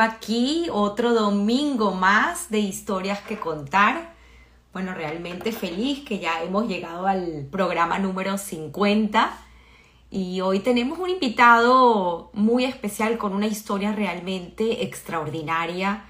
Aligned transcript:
Aquí 0.00 0.68
otro 0.72 1.14
domingo 1.14 1.92
más 1.92 2.50
de 2.50 2.58
historias 2.58 3.20
que 3.22 3.38
contar. 3.38 4.14
Bueno, 4.72 4.94
realmente 4.94 5.52
feliz 5.52 6.04
que 6.04 6.18
ya 6.18 6.42
hemos 6.42 6.68
llegado 6.68 7.06
al 7.06 7.46
programa 7.50 7.98
número 7.98 8.36
50 8.36 9.38
y 10.10 10.40
hoy 10.40 10.60
tenemos 10.60 10.98
un 10.98 11.10
invitado 11.10 12.30
muy 12.32 12.64
especial 12.64 13.18
con 13.18 13.32
una 13.32 13.46
historia 13.46 13.92
realmente 13.92 14.84
extraordinaria. 14.84 16.04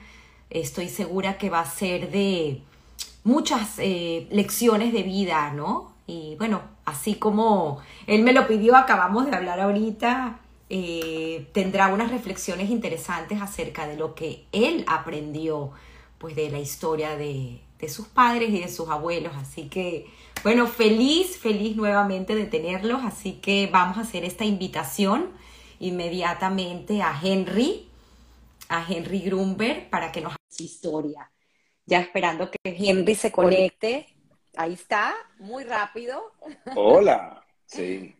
Estoy 0.50 0.88
segura 0.88 1.38
que 1.38 1.50
va 1.50 1.60
a 1.60 1.66
ser 1.66 2.10
de 2.10 2.62
muchas 3.24 3.78
eh, 3.78 4.28
lecciones 4.30 4.92
de 4.92 5.02
vida, 5.02 5.52
¿no? 5.52 5.92
Y 6.06 6.36
bueno, 6.38 6.62
así 6.84 7.14
como 7.14 7.78
él 8.06 8.22
me 8.22 8.32
lo 8.32 8.46
pidió, 8.46 8.76
acabamos 8.76 9.26
de 9.26 9.36
hablar 9.36 9.60
ahorita, 9.60 10.40
eh, 10.68 11.48
tendrá 11.52 11.88
unas 11.88 12.10
reflexiones 12.10 12.70
interesantes 12.70 13.40
acerca 13.40 13.86
de 13.86 13.96
lo 13.96 14.14
que 14.14 14.46
él 14.52 14.84
aprendió, 14.88 15.72
pues 16.18 16.34
de 16.34 16.50
la 16.50 16.58
historia 16.58 17.16
de, 17.16 17.60
de 17.78 17.88
sus 17.88 18.08
padres 18.08 18.50
y 18.50 18.60
de 18.60 18.68
sus 18.68 18.88
abuelos. 18.88 19.32
Así 19.36 19.68
que, 19.68 20.06
bueno, 20.42 20.66
feliz, 20.66 21.38
feliz 21.38 21.76
nuevamente 21.76 22.34
de 22.34 22.46
tenerlos. 22.46 23.04
Así 23.04 23.34
que 23.34 23.68
vamos 23.70 23.98
a 23.98 24.02
hacer 24.02 24.24
esta 24.24 24.44
invitación 24.44 25.30
inmediatamente 25.78 27.02
a 27.02 27.18
Henry, 27.22 27.88
a 28.68 28.84
Henry 28.88 29.20
Grunberg, 29.20 29.90
para 29.90 30.10
que 30.10 30.20
nos 30.20 30.32
haga 30.32 30.44
su 30.48 30.64
historia. 30.64 31.30
Ya 31.84 32.00
esperando 32.00 32.50
que 32.50 32.58
Henry 32.64 33.14
se 33.14 33.30
conecte. 33.30 34.08
Ahí 34.56 34.72
está, 34.72 35.14
muy 35.38 35.64
rápido. 35.64 36.32
Hola, 36.74 37.44
sí. 37.66 38.16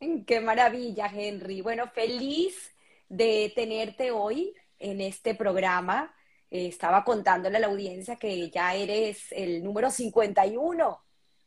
Qué 0.26 0.40
maravilla, 0.40 1.10
Henry. 1.12 1.60
Bueno, 1.62 1.88
feliz 1.88 2.74
de 3.08 3.52
tenerte 3.54 4.10
hoy 4.10 4.54
en 4.78 5.00
este 5.00 5.34
programa. 5.34 6.14
Eh, 6.50 6.66
estaba 6.68 7.04
contándole 7.04 7.56
a 7.58 7.60
la 7.60 7.66
audiencia 7.68 8.16
que 8.16 8.50
ya 8.50 8.74
eres 8.74 9.32
el 9.32 9.62
número 9.62 9.90
51. 9.90 11.00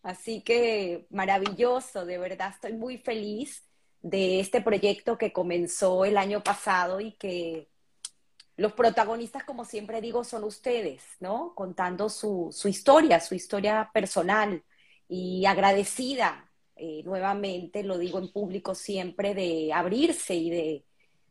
Así 0.04 0.42
que 0.42 1.08
maravilloso, 1.10 2.06
de 2.06 2.18
verdad 2.18 2.52
estoy 2.54 2.74
muy 2.74 2.98
feliz 2.98 3.66
de 4.02 4.40
este 4.40 4.62
proyecto 4.62 5.18
que 5.18 5.32
comenzó 5.32 6.04
el 6.06 6.18
año 6.18 6.44
pasado 6.44 7.00
y 7.00 7.14
que 7.14 7.70
los 8.58 8.74
protagonistas, 8.74 9.46
como 9.46 9.66
siempre 9.66 10.02
digo, 10.02 10.24
son 10.24 10.44
ustedes, 10.44 11.02
¿no? 11.20 11.56
Contando 11.56 12.10
su, 12.10 12.50
su 12.52 12.68
historia, 12.68 13.20
su 13.20 13.34
historia 13.34 13.90
personal 13.94 14.64
y 15.08 15.46
agradecida 15.46 16.53
eh, 16.86 17.02
nuevamente, 17.06 17.82
lo 17.82 17.98
digo 17.98 18.20
en 18.20 18.30
público 18.30 18.76
siempre, 18.76 19.34
de 19.34 19.72
abrirse 19.72 20.36
y 20.36 20.50
de 20.50 20.86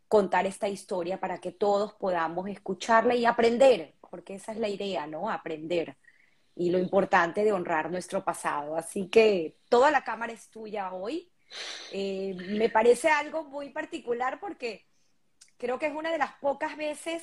contar 0.09 0.47
esta 0.47 0.67
historia 0.67 1.21
para 1.21 1.43
que 1.43 1.53
todos 1.53 1.93
podamos 1.93 2.49
escucharla 2.49 3.15
y 3.15 3.27
aprender, 3.27 3.95
porque 4.09 4.37
esa 4.37 4.53
es 4.53 4.59
la 4.59 4.71
idea, 4.71 5.07
¿no? 5.07 5.29
Aprender. 5.29 5.99
Y 6.55 6.71
lo 6.71 6.79
importante 6.79 7.45
de 7.45 7.53
honrar 7.53 7.91
nuestro 7.91 8.25
pasado. 8.25 8.79
Así 8.79 9.09
que 9.09 9.59
toda 9.69 9.91
la 9.91 10.05
cámara 10.05 10.33
es 10.33 10.49
tuya 10.49 10.95
hoy. 10.95 11.31
Eh, 11.93 12.35
me 12.35 12.71
parece 12.71 13.11
algo 13.11 13.45
muy 13.45 13.69
particular 13.69 14.41
porque 14.41 14.87
creo 15.59 15.79
que 15.79 15.89
es 15.89 15.95
una 15.95 16.11
de 16.11 16.19
las 16.19 16.33
pocas 16.41 16.79
veces 16.79 17.23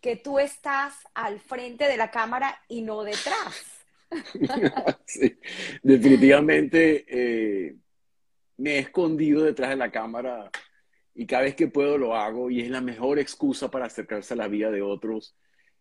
que 0.00 0.16
tú 0.16 0.38
estás 0.38 0.94
al 1.12 1.40
frente 1.40 1.88
de 1.88 1.98
la 1.98 2.10
cámara 2.10 2.58
y 2.68 2.80
no 2.80 3.02
detrás. 3.02 3.79
definitivamente 5.82 7.04
eh, 7.08 7.76
me 8.56 8.76
he 8.76 8.78
escondido 8.80 9.44
detrás 9.44 9.70
de 9.70 9.76
la 9.76 9.90
cámara 9.90 10.50
y 11.14 11.26
cada 11.26 11.42
vez 11.42 11.54
que 11.54 11.68
puedo 11.68 11.98
lo 11.98 12.14
hago 12.14 12.50
y 12.50 12.60
es 12.60 12.70
la 12.70 12.80
mejor 12.80 13.18
excusa 13.18 13.70
para 13.70 13.86
acercarse 13.86 14.34
a 14.34 14.36
la 14.36 14.48
vida 14.48 14.70
de 14.70 14.82
otros 14.82 15.36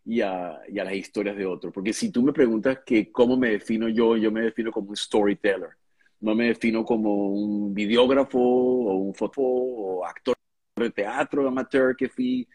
y 0.06 0.22
a, 0.22 0.59
y 0.68 0.80
a 0.80 0.84
las 0.84 0.96
historias 0.96 1.38
de 1.38 1.46
otros. 1.46 1.74
Porque 1.74 1.94
si 1.94 2.12
tú 2.12 2.24
me 2.24 2.34
preguntas 2.34 2.80
que 2.86 3.12
cómo 3.12 3.38
me 3.38 3.50
defino 3.52 3.88
yo, 3.90 4.18
yo 4.18 4.32
me 4.32 4.42
defino 4.42 4.72
como 4.72 4.90
un 4.90 4.96
storyteller. 4.96 5.70
No 6.22 6.36
me 6.36 6.48
defino 6.48 6.84
como 6.84 7.30
un 7.30 7.74
videógrafo 7.74 8.40
o 8.40 8.96
un 8.96 9.14
fotógrafo 9.14 9.42
o 9.42 10.06
actor 10.06 10.36
de 10.76 10.92
teatro 10.92 11.48
amateur 11.48 11.96
que 11.96 12.09
fui, 12.09 12.48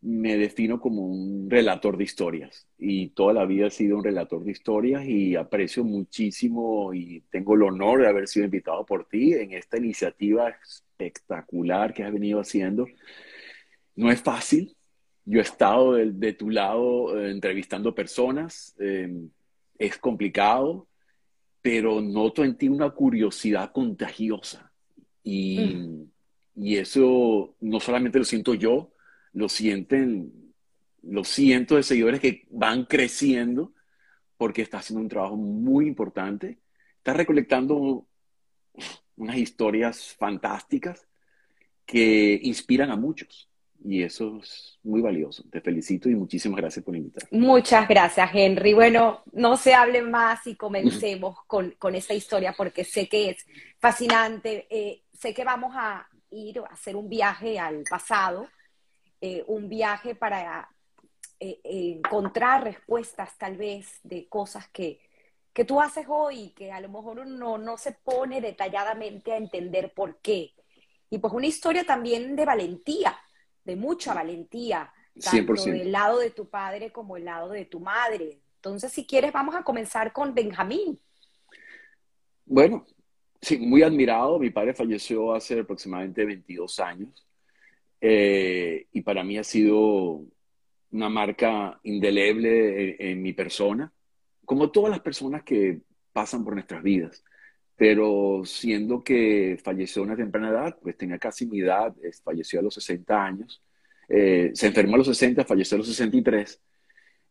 me 0.00 0.36
defino 0.36 0.80
como 0.80 1.06
un 1.06 1.50
relator 1.50 1.96
de 1.96 2.04
historias 2.04 2.68
y 2.78 3.08
toda 3.08 3.32
la 3.32 3.46
vida 3.46 3.66
he 3.66 3.70
sido 3.70 3.96
un 3.96 4.04
relator 4.04 4.44
de 4.44 4.52
historias 4.52 5.04
y 5.06 5.34
aprecio 5.34 5.82
muchísimo 5.82 6.94
y 6.94 7.22
tengo 7.30 7.54
el 7.54 7.64
honor 7.64 8.02
de 8.02 8.08
haber 8.08 8.28
sido 8.28 8.44
invitado 8.44 8.86
por 8.86 9.08
ti 9.08 9.34
en 9.34 9.52
esta 9.52 9.76
iniciativa 9.76 10.50
espectacular 10.50 11.92
que 11.92 12.04
has 12.04 12.12
venido 12.12 12.40
haciendo. 12.40 12.86
No 13.96 14.12
es 14.12 14.22
fácil, 14.22 14.76
yo 15.24 15.40
he 15.40 15.42
estado 15.42 15.94
de, 15.94 16.32
tu 16.32 16.50
lado 16.50 17.18
eh, 17.18 17.32
entrevistando 17.32 17.94
personas, 17.94 18.76
em, 18.78 19.28
es 19.78 19.98
complicado, 19.98 20.86
pero 21.60 22.00
noto 22.00 22.44
en 22.44 22.56
ti 22.56 22.68
una 22.68 22.90
curiosidad 22.90 23.72
contagiosa 23.72 24.72
y... 25.22 25.58
Mm. 25.58 26.10
Y 26.60 26.76
eso 26.76 27.54
no 27.60 27.78
solamente 27.78 28.18
lo 28.18 28.24
siento 28.24 28.52
yo, 28.52 28.90
lo 29.38 29.48
sienten 29.48 30.52
los 31.02 31.28
cientos 31.28 31.76
de 31.76 31.82
seguidores 31.84 32.20
que 32.20 32.44
van 32.50 32.84
creciendo 32.84 33.72
porque 34.36 34.62
está 34.62 34.78
haciendo 34.78 35.00
un 35.00 35.08
trabajo 35.08 35.36
muy 35.36 35.86
importante. 35.86 36.58
Está 36.96 37.12
recolectando 37.12 38.06
unas 39.16 39.36
historias 39.36 40.16
fantásticas 40.18 41.06
que 41.86 42.40
inspiran 42.42 42.90
a 42.90 42.96
muchos. 42.96 43.48
Y 43.84 44.02
eso 44.02 44.40
es 44.42 44.80
muy 44.82 45.00
valioso. 45.00 45.44
Te 45.52 45.60
felicito 45.60 46.10
y 46.10 46.16
muchísimas 46.16 46.56
gracias 46.56 46.84
por 46.84 46.96
invitarme. 46.96 47.38
Muchas 47.38 47.86
gracias, 47.86 48.28
Henry. 48.34 48.74
Bueno, 48.74 49.22
no 49.32 49.56
se 49.56 49.72
hable 49.72 50.02
más 50.02 50.44
y 50.48 50.56
comencemos 50.56 51.38
con, 51.46 51.70
con 51.78 51.94
esta 51.94 52.12
historia 52.12 52.54
porque 52.56 52.82
sé 52.82 53.08
que 53.08 53.30
es 53.30 53.46
fascinante. 53.78 54.66
Eh, 54.68 55.04
sé 55.12 55.32
que 55.32 55.44
vamos 55.44 55.72
a, 55.76 56.08
ir 56.30 56.58
a 56.58 56.72
hacer 56.72 56.96
un 56.96 57.08
viaje 57.08 57.58
al 57.58 57.84
pasado, 57.88 58.48
eh, 59.20 59.44
un 59.48 59.68
viaje 59.68 60.14
para 60.14 60.68
eh, 61.40 61.60
encontrar 61.64 62.64
respuestas 62.64 63.36
tal 63.36 63.56
vez 63.56 63.98
de 64.02 64.28
cosas 64.28 64.68
que, 64.68 65.00
que 65.52 65.64
tú 65.64 65.80
haces 65.80 66.06
hoy, 66.08 66.50
que 66.50 66.70
a 66.70 66.80
lo 66.80 66.88
mejor 66.88 67.18
uno 67.18 67.58
no 67.58 67.76
se 67.76 67.92
pone 67.92 68.40
detalladamente 68.40 69.32
a 69.32 69.36
entender 69.36 69.92
por 69.92 70.18
qué. 70.18 70.52
Y 71.10 71.18
pues 71.18 71.32
una 71.32 71.46
historia 71.46 71.84
también 71.84 72.36
de 72.36 72.44
valentía, 72.44 73.18
de 73.64 73.74
mucha 73.74 74.14
valentía, 74.14 74.92
tanto 75.20 75.54
del 75.64 75.90
lado 75.90 76.20
de 76.20 76.30
tu 76.30 76.48
padre 76.48 76.92
como 76.92 77.16
del 77.16 77.24
lado 77.24 77.50
de 77.50 77.64
tu 77.64 77.80
madre. 77.80 78.40
Entonces, 78.56 78.92
si 78.92 79.06
quieres, 79.06 79.32
vamos 79.32 79.54
a 79.54 79.64
comenzar 79.64 80.12
con 80.12 80.34
Benjamín. 80.34 81.00
Bueno, 82.44 82.86
sí, 83.40 83.58
muy 83.58 83.82
admirado. 83.82 84.38
Mi 84.38 84.50
padre 84.50 84.74
falleció 84.74 85.34
hace 85.34 85.58
aproximadamente 85.58 86.24
22 86.24 86.78
años 86.80 87.27
eh, 88.00 88.86
y 88.92 89.00
para 89.02 89.24
mí 89.24 89.38
ha 89.38 89.44
sido 89.44 90.24
una 90.90 91.08
marca 91.08 91.78
indeleble 91.82 92.96
en, 92.98 93.22
mi 93.22 93.32
persona, 93.32 93.92
como 94.44 94.70
todas 94.70 94.90
las 94.90 95.00
personas 95.00 95.42
que 95.42 95.80
pasan 96.12 96.44
por 96.44 96.54
nuestras 96.54 96.82
vidas. 96.82 97.22
Pero 97.76 98.42
siendo 98.44 99.04
que 99.04 99.58
falleció 99.62 100.02
a 100.02 100.06
una 100.06 100.16
temprana 100.16 100.50
edad, 100.50 100.78
pues 100.80 100.96
tenía 100.96 101.18
casi 101.18 101.46
mi 101.46 101.60
edad, 101.60 101.94
falleció 102.24 102.60
a 102.60 102.62
los 102.62 102.74
60 102.74 103.24
años, 103.24 103.62
eh, 104.08 104.50
se 104.54 104.66
enfermó 104.66 104.94
a 104.94 104.98
los 104.98 105.06
60, 105.06 105.44
falleció 105.44 105.76
a 105.76 105.78
los 105.78 105.88
63. 105.88 106.60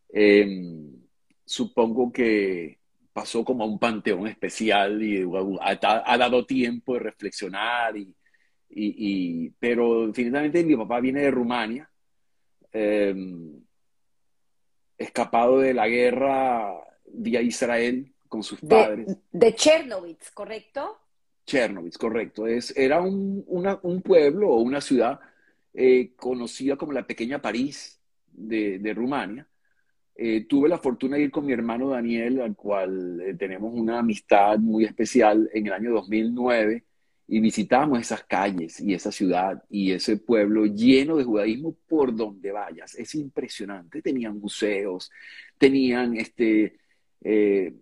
Em, 0.10 0.96
supongo 1.44 2.12
que 2.12 2.80
pasó 3.12 3.44
como 3.44 3.64
a 3.64 3.68
un 3.68 3.80
panteón 3.80 4.28
especial 4.28 5.02
y 5.02 5.24
ha, 5.62 6.18
dado 6.18 6.46
tiempo 6.46 6.94
de 6.94 7.00
reflexionar. 7.00 7.98
Y, 7.98 8.16
y, 8.70 9.50
pero 9.60 10.08
definitivamente 10.08 10.64
mi 10.64 10.76
papá 10.76 11.00
viene 11.00 11.22
de 11.22 11.32
Rumania, 11.32 11.90
em, 12.72 13.62
escapado 14.98 15.60
de 15.60 15.74
la 15.74 15.88
guerra 15.88 16.74
vía 17.06 17.42
Israel 17.42 18.14
con 18.28 18.44
sus 18.44 18.60
padres. 18.60 19.18
De 19.32 19.56
Chernobyl, 19.56 20.18
¿correcto? 20.34 20.98
Chernobyl, 21.46 21.98
correcto. 21.98 22.46
Es, 22.46 22.76
era 22.76 23.02
un, 23.02 23.44
un 23.48 24.02
pueblo 24.02 24.50
o 24.50 24.60
una 24.60 24.82
ciudad 24.82 25.20
eh, 25.74 26.14
conocida 26.16 26.76
como 26.76 26.92
la 26.92 27.08
pequeña 27.08 27.42
París 27.42 28.00
de, 28.32 28.80
de 28.80 28.94
Rumania 28.94 29.48
eh, 30.20 30.46
tuve 30.50 30.68
la 30.68 30.80
fortuna 30.80 31.16
de 31.16 31.24
ir 31.24 31.32
con 31.32 31.46
mi 31.46 31.54
hermano 31.54 31.90
Daniel, 31.90 32.42
al 32.42 32.56
cual 32.56 33.22
eh, 33.22 33.36
tenemos 33.36 33.72
una 33.72 34.00
amistad 34.00 34.58
muy 34.58 34.84
especial 34.84 35.48
en 35.54 35.68
el 35.68 35.74
año 35.74 35.92
2009 35.92 36.86
y 37.28 37.40
visitamos 37.42 38.00
esas 38.00 38.24
calles 38.24 38.80
y 38.80 38.94
esa 38.94 39.12
ciudad 39.12 39.62
y 39.70 39.92
ese 39.92 40.18
pueblo 40.18 40.66
lleno 40.66 41.18
de 41.18 41.26
judaísmo 41.26 41.76
por 41.88 42.16
donde 42.16 42.52
vayas. 42.52 42.96
Es 42.96 43.16
impresionante. 43.16 44.02
Tenían 44.02 44.40
museos, 44.40 45.12
tenían 45.58 46.16
este, 46.16 46.78
eh, 47.22 47.74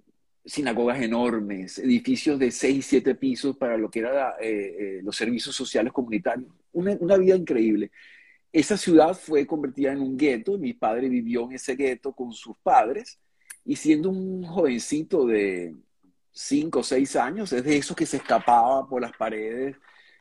sinagogas 0.44 1.02
enormes, 1.02 1.78
edificios 1.78 2.40
de 2.40 2.50
seis, 2.50 2.88
siete 2.88 3.14
pisos 3.14 3.56
para 3.56 3.78
lo 3.78 3.90
que 3.90 4.00
eran 4.00 4.34
los 5.04 5.16
servicios 5.16 5.56
sociales 5.56 5.94
comunitarios. 5.94 6.50
Una, 6.74 6.98
una 7.00 7.18
vida 7.18 7.36
increíble. 7.36 7.92
esa 8.52 8.78
ciudad 8.78 9.14
fue 9.14 9.46
convertida 9.46 9.92
en 9.92 10.02
un 10.02 10.18
gueto, 10.18 10.58
mi 10.58 10.74
padre 10.74 11.08
vivió 11.10 11.46
en 11.46 11.54
ese 11.54 11.76
gueto 11.76 12.14
con 12.14 12.34
sus 12.34 12.58
padres, 12.58 13.20
y 13.64 13.76
siendo 13.76 14.10
un 14.10 14.44
jovencito 14.44 15.26
de 15.26 15.76
cinco 16.36 16.80
o 16.80 16.84
seis 16.84 17.16
años, 17.16 17.54
es 17.54 17.64
de 17.64 17.78
esos 17.78 17.96
que 17.96 18.06
se 18.06 18.18
escapaba 18.18 18.88
por 18.88 19.02
las 19.02 19.14
paredes 19.14 19.78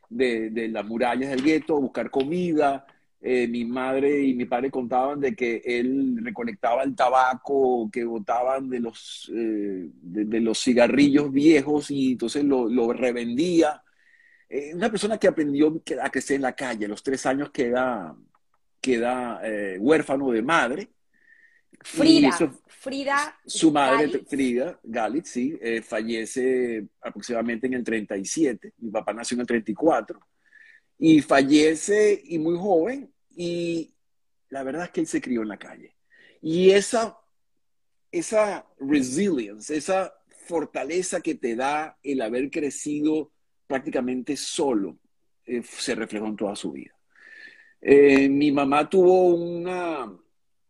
de, 0.08 0.50
de 0.50 0.68
las 0.68 0.86
murallas 0.86 1.30
del 1.30 1.42
gueto 1.42 1.76
a 1.76 1.80
buscar 1.80 2.08
comida. 2.10 2.86
Eh, 3.20 3.48
mi 3.48 3.64
madre 3.64 4.22
y 4.22 4.34
mi 4.34 4.44
padre 4.44 4.70
contaban 4.70 5.18
de 5.18 5.34
que 5.34 5.62
él 5.64 6.20
recolectaba 6.22 6.82
el 6.82 6.94
tabaco 6.94 7.88
que 7.90 8.04
botaban 8.04 8.68
de 8.68 8.80
los, 8.80 9.32
eh, 9.34 9.88
de, 10.02 10.40
los 10.40 10.62
cigarrillos 10.62 11.32
viejos 11.32 11.90
y 11.90 12.12
entonces 12.12 12.44
lo, 12.44 12.68
lo 12.68 12.92
revendía 12.92 13.82
eh, 14.48 14.72
una 14.74 14.90
persona 14.90 15.16
que 15.16 15.26
aprendió 15.26 15.82
a 16.02 16.10
crecer 16.10 16.36
en 16.36 16.42
la 16.42 16.54
calle, 16.54 16.84
a 16.84 16.88
los 16.88 17.02
tres 17.02 17.24
años 17.24 17.50
queda, 17.50 18.14
queda 18.80 19.40
huérfano 19.80 20.30
de 20.30 20.42
madre. 20.42 20.90
Frida, 21.80 22.30
Frida. 22.84 23.40
Su 23.46 23.72
madre, 23.72 24.24
Frida 24.28 24.78
Galitz, 24.82 25.30
sí, 25.30 25.58
eh, 25.60 25.80
fallece 25.80 26.86
aproximadamente 27.00 27.66
en 27.66 27.74
el 27.74 27.82
37. 27.82 28.74
Mi 28.78 28.90
papá 28.90 29.14
nació 29.14 29.36
en 29.36 29.40
el 29.40 29.46
34. 29.46 30.20
Y 30.98 31.22
fallece 31.22 32.22
y 32.24 32.38
muy 32.38 32.58
joven. 32.58 33.10
Y 33.34 33.94
la 34.50 34.62
verdad 34.62 34.84
es 34.84 34.90
que 34.90 35.00
él 35.00 35.06
se 35.06 35.22
crió 35.22 35.40
en 35.42 35.48
la 35.48 35.56
calle. 35.56 35.96
Y 36.42 36.70
esa, 36.72 37.18
esa 38.12 38.66
resilience, 38.78 39.74
esa 39.74 40.12
fortaleza 40.46 41.22
que 41.22 41.36
te 41.36 41.56
da 41.56 41.98
el 42.02 42.20
haber 42.20 42.50
crecido 42.50 43.32
prácticamente 43.66 44.36
solo 44.36 44.98
eh, 45.46 45.62
se 45.62 45.94
reflejó 45.94 46.26
en 46.26 46.36
toda 46.36 46.54
su 46.54 46.72
vida. 46.72 46.94
Eh, 47.80 48.28
mi 48.28 48.52
mamá 48.52 48.88
tuvo 48.88 49.34
una, 49.34 50.10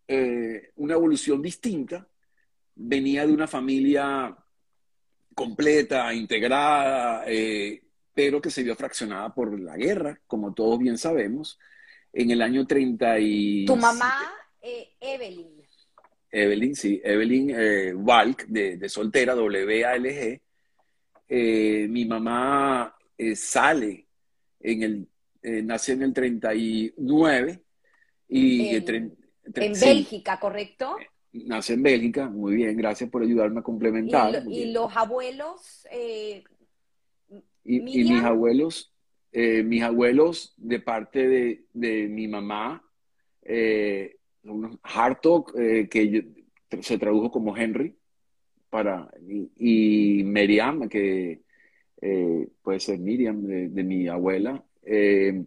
eh, 0.07 0.73
una 0.77 0.95
evolución 0.95 1.43
distinta, 1.43 2.07
venía 2.75 3.27
de 3.27 3.33
una 3.33 3.47
familia 3.47 4.37
completa, 5.35 6.13
integrada, 6.15 7.25
pero 8.15 8.41
que 8.41 8.51
se 8.51 8.63
vio 8.63 8.77
fraccionada 8.77 9.35
por 9.35 9.59
la 9.59 9.77
guerra, 9.77 10.21
como 10.27 10.55
todos 10.55 10.79
bien 10.79 10.97
sabemos, 10.97 11.59
en 12.13 12.31
el 12.31 12.43
año 12.43 12.67
30 12.67 13.19
y... 13.19 13.65
Tu 13.67 13.77
mamá, 13.77 14.33
Evelyn. 15.01 15.63
Evelyn, 16.31 16.75
sí, 16.77 17.01
Evelyn 17.03 17.97
Walk, 17.97 18.47
de, 18.47 18.77
de 18.77 18.89
soltera, 18.89 19.35
WALG, 19.35 20.41
eh, 21.29 21.87
mi 21.89 22.05
mamá 22.05 22.95
eh, 23.17 23.35
sale 23.35 24.07
en 24.61 24.83
el, 24.83 25.09
eh, 25.43 25.63
nació 25.63 25.95
en 25.95 26.03
el 26.03 26.13
39 26.13 27.63
y... 28.29 28.85
En, 29.55 29.73
Bélgica, 29.73 30.39
¿correcto? 30.41 30.97
Nace 31.33 31.75
en 31.75 31.83
Bélgica, 31.83 32.29
muy 32.29 32.57
bien, 32.57 32.77
gracias 32.77 33.11
por 33.11 33.23
ayudarme 33.23 33.61
a 33.61 33.63
complementar. 33.63 34.45
¿Y, 34.49 34.73
los 34.73 34.97
abuelos? 34.97 35.87
y, 37.65 37.81
mis 37.81 38.23
abuelos, 38.23 38.93
mis 39.33 39.83
abuelos 39.83 40.55
de 40.57 40.81
parte 40.81 41.27
de, 41.29 41.65
de 41.73 42.09
mi 42.09 42.29
mamá, 42.29 42.83
Hartog, 44.83 45.53
que 45.53 46.29
se 46.81 46.99
tradujo 46.99 47.31
como 47.31 47.57
Henry, 47.57 47.97
para, 48.75 49.09
y, 49.57 50.25
Miriam, 50.25 50.89
que 50.89 51.43
eh, 52.01 52.49
puede 52.61 52.81
ser 52.81 52.99
Miriam 52.99 53.41
de, 53.47 53.85
mi 53.85 54.09
abuela, 54.09 54.65
eh, 54.83 55.45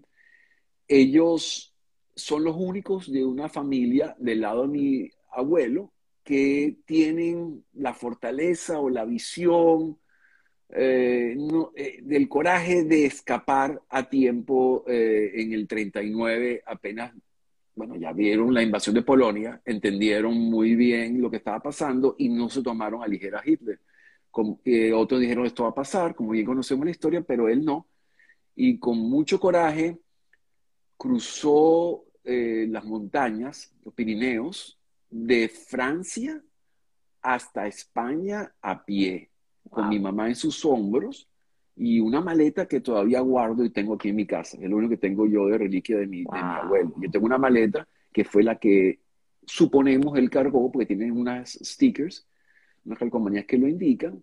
ellos 0.87 1.75
son 2.17 2.43
los 2.43 2.55
únicos 2.57 3.09
de 3.09 3.23
una 3.23 3.47
familia 3.47 4.15
del 4.19 4.41
lado 4.41 4.63
de 4.63 4.67
mi 4.67 5.09
abuelo 5.31 5.93
que 6.23 6.79
tienen 6.85 7.63
la 7.73 7.93
fortaleza 7.93 8.79
o 8.79 8.89
la 8.89 9.05
visión 9.05 9.97
eh, 10.69 11.37
del 12.03 12.27
coraje 12.27 12.83
de 12.83 13.05
escapar 13.05 13.81
a 13.87 14.09
tiempo 14.09 14.83
en 14.87 15.53
el 15.53 15.65
39, 15.65 16.63
apenas 16.65 17.13
bueno, 17.77 17.95
ya 17.95 18.11
vieron 18.11 18.53
la 18.53 18.63
invasión 18.63 18.95
de 18.95 19.03
Polonia, 19.03 19.61
entendieron 19.63 20.33
muy 20.33 20.75
bien 20.75 21.21
lo 21.21 21.29
que 21.29 21.37
estaba 21.37 21.59
pasando 21.59 22.15
y 22.17 22.27
no 22.27 22.49
se 22.49 22.63
tomaron 22.63 23.03
a 23.03 23.07
ligera 23.07 23.43
Hitler. 23.45 23.79
Como, 24.31 24.59
otros 24.95 25.21
dijeron 25.21 25.45
esto 25.45 25.63
va 25.63 25.69
a 25.69 25.75
pasar, 25.75 26.15
como 26.15 26.31
bien 26.31 26.45
conocemos 26.45 26.85
la 26.85 26.91
historia, 26.91 27.21
pero 27.21 27.47
él 27.47 27.63
no. 27.63 27.87
Y 28.55 28.79
con 28.79 28.97
mucho 28.97 29.39
coraje 29.39 29.99
cruzó 30.97 32.03
eh, 32.29 32.67
las 32.69 32.83
montañas, 32.83 33.73
los 33.85 33.93
Pirineos, 33.93 34.77
de 35.09 35.47
Francia 35.47 36.43
hasta 37.21 37.67
España 37.67 38.53
a 38.61 38.83
pie, 38.83 39.29
con 39.69 39.87
mi 39.87 39.97
mamá 39.97 40.27
en 40.27 40.35
sus 40.35 40.65
hombros 40.65 41.29
y 41.77 42.01
una 42.01 42.19
maleta 42.19 42.67
que 42.67 42.81
todavía 42.81 43.21
guardo 43.21 43.63
y 43.63 43.69
tengo 43.69 43.93
aquí 43.93 44.09
en 44.09 44.17
mi 44.17 44.25
casa. 44.25 44.57
Es 44.59 44.69
lo 44.69 44.75
único 44.75 44.91
que 44.91 44.97
tengo 44.97 45.25
yo 45.25 45.47
de 45.47 45.57
reliquia 45.57 45.97
de 45.99 46.07
mi, 46.07 46.23
de 46.23 46.31
mi 46.31 46.39
abuelo. 46.39 46.93
Yo 46.97 47.09
tengo 47.09 47.25
una 47.25 47.37
maleta 47.37 47.87
que 48.11 48.25
fue 48.25 48.43
la 48.43 48.59
que 48.59 48.99
suponemos 49.45 50.17
él 50.17 50.29
cargó, 50.29 50.69
porque 50.69 50.85
tiene 50.85 51.09
unas 51.09 51.53
stickers, 51.53 52.27
unas 52.83 52.99
calcomanías 52.99 53.45
que 53.45 53.57
lo 53.57 53.69
indican. 53.69 54.21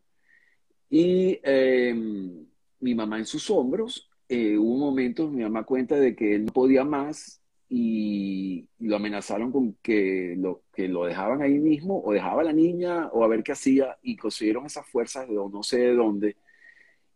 Y 0.91 1.41
em, 1.43 2.45
mi 2.81 2.95
mamá 2.95 3.19
en 3.19 3.25
sus 3.25 3.49
hombros, 3.51 4.11
eh, 4.29 4.59
hubo 4.59 4.75
un 4.75 4.81
momento, 4.81 5.31
mi 5.31 5.43
mamá 5.43 5.65
cuenta 5.65 5.97
de 5.97 6.15
que 6.15 6.35
él 6.35 6.45
no 6.45 6.53
podía 6.53 6.85
más 6.85 7.41
y, 7.77 8.69
lo 8.79 8.97
amenazaron 8.97 9.51
con 9.51 9.75
que 9.83 10.35
lo, 10.39 10.63
que 10.73 10.89
lo 10.89 11.07
dejaban 11.07 11.43
ahí 11.43 11.59
mismo 11.59 12.03
o 12.05 12.13
dejaba 12.13 12.43
a 12.43 12.45
la 12.45 12.53
niña 12.53 13.09
o 13.09 13.25
a 13.25 13.29
ver 13.29 13.43
qué 13.43 13.53
hacía 13.53 13.97
y 14.03 14.17
consiguieron 14.17 14.67
esas 14.67 14.87
fuerzas 14.87 15.27
de 15.29 15.35
no 15.35 15.63
sé 15.63 15.79
de 15.79 15.95
dónde 15.95 16.37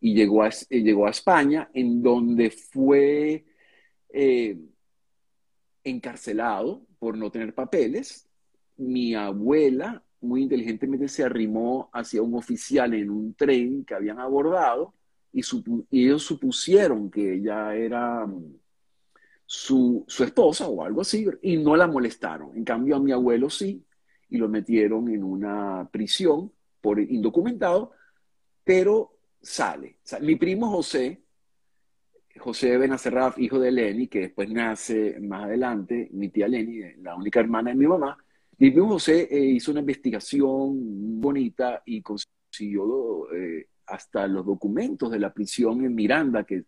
y 0.01 0.13
llegó 0.15 0.43
a, 0.43 0.49
llegó 0.69 1.07
a 1.07 1.11
España, 1.11 1.69
en 1.73 2.01
donde 2.01 2.51
fue 2.51 3.45
eh, 4.09 4.57
encarcelado 5.83 6.85
por 6.99 7.17
no 7.17 7.31
tener 7.31 7.53
papeles. 7.53 8.27
Mi 8.77 9.13
abuela 9.15 10.03
muy 10.21 10.43
inteligentemente 10.43 11.07
se 11.07 11.23
arrimó 11.23 11.89
hacia 11.93 12.21
un 12.21 12.33
oficial 12.35 12.93
en 12.93 13.09
un 13.09 13.33
tren 13.33 13.85
que 13.85 13.93
habían 13.93 14.19
abordado 14.19 14.93
y, 15.31 15.41
ellos 15.91 16.23
supusieron 16.23 17.11
que 17.11 17.35
ella 17.35 17.75
era 17.75 18.25
su, 19.51 20.05
su, 20.07 20.23
esposa 20.23 20.67
o 20.67 20.83
algo 20.83 21.01
así 21.01 21.25
y 21.41 21.57
no 21.57 21.75
la 21.75 21.87
molestaron. 21.87 22.55
En 22.55 22.63
cambio 22.63 22.95
a 22.95 22.99
mi 22.99 23.11
abuelo 23.11 23.49
sí 23.49 23.83
y 24.29 24.37
lo 24.37 24.47
metieron 24.47 25.09
en 25.09 25.23
una 25.23 25.89
prisión 25.91 26.51
por 26.79 26.99
indocumentado, 26.99 27.93
pero 28.63 29.17
sale. 29.41 29.97
Mi 30.21 30.35
primo 30.35 30.69
José, 30.69 31.23
José 32.37 32.77
Benacerraf, 32.77 33.39
hijo 33.39 33.57
de 33.57 33.71
Lenny, 33.71 34.07
que 34.07 34.19
después 34.19 34.51
nace 34.51 35.19
más 35.19 35.45
adelante, 35.45 36.09
mi 36.11 36.29
tía 36.29 36.47
Lenny, 36.47 37.01
la 37.01 37.15
única 37.15 37.39
hermana 37.39 37.71
de 37.71 37.75
mi 37.75 37.87
mamá, 37.87 38.15
mi 38.59 38.69
primo 38.69 38.89
José 38.89 39.27
eh, 39.31 39.45
hizo 39.45 39.71
una 39.71 39.79
investigación 39.79 41.19
bonita 41.19 41.81
y 41.87 42.03
consiguió 42.03 43.33
eh, 43.33 43.67
hasta 43.87 44.27
los 44.27 44.45
documentos 44.45 45.09
de 45.09 45.17
la 45.17 45.33
prisión 45.33 45.83
en 45.83 45.95
Miranda, 45.95 46.43
que, 46.43 46.65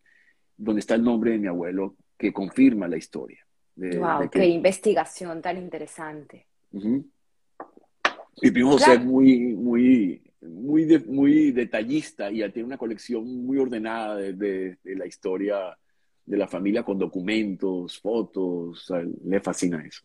donde 0.57 0.79
está 0.79 0.95
el 0.95 1.03
nombre 1.03 1.31
de 1.31 1.37
mi 1.37 1.47
abuelo, 1.47 1.95
que 2.21 2.31
confirma 2.31 2.87
la 2.87 2.97
historia. 2.97 3.43
wow, 3.75 4.29
qué 4.29 4.45
investigación 4.45 5.41
tan 5.41 5.57
interesante. 5.57 6.45
Mi 6.71 8.51
primo 8.51 8.73
José 8.73 8.93
es 8.93 9.03
muy, 9.03 9.55
muy 9.55 10.21
muy, 10.41 10.85
muy 11.07 11.51
detallista 11.51 12.31
y 12.31 12.37
tiene 12.51 12.63
una 12.63 12.77
colección 12.77 13.45
muy 13.45 13.57
ordenada 13.57 14.17
de, 14.17 14.77
la 14.83 15.05
historia 15.05 15.77
de 16.25 16.37
la 16.37 16.47
familia 16.47 16.83
con 16.83 16.99
documentos, 16.99 17.99
fotos, 17.99 18.91
le 19.25 19.39
fascina 19.39 19.83
eso. 19.83 20.01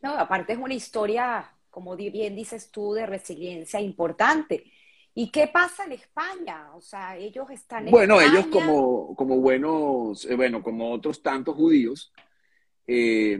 No, 0.00 0.12
aparte 0.12 0.52
es 0.52 0.58
una 0.58 0.74
historia, 0.74 1.50
como 1.70 1.96
bien 1.96 2.36
dices 2.36 2.70
tú, 2.70 2.92
de 2.92 3.06
resiliencia 3.06 3.80
importante. 3.80 4.64
¿Y 5.14 5.30
qué 5.30 5.48
pasa 5.48 5.84
en 5.84 5.92
España? 5.92 6.74
O 6.74 6.80
sea, 6.80 7.16
ellos 7.16 7.50
están 7.50 7.86
en 7.86 7.90
Bueno, 7.90 8.20
ellos 8.20 8.46
como, 8.46 9.14
como 9.16 9.40
buenos, 9.40 10.24
eh, 10.26 10.34
bueno, 10.36 10.62
como 10.62 10.92
otros 10.92 11.22
tantos 11.22 11.56
judíos, 11.56 12.12
eh, 12.86 13.38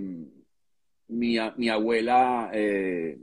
mi, 1.09 1.37
mi, 1.57 1.69
abuela 1.69 2.51
eh, 2.53 3.19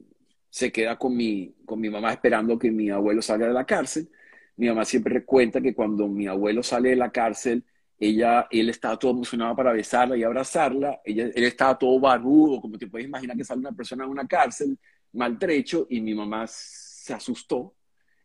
se 0.50 0.72
queda 0.72 0.98
con 0.98 1.16
mi, 1.16 1.54
con 1.66 1.80
mi 1.80 1.90
mamá 1.90 2.12
esperando 2.12 2.58
que 2.58 2.72
mi 2.72 2.90
abuelo 2.90 3.22
salga 3.22 3.48
de 3.48 3.54
la 3.54 3.66
cárcel. 3.66 4.10
Mi 4.58 4.68
mamá 4.68 4.86
siempre 4.86 5.26
cuenta 5.26 5.60
que 5.62 5.76
cuando 5.76 6.08
mi 6.08 6.28
abuelo 6.28 6.64
sale 6.64 6.90
de 6.90 6.96
la 6.96 7.12
cárcel, 7.12 7.64
ella, 7.98 8.48
él 8.52 8.70
estaba 8.70 8.98
todo 8.98 9.12
emocionado 9.12 9.56
para 9.56 9.72
besarla 9.72 10.18
y 10.18 10.24
abrazarla. 10.24 11.02
Ella, 11.04 11.30
él 11.34 11.44
estaba 11.44 11.78
todo 11.78 12.00
barbudo, 12.00 12.62
como 12.62 12.78
te 12.78 12.88
puedes 12.88 13.08
imaginar 13.08 13.38
que 13.38 13.44
sale 13.44 13.60
una 13.60 13.72
persona 13.72 14.06
de 14.06 14.10
una 14.10 14.28
cárcel, 14.28 14.78
maltrecho, 15.14 15.88
y 15.90 16.02
mi 16.02 16.14
mamá 16.14 16.46
se 16.48 17.14
asustó. 17.14 17.74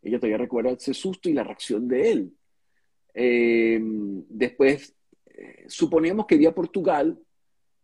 Ella 0.03 0.19
todavía 0.19 0.39
recuerda 0.39 0.71
ese 0.71 0.95
susto 0.95 1.29
y 1.29 1.35
la 1.35 1.45
reacción 1.45 1.87
de 1.89 2.13
él. 2.13 2.33
Em, 3.13 4.25
después, 4.29 4.95
eh, 5.27 5.65
suponemos 5.69 6.27
que 6.27 6.37
vía 6.37 6.55
Portugal, 6.55 7.19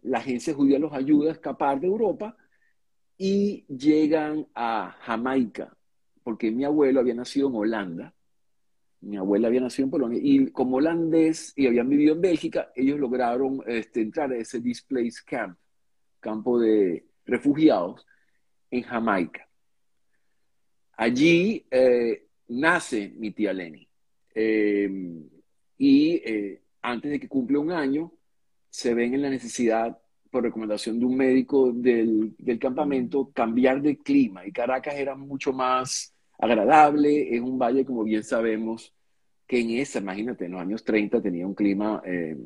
la 0.03 0.19
agencia 0.19 0.55
judía 0.55 0.79
los 0.79 0.93
ayuda 0.93 1.31
a 1.31 1.35
escapar 1.35 1.81
de 1.81 1.89
Europa 1.89 2.37
y 3.19 3.65
llegan 3.67 4.47
a 4.55 4.97
Jamaica, 5.01 5.77
porque 6.23 6.51
mi 6.51 6.65
abuelo 6.65 7.01
había 7.01 7.15
nacido 7.15 7.49
en 7.49 7.55
Holanda, 7.57 8.15
mi 9.01 9.17
abuela 9.17 9.49
había 9.49 9.61
nacido 9.61 9.87
en 9.87 9.91
Polonia, 9.91 10.19
y 10.23 10.51
como 10.51 10.77
holandés 10.77 11.53
y 11.57 11.67
habían 11.67 11.89
vivido 11.89 12.15
en 12.15 12.21
Bélgica, 12.21 12.73
ellos 12.75 12.99
lograron 12.99 13.63
este, 13.67 14.01
entrar 14.01 14.33
a 14.33 14.37
ese 14.37 14.61
displaced 14.61 15.25
camp, 15.25 15.59
campo 16.21 16.59
de 16.59 17.07
refugiados, 17.25 18.07
en 18.71 18.83
Jamaica. 18.83 19.46
Allí 20.97 21.65
eh, 21.71 22.27
nace 22.49 23.13
mi 23.17 23.31
tía 23.33 23.53
Lenny. 23.53 23.87
Eh, 24.35 24.91
y 25.79 26.15
eh, 26.25 26.61
antes 26.83 27.11
de 27.11 27.21
que 27.21 27.29
cumpla 27.29 27.59
un 27.59 27.73
año, 27.73 28.13
se 28.71 28.95
ven 28.95 29.15
en 29.15 29.23
la 29.23 29.31
necesidad, 29.31 29.99
por 30.31 30.43
recomendación 30.43 30.99
de 30.99 31.07
un 31.07 31.17
médico 31.17 31.73
del, 31.73 32.35
del 32.39 32.59
campamento, 32.59 33.31
cambiar 33.33 33.81
de 33.81 33.99
clima. 33.99 34.47
Y 34.47 34.53
Caracas 34.53 34.95
era 34.95 35.15
mucho 35.15 35.53
más 35.53 36.15
agradable, 36.39 37.35
es 37.35 37.41
un 37.41 37.59
valle, 37.59 37.85
como 37.85 38.05
bien 38.05 38.23
sabemos, 38.23 38.93
que 39.47 39.61
en 39.61 39.71
esa, 39.71 40.01
imagínate, 40.01 40.47
en 40.47 40.53
los 40.53 40.61
años 40.61 40.85
30 40.85 41.23
tenía 41.23 41.47
un 41.47 41.55
clima 41.55 42.03
eh, 42.05 42.37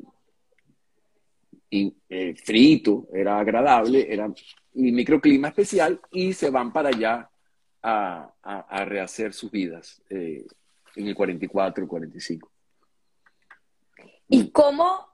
eh, 1.71 2.35
frito, 2.35 3.07
era 3.13 3.39
agradable, 3.39 4.11
era 4.11 4.27
un 4.27 4.35
microclima 4.73 5.49
especial 5.49 5.99
y 6.11 6.33
se 6.33 6.49
van 6.49 6.71
para 6.71 6.89
allá 6.89 7.30
a, 7.83 8.33
a, 8.43 8.85
rehacer 8.85 9.33
sus 9.33 9.49
vidas 9.49 10.01
eh, 10.09 10.45
en 10.95 11.07
el 11.07 11.15
44, 11.15 11.87
45. 11.87 12.49
¿Y 14.27 14.51
cómo, 14.51 15.07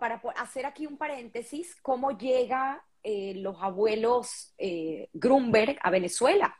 para 0.00 0.20
hacer 0.38 0.66
aquí 0.66 0.86
un 0.86 0.96
paréntesis, 0.96 1.76
cómo 1.82 2.16
llega 2.16 2.82
eh, 3.02 3.34
los 3.36 3.56
abuelos 3.60 4.54
eh, 4.58 5.08
Grunberg 5.12 5.78
a 5.82 5.90
Venezuela? 5.90 6.56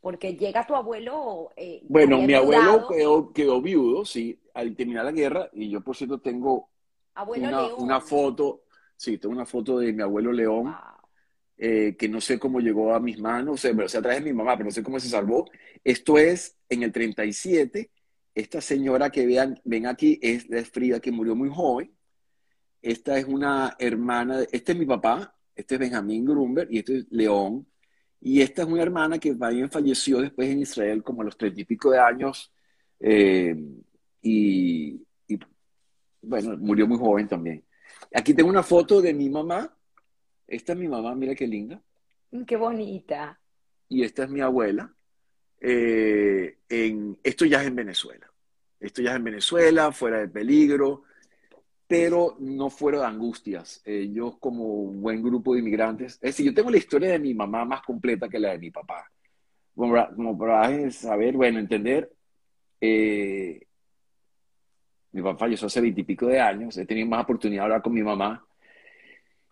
Porque 0.00 0.36
llega 0.36 0.66
tu 0.66 0.74
abuelo. 0.74 1.52
Eh, 1.56 1.82
bueno, 1.88 2.18
mi 2.18 2.34
abuelo 2.34 2.86
quedó, 2.88 3.32
quedó, 3.32 3.62
viudo, 3.62 4.04
sí, 4.04 4.38
al 4.52 4.76
terminar 4.76 5.06
la 5.06 5.12
guerra, 5.12 5.48
y 5.54 5.70
yo, 5.70 5.80
por 5.80 5.96
cierto, 5.96 6.20
tengo 6.20 6.68
una, 7.28 7.74
una, 7.76 8.00
foto, 8.00 8.64
sí, 8.96 9.16
tengo 9.16 9.34
una 9.34 9.46
foto 9.46 9.78
de 9.78 9.92
mi 9.92 10.02
abuelo 10.02 10.32
León, 10.32 10.74
que 11.56 12.08
no 12.08 12.20
sé 12.20 12.38
cómo 12.38 12.60
llegó 12.60 12.94
a 12.94 13.00
mis 13.00 13.18
manos, 13.18 13.54
o 13.54 13.86
sea, 13.86 14.00
o 14.00 14.02
de 14.02 14.20
mi 14.20 14.32
mamá, 14.32 14.56
pero 14.56 14.66
no 14.66 14.70
sé 14.70 14.82
cómo 14.82 15.00
se 15.00 15.08
salvó. 15.08 15.48
Esto 15.82 16.18
es 16.18 16.56
en 16.68 16.82
el 16.82 16.92
37 16.92 17.90
esta 18.34 18.60
señora 18.60 19.10
que 19.10 19.26
vean, 19.26 19.60
ven 19.64 19.86
aquí 19.86 20.18
es, 20.20 20.50
es 20.50 20.68
Frida, 20.68 21.00
que 21.00 21.12
murió 21.12 21.36
muy 21.36 21.48
joven. 21.48 21.94
Esta 22.82 23.16
es 23.16 23.26
una 23.26 23.76
hermana, 23.78 24.40
este 24.50 24.72
es 24.72 24.78
mi 24.78 24.86
papá, 24.86 25.34
este 25.54 25.76
es 25.76 25.80
Benjamín 25.80 26.24
Grunberg 26.24 26.70
y 26.70 26.78
este 26.78 26.98
es 26.98 27.06
León. 27.10 27.66
Y 28.20 28.40
esta 28.40 28.62
es 28.62 28.68
una 28.68 28.82
hermana 28.82 29.18
que 29.18 29.34
también 29.34 29.70
falleció 29.70 30.20
después 30.20 30.50
en 30.50 30.60
Israel 30.60 31.02
como 31.02 31.22
a 31.22 31.24
los 31.26 31.36
treinta 31.36 31.60
y 31.60 31.64
pico 31.64 31.90
de 31.90 31.98
años. 31.98 32.52
Eh, 32.98 33.54
y, 34.22 35.00
y, 35.28 35.38
bueno, 36.22 36.56
murió 36.56 36.86
muy 36.88 36.98
joven 36.98 37.28
también. 37.28 37.64
Aquí 38.12 38.34
tengo 38.34 38.50
una 38.50 38.62
foto 38.62 39.00
de 39.00 39.14
mi 39.14 39.28
mamá. 39.30 39.72
Esta 40.54 40.72
es 40.72 40.78
mi 40.78 40.86
mamá, 40.86 41.16
mira 41.16 41.34
qué 41.34 41.48
linda. 41.48 41.82
Qué 42.46 42.56
bonita. 42.56 43.40
Y 43.88 44.04
esta 44.04 44.22
es 44.22 44.30
mi 44.30 44.40
abuela. 44.40 44.94
Eh, 45.60 46.58
en, 46.68 47.18
esto 47.24 47.44
ya 47.44 47.60
es 47.60 47.66
en 47.66 47.74
Venezuela. 47.74 48.30
Esto 48.78 49.02
ya 49.02 49.10
es 49.10 49.16
en 49.16 49.24
Venezuela, 49.24 49.90
fuera 49.90 50.20
de 50.20 50.28
peligro, 50.28 51.02
pero 51.88 52.36
no 52.38 52.70
fuera 52.70 53.00
de 53.00 53.06
angustias. 53.06 53.82
yo 53.84 54.38
como 54.38 54.64
un 54.64 55.02
buen 55.02 55.24
grupo 55.24 55.54
de 55.54 55.60
inmigrantes, 55.60 56.14
es 56.14 56.20
decir, 56.20 56.46
yo 56.46 56.54
tengo 56.54 56.70
la 56.70 56.76
historia 56.76 57.10
de 57.10 57.18
mi 57.18 57.34
mamá 57.34 57.64
más 57.64 57.82
completa 57.82 58.28
que 58.28 58.38
la 58.38 58.52
de 58.52 58.58
mi 58.58 58.70
papá. 58.70 59.10
Como, 59.74 60.38
para 60.38 60.88
saber, 60.92 61.34
bueno, 61.34 61.58
entender, 61.58 62.12
eh, 62.80 63.66
mi 65.10 65.20
papá 65.20 65.38
falleció 65.38 65.66
hace 65.66 65.80
veintipico 65.80 66.28
de 66.28 66.38
años, 66.38 66.76
he 66.76 66.86
tenido 66.86 67.08
más 67.08 67.24
oportunidad 67.24 67.62
de 67.62 67.64
hablar 67.64 67.82
con 67.82 67.92
mi 67.92 68.04
mamá. 68.04 68.46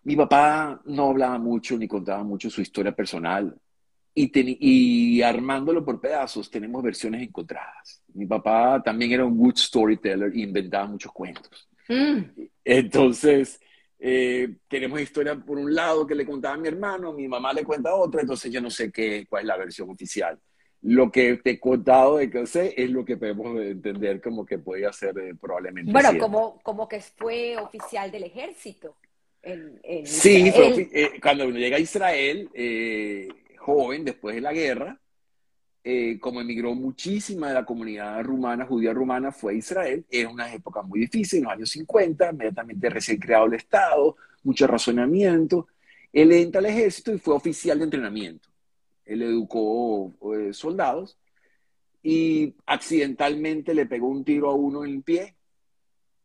Mi 0.03 0.15
papá 0.15 0.81
no 0.85 1.09
hablaba 1.09 1.37
mucho 1.37 1.77
ni 1.77 1.87
contaba 1.87 2.23
mucho 2.23 2.49
su 2.49 2.61
historia 2.61 2.93
personal 2.93 3.55
y, 4.15 5.21
armándolo 5.21 5.83
por 5.83 5.99
pedazos 5.99 6.49
tenemos 6.49 6.83
versiones 6.83 7.21
encontradas. 7.21 8.01
Mi 8.13 8.25
papá 8.25 8.81
también 8.83 9.11
era 9.11 9.25
un 9.25 9.37
good 9.37 9.55
storyteller 9.55 10.35
y 10.35 10.43
inventaba 10.43 10.87
muchos 10.87 11.11
cuentos. 11.11 11.67
Mm. 11.87 12.19
Entonces, 12.63 13.59
eh, 13.97 14.55
tenemos 14.67 15.01
historia 15.01 15.35
por 15.35 15.57
un 15.57 15.73
lado 15.73 16.05
que 16.05 16.15
le 16.15 16.25
contaba 16.25 16.55
a 16.55 16.57
mi 16.57 16.67
hermano, 16.67 17.13
mi 17.13 17.27
mamá 17.27 17.53
le 17.53 17.63
cuenta 17.63 17.95
otra, 17.95 18.21
entonces 18.21 18.51
yo 18.51 18.61
no 18.61 18.69
sé 18.69 18.91
qué, 18.91 19.25
cuál 19.27 19.43
es 19.43 19.47
la 19.47 19.57
versión 19.57 19.89
oficial. 19.89 20.39
Lo 20.81 21.09
que 21.09 21.37
te 21.37 21.51
he 21.51 21.59
contado 21.59 22.17
de 22.17 22.29
que 22.29 22.45
sé 22.45 22.73
es 22.75 22.89
lo 22.89 23.05
que 23.05 23.15
podemos 23.15 23.57
entender 23.61 24.21
como 24.21 24.45
que 24.45 24.59
podía 24.59 24.91
ser 24.91 25.17
eh, 25.17 25.33
probablemente. 25.39 25.91
Bueno, 25.91 26.19
como, 26.19 26.61
como 26.61 26.87
que 26.89 26.99
fue 26.99 27.57
oficial 27.57 28.11
del 28.11 28.23
ejército. 28.23 28.97
En, 29.43 30.07
sí, 30.07 30.51
eh, 30.55 31.19
cuando 31.21 31.45
uno 31.45 31.57
llega 31.57 31.77
a 31.77 31.79
Israel, 31.79 32.49
joven, 33.57 34.05
después 34.05 34.35
de 34.35 34.41
la 34.41 34.53
guerra, 34.53 34.99
eh, 35.85 36.17
como 36.17 36.39
emigró 36.39 36.73
muchísima 36.75 37.49
de 37.49 37.55
la 37.55 37.65
comunidad 37.65 38.23
rumana, 38.23 38.65
judía 38.65 38.93
rumana, 38.93 39.33
fue 39.33 39.53
a 39.53 39.55
Israel. 39.57 40.05
Es 40.09 40.25
una 40.25 40.53
época 40.53 40.81
muy 40.81 41.01
difícil, 41.01 41.39
en 41.39 41.43
los 41.43 41.53
años 41.53 41.69
50, 41.71 42.31
inmediatamente 42.31 42.89
recién 42.89 43.17
creado 43.17 43.47
el 43.47 43.55
Estado, 43.55 44.15
mucho 44.43 44.65
razonamiento. 44.65 45.67
Él 46.13 46.31
entra 46.31 46.59
al 46.59 46.67
ejército 46.67 47.13
y 47.13 47.19
fue 47.19 47.35
oficial 47.35 47.79
de 47.79 47.83
entrenamiento. 47.83 48.47
Él 49.03 49.23
educó 49.23 50.13
eh, 50.33 50.53
soldados 50.53 51.17
y 52.01 52.55
accidentalmente 52.65 53.73
le 53.73 53.85
pegó 53.85 54.07
un 54.07 54.23
tiro 54.23 54.49
a 54.49 54.55
uno 54.55 54.85
en 54.85 54.91
el 54.91 55.03
pie 55.03 55.35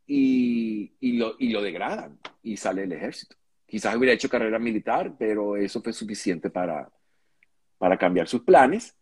y, 0.09 0.95
y, 0.99 1.19
lo, 1.19 1.37
y 1.38 1.50
lo 1.50 1.62
degradan 1.62 2.19
y 2.43 2.57
sale 2.57 2.81
del 2.81 2.93
ejército. 2.93 3.37
Quizás 3.67 3.95
hubiera 3.95 4.15
hecho 4.15 4.31
carrera 4.31 4.59
militar, 4.59 5.15
pero 5.19 5.57
eso 5.57 5.83
fue 5.83 5.93
suficiente 5.93 6.49
para, 6.49 6.91
para 7.77 7.99
cambiar 7.99 8.27
sus 8.27 8.41
planes. 8.41 8.97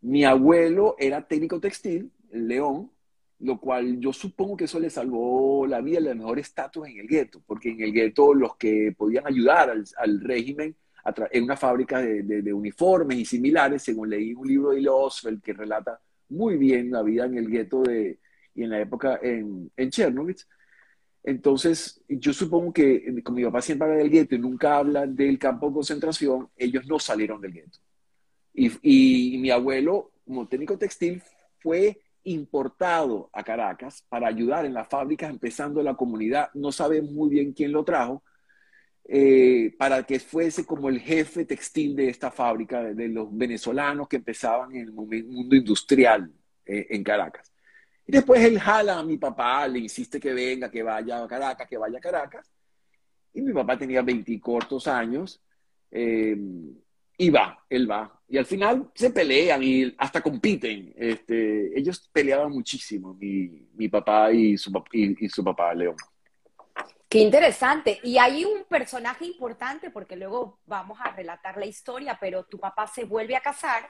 Mi 0.00 0.24
abuelo 0.24 0.94
era 0.98 1.26
técnico 1.26 1.58
textil, 1.58 2.12
León, 2.30 2.92
lo 3.40 3.58
cual 3.58 3.98
yo 3.98 4.12
supongo 4.12 4.56
que 4.56 4.64
eso 4.64 4.78
le 4.78 4.88
salvó 4.88 5.66
la 5.66 5.80
vida, 5.80 5.98
el 5.98 6.16
mejor 6.16 6.38
estatus 6.38 6.86
en 6.86 7.00
el 7.00 7.08
gueto, 7.08 7.42
porque 7.44 7.70
en 7.70 7.80
el 7.80 7.92
gueto 7.92 8.32
los 8.32 8.56
que 8.56 8.94
podían 8.96 9.26
ayudar 9.26 9.74
al, 9.96 10.20
régimen 10.20 10.76
en 11.30 11.44
una 11.44 11.56
fábrica 11.56 12.00
de, 12.00 12.52
uniformes 12.52 13.18
y 13.18 13.24
similares, 13.24 13.82
según 13.82 14.10
leí 14.10 14.32
un 14.34 14.46
libro 14.46 14.70
de 14.70 14.88
Oswald 14.88 15.42
que 15.42 15.52
relata 15.52 16.00
muy 16.28 16.56
bien 16.56 16.90
la 16.90 17.02
vida 17.02 17.26
en 17.26 17.36
el 17.36 17.48
gueto 17.48 17.82
y 18.56 18.64
en 18.64 18.70
la 18.70 18.80
época 18.80 19.20
en, 19.22 19.70
en 19.76 19.90
Chernobyl. 19.90 20.36
Entonces, 21.26 22.00
yo 22.08 22.32
supongo 22.32 22.72
que 22.72 23.22
como 23.24 23.38
mi 23.38 23.44
papá 23.44 23.60
siempre 23.60 23.88
habla 23.88 23.98
del 23.98 24.10
gueto 24.10 24.36
y 24.36 24.38
nunca 24.38 24.76
habla 24.76 25.06
del 25.06 25.38
campo 25.38 25.66
de 25.66 25.74
concentración, 25.74 26.48
ellos 26.56 26.86
no 26.86 27.00
salieron 27.00 27.40
del 27.40 27.52
gueto. 27.52 27.78
Y, 28.56 29.36
mi 29.38 29.50
abuelo, 29.50 30.12
como 30.24 30.46
técnico 30.46 30.78
textil, 30.78 31.22
fue 31.58 32.00
importado 32.24 33.28
a 33.32 33.42
Caracas 33.42 34.04
para 34.08 34.28
ayudar 34.28 34.64
en 34.64 34.74
las 34.74 34.88
fábricas, 34.88 35.28
empezando 35.28 35.82
la 35.82 35.94
comunidad. 35.94 36.48
No 36.54 36.72
sabe 36.72 37.02
muy 37.02 37.28
bien 37.28 37.52
quién 37.52 37.72
lo 37.72 37.84
trajo, 37.84 38.22
eh, 39.04 39.74
para 39.78 40.04
que 40.04 40.18
fuese 40.18 40.64
como 40.64 40.88
el 40.88 41.00
jefe 41.00 41.44
textil 41.44 41.94
de 41.96 42.08
esta 42.08 42.30
fábrica, 42.30 42.82
de, 42.82 43.08
los 43.08 43.36
venezolanos 43.36 44.08
que 44.08 44.16
empezaban 44.16 44.74
en 44.74 44.82
el 44.82 44.92
mundo 44.92 45.56
industrial 45.56 46.32
eh, 46.64 46.86
en 46.90 47.04
Caracas. 47.04 47.52
Y 48.06 48.12
después 48.12 48.42
él 48.42 48.60
jala 48.60 48.98
a 48.98 49.02
mi 49.02 49.16
papá, 49.16 49.66
le 49.66 49.80
insiste 49.80 50.20
que 50.20 50.32
venga, 50.32 50.70
que 50.70 50.82
vaya 50.82 51.22
a 51.22 51.28
Caracas, 51.28 51.68
que 51.68 51.76
vaya 51.76 51.98
a 51.98 52.00
Caracas. 52.00 52.50
Y 53.34 53.42
mi 53.42 53.52
papá 53.52 53.76
tenía 53.76 54.02
20 54.02 54.40
cortos 54.40 54.86
años. 54.86 55.42
Eh, 55.90 56.36
y 57.18 57.30
va, 57.30 57.64
él 57.68 57.90
va. 57.90 58.20
Y 58.28 58.36
al 58.36 58.46
final 58.46 58.90
se 58.94 59.10
pelean 59.10 59.62
y 59.62 59.94
hasta 59.98 60.20
compiten. 60.20 60.92
Este, 60.96 61.78
ellos 61.78 62.08
peleaban 62.12 62.50
muchísimo, 62.50 63.14
mi, 63.14 63.68
mi 63.74 63.88
papá 63.88 64.32
y 64.32 64.56
su, 64.56 64.72
y, 64.92 65.28
su 65.28 65.42
papá, 65.42 65.74
León. 65.74 65.96
Qué 67.08 67.20
interesante. 67.20 68.00
Y 68.02 68.18
hay 68.18 68.44
un 68.44 68.64
personaje 68.64 69.24
importante, 69.24 69.90
porque 69.90 70.16
luego 70.16 70.58
vamos 70.66 70.98
a 71.00 71.12
relatar 71.12 71.56
la 71.56 71.66
historia, 71.66 72.18
pero 72.20 72.44
tu 72.44 72.58
papá 72.58 72.86
se 72.86 73.04
vuelve 73.04 73.36
a 73.36 73.40
casar. 73.40 73.88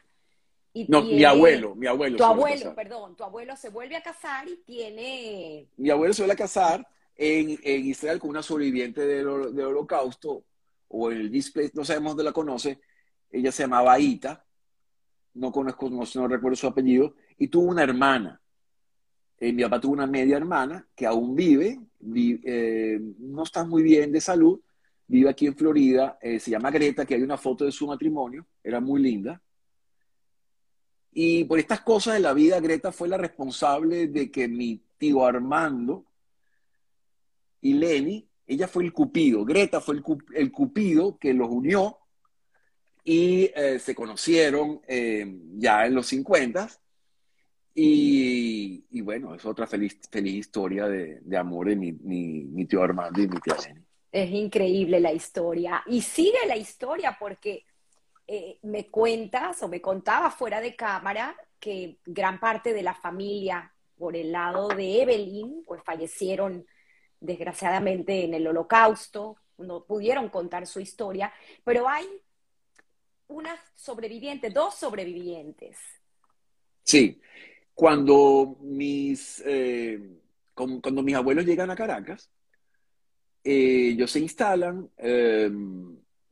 Y 0.77 0.85
no, 0.91 1.01
mi 1.01 1.25
abuelo, 1.25 1.75
mi 1.75 1.87
abuelo. 1.87 2.19
Tu 2.19 2.25
abuelo, 2.25 2.75
perdón, 2.75 3.17
tu 3.17 3.25
abuelo 3.25 3.57
se 3.57 3.71
vuelve 3.71 3.97
a 3.97 4.03
casar 4.03 4.47
y 4.47 4.57
tiene... 4.57 5.69
Mi 5.79 5.89
abuelo 5.89 6.13
se 6.13 6.21
vuelve 6.21 6.35
a 6.35 6.37
casar 6.37 6.87
en, 7.17 7.59
en 7.63 7.87
Israel 7.87 8.19
con 8.19 8.29
una 8.29 8.43
sobreviviente 8.43 9.07
del, 9.07 9.55
del 9.55 9.65
holocausto, 9.65 10.45
o 10.89 11.11
el 11.11 11.31
display, 11.31 11.71
no 11.73 11.83
sabemos 11.83 12.11
dónde 12.11 12.25
la 12.25 12.33
conoce, 12.33 12.79
ella 13.31 13.51
se 13.53 13.63
llamaba 13.63 13.95
Aita, 13.95 14.45
no 15.33 15.51
conozco, 15.51 15.89
no, 15.89 16.29
recuerdo 16.29 16.57
su 16.57 16.67
apellido, 16.67 17.15
y 17.39 17.49
tuvo 17.49 17.71
una 17.71 17.83
hermana. 17.83 18.39
Eh, 19.39 19.55
mi 19.55 19.63
papá 19.63 19.81
tuvo 19.81 19.95
una 19.95 20.07
media 20.07 20.37
hermana 20.37 20.87
que 20.95 21.07
aún 21.07 21.35
vive, 21.35 21.81
eh, 22.45 23.01
no 23.19 23.45
está 23.45 23.65
muy 23.65 23.83
bien 23.83 24.13
de 24.13 24.21
salud, 24.21 24.61
vive 25.07 25.31
aquí 25.31 25.47
en 25.47 25.57
Florida, 25.57 26.19
eh, 26.21 26.39
se 26.39 26.51
llama 26.51 26.71
Greta, 26.71 27.07
que 27.07 27.15
hay 27.15 27.23
una 27.23 27.39
foto 27.39 27.65
de 27.65 27.73
su 27.73 27.87
matrimonio, 27.87 28.47
era 28.63 28.79
muy 28.79 29.01
linda. 29.01 29.41
Y 31.19 31.45
por 31.45 31.59
estas 31.59 31.81
cosas 31.81 32.13
de 32.13 32.21
la 32.21 32.35
vida, 32.35 32.61
Greta 32.61 32.93
fue 32.93 33.09
la 33.09 33.17
responsable 33.17 34.09
de 34.09 34.31
que 34.31 34.49
mi 34.49 34.83
tío 34.99 35.25
Armando 35.25 36.05
y 37.63 37.73
Lenny, 37.73 38.29
ella 38.47 38.69
fue 38.69 38.85
el 38.85 38.93
cupido, 38.93 39.43
Greta 39.43 39.81
fue 39.81 39.97
el, 40.35 40.53
cupido 40.53 41.17
que 41.17 41.33
los 41.33 41.49
unió 41.49 41.97
y 43.03 43.51
eh, 43.57 43.79
se 43.79 43.95
conocieron 43.95 44.83
eh, 44.87 45.41
ya 45.55 45.87
en 45.87 45.95
los 45.95 46.07
50 46.09 46.69
y, 47.75 48.85
y, 48.91 49.01
bueno, 49.01 49.35
es 49.35 49.47
otra 49.47 49.67
feliz, 49.67 49.99
feliz 50.11 50.35
historia 50.35 50.87
de, 50.87 51.21
de 51.23 51.37
amor 51.39 51.69
de 51.69 51.77
mi, 51.77 51.93
mi, 51.93 52.45
mi, 52.45 52.67
tío 52.67 52.83
Armando 52.83 53.23
y 53.23 53.27
mi 53.27 53.41
tía 53.41 53.57
Lenny. 53.67 53.81
Es 54.13 54.31
increíble 54.31 55.01
la 55.01 55.15
historia 55.15 55.83
y 55.87 56.03
sigue 56.03 56.47
la 56.47 56.59
historia 56.59 57.17
porque 57.19 57.65
eh, 58.29 58.59
me 58.63 58.91
cuentas 58.91 59.63
o 59.63 59.69
me 59.69 59.81
contaba 59.81 60.31
fuera 60.31 60.61
de 60.61 60.75
cámara 60.75 61.37
que 61.61 61.99
gran 62.05 62.41
parte 62.41 62.75
de 62.75 62.83
la 62.83 62.95
familia 62.95 63.73
por 63.97 64.17
el 64.17 64.33
lado 64.33 64.69
de 64.69 65.03
Evelyn, 65.03 65.65
pues 65.65 65.83
fallecieron 65.85 66.67
desgraciadamente 67.21 68.25
en 68.25 68.35
el 68.35 68.47
holocausto, 68.47 69.37
no 69.59 69.85
pudieron 69.85 70.29
contar 70.29 70.67
su 70.67 70.81
historia, 70.81 71.33
pero 71.65 71.89
hay 71.89 72.07
una 73.29 73.57
sobreviviente, 73.75 74.51
dos 74.51 74.75
sobrevivientes. 74.75 75.79
Sí, 76.83 77.21
cuando 77.75 78.57
mis, 78.61 79.43
eh, 79.47 79.99
cuando 80.53 81.03
mis 81.03 81.15
abuelos 81.15 81.47
llegan 81.47 81.71
a 81.71 81.77
Caracas, 81.77 82.31
eh, 83.43 83.91
ellos 83.93 84.11
se 84.11 84.21
instalan, 84.21 84.91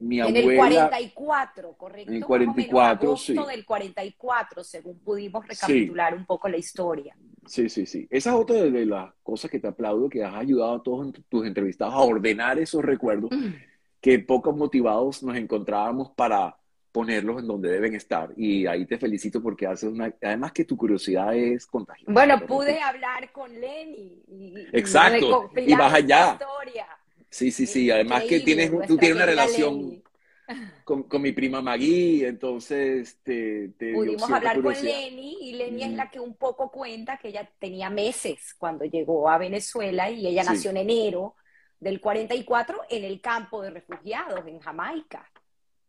mi 0.05 0.21
abuela, 0.21 0.39
en 0.39 0.51
el 0.51 0.57
44, 0.57 1.73
¿correcto? 1.73 2.11
En 2.11 2.17
el 2.19 2.25
44, 2.25 3.09
agosto 3.09 3.33
sí. 3.33 3.51
del 3.51 3.65
44, 3.65 4.65
según 4.65 4.99
pudimos 5.01 5.47
recapitular 5.47 6.15
un 6.15 6.27
poco 6.27 6.49
la 6.49 6.57
historia. 6.57 7.17
Sí, 7.47 7.69
sí, 7.69 7.87
sí. 7.87 8.07
Esa 8.11 8.31
es 8.31 8.37
otra 8.37 8.57
de 8.57 8.87
las 8.87 9.13
cosas 9.23 9.51
que 9.51 9.59
te 9.59 9.69
aplaudo, 9.69 10.09
que 10.09 10.25
has 10.25 10.35
ayudado 10.35 10.75
a 10.75 10.83
todos 10.83 11.13
tus 11.29 11.47
entrevistados 11.47 11.95
a 11.95 12.01
ordenar 12.01 12.59
esos 12.59 12.83
recuerdos, 12.83 13.31
mm. 13.33 13.55
que 14.01 14.19
pocos 14.19 14.57
motivados 14.57 15.23
nos 15.23 15.37
encontrábamos 15.37 16.11
para 16.11 16.57
ponerlos 16.95 17.41
en 17.41 17.49
donde 17.49 17.71
deben 17.71 17.97
estar. 17.97 18.33
Y 18.37 18.67
ahí 18.67 18.87
te 18.87 18.99
felicito 18.99 19.43
porque 19.43 19.67
haces 19.67 19.91
una... 19.91 20.15
Además 20.23 20.53
que 20.53 20.65
tu 20.65 20.77
curiosidad 20.77 21.35
es 21.35 21.67
contagiosa. 21.67 22.13
Bueno, 22.13 22.47
pude 22.47 22.81
hablar 22.81 23.33
con 23.33 23.53
Lenny. 23.53 24.23
Y, 24.29 24.55
Exacto. 24.73 25.51
Y, 25.57 25.75
vas 25.75 25.93
allá. 25.93 26.39
Historia. 26.41 26.87
Sí, 27.35 27.51
sí, 27.51 27.67
sí. 27.67 27.91
Además 27.91 28.23
que 28.29 28.39
tienes, 28.39 28.71
tú 28.87 28.97
tienes 28.97 29.17
una 29.17 29.27
relación 29.27 30.05
con, 30.85 31.03
con, 31.03 31.21
mi 31.21 31.33
prima 31.33 31.61
Maggie, 31.61 32.29
entonces 32.29 33.19
te, 33.25 33.71
te 33.71 33.93
Pudimos 33.93 34.31
hablar 34.31 34.63
con 34.63 34.73
Lenny 34.73 35.39
y 35.41 35.55
Lenny 35.55 35.83
es 35.83 35.93
la 35.95 36.09
que 36.09 36.21
un 36.21 36.37
poco 36.37 36.71
cuenta 36.71 37.19
que 37.19 37.31
ella 37.31 37.51
tenía 37.59 37.91
meses 37.91 38.55
cuando 38.57 38.85
llegó 38.85 39.29
a 39.29 39.39
Venezuela 39.39 40.09
y 40.09 40.29
ella 40.29 40.45
nació 40.45 40.71
en 40.71 40.77
enero 40.77 41.35
del 41.81 42.01
44 42.01 42.83
en 42.89 43.03
el 43.03 43.21
campo 43.21 43.63
de 43.63 43.71
refugiados 43.71 44.47
en 44.47 44.61
Jamaica. 44.61 45.29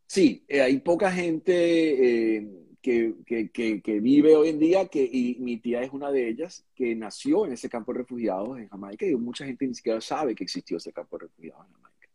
Sí, 0.07 0.43
eh, 0.47 0.63
hay 0.63 0.79
poca 0.79 1.11
gente 1.11 2.37
eh, 2.37 2.47
que, 2.85 3.49
que, 3.51 3.81
que, 3.81 3.99
vive 3.99 4.35
hoy 4.35 4.49
en 4.49 4.59
día, 4.59 4.85
que, 4.85 5.03
y 5.03 5.37
mi 5.39 5.57
tía 5.57 5.81
es 5.81 5.91
una 5.91 6.11
de 6.11 6.29
ellas, 6.29 6.63
que 6.75 6.95
nació 6.95 7.47
en 7.47 7.53
ese 7.53 7.67
campo 7.67 7.91
de 7.91 7.99
refugiados 7.99 8.59
en 8.59 8.69
Jamaica, 8.69 9.07
y 9.07 9.15
mucha 9.15 9.43
gente 9.43 9.65
ni 9.65 9.73
siquiera 9.73 9.99
sabe 10.01 10.35
que 10.35 10.43
existió 10.43 10.77
ese 10.77 10.93
campo 10.93 11.17
de 11.17 11.25
refugiados 11.25 11.65
en 11.65 11.73
Jamaica. 11.73 12.09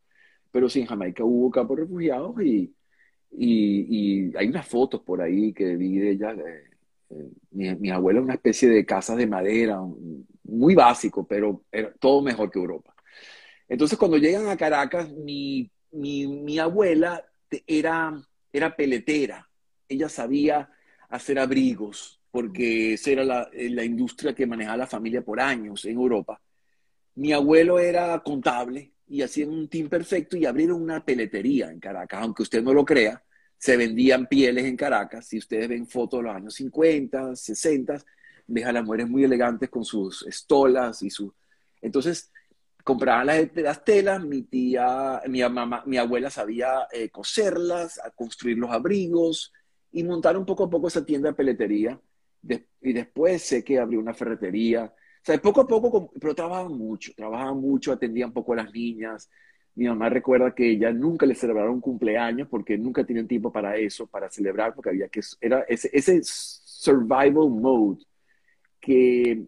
Pero 0.53 0.69
sí, 0.69 0.81
en 0.81 0.87
Jamaica 0.87 1.25
hubo 1.25 1.51
campo 1.51 1.75
de 1.75 1.83
refugiados 1.83 2.41
y, 2.41 2.73
y, 3.33 4.29
y 4.29 4.37
hay 4.37 4.47
unas 4.47 4.69
fotos 4.69 5.03
por 5.03 5.21
ahí 5.21 5.53
que 5.53 5.75
vi 5.77 5.99
de 5.99 6.11
ella. 6.13 6.33
Eh, 6.35 7.31
mi, 7.51 7.75
mi 7.75 7.91
abuela 7.91 8.21
una 8.21 8.35
especie 8.35 8.69
de 8.69 8.87
casas 8.87 9.17
de 9.17 9.27
madera, 9.27 9.81
muy 10.45 10.75
básico, 10.77 11.27
pero 11.27 11.65
era 11.73 11.93
todo 11.95 12.23
mejor 12.23 12.49
que 12.49 12.61
Europa. 12.61 12.95
Entonces, 13.69 13.99
cuando 13.99 14.19
llegan 14.19 14.47
a 14.47 14.57
Caracas, 14.57 15.11
mi, 15.11 15.69
mi, 15.91 16.29
mi 16.29 16.61
abuela 16.61 17.25
era, 17.67 18.23
era 18.53 18.77
peletera 18.77 19.50
ella 19.91 20.09
sabía 20.09 20.71
hacer 21.09 21.39
abrigos, 21.39 22.21
porque 22.31 22.95
esa 22.95 23.11
era 23.11 23.25
la, 23.25 23.51
eh, 23.53 23.69
la, 23.71 23.85
industria 23.85 24.35
que 24.35 24.47
manejaba 24.47 24.77
la 24.79 24.87
familia 24.87 25.23
por 25.23 25.41
años 25.41 25.85
en 25.85 25.97
Europa. 25.97 26.41
Mi 27.17 27.33
abuelo 27.33 27.79
era 27.79 28.19
contable 28.21 28.93
y 29.09 29.23
hacían 29.23 29.51
un 29.51 29.69
team 29.69 29.89
perfecto 29.89 30.37
y 30.37 30.47
abrieron 30.47 30.81
una 30.81 31.05
peletería 31.05 31.71
en 31.71 31.81
Caracas, 31.81 32.23
aunque 32.23 32.45
usted 32.45 32.63
no 32.63 32.73
lo 32.73 32.85
crea, 32.85 33.23
se 33.59 33.77
vendían 33.77 34.27
pieles 34.27 34.65
en 34.65 34.77
Caracas. 34.77 35.27
Si 35.27 35.37
ustedes 35.37 35.69
ven 35.69 35.87
fotos 35.87 36.21
de 36.21 36.25
los 36.25 36.37
años 36.37 36.55
50, 36.55 37.37
60, 37.37 38.03
ves 38.47 38.65
a 38.65 38.73
las 38.73 38.85
mujeres 38.85 39.09
muy 39.09 39.25
elegantes 39.25 39.69
con 39.69 39.85
sus 39.85 40.25
estolas 40.27 41.03
y 41.03 41.11
su... 41.11 41.35
Entonces, 41.83 42.31
compraban 42.85 43.27
las, 43.27 43.85
telas, 43.85 44.23
mi 44.23 44.43
tía, 44.43 45.21
mi, 45.29 45.43
mamá, 45.43 45.83
mi 45.87 45.99
abuela 45.99 46.31
sabía 46.31 46.87
eh, 46.93 47.11
coserlas, 47.11 48.01
construir 48.15 48.59
los 48.59 48.71
abrigos, 48.71 49.53
y 49.93 50.05
montaron 50.05 50.47
poco 50.47 50.65
a 50.65 50.71
poco 50.71 50.89
esa 50.89 51.05
tienda 51.05 51.31
de 51.31 51.35
peletería. 51.35 52.01
y 52.81 52.93
después 52.93 53.43
sé 53.43 53.63
que 53.65 53.79
abrió 53.79 54.01
una 54.01 54.15
ferretería. 54.15 54.85
O 54.85 55.25
sea, 55.25 55.39
poco 55.41 55.61
a 55.63 55.67
poco, 55.67 56.11
pero 56.19 56.35
trabajaban 56.35 56.73
mucho, 56.73 57.13
trabajaban 57.15 57.59
mucho, 57.61 57.93
atendían 57.93 58.33
poco 58.33 58.55
a 58.55 58.57
las 58.57 58.73
niñas. 58.73 59.29
Mi 59.75 59.87
mamá 59.87 60.09
recuerda 60.09 60.55
que 60.55 60.71
ella 60.71 60.93
nunca 60.93 61.27
le 61.27 61.35
celebraron 61.35 61.81
cumpleaños 61.81 62.49
porque 62.49 62.79
nunca 62.79 63.05
tenían 63.05 63.29
tiempo 63.29 63.53
para 63.53 63.77
eso, 63.77 64.07
para 64.07 64.31
celebrar, 64.31 64.75
porque 64.75 64.91
había 64.91 65.09
que, 65.09 65.21
era 65.41 65.61
ese, 65.69 65.91
ese 65.93 66.21
survival 66.23 67.51
mode 67.51 68.05
que, 68.81 69.45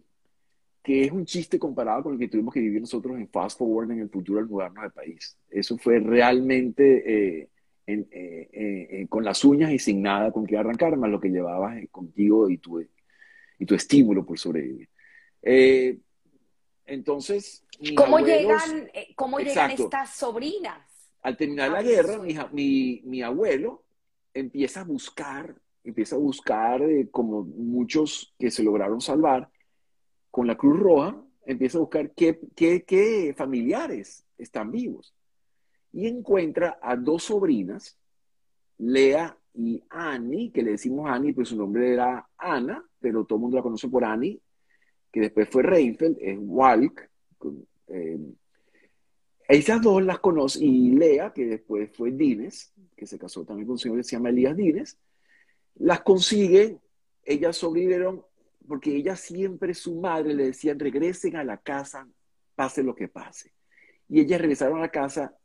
que 0.83 1.05
es 1.05 1.11
un 1.11 1.25
chiste 1.25 1.57
comparado 1.57 2.03
con 2.03 2.13
el 2.13 2.19
que 2.19 2.27
tuvimos 2.27 2.53
que 2.53 2.59
vivir 2.59 2.81
nosotros 2.81 3.17
en 3.17 3.27
Fast 3.29 3.57
Forward 3.57 3.91
en 3.91 3.99
el 4.01 4.09
futuro 4.09 4.39
al 4.39 4.47
mudarnos 4.47 4.83
de 4.83 4.89
país. 4.91 5.37
Eso 5.49 5.77
fue 5.77 5.99
realmente 5.99 7.39
eh, 7.41 7.49
eh, 7.85 8.07
eh, 8.11 8.47
eh, 8.53 9.07
con 9.09 9.25
las 9.25 9.43
uñas 9.43 9.69
y 9.71 9.77
sin 9.77 10.01
nada 10.01 10.31
con 10.31 10.45
que 10.45 10.57
arrancar, 10.57 10.95
más 10.95 11.09
lo 11.09 11.19
que 11.19 11.27
llevabas 11.27 11.77
contigo 11.91 12.49
y 12.49 12.57
tu, 12.57 12.79
y 12.79 13.65
tu 13.65 13.75
estímulo 13.75 14.25
por 14.25 14.39
sobrevivir. 14.39 14.87
entonces, 16.85 17.65
¿cómo, 17.93 18.19
llegan, 18.19 18.89
¿cómo 19.15 19.39
llegan 19.39 19.71
estas 19.71 20.15
sobrinas? 20.15 20.79
Al 21.23 21.35
terminar 21.35 21.71
la 21.71 21.83
guerra, 21.83 22.19
mi, 22.53 23.01
mi, 23.03 23.21
abuelo 23.21 23.83
empieza 24.33 24.81
a 24.81 24.85
buscar, 24.85 25.53
empieza 25.83 26.15
a 26.15 26.19
buscar, 26.19 26.81
como 27.11 27.43
muchos 27.43 28.33
que 28.39 28.49
se 28.49 28.63
lograron 28.63 29.01
salvar, 29.01 29.49
con 30.31 30.47
la 30.47 30.55
Cruz 30.55 30.79
Roja, 30.79 31.21
empieza 31.45 31.79
a 31.79 31.81
buscar 31.81 32.11
qué, 32.11 32.39
qué, 32.55 32.83
qué 32.83 33.33
familiares 33.35 34.25
están 34.37 34.71
vivos 34.71 35.13
y 35.93 36.07
encuentra 36.07 36.79
a 36.81 36.95
dos 36.95 37.23
sobrinas, 37.23 37.97
Lea 38.79 39.37
y 39.53 39.81
Annie, 39.89 40.51
que 40.51 40.63
le 40.63 40.71
decimos 40.71 41.09
Annie, 41.09 41.33
pues 41.33 41.49
su 41.49 41.55
nombre 41.55 41.93
era 41.93 42.27
Ana, 42.37 42.83
pero 42.99 43.23
todo 43.23 43.37
el 43.37 43.41
mundo 43.41 43.57
la 43.57 43.63
conoce 43.63 43.87
por 43.87 44.03
Annie, 44.03 44.41
que 45.11 45.21
después 45.21 45.47
fue 45.49 45.61
Reinfeldt, 45.61 46.17
es 46.19 46.37
Walk. 46.41 47.09
Eh, 47.87 48.19
esas 49.47 49.81
dos 49.81 50.03
las 50.03 50.19
conoce, 50.19 50.65
y 50.65 50.91
Lea, 50.91 51.31
que 51.31 51.45
después 51.45 51.91
fue 51.95 52.11
Dines, 52.11 52.73
que 52.95 53.05
se 53.05 53.19
casó 53.19 53.45
también 53.45 53.67
con 53.67 53.73
un 53.73 53.79
señor 53.79 53.97
que 53.97 54.03
se 54.03 54.15
llama 54.15 54.29
Elías 54.29 54.57
Dines, 54.57 54.97
las 55.75 56.01
consigue, 56.01 56.79
ellas 57.23 57.55
sobrevivieron 57.55 58.23
porque 58.67 58.95
ella 58.95 59.15
siempre, 59.15 59.73
su 59.73 59.95
madre, 59.95 60.33
le 60.33 60.45
decían, 60.45 60.79
regresen 60.79 61.35
a 61.35 61.43
la 61.43 61.57
casa, 61.57 62.07
pase 62.55 62.81
lo 62.81 62.95
que 62.95 63.07
pase. 63.09 63.51
Y 64.07 64.21
ellas 64.21 64.41
regresaron 64.41 64.77
a 64.77 64.81
la 64.81 64.91
casa 64.91 65.35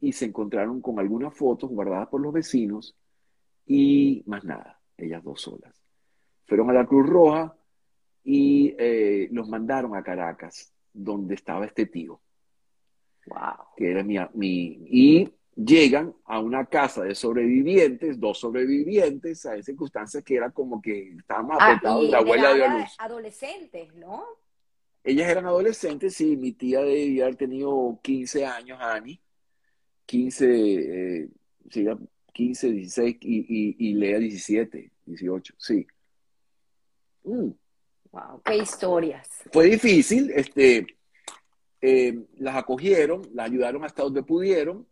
y 0.00 0.12
se 0.12 0.26
encontraron 0.26 0.80
con 0.80 0.98
algunas 0.98 1.34
fotos 1.34 1.70
guardadas 1.70 2.08
por 2.08 2.20
los 2.20 2.32
vecinos 2.32 2.96
y 3.66 4.22
más 4.26 4.44
nada, 4.44 4.80
ellas 4.96 5.22
dos 5.22 5.42
solas. 5.42 5.74
Fueron 6.46 6.70
a 6.70 6.72
la 6.72 6.86
Cruz 6.86 7.06
Roja 7.06 7.54
y 8.24 8.74
eh, 8.78 9.28
los 9.30 9.48
mandaron 9.48 9.94
a 9.94 10.02
Caracas, 10.02 10.72
donde 10.92 11.34
estaba 11.34 11.66
este 11.66 11.86
tío. 11.86 12.20
Wow. 13.26 13.66
Que 13.76 13.90
era 13.90 14.02
mi, 14.02 14.16
mi, 14.34 14.78
y 14.86 15.32
llegan 15.54 16.14
a 16.24 16.40
una 16.40 16.66
casa 16.66 17.02
de 17.02 17.14
sobrevivientes, 17.14 18.18
dos 18.18 18.38
sobrevivientes, 18.38 19.44
a 19.44 19.60
circunstancias 19.62 20.24
que 20.24 20.36
era 20.36 20.50
como 20.50 20.80
que 20.80 21.14
estábamos 21.18 21.58
ah, 21.60 21.66
apretados 21.66 22.04
y 22.04 22.10
la 22.10 22.18
abuela 22.18 22.54
de 22.54 22.68
luz. 22.68 22.96
Adolescentes, 22.98 23.94
¿no? 23.96 24.24
Ellas 25.04 25.28
eran 25.28 25.46
adolescentes, 25.46 26.14
sí, 26.14 26.36
mi 26.36 26.52
tía 26.52 26.80
debía 26.80 27.24
haber 27.24 27.36
tenido 27.36 27.98
15 28.02 28.46
años, 28.46 28.78
Ani, 28.80 29.20
15, 30.08 31.20
eh, 31.20 31.28
15, 32.32 32.70
16 32.70 33.16
y, 33.20 33.76
y, 33.78 33.94
Lea 33.94 34.18
17, 34.18 34.90
18, 35.04 35.54
sí. 35.58 35.86
Mm. 37.24 37.50
Wow, 38.10 38.42
qué 38.42 38.56
historias. 38.56 39.28
Fue 39.52 39.66
difícil, 39.66 40.30
este, 40.30 40.86
eh, 41.82 42.18
las 42.38 42.56
acogieron, 42.56 43.22
las 43.34 43.50
ayudaron 43.50 43.84
hasta 43.84 44.02
donde 44.02 44.22
pudieron, 44.22 44.86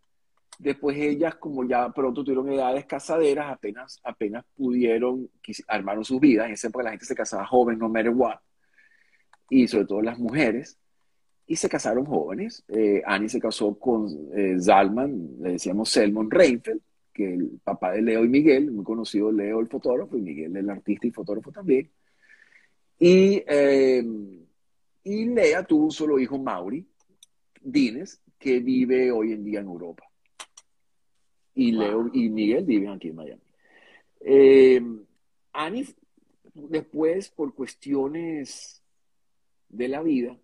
Después 0.59 0.97
ellas, 0.97 1.35
como 1.35 1.63
ya 1.67 1.89
pronto 1.91 2.23
tuvieron 2.23 2.51
edades 2.51 2.85
casaderas, 2.85 3.51
apenas, 3.51 3.99
apenas 4.03 4.43
pudieron, 4.55 5.29
armaron 5.67 6.03
sus 6.03 6.19
vidas. 6.19 6.47
En 6.47 6.53
esa 6.53 6.67
época 6.67 6.85
la 6.85 6.91
gente 6.91 7.05
se 7.05 7.15
casaba 7.15 7.45
joven, 7.45 7.77
no 7.77 7.89
matter 7.89 8.09
what. 8.09 8.37
Y 9.49 9.67
sobre 9.67 9.85
todo 9.85 10.01
las 10.01 10.17
mujeres. 10.17 10.79
Y 11.47 11.55
se 11.55 11.69
casaron 11.69 12.05
jóvenes. 12.05 12.63
Eh, 12.67 13.01
Annie 13.05 13.29
se 13.29 13.39
casó 13.39 13.73
con 13.79 14.07
eh, 14.35 14.57
Zalman, 14.59 15.37
le 15.39 15.53
decíamos 15.53 15.89
Selmon 15.89 16.29
Reinfeldt, 16.29 16.81
que 17.13 17.33
el 17.33 17.59
papá 17.63 17.93
de 17.93 18.01
Leo 18.01 18.23
y 18.23 18.29
Miguel, 18.29 18.71
muy 18.71 18.83
conocido 18.83 19.31
Leo 19.31 19.59
el 19.59 19.67
fotógrafo 19.67 20.17
y 20.17 20.21
Miguel 20.21 20.55
el 20.55 20.69
artista 20.69 21.07
y 21.07 21.11
fotógrafo 21.11 21.51
también. 21.51 21.89
Y, 22.99 23.43
eh, 23.47 24.03
y 25.03 25.25
Lea 25.25 25.63
tuvo 25.63 25.85
un 25.85 25.91
solo 25.91 26.19
hijo, 26.19 26.37
Mauri 26.37 26.85
Dines, 27.61 28.21
que 28.37 28.59
vive 28.59 29.11
hoy 29.11 29.33
en 29.33 29.43
día 29.43 29.61
en 29.61 29.67
Europa. 29.67 30.03
Y 31.55 31.71
Leo 31.71 32.09
y 32.13 32.29
Miguel 32.29 32.65
viven 32.65 32.89
aquí 32.89 33.07
en 33.07 33.15
Miami. 33.15 33.41
Eh, 34.19 34.81
Annie, 35.53 35.87
después, 36.53 37.29
por 37.29 37.53
cuestiones 37.55 38.83
de 39.69 39.87
la 39.87 40.03
vida, 40.03 40.37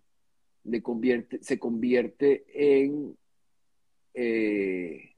convierte, 0.82 1.42
se 1.42 1.58
convierte 1.58 2.44
en 2.54 3.16
eh, 4.14 5.14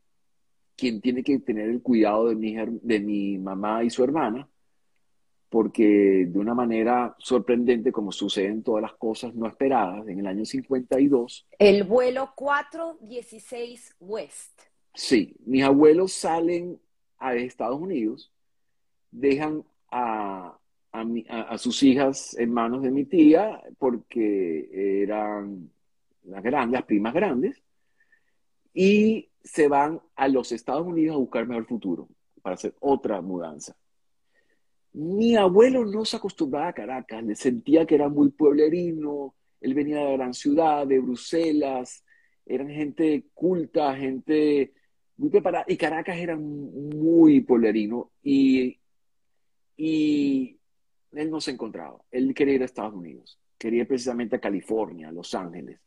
quien 0.76 1.00
tiene 1.00 1.22
que 1.22 1.38
tener 1.38 1.68
el 1.68 1.82
cuidado 1.82 2.28
de 2.28 2.34
mi, 2.34 2.54
de 2.54 3.00
mi 3.00 3.38
mamá 3.38 3.84
y 3.84 3.90
su 3.90 4.04
hermana, 4.04 4.48
porque 5.48 6.26
de 6.28 6.38
una 6.38 6.54
manera 6.54 7.14
sorprendente, 7.18 7.92
como 7.92 8.12
suceden 8.12 8.62
todas 8.62 8.82
las 8.82 8.94
cosas 8.94 9.34
no 9.34 9.46
esperadas, 9.46 10.06
en 10.08 10.18
el 10.18 10.26
año 10.26 10.44
52. 10.44 11.46
El 11.58 11.84
vuelo 11.84 12.32
416 12.34 13.96
West. 14.00 14.62
Sí, 14.94 15.36
mis 15.44 15.62
abuelos 15.62 16.12
salen 16.12 16.80
a 17.18 17.34
Estados 17.34 17.80
Unidos, 17.80 18.32
dejan 19.10 19.64
a, 19.90 20.58
a, 21.28 21.58
sus 21.58 21.82
hijas 21.82 22.36
en 22.38 22.52
manos 22.52 22.82
de 22.82 22.90
mi 22.90 23.04
tía 23.04 23.60
porque 23.78 25.02
eran 25.02 25.70
las 26.24 26.42
grandes, 26.42 26.80
las 26.80 26.86
primas 26.86 27.14
grandes, 27.14 27.62
y 28.74 29.30
se 29.42 29.68
van 29.68 30.00
a 30.16 30.28
los 30.28 30.52
Estados 30.52 30.86
Unidos 30.86 31.16
a 31.16 31.18
buscar 31.18 31.46
mejor 31.46 31.66
futuro 31.66 32.08
para 32.42 32.54
hacer 32.54 32.74
otra 32.80 33.20
mudanza. 33.20 33.76
Mi 34.92 35.36
abuelo 35.36 35.84
no 35.84 36.04
se 36.04 36.16
acostumbraba 36.16 36.68
a 36.68 36.72
Caracas, 36.72 37.22
le 37.22 37.36
sentía 37.36 37.86
que 37.86 37.94
era 37.94 38.08
muy 38.08 38.30
pueblerino, 38.30 39.34
él 39.60 39.74
venía 39.74 39.98
de 39.98 40.04
la 40.04 40.12
gran 40.12 40.34
ciudad, 40.34 40.86
de 40.86 40.98
Bruselas, 40.98 42.04
eran 42.44 42.68
gente 42.68 43.26
culta, 43.34 43.94
gente 43.96 44.72
muy 45.16 45.30
preparada, 45.30 45.64
y 45.68 45.76
Caracas 45.76 46.16
era 46.16 46.36
muy 46.36 47.40
pueblerino, 47.40 48.10
y, 48.22 48.78
y 49.76 50.55
él 51.18 51.30
no 51.30 51.40
se 51.40 51.52
encontraba, 51.52 51.98
él 52.10 52.34
quería 52.34 52.54
ir 52.54 52.62
a 52.62 52.66
Estados 52.66 52.94
Unidos, 52.94 53.38
quería 53.58 53.82
ir 53.82 53.88
precisamente 53.88 54.36
a 54.36 54.40
California, 54.40 55.08
a 55.08 55.12
Los 55.12 55.34
Ángeles. 55.34 55.80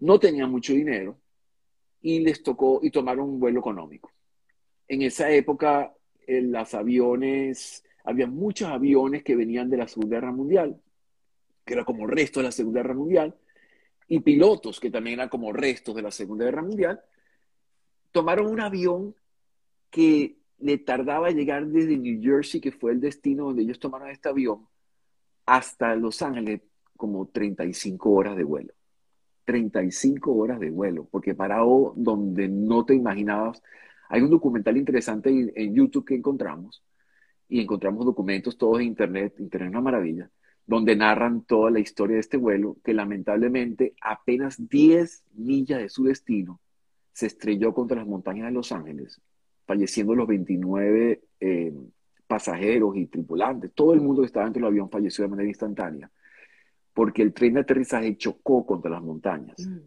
No 0.00 0.18
tenía 0.18 0.46
mucho 0.46 0.72
dinero, 0.72 1.18
y 2.00 2.20
les 2.20 2.42
tocó, 2.42 2.80
y 2.82 2.90
tomaron 2.90 3.28
un 3.28 3.40
vuelo 3.40 3.60
económico. 3.60 4.12
En 4.86 5.02
esa 5.02 5.30
época, 5.30 5.92
en 6.26 6.52
los 6.52 6.74
aviones 6.74 7.84
había 8.04 8.26
muchos 8.26 8.68
aviones 8.68 9.22
que 9.22 9.36
venían 9.36 9.68
de 9.68 9.76
la 9.76 9.88
Segunda 9.88 10.16
Guerra 10.16 10.32
Mundial, 10.32 10.80
que 11.64 11.74
era 11.74 11.84
como 11.84 12.06
resto 12.06 12.40
de 12.40 12.44
la 12.44 12.52
Segunda 12.52 12.80
Guerra 12.80 12.94
Mundial, 12.94 13.34
y 14.08 14.20
pilotos 14.20 14.80
que 14.80 14.90
también 14.90 15.18
eran 15.18 15.28
como 15.28 15.52
restos 15.52 15.94
de 15.94 16.02
la 16.02 16.10
Segunda 16.10 16.46
Guerra 16.46 16.62
Mundial, 16.62 17.00
tomaron 18.10 18.46
un 18.46 18.60
avión 18.60 19.14
que 19.90 20.37
le 20.58 20.78
tardaba 20.78 21.30
llegar 21.30 21.66
desde 21.66 21.96
New 21.96 22.20
Jersey, 22.22 22.60
que 22.60 22.72
fue 22.72 22.92
el 22.92 23.00
destino 23.00 23.46
donde 23.46 23.62
ellos 23.62 23.78
tomaron 23.78 24.10
este 24.10 24.28
avión, 24.28 24.66
hasta 25.46 25.94
Los 25.94 26.20
Ángeles, 26.22 26.60
como 26.96 27.26
35 27.28 28.10
horas 28.10 28.36
de 28.36 28.44
vuelo. 28.44 28.74
35 29.44 30.34
horas 30.34 30.60
de 30.60 30.70
vuelo, 30.70 31.08
porque 31.10 31.34
parado 31.34 31.94
donde 31.96 32.48
no 32.48 32.84
te 32.84 32.94
imaginabas. 32.94 33.62
Hay 34.10 34.20
un 34.20 34.30
documental 34.30 34.76
interesante 34.76 35.30
en 35.54 35.74
YouTube 35.74 36.04
que 36.04 36.14
encontramos, 36.14 36.82
y 37.48 37.60
encontramos 37.60 38.04
documentos 38.04 38.58
todos 38.58 38.80
en 38.80 38.88
Internet, 38.88 39.34
Internet 39.38 39.68
es 39.68 39.72
una 39.72 39.80
maravilla, 39.80 40.30
donde 40.66 40.94
narran 40.96 41.42
toda 41.42 41.70
la 41.70 41.80
historia 41.80 42.16
de 42.16 42.20
este 42.20 42.36
vuelo, 42.36 42.76
que 42.84 42.92
lamentablemente 42.92 43.94
apenas 44.02 44.68
10 44.68 45.24
millas 45.32 45.80
de 45.80 45.88
su 45.88 46.04
destino 46.04 46.60
se 47.12 47.26
estrelló 47.26 47.72
contra 47.72 47.96
las 47.96 48.06
montañas 48.06 48.46
de 48.46 48.52
Los 48.52 48.70
Ángeles, 48.70 49.20
falleciendo 49.68 50.16
los 50.16 50.26
29 50.26 51.20
eh, 51.38 51.72
pasajeros 52.26 52.96
y 52.96 53.06
tripulantes. 53.06 53.70
Todo 53.74 53.94
el 53.94 54.00
mundo 54.00 54.22
que 54.22 54.26
estaba 54.26 54.46
dentro 54.46 54.60
del 54.60 54.72
avión 54.72 54.90
falleció 54.90 55.22
de 55.22 55.30
manera 55.30 55.48
instantánea, 55.48 56.10
porque 56.92 57.22
el 57.22 57.32
tren 57.32 57.54
de 57.54 57.60
aterrizaje 57.60 58.16
chocó 58.16 58.66
contra 58.66 58.90
las 58.90 59.02
montañas. 59.02 59.64
Mm. 59.64 59.78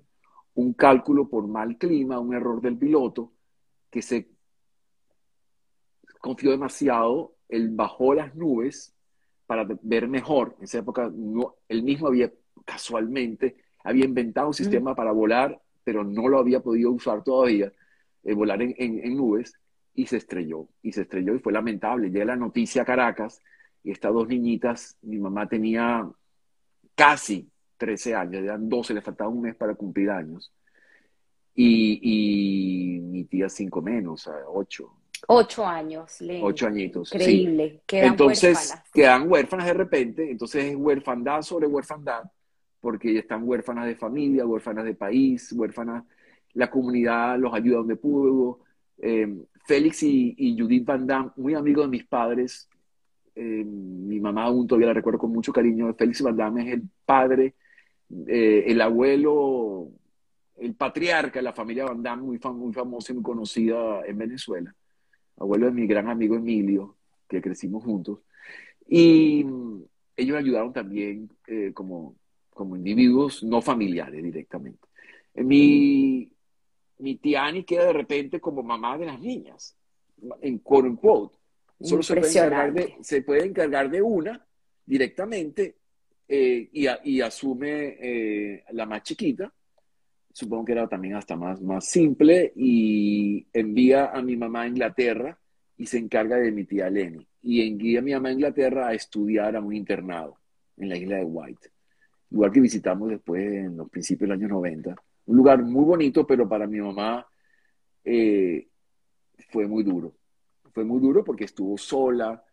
Un 0.53 0.73
cálculo 0.73 1.27
por 1.27 1.47
mal 1.47 1.77
clima, 1.77 2.19
un 2.19 2.33
error 2.33 2.61
del 2.61 2.77
piloto, 2.77 3.33
que 3.89 4.01
se 4.01 4.29
confió 6.21 6.51
demasiado 6.51 7.35
él 7.51 7.69
bajó 7.69 8.13
las 8.15 8.33
nubes 8.33 8.95
para 9.45 9.67
ver 9.81 10.07
mejor. 10.07 10.55
En 10.57 10.63
esa 10.63 10.79
época, 10.79 11.11
no, 11.13 11.55
él 11.67 11.83
mismo 11.83 12.07
había 12.07 12.31
casualmente, 12.65 13.57
había 13.83 14.05
inventado 14.05 14.47
un 14.47 14.53
sistema 14.53 14.95
para 14.95 15.11
volar, 15.11 15.61
pero 15.83 16.03
no 16.03 16.29
lo 16.29 16.39
había 16.39 16.61
podido 16.61 16.91
usar 16.91 17.23
todavía, 17.23 17.71
eh, 18.23 18.33
volar 18.33 18.61
en, 18.61 19.17
nubes, 19.17 19.53
y 19.93 20.05
se 20.05 20.17
estrelló. 20.17 20.67
Y 20.81 20.91
se 20.91 21.01
estrelló 21.01 21.35
y 21.35 21.39
fue 21.39 21.53
lamentable. 21.53 22.09
Llega 22.09 22.25
la 22.25 22.35
noticia 22.35 22.81
a 22.83 22.85
Caracas 22.85 23.41
y 23.83 23.91
estas 23.91 24.13
dos 24.13 24.27
niñitas, 24.27 24.97
mi 25.01 25.17
mamá 25.17 25.47
tenía 25.47 26.07
casi 26.95 27.49
13 27.77 28.15
años, 28.15 28.43
eran 28.43 28.69
12, 28.69 28.93
le 28.93 29.01
faltaba 29.01 29.29
un 29.29 29.41
mes 29.41 29.55
para 29.55 29.73
cumplir 29.75 30.09
años. 30.09 30.53
Y, 31.53 31.99
y 32.01 32.99
mi 32.99 33.25
tía 33.25 33.49
cinco 33.49 33.81
menos, 33.81 34.29
8, 34.47 35.01
Ocho 35.27 35.65
años, 35.65 36.17
Ocho 36.41 36.67
añitos. 36.67 37.13
Increíble. 37.13 37.81
Quedan 37.85 38.09
entonces, 38.09 38.57
huérfanas. 38.57 38.91
quedan 38.91 39.31
huérfanas 39.31 39.65
de 39.67 39.73
repente. 39.73 40.31
Entonces 40.31 40.65
es 40.65 40.75
huérfandad 40.75 41.41
sobre 41.41 41.67
huérfandad, 41.67 42.23
porque 42.79 43.19
están 43.19 43.47
huérfanas 43.47 43.85
de 43.85 43.95
familia, 43.95 44.45
huérfanas 44.45 44.85
de 44.85 44.95
país, 44.95 45.51
huérfanas. 45.51 46.03
La 46.53 46.69
comunidad 46.69 47.37
los 47.37 47.53
ayuda 47.53 47.77
donde 47.77 47.95
pudo. 47.95 48.59
Eh, 48.97 49.27
Félix 49.65 50.03
y, 50.03 50.55
Judith 50.57 50.85
Van 50.85 51.05
Damme, 51.05 51.31
muy 51.37 51.53
amigos 51.53 51.85
de 51.85 51.89
mis 51.89 52.05
padres. 52.05 52.69
Eh, 53.35 53.63
mi 53.65 54.19
mamá 54.19 54.43
aún 54.43 54.67
todavía 54.67 54.87
la 54.87 54.93
recuerdo 54.93 55.19
con 55.19 55.31
mucho 55.31 55.53
cariño. 55.53 55.93
Félix 55.93 56.21
Van 56.21 56.35
Damme 56.35 56.67
es 56.67 56.73
el 56.73 56.83
padre, 57.05 57.55
eh, 58.27 58.65
el 58.67 58.81
abuelo, 58.81 59.89
el 60.57 60.75
patriarca 60.75 61.39
de 61.39 61.43
la 61.43 61.53
familia 61.53 61.85
Van 61.85 62.03
Damme, 62.03 62.23
muy, 62.23 62.37
famosa 62.73 63.11
y 63.11 63.15
muy 63.15 63.23
conocida 63.23 64.05
en 64.05 64.17
Venezuela 64.17 64.75
abuelo 65.41 65.65
de 65.67 65.71
mi 65.71 65.87
gran 65.87 66.07
amigo 66.07 66.35
Emilio, 66.35 66.95
que 67.27 67.41
crecimos 67.41 67.83
juntos. 67.83 68.19
Y 68.87 69.45
ellos 70.15 70.37
ayudaron 70.37 70.73
también 70.73 71.29
eh, 71.47 71.71
como, 71.73 72.15
como 72.51 72.75
individuos 72.75 73.43
no 73.43 73.61
familiares 73.61 74.23
directamente. 74.23 74.87
Mi, 75.35 76.31
mi 77.01 77.15
tía 77.15 77.45
Annie 77.45 77.63
queda 77.63 77.85
de 77.85 77.93
repente 77.93 78.39
como 78.39 78.63
mamá 78.63 78.97
de 78.97 79.05
las 79.05 79.19
niñas, 79.19 79.75
en 80.41 80.59
quote 80.59 80.89
unquote. 80.89 81.37
Solo 81.81 82.03
se 82.03 82.15
puede, 82.15 82.31
encargar 82.31 82.73
de, 82.73 82.95
se 83.01 83.21
puede 83.23 83.45
encargar 83.45 83.89
de 83.89 84.01
una 84.01 84.45
directamente 84.85 85.77
eh, 86.27 86.69
y, 86.71 86.85
y, 87.03 87.21
asume 87.21 88.63
la 88.71 88.85
más 88.85 89.01
chiquita 89.03 89.51
supongo 90.33 90.65
que 90.65 90.71
era 90.73 90.87
también 90.87 91.15
hasta 91.15 91.35
más, 91.35 91.61
más 91.61 91.85
simple, 91.85 92.51
y 92.55 93.45
envía 93.53 94.11
a 94.11 94.21
mi 94.21 94.35
mamá 94.35 94.63
a 94.63 94.67
Inglaterra 94.67 95.37
y 95.77 95.85
se 95.85 95.97
encarga 95.97 96.37
de 96.37 96.51
mi 96.51 96.65
tía 96.65 96.89
Lenny. 96.89 97.27
Y 97.43 97.67
envía 97.67 97.99
a 97.99 98.03
mi 98.03 98.13
mamá 98.13 98.29
a 98.29 98.33
Inglaterra 98.33 98.87
a 98.87 98.93
estudiar 98.93 99.55
a 99.55 99.61
un 99.61 99.73
internado 99.73 100.37
en 100.77 100.89
la 100.89 100.97
isla 100.97 101.17
de 101.17 101.25
White, 101.25 101.69
igual 102.29 102.51
que 102.51 102.59
visitamos 102.59 103.09
después 103.09 103.41
en 103.41 103.77
los 103.77 103.89
principios 103.89 104.29
del 104.29 104.39
año 104.39 104.47
90. 104.47 104.95
Un 105.25 105.37
lugar 105.37 105.61
muy 105.63 105.85
bonito, 105.85 106.25
pero 106.25 106.47
para 106.47 106.67
mi 106.67 106.79
mamá 106.79 107.25
eh, 108.03 108.67
fue 109.49 109.67
muy 109.67 109.83
duro. 109.83 110.15
Fue 110.73 110.83
muy 110.83 110.99
duro 110.99 111.23
porque 111.23 111.45
estuvo 111.45 111.77
sola, 111.77 112.43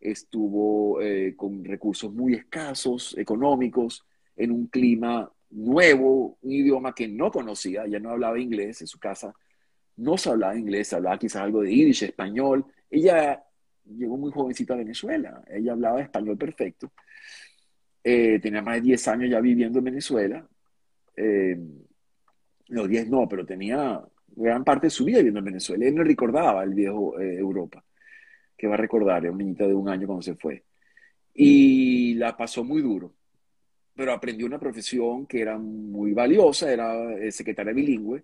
estuvo 0.00 1.00
eh, 1.00 1.34
con 1.36 1.64
recursos 1.64 2.12
muy 2.12 2.34
escasos, 2.34 3.16
económicos, 3.18 4.04
en 4.36 4.50
un 4.50 4.66
clima 4.66 5.30
nuevo, 5.50 6.38
un 6.42 6.52
idioma 6.52 6.94
que 6.94 7.08
no 7.08 7.30
conocía, 7.30 7.86
ya 7.86 7.98
no 7.98 8.10
hablaba 8.10 8.38
inglés 8.38 8.80
en 8.80 8.86
su 8.86 8.98
casa, 8.98 9.34
no 9.96 10.16
se 10.16 10.30
hablaba 10.30 10.56
inglés, 10.56 10.92
hablaba 10.92 11.18
quizás 11.18 11.42
algo 11.42 11.62
de 11.62 11.74
yiddish, 11.74 12.04
español. 12.04 12.64
Ella 12.90 13.42
llegó 13.84 14.16
muy 14.16 14.30
jovencita 14.30 14.74
a 14.74 14.78
Venezuela, 14.78 15.42
ella 15.48 15.72
hablaba 15.72 16.00
español 16.00 16.36
perfecto. 16.36 16.92
Eh, 18.04 18.38
tenía 18.40 18.62
más 18.62 18.76
de 18.76 18.82
10 18.82 19.08
años 19.08 19.30
ya 19.30 19.40
viviendo 19.40 19.78
en 19.80 19.84
Venezuela. 19.84 20.48
Los 22.68 22.88
10 22.88 23.08
no, 23.08 23.28
pero 23.28 23.44
tenía 23.44 24.02
gran 24.28 24.64
parte 24.64 24.86
de 24.86 24.90
su 24.90 25.04
vida 25.04 25.18
viviendo 25.18 25.40
en 25.40 25.46
Venezuela. 25.46 25.86
Él 25.86 25.94
no 25.94 26.04
recordaba 26.04 26.62
el 26.62 26.74
viejo 26.74 27.18
eh, 27.18 27.36
Europa, 27.36 27.84
que 28.56 28.66
va 28.66 28.74
a 28.74 28.78
recordar, 28.78 29.24
era 29.24 29.32
un 29.32 29.38
niñita 29.38 29.66
de 29.66 29.74
un 29.74 29.88
año 29.88 30.06
cuando 30.06 30.22
se 30.22 30.34
fue. 30.34 30.64
Y 31.34 32.14
la 32.14 32.36
pasó 32.36 32.64
muy 32.64 32.82
duro, 32.82 33.14
pero 33.94 34.12
aprendió 34.12 34.46
una 34.46 34.58
profesión 34.58 35.26
que 35.26 35.40
era 35.40 35.58
muy 35.58 36.12
valiosa, 36.12 36.72
era 36.72 37.14
eh, 37.14 37.32
secretaria 37.32 37.72
bilingüe, 37.72 38.22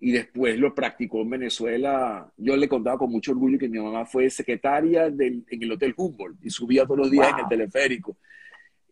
y 0.00 0.12
después 0.12 0.58
lo 0.58 0.74
practicó 0.74 1.22
en 1.22 1.30
Venezuela. 1.30 2.30
Yo 2.36 2.56
le 2.56 2.68
contaba 2.68 2.98
con 2.98 3.10
mucho 3.10 3.32
orgullo 3.32 3.58
que 3.58 3.68
mi 3.68 3.78
mamá 3.78 4.04
fue 4.04 4.28
secretaria 4.28 5.08
del, 5.10 5.44
en 5.48 5.62
el 5.62 5.72
Hotel 5.72 5.94
Humboldt 5.96 6.44
y 6.44 6.50
subía 6.50 6.84
todos 6.84 6.98
los 6.98 7.10
días 7.10 7.30
en 7.32 7.38
el 7.38 7.48
teleférico. 7.48 8.16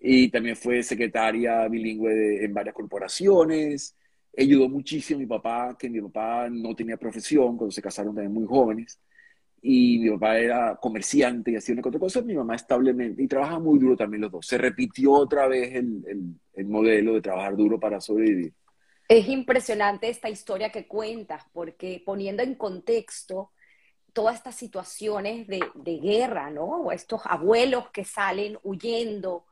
Y 0.00 0.28
también 0.28 0.56
fue 0.56 0.82
secretaria 0.82 1.68
bilingüe 1.68 2.44
en 2.44 2.54
varias 2.54 2.74
corporaciones. 2.74 3.94
Ayudó 4.36 4.68
muchísimo 4.68 5.20
mi 5.20 5.26
papá, 5.26 5.76
que 5.78 5.90
mi 5.90 6.00
papá 6.00 6.48
no 6.50 6.74
tenía 6.74 6.96
profesión 6.96 7.56
cuando 7.56 7.70
se 7.70 7.82
casaron 7.82 8.14
también 8.14 8.32
muy 8.32 8.46
jóvenes. 8.46 8.98
Y 9.60 9.98
mi 10.00 10.10
papá 10.10 10.38
era 10.38 10.76
comerciante 10.76 11.52
y 11.52 11.56
hacía 11.56 11.74
una 11.74 11.82
otra 11.86 12.00
cosa. 12.00 12.22
Mi 12.22 12.34
mamá 12.34 12.56
establemente, 12.56 13.22
y 13.22 13.28
trabaja 13.28 13.58
muy 13.58 13.78
duro 13.78 13.96
también 13.96 14.22
los 14.22 14.32
dos. 14.32 14.46
Se 14.46 14.58
repitió 14.58 15.12
otra 15.12 15.46
vez 15.46 15.74
el, 15.74 16.02
el, 16.06 16.20
el 16.54 16.66
modelo 16.66 17.14
de 17.14 17.20
trabajar 17.20 17.56
duro 17.56 17.78
para 17.78 18.00
sobrevivir. 18.00 18.52
Es 19.08 19.28
impresionante 19.28 20.08
esta 20.08 20.30
historia 20.30 20.70
que 20.70 20.86
cuentas, 20.86 21.44
porque 21.52 22.02
poniendo 22.04 22.42
en 22.42 22.54
contexto 22.54 23.50
todas 24.12 24.36
estas 24.36 24.54
situaciones 24.54 25.46
de, 25.46 25.60
de 25.74 25.98
guerra, 25.98 26.50
¿no? 26.50 26.64
O 26.64 26.92
estos 26.92 27.20
abuelos 27.24 27.90
que 27.90 28.04
salen 28.04 28.58
huyendo 28.62 29.46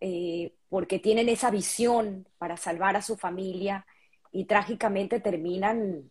eh, 0.00 0.54
porque 0.68 0.98
tienen 0.98 1.28
esa 1.28 1.50
visión 1.50 2.26
para 2.38 2.56
salvar 2.56 2.96
a 2.96 3.02
su 3.02 3.16
familia 3.16 3.86
y 4.32 4.44
trágicamente 4.44 5.20
terminan 5.20 6.10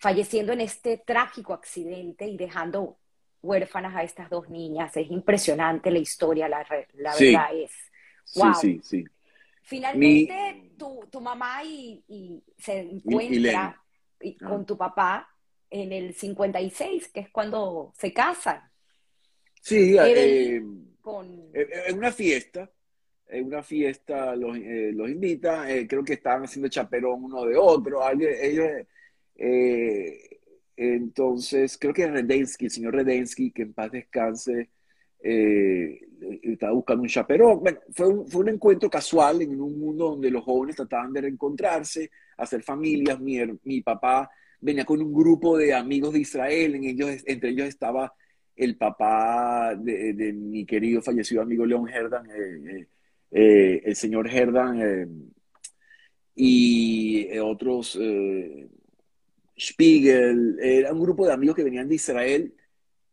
falleciendo 0.00 0.52
en 0.52 0.60
este 0.60 0.98
trágico 0.98 1.54
accidente 1.54 2.26
y 2.26 2.36
dejando 2.36 2.98
huérfanas 3.42 3.94
a 3.94 4.02
estas 4.02 4.30
dos 4.30 4.48
niñas. 4.48 4.96
Es 4.96 5.10
impresionante 5.10 5.90
la 5.90 5.98
historia, 5.98 6.48
la, 6.48 6.66
la 6.94 7.14
verdad 7.14 7.54
es. 7.54 7.72
Wow. 8.34 8.54
Sí, 8.54 8.80
sí, 8.82 9.04
sí. 9.04 9.04
Finalmente, 9.62 10.72
tu, 10.76 11.06
tu, 11.10 11.20
mamá 11.20 11.62
y, 11.64 12.02
y 12.08 12.42
se 12.58 12.80
encuentra 12.80 13.80
y, 14.20 14.36
ah. 14.40 14.48
con 14.48 14.66
tu 14.66 14.76
papá 14.76 15.28
en 15.70 15.92
el 15.92 16.14
56, 16.14 17.08
que 17.08 17.20
es 17.20 17.30
cuando 17.30 17.92
se 17.96 18.12
casan. 18.12 18.60
Sí, 19.60 19.96
eh, 19.98 20.60
con... 21.00 21.50
en 21.54 21.96
una 21.96 22.10
fiesta, 22.10 22.70
en 23.32 23.46
una 23.46 23.62
fiesta 23.62 24.36
los, 24.36 24.56
eh, 24.56 24.92
los 24.94 25.10
invita, 25.10 25.70
eh, 25.72 25.86
creo 25.88 26.04
que 26.04 26.14
estaban 26.14 26.44
haciendo 26.44 26.68
chaperón 26.68 27.24
uno 27.24 27.44
de 27.44 27.56
otro, 27.56 28.02
alguien, 28.04 28.32
ellos, 28.40 28.66
eh, 29.36 30.32
entonces, 30.76 31.78
creo 31.78 31.92
que 31.92 32.06
Redensky, 32.06 32.66
el 32.66 32.70
señor 32.70 32.94
Redensky, 32.94 33.50
que 33.50 33.62
en 33.62 33.72
paz 33.72 33.92
descanse, 33.92 34.70
eh, 35.22 36.00
estaba 36.42 36.72
buscando 36.72 37.02
un 37.02 37.08
chaperón. 37.08 37.60
Bueno, 37.60 37.78
fue 37.92 38.08
un, 38.08 38.26
fue 38.26 38.42
un 38.42 38.48
encuentro 38.50 38.90
casual 38.90 39.42
en 39.42 39.60
un 39.60 39.78
mundo 39.78 40.10
donde 40.10 40.30
los 40.30 40.44
jóvenes 40.44 40.76
trataban 40.76 41.12
de 41.12 41.22
reencontrarse, 41.22 42.10
hacer 42.36 42.62
familias. 42.62 43.20
Mi, 43.20 43.38
mi 43.64 43.80
papá 43.82 44.30
venía 44.60 44.84
con 44.84 45.00
un 45.00 45.12
grupo 45.12 45.56
de 45.56 45.74
amigos 45.74 46.12
de 46.12 46.20
Israel, 46.20 46.74
en 46.76 46.84
ellos, 46.84 47.10
entre 47.26 47.50
ellos 47.50 47.68
estaba 47.68 48.12
el 48.56 48.76
papá 48.76 49.74
de, 49.76 50.12
de 50.14 50.32
mi 50.32 50.64
querido 50.66 51.02
fallecido 51.02 51.42
amigo 51.42 51.66
León 51.66 51.88
Herdan, 51.88 52.26
eh, 52.26 52.80
eh, 52.80 52.86
el 53.32 53.96
señor 53.96 54.28
Herdan, 54.28 55.32
y 56.34 57.38
otros, 57.38 57.98
Spiegel, 59.58 60.58
era 60.60 60.92
un 60.92 61.00
grupo 61.00 61.26
de 61.26 61.32
amigos 61.32 61.56
que 61.56 61.64
venían 61.64 61.88
de 61.88 61.94
Israel 61.94 62.54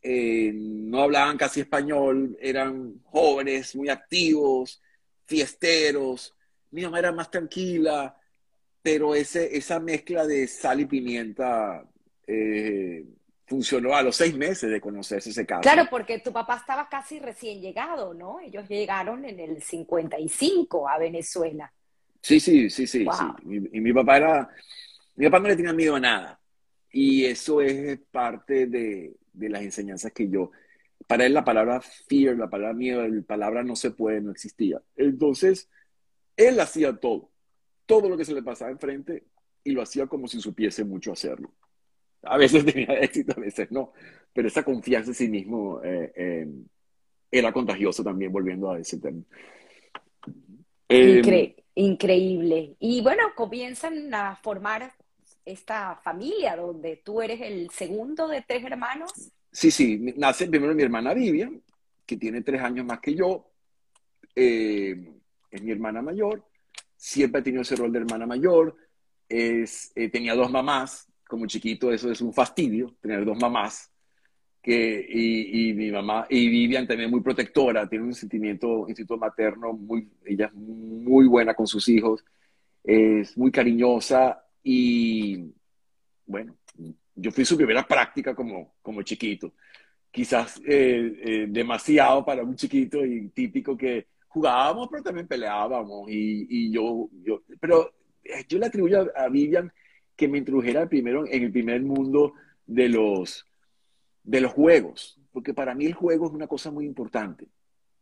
eh, 0.01 0.51
no 0.53 1.01
hablaban 1.01 1.37
casi 1.37 1.61
español, 1.61 2.37
eran 2.39 3.01
jóvenes, 3.03 3.75
muy 3.75 3.89
activos, 3.89 4.81
fiesteros. 5.25 6.35
Mi 6.71 6.83
mamá 6.83 6.99
era 6.99 7.11
más 7.11 7.29
tranquila, 7.29 8.15
pero 8.81 9.13
ese, 9.15 9.55
esa 9.57 9.79
mezcla 9.79 10.25
de 10.25 10.47
sal 10.47 10.79
y 10.81 10.85
pimienta 10.85 11.83
eh, 12.27 13.05
funcionó 13.49 13.95
a 13.95 14.03
los 14.03 14.15
seis 14.15 14.37
meses 14.37 14.69
de 14.69 14.79
conocerse 14.79 15.31
ese 15.31 15.45
caso. 15.45 15.61
Claro, 15.61 15.87
porque 15.89 16.19
tu 16.19 16.31
papá 16.31 16.57
estaba 16.57 16.87
casi 16.87 17.19
recién 17.19 17.59
llegado, 17.59 18.13
¿no? 18.13 18.39
Ellos 18.39 18.69
llegaron 18.69 19.25
en 19.25 19.39
el 19.39 19.61
55 19.61 20.87
a 20.87 20.99
Venezuela. 20.99 21.73
Sí, 22.21 22.39
sí, 22.39 22.69
sí, 22.69 22.85
sí. 22.85 23.07
Y, 23.45 23.81
mi 23.81 23.91
papá 23.91 24.17
era, 24.17 24.49
mi 25.15 25.25
papá 25.25 25.39
no 25.39 25.47
le 25.47 25.55
tenía 25.55 25.73
miedo 25.73 25.95
a 25.95 25.99
nada. 25.99 26.39
Y 26.91 27.25
eso 27.25 27.61
es 27.61 27.99
parte 28.11 28.67
de, 28.67 29.15
de 29.33 29.49
las 29.49 29.63
enseñanzas 29.63 30.11
que 30.11 30.29
yo, 30.29 30.51
para 31.07 31.25
él 31.25 31.33
la 31.33 31.43
palabra 31.43 31.81
fear, 31.81 32.35
la 32.35 32.49
palabra 32.49 32.75
miedo, 32.75 33.07
la 33.07 33.21
palabra 33.23 33.63
no 33.63 33.75
se 33.75 33.91
puede, 33.91 34.21
no 34.21 34.31
existía. 34.31 34.79
Entonces, 34.95 35.69
él 36.37 36.59
hacía 36.59 36.95
todo, 36.97 37.31
todo 37.87 38.09
lo 38.09 38.17
que 38.17 38.25
se 38.25 38.33
le 38.33 38.43
pasaba 38.43 38.69
enfrente 38.69 39.25
y 39.63 39.71
lo 39.71 39.81
hacía 39.81 40.05
como 40.05 40.27
si 40.27 40.39
supiese 40.39 40.83
mucho 40.83 41.11
hacerlo. 41.11 41.51
A 42.23 42.37
veces 42.37 42.65
tenía 42.65 42.99
éxito, 42.99 43.33
a 43.35 43.39
veces 43.39 43.71
no, 43.71 43.93
pero 44.33 44.47
esa 44.47 44.63
confianza 44.63 45.11
en 45.11 45.15
sí 45.15 45.27
mismo 45.29 45.81
eh, 45.83 46.11
eh, 46.15 46.47
era 47.31 47.51
contagioso 47.51 48.03
también, 48.03 48.31
volviendo 48.31 48.71
a 48.71 48.79
ese 48.79 48.99
tema. 48.99 49.21
Em, 50.87 51.53
increíble. 51.75 52.75
Y 52.79 53.01
bueno, 53.01 53.23
comienzan 53.35 54.13
a 54.13 54.35
formar 54.35 54.91
esta 55.45 55.95
familia 55.95 56.55
donde 56.55 56.97
tú 56.97 57.21
eres 57.21 57.41
el 57.41 57.69
segundo 57.71 58.27
de 58.27 58.43
tres 58.47 58.63
hermanos? 58.63 59.11
Sí, 59.51 59.71
sí, 59.71 60.13
nace 60.17 60.47
primero 60.47 60.75
mi 60.75 60.83
hermana 60.83 61.13
Vivian, 61.13 61.61
que 62.05 62.17
tiene 62.17 62.41
tres 62.41 62.61
años 62.61 62.85
más 62.85 62.99
que 62.99 63.15
yo, 63.15 63.49
eh, 64.35 64.95
es 65.49 65.61
mi 65.61 65.71
hermana 65.71 66.01
mayor, 66.01 66.43
siempre 66.95 67.41
ha 67.41 67.43
tenido 67.43 67.63
ese 67.63 67.75
rol 67.75 67.91
de 67.91 67.99
hermana 67.99 68.27
mayor, 68.27 68.75
es, 69.27 69.91
eh, 69.95 70.09
tenía 70.09 70.35
dos 70.35 70.51
mamás, 70.51 71.07
como 71.29 71.45
chiquito 71.45 71.91
eso 71.91 72.11
es 72.11 72.21
un 72.21 72.33
fastidio, 72.33 72.95
tener 72.99 73.23
dos 73.23 73.37
mamás, 73.39 73.91
que, 74.61 75.05
y, 75.07 75.73
mi 75.73 75.91
mamá, 75.91 76.25
y 76.27 76.49
Vivian 76.49 76.87
también 76.87 77.11
muy 77.11 77.21
protectora, 77.21 77.87
tiene 77.87 78.05
un 78.05 78.15
sentimiento, 78.15 78.87
instituto 78.89 79.17
materno, 79.17 79.73
muy, 79.73 80.09
ella 80.25 80.47
es 80.47 80.53
muy 80.55 81.27
buena 81.27 81.53
con 81.53 81.67
sus 81.67 81.87
hijos, 81.87 82.25
es 82.83 83.37
muy 83.37 83.51
cariñosa 83.51 84.43
y 84.63 85.53
bueno, 86.25 86.57
yo 87.15 87.31
fui 87.31 87.45
su 87.45 87.55
primera 87.55 87.87
práctica 87.87 88.33
como, 88.33 88.75
como 88.81 89.03
chiquito. 89.03 89.53
Quizás 90.11 90.59
eh, 90.65 91.13
eh, 91.23 91.45
demasiado 91.47 92.25
para 92.25 92.43
un 92.43 92.55
chiquito 92.55 93.05
y 93.05 93.29
típico 93.29 93.77
que 93.77 94.07
jugábamos, 94.27 94.87
pero 94.89 95.03
también 95.03 95.27
peleábamos. 95.27 96.09
Y, 96.09 96.47
y 96.49 96.71
yo, 96.71 97.07
yo, 97.23 97.43
pero 97.59 97.93
eh, 98.23 98.45
yo 98.47 98.57
le 98.57 98.65
atribuyo 98.65 99.07
a, 99.15 99.29
Vivian 99.29 99.71
que 100.19 100.27
me 100.27 100.37
introdujera 100.37 100.89
primero 100.89 101.25
en 101.25 101.43
el 101.43 101.51
primer 101.51 101.81
mundo 101.81 102.33
de 102.65 102.89
los, 102.89 103.45
de 104.21 104.41
los 104.41 104.51
juegos, 104.51 105.17
porque 105.31 105.53
para 105.53 105.73
mí 105.73 105.85
el 105.85 105.93
juego 105.93 106.27
es 106.27 106.33
una 106.33 106.45
cosa 106.45 106.71
muy 106.71 106.85
importante. 106.85 107.47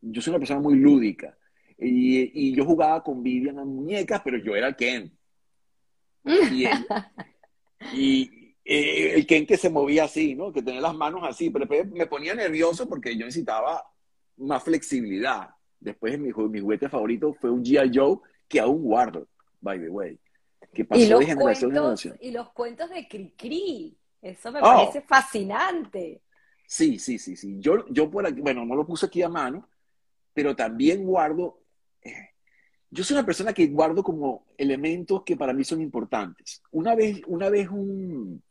Yo 0.01 0.19
soy 0.19 0.31
una 0.31 0.39
persona 0.39 0.59
muy 0.59 0.79
lúdica 0.79 1.37
y, 1.77 2.55
yo 2.55 2.65
jugaba 2.65 3.03
con 3.03 3.21
Vivian 3.21 3.59
a 3.59 3.65
muñecas, 3.65 4.19
pero 4.25 4.39
yo 4.39 4.55
era 4.55 4.75
Ken. 4.75 5.15
Y, 7.93 8.55
eh, 8.65 9.13
el 9.13 9.27
Ken 9.27 9.45
que 9.45 9.55
se 9.55 9.69
movía 9.69 10.05
así, 10.05 10.33
¿no? 10.33 10.51
Que 10.51 10.63
tenía 10.63 10.81
las 10.81 10.95
manos 10.95 11.21
así, 11.23 11.51
pero 11.51 11.67
me 11.93 12.07
ponía 12.07 12.33
nervioso 12.33 12.89
porque 12.89 13.15
yo 13.15 13.25
necesitaba 13.25 13.83
más 14.37 14.63
flexibilidad. 14.63 15.51
Después 15.79 16.19
mi, 16.19 16.33
mi 16.33 16.59
juguete 16.59 16.89
favorito 16.89 17.33
fue 17.39 17.51
un 17.51 17.63
G.I. 17.63 17.91
Joe 17.93 18.17
que 18.47 18.59
aún 18.59 18.81
guardo, 18.81 19.27
by 19.61 19.79
the 19.79 19.89
way. 19.89 20.19
Que 20.77 20.85
pasó 20.85 21.19
de 21.19 21.25
generación 21.25 21.71
en 21.71 21.77
generación. 21.77 22.17
Y 22.21 22.29
los 22.29 22.51
cuentos 22.51 22.89
de 22.91 23.07
Cricri, 23.07 23.97
eso 24.21 24.51
me 24.51 24.59
parece 24.61 24.99
oh. 24.99 25.07
fascinante. 25.07 26.21
Sí, 26.67 26.99
sí, 26.99 27.17
sí, 27.17 27.35
sí. 27.35 27.55
Yo, 27.59 27.87
yo 27.89 28.11
por 28.11 28.27
aquí, 28.27 28.41
bueno, 28.41 28.63
no 28.63 28.75
lo 28.75 28.85
puse 28.85 29.07
aquí 29.07 29.23
a 29.23 29.29
mano, 29.29 29.67
pero 30.33 30.55
también 30.55 31.03
guardo 31.03 31.61
eh, 32.03 32.29
yo 32.89 33.03
soy 33.03 33.15
una 33.15 33.25
persona 33.25 33.53
que 33.53 33.67
guardo 33.67 34.03
como 34.03 34.45
elementos 34.57 35.23
que 35.23 35.35
para 35.35 35.53
mí 35.53 35.63
son 35.63 35.81
importantes. 35.81 36.61
Una 36.71 36.95
vez, 36.95 37.21
una 37.27 37.49
vez 37.49 37.69
un, 37.69 38.41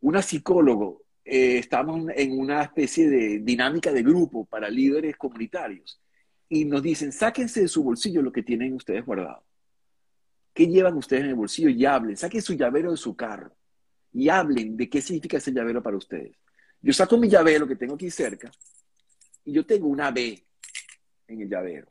una 0.00 0.22
psicólogo, 0.22 1.02
eh, 1.24 1.58
estábamos 1.58 2.10
en 2.14 2.38
una 2.38 2.62
especie 2.62 3.08
de 3.10 3.40
dinámica 3.40 3.92
de 3.92 4.02
grupo 4.02 4.46
para 4.46 4.70
líderes 4.70 5.16
comunitarios 5.16 6.00
y 6.48 6.64
nos 6.64 6.82
dicen, 6.82 7.12
sáquense 7.12 7.62
de 7.62 7.68
su 7.68 7.84
bolsillo 7.84 8.22
lo 8.22 8.32
que 8.32 8.42
tienen 8.42 8.74
ustedes 8.74 9.04
guardado. 9.04 9.44
¿Qué 10.52 10.66
llevan 10.66 10.96
ustedes 10.96 11.22
en 11.24 11.30
el 11.30 11.34
bolsillo? 11.34 11.68
Y 11.68 11.84
hablen, 11.84 12.16
saquen 12.16 12.42
su 12.42 12.54
llavero 12.54 12.90
de 12.90 12.96
su 12.96 13.14
carro 13.14 13.54
y 14.12 14.28
hablen 14.28 14.76
de 14.76 14.88
qué 14.88 15.00
significa 15.00 15.36
ese 15.36 15.52
llavero 15.52 15.82
para 15.82 15.96
ustedes. 15.96 16.36
Yo 16.80 16.92
saco 16.92 17.16
mi 17.16 17.28
llavero 17.28 17.66
que 17.66 17.76
tengo 17.76 17.94
aquí 17.94 18.10
cerca 18.10 18.50
y 19.44 19.52
yo 19.52 19.64
tengo 19.64 19.86
una 19.88 20.10
B 20.10 20.44
en 21.28 21.40
el 21.40 21.48
llavero 21.48 21.90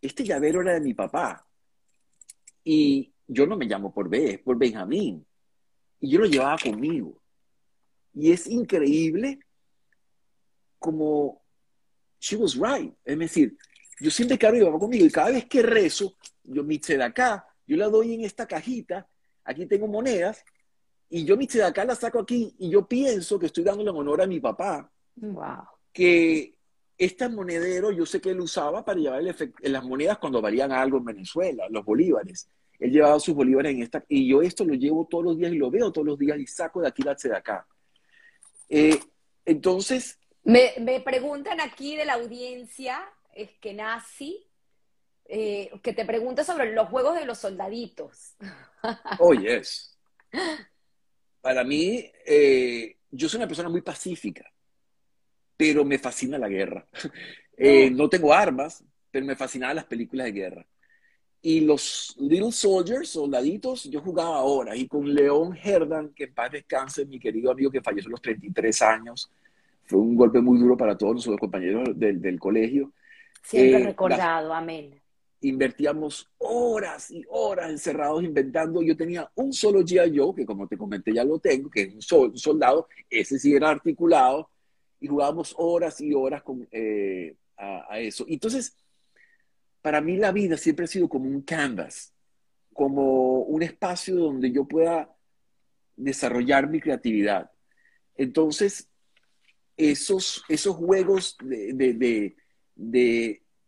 este 0.00 0.24
llavero 0.24 0.60
era 0.62 0.74
de 0.74 0.80
mi 0.80 0.94
papá. 0.94 1.46
Y 2.64 3.12
yo 3.26 3.46
no 3.46 3.56
me 3.56 3.66
llamo 3.66 3.92
por 3.92 4.08
B, 4.08 4.34
es 4.34 4.38
por 4.40 4.58
Benjamín. 4.58 5.24
y 6.00 6.10
yo 6.10 6.20
lo 6.20 6.26
llevaba 6.26 6.56
conmigo. 6.58 7.20
Y 8.14 8.32
es 8.32 8.46
increíble 8.46 9.40
como 10.78 11.42
she 12.20 12.36
was 12.36 12.54
right. 12.54 12.94
Es 13.04 13.18
decir, 13.18 13.56
yo 14.00 14.10
siempre 14.10 14.38
cargo 14.38 14.58
llevaba 14.58 14.78
conmigo 14.78 15.04
y 15.04 15.10
cada 15.10 15.30
vez 15.30 15.46
que 15.46 15.62
rezo, 15.62 16.14
yo 16.44 16.62
mi 16.62 16.80
acá, 17.02 17.46
yo 17.66 17.76
la 17.76 17.88
doy 17.88 18.14
en 18.14 18.24
esta 18.24 18.46
cajita, 18.46 19.08
aquí 19.44 19.66
tengo 19.66 19.86
monedas, 19.86 20.44
y 21.10 21.24
yo 21.24 21.36
mi 21.36 21.48
acá 21.64 21.84
la 21.84 21.94
saco 21.94 22.20
aquí 22.20 22.54
y 22.58 22.70
yo 22.70 22.86
pienso 22.86 23.38
que 23.38 23.46
estoy 23.46 23.64
dándole 23.64 23.90
honor 23.90 24.22
a 24.22 24.26
mi 24.26 24.40
papá. 24.40 24.90
Wow. 25.16 25.64
Que 25.92 26.54
este 26.98 27.28
monedero 27.28 27.90
yo 27.90 28.04
sé 28.04 28.20
que 28.20 28.30
él 28.30 28.40
usaba 28.40 28.84
para 28.84 28.98
llevar 28.98 29.22
las 29.62 29.84
monedas 29.84 30.18
cuando 30.18 30.42
valían 30.42 30.72
algo 30.72 30.98
en 30.98 31.04
Venezuela, 31.04 31.66
los 31.70 31.84
bolívares. 31.84 32.48
Él 32.78 32.92
llevaba 32.92 33.18
sus 33.18 33.34
bolívares 33.34 33.72
en 33.72 33.82
esta, 33.82 34.04
y 34.08 34.28
yo 34.28 34.42
esto 34.42 34.64
lo 34.64 34.74
llevo 34.74 35.06
todos 35.10 35.24
los 35.24 35.38
días 35.38 35.52
y 35.52 35.58
lo 35.58 35.70
veo 35.70 35.90
todos 35.90 36.06
los 36.06 36.18
días 36.18 36.38
y 36.38 36.46
saco 36.46 36.80
de 36.80 36.88
aquí 36.88 37.02
la 37.02 37.16
acá. 37.36 37.66
Eh, 38.68 38.98
entonces... 39.44 40.18
Me, 40.44 40.74
me, 40.80 41.00
preguntan 41.00 41.60
aquí 41.60 41.96
de 41.96 42.04
la 42.04 42.14
audiencia, 42.14 43.00
es 43.38 43.50
que 43.60 43.72
nazi, 43.72 44.44
eh, 45.24 45.70
que 45.82 45.92
te 45.92 46.04
pregunta 46.04 46.42
sobre 46.42 46.72
los 46.72 46.88
juegos 46.88 47.14
de 47.14 47.24
los 47.24 47.38
soldaditos. 47.38 48.34
Oh, 49.18 49.34
yes. 49.34 49.98
Para 51.40 51.64
mí, 51.64 52.08
eh, 52.24 52.96
yo 53.10 53.28
soy 53.28 53.38
una 53.38 53.48
persona 53.48 53.68
muy 53.68 53.80
pacífica, 53.80 54.48
pero 55.56 55.84
me 55.84 55.98
fascina 55.98 56.38
la 56.38 56.48
guerra. 56.48 56.86
no 57.90 58.08
tengo 58.08 58.32
armas, 58.32 58.84
pero 59.10 59.26
me 59.26 59.34
fascinaban 59.34 59.74
las 59.74 59.86
películas 59.86 60.26
de 60.26 60.32
guerra. 60.32 60.66
Y 61.40 61.60
los 61.60 62.14
Little 62.18 62.52
Soldiers, 62.52 63.08
soldaditos, 63.10 63.84
yo 63.84 64.00
jugaba 64.00 64.38
ahora. 64.38 64.76
Y 64.76 64.86
con 64.86 65.12
León 65.12 65.56
Herdan, 65.60 66.10
que 66.14 66.24
en 66.24 66.34
paz 66.34 66.52
descanse, 66.52 67.04
mi 67.04 67.18
querido 67.18 67.50
amigo 67.50 67.70
que 67.70 67.80
falleció 67.80 68.08
a 68.08 68.12
los 68.12 68.22
33 68.22 68.82
años. 68.82 69.30
Fue 69.84 69.98
un 69.98 70.14
golpe 70.14 70.40
muy 70.40 70.58
duro 70.58 70.76
para 70.76 70.96
todos 70.96 71.14
nuestros 71.14 71.38
compañeros 71.38 71.98
del, 71.98 72.20
del 72.20 72.38
colegio. 72.38 72.92
Siempre 73.48 73.80
eh, 73.80 73.84
recordado, 73.86 74.52
amén. 74.52 75.00
Invertíamos 75.40 76.28
horas 76.36 77.10
y 77.10 77.24
horas 77.30 77.70
encerrados 77.70 78.22
inventando. 78.22 78.82
Yo 78.82 78.94
tenía 78.94 79.30
un 79.36 79.54
solo 79.54 79.80
G.I. 79.80 80.18
Joe, 80.18 80.34
que 80.34 80.44
como 80.44 80.68
te 80.68 80.76
comenté 80.76 81.14
ya 81.14 81.24
lo 81.24 81.38
tengo, 81.38 81.70
que 81.70 81.82
es 81.82 82.12
un, 82.12 82.36
soldado, 82.36 82.88
ese 83.08 83.38
sí 83.38 83.54
era 83.54 83.70
articulado, 83.70 84.50
y 85.00 85.06
jugábamos 85.06 85.54
horas 85.56 85.98
y 86.02 86.12
horas 86.12 86.42
con, 86.42 86.68
eh, 86.70 87.36
a, 87.56 87.86
a 87.88 88.00
eso. 88.00 88.26
Entonces, 88.28 88.76
para 89.80 90.02
mí 90.02 90.18
la 90.18 90.30
vida 90.30 90.58
siempre 90.58 90.84
ha 90.84 90.88
sido 90.88 91.08
como 91.08 91.30
un 91.30 91.40
canvas, 91.40 92.12
como 92.74 93.44
un 93.44 93.62
espacio 93.62 94.16
donde 94.16 94.52
yo 94.52 94.66
pueda 94.66 95.10
desarrollar 95.96 96.68
mi 96.68 96.80
creatividad. 96.80 97.50
Entonces, 98.14 98.90
esos, 99.74 100.44
esos 100.50 100.76
juegos 100.76 101.38
de, 101.40 102.36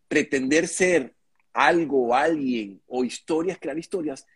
pretender 0.09 0.68
ser 0.68 1.14
algo, 1.53 2.14
alguien, 2.14 2.81
o 2.87 3.05
historias, 3.05 3.59
crear 3.61 3.79
historias, 3.79 4.27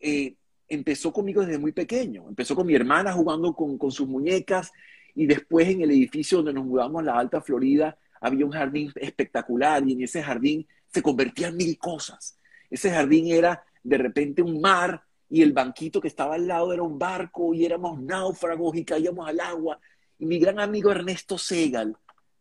eh, 0.00 0.34
empezó 0.68 1.12
conmigo 1.12 1.42
desde 1.42 1.58
muy 1.58 1.72
pequeño. 1.72 2.28
Empezó 2.28 2.54
con 2.54 2.66
mi 2.66 2.74
hermana 2.74 3.12
jugando 3.12 3.54
con, 3.54 3.78
con, 3.78 3.90
sus 3.90 4.08
muñecas 4.08 4.72
y 5.14 5.26
después 5.26 5.68
en 5.68 5.82
el 5.82 5.90
edificio 5.90 6.38
donde 6.38 6.52
nos 6.52 6.66
mudamos 6.66 7.02
a 7.02 7.04
la 7.04 7.18
Alta 7.18 7.40
Florida 7.40 7.96
había 8.20 8.46
un 8.46 8.52
jardín 8.52 8.92
espectacular 8.96 9.86
y 9.86 9.92
en 9.92 10.02
ese 10.02 10.22
jardín 10.22 10.66
se 10.92 11.02
convertía 11.02 11.48
en 11.48 11.56
mil 11.56 11.78
cosas. 11.78 12.38
Ese 12.70 12.90
jardín 12.90 13.28
era 13.28 13.64
de 13.82 13.98
repente 13.98 14.42
un 14.42 14.60
mar 14.60 15.02
y 15.28 15.42
el 15.42 15.52
banquito 15.52 16.00
que 16.00 16.08
estaba 16.08 16.34
al 16.34 16.46
lado 16.46 16.72
era 16.72 16.82
un 16.82 16.98
barco 16.98 17.54
y 17.54 17.64
éramos 17.64 18.00
náufragos 18.00 18.76
y 18.76 18.84
caíamos 18.84 19.28
al 19.28 19.40
agua. 19.40 19.78
Y 20.18 20.26
mi 20.26 20.38
gran 20.38 20.58
amigo 20.58 20.90
Ernesto 20.90 21.36
Segal, 21.38 21.96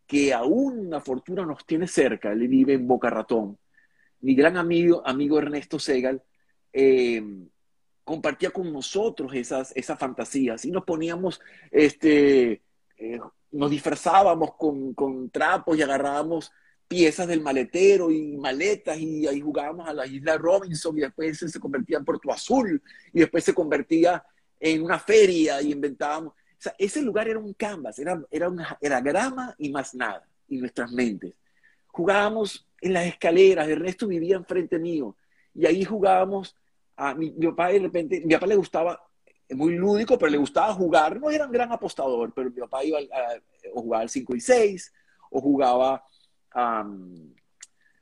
que 0.07 0.33
aún 0.33 0.87
una 0.87 1.01
fortuna 1.01 1.45
nos 1.45 1.65
tiene 1.65 1.87
cerca, 1.87 2.31
él 2.31 2.47
vive 2.47 2.73
en 2.73 2.87
Boca 2.87 3.09
Ratón, 3.09 3.57
mi 4.21 4.35
gran 4.35 4.57
amigo, 4.57 5.01
amigo 5.05 5.37
Ernesto 5.37 5.79
Segal, 5.79 6.21
eh, 6.73 7.23
compartía 8.03 8.51
con 8.51 8.71
nosotros 8.71 9.33
esas, 9.33 9.71
esas 9.75 9.97
fantasías 9.97 10.63
y 10.65 10.71
nos 10.71 10.83
poníamos, 10.83 11.41
este, 11.71 12.61
eh, 12.97 13.19
nos 13.51 13.71
disfrazábamos 13.71 14.55
con, 14.55 14.93
con 14.93 15.29
trapos 15.29 15.77
y 15.77 15.81
agarrábamos 15.81 16.51
piezas 16.87 17.27
del 17.27 17.41
maletero 17.41 18.11
y 18.11 18.37
maletas 18.37 18.97
y 18.99 19.25
ahí 19.27 19.41
jugábamos 19.41 19.87
a 19.89 19.93
la 19.93 20.05
isla 20.05 20.37
Robinson 20.37 20.97
y 20.97 21.01
después 21.01 21.39
se 21.39 21.59
convertía 21.59 21.97
en 21.97 22.05
Puerto 22.05 22.31
Azul 22.31 22.81
y 23.11 23.19
después 23.19 23.43
se 23.43 23.53
convertía 23.53 24.23
en 24.59 24.83
una 24.83 24.99
feria 24.99 25.61
y 25.61 25.71
inventábamos. 25.71 26.33
O 26.65 26.67
sea, 26.67 26.75
ese 26.79 27.01
lugar 27.01 27.27
era 27.27 27.37
un 27.37 27.53
canvas, 27.53 27.99
era, 27.99 28.19
era, 28.31 28.49
una, 28.49 28.77
grama 29.01 29.53
y 29.59 29.69
más 29.69 29.93
nada, 29.93 30.27
y 30.47 30.57
nuestras 30.57 30.91
mentes. 30.91 31.35
Jugábamos 31.87 32.67
en 32.81 32.93
las 32.93 33.05
escaleras, 33.05 33.67
Ernesto 33.67 34.07
vivía 34.07 34.35
enfrente 34.35 34.79
mío, 34.79 35.15
y 35.53 35.67
ahí 35.67 35.83
jugábamos, 35.83 36.55
a 36.95 37.13
mi, 37.13 37.29
papá 37.29 37.69
de 37.69 37.79
repente, 37.79 38.21
mi 38.25 38.33
papá 38.33 38.47
le 38.47 38.55
gustaba, 38.55 38.99
muy 39.51 39.75
lúdico, 39.75 40.17
pero 40.17 40.31
le 40.31 40.39
gustaba 40.39 40.73
jugar, 40.73 41.19
no 41.19 41.29
era 41.29 41.45
un 41.45 41.51
gran 41.51 41.71
apostador, 41.71 42.33
pero 42.33 42.49
mi 42.49 42.59
papá 42.61 42.83
iba 42.83 42.97
a, 42.97 43.01
a 43.01 43.39
jugar 43.71 44.01
al 44.01 44.09
5 44.09 44.35
y 44.35 44.41
6, 44.41 44.91
o 45.29 45.41
jugaba 45.41 46.03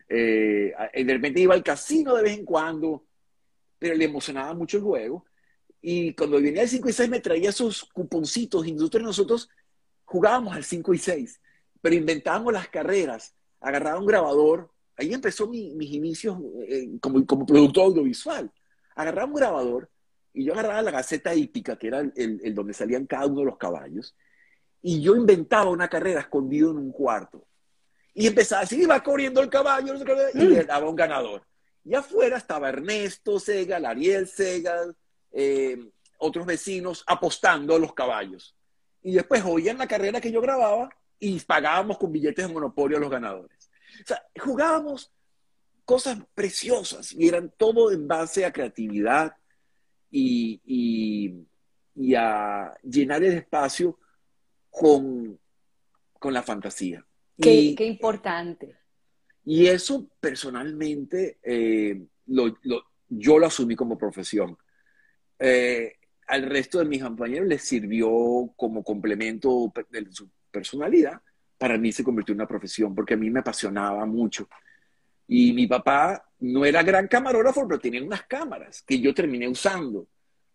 eh, 0.08 0.74
de 0.94 1.14
repente 1.14 1.42
iba 1.42 1.54
al 1.54 1.64
casino 1.64 2.16
de 2.16 2.24
vez 2.24 2.38
en 2.38 2.46
cuando, 2.46 3.04
pero 3.78 3.94
le 3.96 4.06
emocionaba 4.06 4.54
mucho 4.54 4.78
el 4.78 4.84
juego. 4.84 5.26
Y 5.86 6.14
cuando 6.14 6.42
venía 6.42 6.62
el 6.62 6.70
5 6.70 6.88
y 6.88 6.94
6 6.94 7.10
me 7.10 7.20
traía 7.20 7.50
esos 7.50 7.84
cuponcitos 7.84 8.66
y 8.66 8.72
nosotros, 8.72 9.04
nosotros 9.04 9.50
jugábamos 10.06 10.56
al 10.56 10.64
5 10.64 10.94
y 10.94 10.98
6, 10.98 11.42
pero 11.82 11.94
inventábamos 11.94 12.54
las 12.54 12.70
carreras, 12.70 13.36
agarraba 13.60 14.00
un 14.00 14.06
grabador, 14.06 14.72
ahí 14.96 15.14
empezó 15.14 15.46
mis 15.50 15.92
inicios 15.92 16.38
eh, 16.70 16.88
como, 17.02 17.26
como 17.26 17.46
productor 17.46 17.84
audiovisual. 17.88 18.50
Agarraba 18.96 19.28
un 19.28 19.34
grabador 19.36 19.90
y 20.32 20.46
yo 20.46 20.54
agarraba 20.54 20.82
la 20.84 20.92
Gaceta 20.92 21.36
Hípica, 21.36 21.78
que 21.78 21.88
era 21.88 22.00
el, 22.00 22.14
el, 22.16 22.56
donde 22.56 22.74
salían 22.74 23.06
cada 23.06 23.28
uno 23.28 23.42
de 23.42 23.46
los 23.48 23.58
caballos, 23.58 24.16
y 24.82 25.02
yo 25.02 25.18
inventaba 25.18 25.70
una 25.70 25.90
carrera 25.90 26.22
escondido 26.22 26.72
en 26.72 26.78
un 26.78 26.94
cuarto. 26.94 27.46
Y 28.14 28.28
empezaba 28.28 28.62
así, 28.62 28.82
iba 28.82 29.04
corriendo 29.04 29.42
el 29.42 29.50
caballo, 29.50 29.96
y 30.34 30.40
le 30.40 30.64
mm. 30.64 30.68
daba 30.68 30.90
un 30.90 30.96
ganador. 30.96 31.46
Y 31.84 31.94
afuera 31.94 32.38
estaba 32.38 32.70
Ernesto 32.70 33.38
Segal, 33.38 33.86
Ariel 33.86 34.28
Segal, 34.30 34.96
eh, 35.34 35.78
otros 36.18 36.46
vecinos 36.46 37.04
apostando 37.08 37.76
a 37.76 37.80
los 37.80 37.94
caballos. 37.94 38.56
Y 39.02 39.14
después 39.14 39.44
oían 39.46 39.78
la 39.78 39.88
carrera 39.88 40.22
que 40.22 40.32
yo 40.32 40.40
grababa 40.40 40.90
y 41.20 41.40
pagábamos 41.42 41.98
con 41.98 42.12
billetes 42.12 42.48
de 42.48 42.54
monopolio 42.54 42.98
a 42.98 43.02
los 43.02 43.10
ganadores. 43.10 43.70
O 44.02 44.08
sea, 44.08 44.24
jugábamos 44.40 45.12
cosas 45.86 46.18
preciosas 46.34 47.12
y 47.12 47.28
eran 47.28 47.52
todo 47.58 47.92
en 47.92 48.08
base 48.08 48.46
a 48.46 48.54
creatividad 48.54 49.36
y, 50.10 50.62
y, 50.66 51.46
y 51.96 52.16
a 52.16 52.74
llenar 52.84 53.24
el 53.24 53.34
espacio 53.34 54.00
con, 54.70 55.38
con 56.20 56.34
la 56.34 56.44
fantasía. 56.44 57.06
Qué, 57.40 57.76
importante. 57.80 58.78
Y 59.44 59.68
eso 59.68 60.08
personalmente 60.20 61.40
eh, 61.44 62.02
yo 62.26 63.40
lo 63.40 63.46
asumí 63.46 63.76
como 63.76 63.98
profesión. 63.98 64.58
Eh, 65.40 65.94
al 66.28 66.44
resto 66.44 66.80
de 66.80 66.86
mis 66.86 67.04
compañeros 67.04 67.48
les 67.48 67.62
sirvió 67.62 68.52
como 68.56 68.84
complemento 68.84 69.72
de 69.90 70.08
su 70.12 70.30
personalidad. 70.50 71.22
Para 71.58 71.78
mí 71.78 71.92
se 71.92 72.04
convirtió 72.04 72.34
en 72.34 72.40
una 72.40 72.48
profesión 72.48 72.96
porque 72.96 73.14
a 73.14 73.18
mí 73.18 73.30
me 73.30 73.40
apasionaba 73.42 74.06
mucho. 74.06 74.48
Y 75.28 75.54
mi 75.54 75.68
papá 75.68 76.30
no 76.40 76.66
era 76.66 76.84
gran 76.84 77.08
camarógrafo, 77.08 77.68
pero 77.68 77.80
tenía 77.80 78.04
unas 78.04 78.24
cámaras 78.24 78.84
que 78.84 79.00
yo 79.00 79.14
terminé 79.14 79.48
usando. 79.48 80.08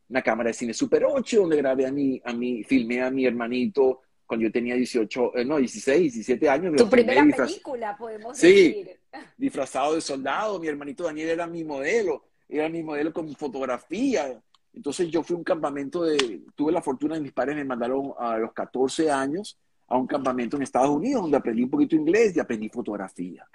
Una 0.08 0.22
cámara 0.22 0.48
de 0.48 0.54
cine 0.54 0.72
Super 0.72 1.04
8, 1.04 1.40
donde 1.40 1.56
grabé 1.56 1.86
a 1.86 1.92
mi, 1.92 2.20
a 2.24 2.32
mi, 2.32 2.64
filmé 2.64 3.02
a 3.02 3.10
mi 3.10 3.26
hermanito 3.26 4.02
cuando 4.28 4.44
yo 4.44 4.52
tenía 4.52 4.74
18, 4.74 5.38
eh, 5.38 5.44
no, 5.44 5.56
16, 5.56 6.12
17 6.12 6.48
años. 6.50 6.76
Tu 6.76 6.88
primera 6.88 7.24
película, 7.34 7.96
podemos 7.96 8.38
decir. 8.38 8.98
Sí, 9.10 9.20
disfrazado 9.38 9.94
de 9.94 10.02
soldado, 10.02 10.60
mi 10.60 10.68
hermanito 10.68 11.04
Daniel 11.04 11.30
era 11.30 11.46
mi 11.46 11.64
modelo, 11.64 12.26
era 12.46 12.68
mi 12.68 12.82
modelo 12.82 13.10
con 13.10 13.34
fotografía. 13.34 14.38
Entonces 14.78 15.10
yo 15.10 15.22
fui 15.22 15.34
a 15.34 15.38
un 15.38 15.44
campamento 15.44 16.04
de, 16.04 16.44
tuve 16.54 16.72
la 16.72 16.80
fortuna 16.80 17.16
de 17.16 17.20
mis 17.20 17.32
padres 17.32 17.56
me 17.56 17.64
mandaron 17.64 18.12
a 18.18 18.38
los 18.38 18.52
14 18.52 19.10
años 19.10 19.58
a 19.88 19.96
un 19.96 20.06
campamento 20.06 20.56
en 20.56 20.62
Estados 20.62 20.90
Unidos 20.90 21.22
donde 21.22 21.36
aprendí 21.36 21.64
un 21.64 21.70
poquito 21.70 21.96
inglés 21.96 22.36
y 22.36 22.40
aprendí 22.40 22.68
fotografía. 22.68 23.46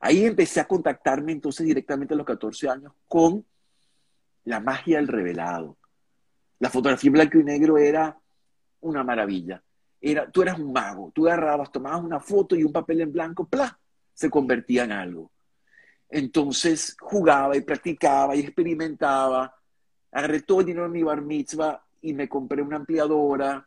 Ahí 0.00 0.24
empecé 0.24 0.60
a 0.60 0.66
contactarme 0.66 1.32
entonces 1.32 1.64
directamente 1.64 2.14
a 2.14 2.16
los 2.16 2.26
14 2.26 2.68
años 2.68 2.92
con 3.08 3.44
la 4.44 4.60
magia 4.60 4.96
del 4.98 5.08
revelado. 5.08 5.78
La 6.58 6.70
fotografía 6.70 7.08
en 7.08 7.12
blanco 7.14 7.38
y 7.38 7.44
negro 7.44 7.78
era 7.78 8.18
una 8.80 9.02
maravilla 9.02 9.62
era, 10.10 10.30
tú 10.30 10.42
eras 10.42 10.58
un 10.58 10.72
mago, 10.72 11.10
tú 11.14 11.26
agarrabas, 11.26 11.72
tomabas 11.72 12.02
una 12.02 12.20
foto 12.20 12.54
y 12.54 12.62
un 12.62 12.72
papel 12.72 13.00
en 13.00 13.12
blanco, 13.12 13.46
¡plá! 13.46 13.78
se 14.12 14.30
convertía 14.30 14.84
en 14.84 14.92
algo. 14.92 15.32
Entonces 16.08 16.94
jugaba 17.00 17.56
y 17.56 17.62
practicaba 17.62 18.36
y 18.36 18.40
experimentaba, 18.40 19.54
agarré 20.14 20.42
todo 20.42 20.60
el 20.60 20.66
dinero 20.66 20.86
en 20.86 20.92
mi 20.92 21.02
bar 21.02 21.20
mitzvah 21.20 21.84
y 22.00 22.14
me 22.14 22.28
compré 22.28 22.62
una 22.62 22.76
ampliadora 22.76 23.66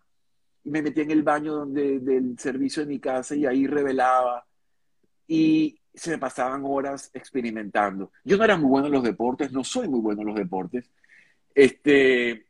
y 0.64 0.72
me 0.72 0.82
metí 0.82 1.02
en 1.02 1.12
el 1.12 1.22
baño 1.22 1.54
donde, 1.54 2.00
del 2.00 2.40
servicio 2.40 2.84
de 2.84 2.90
mi 2.90 3.00
casa 3.00 3.36
y 3.36 3.46
ahí 3.46 3.68
revelaba. 3.68 4.46
Y 5.28 5.78
se 5.94 6.12
me 6.12 6.18
pasaban 6.18 6.64
horas 6.66 7.12
experimentando. 7.14 8.12
Yo 8.24 8.38
no 8.38 8.46
era 8.46 8.56
muy 8.56 8.70
bueno 8.70 8.88
en 8.88 8.94
los 8.94 9.04
deportes, 9.04 9.52
no 9.52 9.64
soy 9.64 9.90
muy 9.90 10.00
bueno 10.00 10.22
en 10.22 10.28
los 10.28 10.38
deportes, 10.38 10.90
este, 11.54 12.46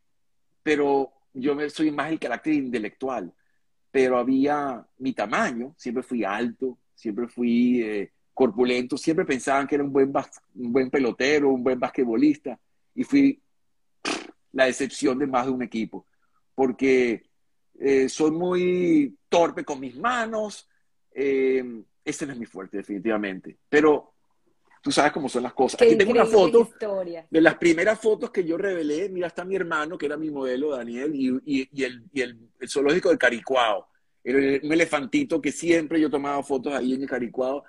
pero 0.62 1.12
yo 1.34 1.56
me, 1.56 1.70
soy 1.70 1.92
más 1.92 2.12
el 2.12 2.20
carácter 2.20 2.54
intelectual. 2.54 3.34
Pero 3.90 4.20
había 4.20 4.86
mi 5.00 5.14
tamaño, 5.14 5.74
siempre 5.76 6.04
fui 6.04 6.24
alto, 6.24 6.78
siempre 6.94 7.28
fui 7.28 7.82
eh, 7.82 8.12
corpulento, 8.34 8.96
siempre 8.96 9.26
pensaban 9.26 9.66
que 9.66 9.76
era 9.76 9.84
un 9.84 9.94
buen, 9.94 10.14
un 10.56 10.72
buen 10.72 10.90
pelotero, 10.92 11.50
un 11.50 11.64
buen 11.64 11.80
basquetbolista, 11.80 12.60
y 12.94 13.04
fui 13.04 13.42
la 14.58 14.66
decepción 14.66 15.20
de 15.20 15.28
más 15.28 15.46
de 15.46 15.52
un 15.52 15.62
equipo, 15.62 16.08
porque 16.56 17.22
eh, 17.80 18.10
soy 18.10 18.32
muy 18.32 19.16
torpe 19.30 19.64
con 19.64 19.80
mis 19.80 19.96
manos, 19.96 20.68
eh, 21.14 21.64
ese 22.04 22.26
no 22.26 22.34
es 22.34 22.40
mi 22.40 22.48
fuerte, 22.48 22.78
definitivamente. 22.78 23.56
Pero 23.70 24.14
tú 24.82 24.92
sabes 24.92 25.12
cómo 25.12 25.30
son 25.30 25.44
las 25.44 25.54
cosas. 25.54 25.80
Aquí 25.80 25.96
tengo 25.96 26.12
una 26.12 26.26
foto 26.26 26.68
de 27.30 27.42
las 27.42 27.56
primeras 27.60 28.00
fotos 28.00 28.32
que 28.32 28.44
yo 28.44 28.58
revelé. 28.58 29.10
Mira, 29.10 29.28
está 29.28 29.46
mi 29.46 29.56
hermano, 29.56 29.96
que 29.96 30.08
era 30.08 30.18
mi 30.18 30.32
modelo, 30.32 30.76
Daniel, 30.76 31.12
y, 31.14 31.70
el, 31.84 32.04
el, 32.16 32.50
zoológico 32.68 33.12
de 33.12 33.18
Caricuao. 33.20 33.88
Era 34.24 34.60
un 34.64 34.74
elefantito 34.74 35.40
que 35.40 35.52
siempre 35.52 36.02
yo 36.02 36.10
tomaba 36.10 36.42
fotos 36.42 36.74
ahí 36.74 36.96
en 36.96 37.04
el 37.04 37.08
Caricuao 37.08 37.64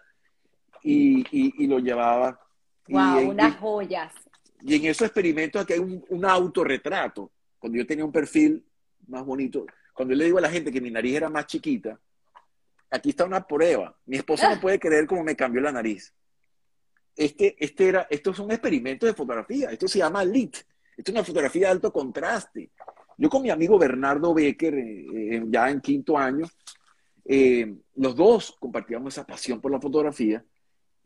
y, 0.83 1.67
lo 1.67 1.81
llevaba. 1.81 2.41
¡Wow! 2.89 3.29
unas 3.29 3.57
joyas. 3.57 4.11
Y 4.63 4.75
en 4.77 4.87
esos 4.87 5.07
experimentos 5.07 5.63
aquí 5.63 5.75
hay 5.75 5.79
un, 5.79 6.05
un 6.09 6.25
autorretrato. 6.25 7.31
Cuando 7.59 7.79
yo 7.79 7.87
tenía 7.87 8.05
un 8.05 8.13
perfil 8.13 8.65
más 9.07 9.25
bonito, 9.25 9.67
cuando 9.93 10.15
yo 10.15 10.19
le 10.19 10.25
digo 10.27 10.39
a 10.39 10.43
la 10.43 10.51
gente 10.51 10.71
que 10.71 10.81
mi 10.81 10.91
nariz 10.91 11.17
era 11.17 11.29
más 11.29 11.47
chiquita, 11.47 11.99
aquí 12.91 13.11
está 13.11 13.25
una 13.25 13.47
prueba. 13.47 13.97
Mi 14.07 14.17
esposa 14.17 14.49
no 14.49 14.57
ah. 14.57 14.61
puede 14.61 14.79
creer 14.79 15.07
cómo 15.07 15.25
me 15.25 15.37
cambió 15.37 15.61
la 15.61 15.73
nariz. 15.73 16.15
Este, 17.17 17.57
este 17.59 17.89
era, 17.89 18.07
estos 18.11 18.37
son 18.37 18.51
experimentos 18.51 19.09
de 19.09 19.15
fotografía. 19.15 19.71
Esto 19.71 19.89
se 19.89 19.99
llama 19.99 20.25
LIT. 20.25 20.57
Esto 20.97 21.11
es 21.11 21.15
una 21.15 21.25
fotografía 21.25 21.67
de 21.67 21.73
alto 21.73 21.93
contraste. 21.93 22.71
Yo 23.17 23.29
con 23.29 23.43
mi 23.43 23.51
amigo 23.51 23.79
Bernardo 23.79 24.33
Becker, 24.33 24.75
eh, 24.75 25.07
eh, 25.13 25.45
ya 25.49 25.69
en 25.71 25.81
quinto 25.81 26.17
año, 26.17 26.47
eh, 27.25 27.75
los 27.97 28.15
dos 28.15 28.57
compartíamos 28.59 29.13
esa 29.13 29.27
pasión 29.27 29.61
por 29.61 29.73
la 29.73 29.81
fotografía 29.81 30.45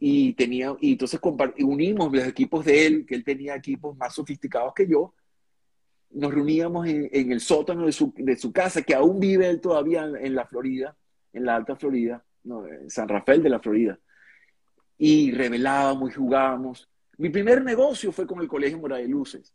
y, 0.04 0.32
tenía, 0.32 0.74
y 0.80 0.92
entonces 0.92 1.20
unimos 1.60 2.12
los 2.12 2.26
equipos 2.26 2.64
de 2.64 2.86
él, 2.86 3.06
que 3.06 3.14
él 3.14 3.22
tenía 3.22 3.54
equipos 3.54 3.96
más 3.96 4.12
sofisticados 4.12 4.74
que 4.74 4.88
yo, 4.88 5.14
nos 6.10 6.34
reuníamos 6.34 6.88
en, 6.88 7.30
el 7.30 7.40
sótano 7.40 7.86
de 7.86 7.92
su, 7.92 8.12
de 8.16 8.36
su, 8.36 8.52
casa, 8.52 8.82
que 8.82 8.96
aún 8.96 9.20
vive 9.20 9.48
él 9.48 9.60
todavía 9.60 10.10
en 10.20 10.34
la 10.34 10.44
Florida, 10.44 10.96
en 11.32 11.44
la 11.44 11.54
Alta 11.54 11.76
Florida, 11.76 12.24
no, 12.42 12.66
en 12.66 12.90
San 12.90 13.08
Rafael 13.08 13.44
de 13.44 13.48
la 13.48 13.60
Florida. 13.60 13.96
Y 14.98 15.30
revelábamos 15.30 16.10
y 16.10 16.14
jugábamos. 16.14 16.88
Mi 17.18 17.30
primer 17.30 17.62
negocio 17.62 18.10
fue 18.10 18.26
con 18.26 18.40
el 18.40 18.48
Colegio 18.48 18.80
Mora 18.80 18.96
de 18.96 19.06
Luces. 19.06 19.54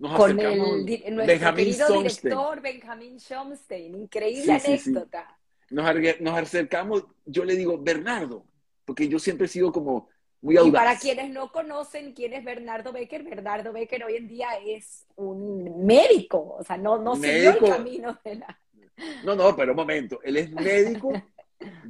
Nos 0.00 0.16
con 0.16 0.38
el, 0.38 0.58
nuestro 0.58 1.26
Benjamín 1.26 1.64
querido 1.64 1.88
director 1.96 2.60
Benjamín 2.60 3.18
Schomstein. 3.18 3.94
Increíble 3.94 4.52
anécdota. 4.52 5.38
Nos, 5.70 6.20
nos 6.20 6.38
acercamos, 6.38 7.06
yo 7.24 7.44
le 7.46 7.56
digo, 7.56 7.78
Bernardo, 7.78 8.44
porque 8.84 9.08
yo 9.08 9.18
siempre 9.18 9.46
he 9.46 9.48
sido 9.48 9.72
como 9.72 10.08
muy 10.40 10.56
audaz. 10.56 10.68
Y 10.68 10.72
para 10.72 10.98
quienes 10.98 11.30
no 11.30 11.52
conocen 11.52 12.12
quién 12.12 12.32
es 12.32 12.44
Bernardo 12.44 12.92
Becker, 12.92 13.22
Bernardo 13.22 13.72
Becker 13.72 14.04
hoy 14.04 14.16
en 14.16 14.28
día 14.28 14.48
es 14.64 15.06
un 15.16 15.84
médico, 15.84 16.56
o 16.58 16.64
sea, 16.64 16.76
no, 16.76 16.98
no 16.98 17.16
siguió 17.16 17.50
el 17.50 17.58
camino 17.58 18.18
de 18.24 18.36
la... 18.36 18.58
No, 19.24 19.34
no, 19.34 19.56
pero 19.56 19.72
un 19.72 19.76
momento, 19.76 20.20
él 20.22 20.36
es 20.36 20.50
médico. 20.50 21.10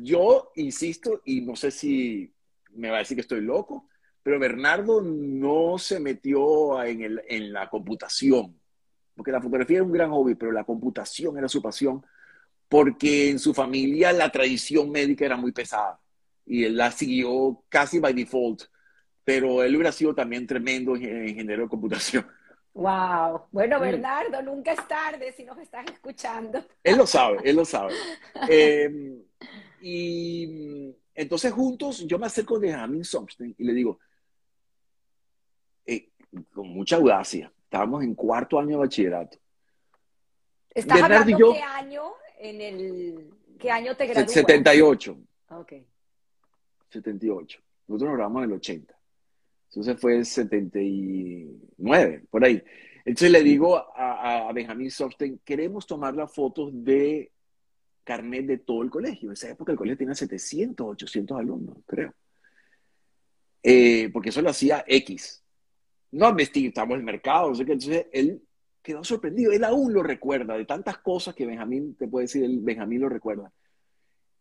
Yo 0.01 0.53
insisto, 0.55 1.22
y 1.24 1.41
no 1.41 1.57
sé 1.57 1.72
si 1.72 2.32
me 2.70 2.88
va 2.88 2.97
a 2.97 2.99
decir 3.01 3.16
que 3.16 3.22
estoy 3.22 3.41
loco, 3.41 3.88
pero 4.22 4.38
Bernardo 4.38 5.01
no 5.01 5.76
se 5.78 5.99
metió 5.99 6.82
en, 6.84 7.03
el, 7.03 7.22
en 7.28 7.53
la 7.53 7.68
computación, 7.68 8.61
porque 9.16 9.32
la 9.32 9.41
fotografía 9.41 9.78
era 9.78 9.84
un 9.84 9.93
gran 9.93 10.11
hobby, 10.11 10.36
pero 10.36 10.53
la 10.53 10.62
computación 10.62 11.36
era 11.36 11.49
su 11.49 11.61
pasión, 11.61 12.05
porque 12.68 13.30
en 13.30 13.41
su 13.41 13.53
familia 13.53 14.12
la 14.12 14.30
tradición 14.30 14.91
médica 14.93 15.24
era 15.24 15.36
muy 15.36 15.51
pesada 15.51 15.99
y 16.51 16.64
él 16.64 16.76
la 16.76 16.90
siguió 16.90 17.62
casi 17.68 18.01
by 18.01 18.12
default, 18.12 18.64
pero 19.22 19.62
él 19.62 19.76
hubiera 19.76 19.92
sido 19.92 20.12
también 20.12 20.48
tremendo 20.48 20.96
ingeniero 20.96 21.62
de 21.62 21.68
computación. 21.68 22.26
Wow. 22.74 23.42
Bueno. 23.53 23.78
Bernardo, 23.78 24.42
nunca 24.42 24.72
es 24.72 24.88
tarde 24.88 25.32
si 25.32 25.44
nos 25.44 25.57
estás 25.59 25.86
escuchando. 25.86 26.64
Él 26.82 26.96
lo 26.96 27.07
sabe, 27.07 27.38
él 27.44 27.55
lo 27.55 27.64
sabe. 27.64 27.94
Em, 28.48 29.22
y 29.80 30.92
entonces 31.14 31.53
juntos 31.53 32.05
yo 32.05 32.18
me 32.18 32.26
acerco 32.26 32.59
de 32.59 32.66
Benjamin 32.66 33.05
Somstein 33.05 33.55
y 33.57 33.64
le 33.64 33.72
digo, 33.72 34.01
eh, 35.86 36.09
con 36.53 36.68
mucha 36.68 36.96
audacia, 36.96 37.53
estábamos 37.62 38.03
en 38.03 38.16
cuarto 38.16 38.59
año 38.59 38.70
de 38.70 38.76
bachillerato. 38.76 39.38
¿Estás 40.74 41.01
hablando 41.01 41.53
qué 41.53 41.62
año 41.62 42.03
en 42.40 42.61
el 42.61 43.30
qué 43.57 43.70
año 43.70 43.96
te 43.96 44.07
gradúas? 44.07 44.32
78. 44.32 45.16
Ok. 45.51 45.74
78. 46.91 47.61
Nosotros 47.88 48.09
nos 48.09 48.16
grabamos 48.16 48.45
en 48.45 48.51
el 48.51 48.57
80. 48.57 48.95
Entonces 49.68 50.01
fue 50.01 50.24
79, 50.24 52.24
por 52.30 52.45
ahí. 52.45 52.62
Entonces 53.05 53.30
le 53.30 53.43
digo 53.43 53.76
a, 53.76 54.49
a 54.49 54.53
Benjamín 54.53 54.91
Soften, 54.91 55.41
queremos 55.45 55.86
tomar 55.86 56.14
las 56.14 56.32
fotos 56.32 56.70
de 56.72 57.30
carnet 58.05 58.47
de 58.47 58.59
todo 58.59 58.82
el 58.82 58.91
colegio. 58.91 59.28
En 59.28 59.34
esa 59.34 59.51
época 59.51 59.72
el 59.72 59.78
colegio 59.78 59.99
tenía 59.99 60.14
700, 60.14 60.86
800 60.86 61.38
alumnos, 61.38 61.78
creo. 61.86 62.14
Eh, 63.62 64.11
porque 64.12 64.30
eso 64.30 64.43
lo 64.43 64.51
hacía 64.51 64.84
X. 64.86 65.43
No 66.12 66.30
investigamos 66.30 66.97
el 66.97 67.05
mercado, 67.05 67.51
no 67.51 67.55
sé 67.55 67.64
qué. 67.64 67.72
Entonces 67.72 68.07
él 68.12 68.43
quedó 68.82 69.05
sorprendido. 69.05 69.53
Él 69.53 69.64
aún 69.64 69.93
lo 69.93 70.03
recuerda 70.03 70.57
de 70.57 70.64
tantas 70.64 70.99
cosas 70.99 71.34
que 71.34 71.47
Benjamín, 71.47 71.95
te 71.95 72.09
puede 72.09 72.24
decir, 72.24 72.49
Benjamín 72.61 73.03
lo 73.03 73.09
recuerda. 73.09 73.53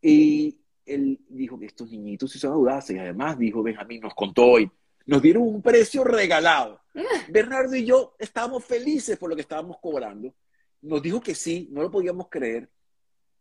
Y 0.02 0.58
él 0.90 1.20
dijo 1.30 1.60
que 1.60 1.68
estos 1.68 1.90
niñitos 1.90 2.32
sí 2.32 2.40
son 2.40 2.54
audaces. 2.54 2.96
Y 2.96 3.00
además 3.00 3.38
dijo 3.38 3.64
Benjamín, 3.64 4.02
nos 4.02 4.14
contó 4.14 4.46
hoy, 4.46 4.70
nos 5.06 5.22
dieron 5.22 5.44
un 5.44 5.62
precio 5.62 6.04
regalado. 6.04 6.82
Bernardo 7.30 7.76
y 7.76 7.86
yo 7.86 8.16
estábamos 8.20 8.66
felices 8.66 9.18
por 9.18 9.30
lo 9.30 9.36
que 9.36 9.42
estábamos 9.42 9.78
cobrando. 9.82 10.34
Nos 10.82 11.02
dijo 11.02 11.22
que 11.22 11.36
sí, 11.36 11.68
no 11.72 11.82
lo 11.82 11.92
podíamos 11.92 12.28
creer. 12.30 12.70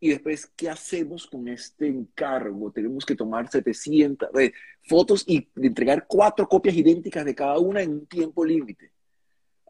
Y 0.01 0.11
después, 0.11 0.47
¿qué 0.55 0.71
hacemos 0.71 1.27
con 1.27 1.49
este 1.49 1.89
encargo? 1.89 2.71
Tenemos 2.71 3.05
que 3.05 3.17
tomar 3.17 3.51
700 3.51 4.29
eh, 4.39 4.53
fotos 4.83 5.25
y 5.27 5.49
entregar 5.57 6.07
cuatro 6.07 6.49
copias 6.49 6.77
idénticas 6.77 7.25
de 7.25 7.35
cada 7.35 7.59
una 7.59 7.83
en 7.83 7.91
un 7.91 8.07
tiempo 8.07 8.45
límite. 8.45 8.93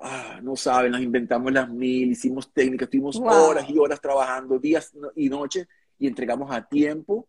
Ah, 0.00 0.38
no 0.42 0.54
saben, 0.54 0.92
las 0.92 1.00
inventamos 1.00 1.50
las 1.50 1.68
mil, 1.68 2.12
hicimos 2.12 2.52
técnicas, 2.52 2.86
estuvimos 2.86 3.16
horas 3.16 3.68
y 3.68 3.78
horas 3.78 4.00
trabajando, 4.00 4.58
días 4.58 4.92
y 5.16 5.28
noches, 5.28 5.66
y 5.98 6.06
entregamos 6.06 6.52
a 6.52 6.68
tiempo 6.68 7.26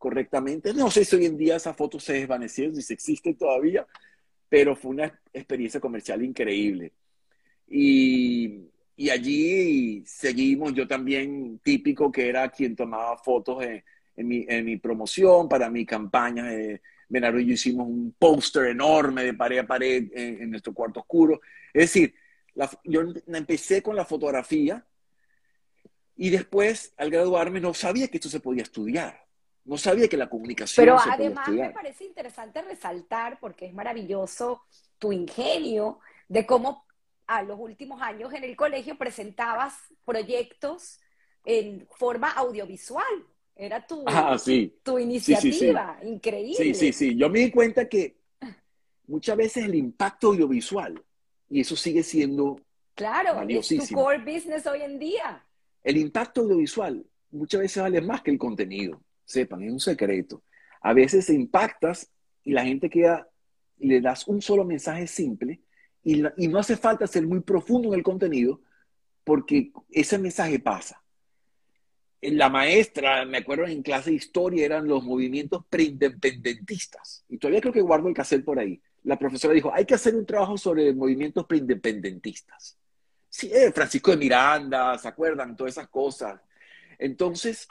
correctamente. 0.00 0.72
No 0.72 0.90
sé 0.90 1.04
si 1.04 1.14
hoy 1.14 1.26
en 1.26 1.36
día 1.36 1.56
esa 1.56 1.74
foto 1.74 2.00
se 2.00 2.14
desvanecieron, 2.14 2.74
si 2.74 2.92
existe 2.92 3.34
todavía, 3.34 3.86
pero 4.48 4.74
fue 4.74 4.92
una 4.92 5.20
experiencia 5.32 5.78
comercial 5.78 6.24
increíble. 6.24 6.92
Y, 7.68 8.66
allí 9.10 10.02
seguimos, 10.06 10.72
yo 10.74 10.88
también 10.88 11.60
típico 11.62 12.10
que 12.10 12.28
era 12.28 12.48
quien 12.48 12.74
tomaba 12.74 13.16
fotos 13.18 13.62
en, 13.62 14.28
mi, 14.28 14.44
en 14.48 14.64
mi, 14.64 14.78
promoción, 14.78 15.48
para 15.48 15.70
mi 15.70 15.84
campaña. 15.84 16.52
Eh, 16.52 16.80
Menaro 17.10 17.38
y 17.38 17.46
yo 17.46 17.54
hicimos 17.54 17.86
un 17.86 18.14
póster 18.18 18.66
enorme 18.66 19.24
de 19.24 19.34
pared 19.34 19.58
a 19.58 19.66
pared 19.66 20.10
en, 20.14 20.50
nuestro 20.50 20.72
cuarto 20.72 21.00
oscuro. 21.00 21.40
Es 21.74 21.92
decir, 21.92 22.14
yo 22.84 23.02
empecé 23.26 23.82
con 23.82 23.96
la 23.96 24.04
fotografía 24.04 24.84
y 26.16 26.30
después, 26.30 26.94
al 26.96 27.10
graduarme, 27.10 27.60
no 27.60 27.74
sabía 27.74 28.08
que 28.08 28.16
esto 28.16 28.28
se 28.28 28.40
podía 28.40 28.62
estudiar. 28.62 29.29
No 29.64 29.76
sabía 29.76 30.08
que 30.08 30.16
la 30.16 30.28
comunicación. 30.28 30.84
Pero 30.84 30.98
además 30.98 31.48
me 31.48 31.70
parece 31.70 32.04
interesante 32.04 32.62
resaltar, 32.62 33.38
porque 33.40 33.66
es 33.66 33.74
maravilloso 33.74 34.62
tu 34.98 35.12
ingenio 35.12 36.00
de 36.28 36.46
cómo 36.46 36.86
a 37.26 37.42
los 37.42 37.58
últimos 37.58 38.02
años 38.02 38.32
en 38.32 38.44
el 38.44 38.56
colegio 38.56 38.98
presentabas 38.98 39.74
proyectos 40.04 40.98
en 41.44 41.86
forma 41.90 42.30
audiovisual. 42.30 43.04
Era 43.54 43.86
tu, 43.86 44.04
ah, 44.06 44.36
tu 44.82 44.98
iniciativa, 44.98 45.98
increíble. 46.02 46.56
Sí, 46.56 46.74
sí, 46.74 46.92
sí. 46.92 47.16
Yo 47.16 47.28
me 47.28 47.40
di 47.40 47.50
cuenta 47.50 47.88
que 47.88 48.16
muchas 49.06 49.36
veces 49.36 49.64
el 49.64 49.74
impacto 49.74 50.28
audiovisual, 50.28 51.02
y 51.48 51.60
eso 51.60 51.76
sigue 51.76 52.02
siendo 52.02 52.56
Claro, 52.94 53.40
es 53.48 53.68
tu 53.68 53.94
core 53.94 54.18
business 54.18 54.66
hoy 54.66 54.82
en 54.82 54.98
día. 54.98 55.44
El 55.82 55.96
impacto 55.96 56.42
audiovisual 56.42 57.04
muchas 57.30 57.60
veces 57.62 57.82
vale 57.82 58.00
más 58.00 58.22
que 58.22 58.30
el 58.30 58.38
contenido 58.38 59.00
sepan, 59.30 59.62
es 59.62 59.72
un 59.72 59.80
secreto. 59.80 60.42
A 60.80 60.92
veces 60.92 61.30
impactas 61.30 62.10
y 62.42 62.52
la 62.52 62.64
gente 62.64 62.90
queda, 62.90 63.28
le 63.78 64.00
das 64.00 64.26
un 64.28 64.42
solo 64.42 64.64
mensaje 64.64 65.06
simple 65.06 65.60
y, 66.02 66.22
no 66.48 66.58
hace 66.58 66.76
falta 66.76 67.06
ser 67.06 67.26
muy 67.26 67.40
profundo 67.40 67.88
en 67.88 67.94
el 67.94 68.02
contenido 68.02 68.60
porque 69.24 69.72
ese 69.90 70.18
mensaje 70.18 70.58
pasa. 70.58 71.02
La 72.22 72.48
maestra, 72.48 73.24
me 73.24 73.38
acuerdo 73.38 73.66
en 73.66 73.82
clase 73.82 74.10
de 74.10 74.16
historia, 74.16 74.66
eran 74.66 74.86
los 74.86 75.02
movimientos 75.04 75.64
preindependentistas. 75.68 77.24
Y 77.28 77.38
todavía 77.38 77.60
creo 77.60 77.72
que 77.72 77.80
guardo 77.80 78.08
el 78.08 78.14
cassette 78.14 78.44
por 78.44 78.58
ahí. 78.58 78.80
La 79.04 79.18
profesora 79.18 79.54
dijo, 79.54 79.72
hay 79.72 79.86
que 79.86 79.94
hacer 79.94 80.14
un 80.14 80.26
trabajo 80.26 80.58
sobre 80.58 80.92
movimientos 80.92 81.46
preindependentistas. 81.46 82.78
Sí, 83.28 83.50
eh, 83.52 83.72
Francisco 83.72 84.10
de 84.10 84.18
Miranda, 84.18 84.98
¿se 84.98 85.08
acuerdan? 85.08 85.56
Todas 85.56 85.74
esas 85.74 85.88
cosas. 85.88 86.40
Entonces, 86.98 87.68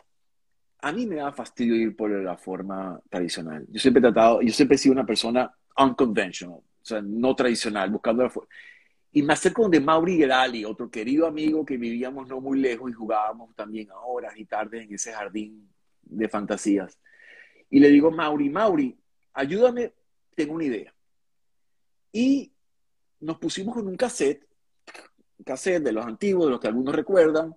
a 0.81 0.91
mí 0.91 1.05
me 1.05 1.17
da 1.17 1.31
fastidio 1.31 1.75
ir 1.75 1.95
por 1.95 2.09
la 2.09 2.37
forma 2.37 3.01
tradicional. 3.09 3.65
Yo 3.69 3.79
siempre 3.79 3.99
he 3.99 4.03
tratado, 4.03 4.41
yo 4.41 4.53
siempre 4.53 4.75
he 4.75 4.77
sido 4.77 4.93
una 4.93 5.05
persona 5.05 5.53
unconventional, 5.77 6.57
o 6.57 6.65
sea, 6.81 7.01
no 7.01 7.35
tradicional, 7.35 7.89
buscando 7.89 8.23
la 8.23 8.29
forma. 8.29 8.49
Y 9.11 9.23
me 9.23 9.33
acerco 9.33 9.67
de 9.67 9.79
Mauri 9.79 10.17
Gerali, 10.17 10.63
otro 10.63 10.89
querido 10.89 11.25
amigo 11.27 11.65
que 11.65 11.77
vivíamos 11.77 12.27
no 12.27 12.39
muy 12.39 12.59
lejos 12.59 12.91
y 12.91 12.93
jugábamos 12.93 13.55
también 13.55 13.89
a 13.91 13.99
horas 13.99 14.33
y 14.37 14.45
tardes 14.45 14.83
en 14.83 14.93
ese 14.93 15.11
jardín 15.11 15.69
de 16.03 16.29
fantasías. 16.29 16.97
Y 17.69 17.79
le 17.79 17.89
digo, 17.89 18.11
Mauri, 18.11 18.49
Mauri, 18.49 18.97
ayúdame, 19.33 19.93
tengo 20.35 20.53
una 20.53 20.65
idea. 20.65 20.93
Y 22.11 22.51
nos 23.19 23.37
pusimos 23.37 23.75
con 23.75 23.87
un 23.87 23.97
cassette, 23.97 24.47
cassette 25.45 25.83
de 25.83 25.91
los 25.91 26.05
antiguos, 26.05 26.45
de 26.45 26.51
los 26.51 26.59
que 26.59 26.67
algunos 26.67 26.95
recuerdan, 26.95 27.55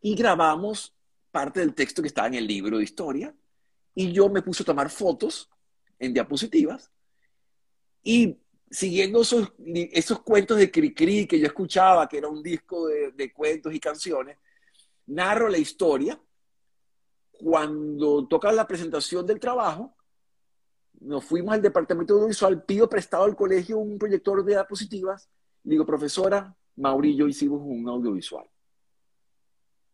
y 0.00 0.14
grabamos 0.14 0.95
parte 1.36 1.60
del 1.60 1.74
texto 1.74 2.00
que 2.00 2.08
estaba 2.08 2.28
en 2.28 2.34
el 2.34 2.46
libro 2.46 2.78
de 2.78 2.84
historia. 2.84 3.34
Y 3.94 4.10
yo 4.10 4.30
me 4.30 4.40
puse 4.40 4.62
a 4.62 4.66
tomar 4.66 4.88
fotos 4.88 5.50
en 5.98 6.14
diapositivas 6.14 6.90
y 8.02 8.38
siguiendo 8.70 9.20
esos, 9.20 9.52
esos 9.92 10.20
cuentos 10.20 10.56
de 10.56 10.70
Cricri 10.70 11.26
que 11.26 11.38
yo 11.38 11.46
escuchaba, 11.46 12.08
que 12.08 12.16
era 12.16 12.28
un 12.28 12.42
disco 12.42 12.88
de, 12.88 13.12
de 13.12 13.34
cuentos 13.34 13.74
y 13.74 13.78
canciones, 13.78 14.38
narro 15.08 15.50
la 15.50 15.58
historia. 15.58 16.18
Cuando 17.32 18.26
toca 18.26 18.50
la 18.50 18.66
presentación 18.66 19.26
del 19.26 19.38
trabajo, 19.38 19.94
nos 21.00 21.22
fuimos 21.22 21.52
al 21.52 21.60
departamento 21.60 22.14
de 22.14 22.20
audiovisual, 22.20 22.64
pido 22.64 22.88
prestado 22.88 23.24
al 23.24 23.36
colegio 23.36 23.76
un 23.76 23.98
proyector 23.98 24.42
de 24.42 24.52
diapositivas, 24.52 25.28
digo, 25.62 25.84
profesora, 25.84 26.56
Mauri 26.76 27.10
y 27.10 27.16
yo 27.16 27.28
hicimos 27.28 27.60
un 27.62 27.86
audiovisual. 27.86 28.46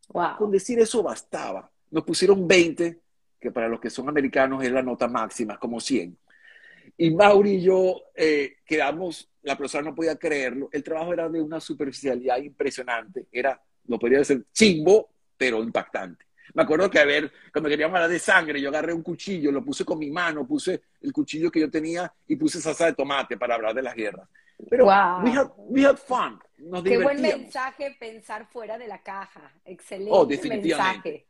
Wow. 0.09 0.37
Con 0.37 0.51
decir 0.51 0.79
eso 0.79 1.01
bastaba. 1.03 1.69
Nos 1.91 2.03
pusieron 2.03 2.47
20, 2.47 2.99
que 3.39 3.51
para 3.51 3.67
los 3.67 3.79
que 3.79 3.89
son 3.89 4.09
americanos 4.09 4.63
es 4.63 4.71
la 4.71 4.81
nota 4.81 5.07
máxima, 5.07 5.57
como 5.57 5.79
100. 5.79 6.17
Y 6.97 7.11
Mauri 7.11 7.55
y 7.55 7.61
yo 7.63 8.01
eh, 8.15 8.57
quedamos, 8.65 9.29
la 9.41 9.57
profesora 9.57 9.83
no 9.83 9.95
podía 9.95 10.15
creerlo, 10.15 10.69
el 10.71 10.83
trabajo 10.83 11.13
era 11.13 11.29
de 11.29 11.41
una 11.41 11.59
superficialidad 11.59 12.37
impresionante, 12.37 13.27
era, 13.31 13.59
lo 13.87 13.97
podría 13.97 14.19
decir, 14.19 14.45
chimbo, 14.51 15.09
pero 15.37 15.63
impactante. 15.63 16.25
Me 16.53 16.61
acuerdo 16.63 16.89
que, 16.89 16.99
a 16.99 17.05
ver, 17.05 17.31
cuando 17.51 17.69
queríamos 17.69 17.95
hablar 17.95 18.11
de 18.11 18.19
sangre, 18.19 18.61
yo 18.61 18.69
agarré 18.69 18.93
un 18.93 19.01
cuchillo, 19.01 19.51
lo 19.51 19.63
puse 19.63 19.83
con 19.83 19.97
mi 19.97 20.11
mano, 20.11 20.45
puse 20.45 20.81
el 21.01 21.11
cuchillo 21.11 21.49
que 21.49 21.59
yo 21.61 21.71
tenía 21.71 22.13
y 22.27 22.35
puse 22.35 22.61
salsa 22.61 22.85
de 22.85 22.93
tomate 22.93 23.37
para 23.37 23.55
hablar 23.55 23.73
de 23.73 23.81
las 23.81 23.95
guerras. 23.95 24.27
Pero 24.69 24.85
Wow. 24.85 25.23
we, 25.23 25.31
had, 25.31 25.47
we 25.57 25.85
had 25.85 25.97
fun, 25.97 26.39
nos 26.63 26.83
Qué 26.83 26.97
buen 26.97 27.21
mensaje 27.21 27.95
pensar 27.99 28.47
fuera 28.47 28.77
de 28.77 28.87
la 28.87 29.01
caja. 29.01 29.53
Excelente 29.65 30.11
Oh, 30.13 30.25
definitivamente. 30.25 31.09
mensaje. 31.09 31.27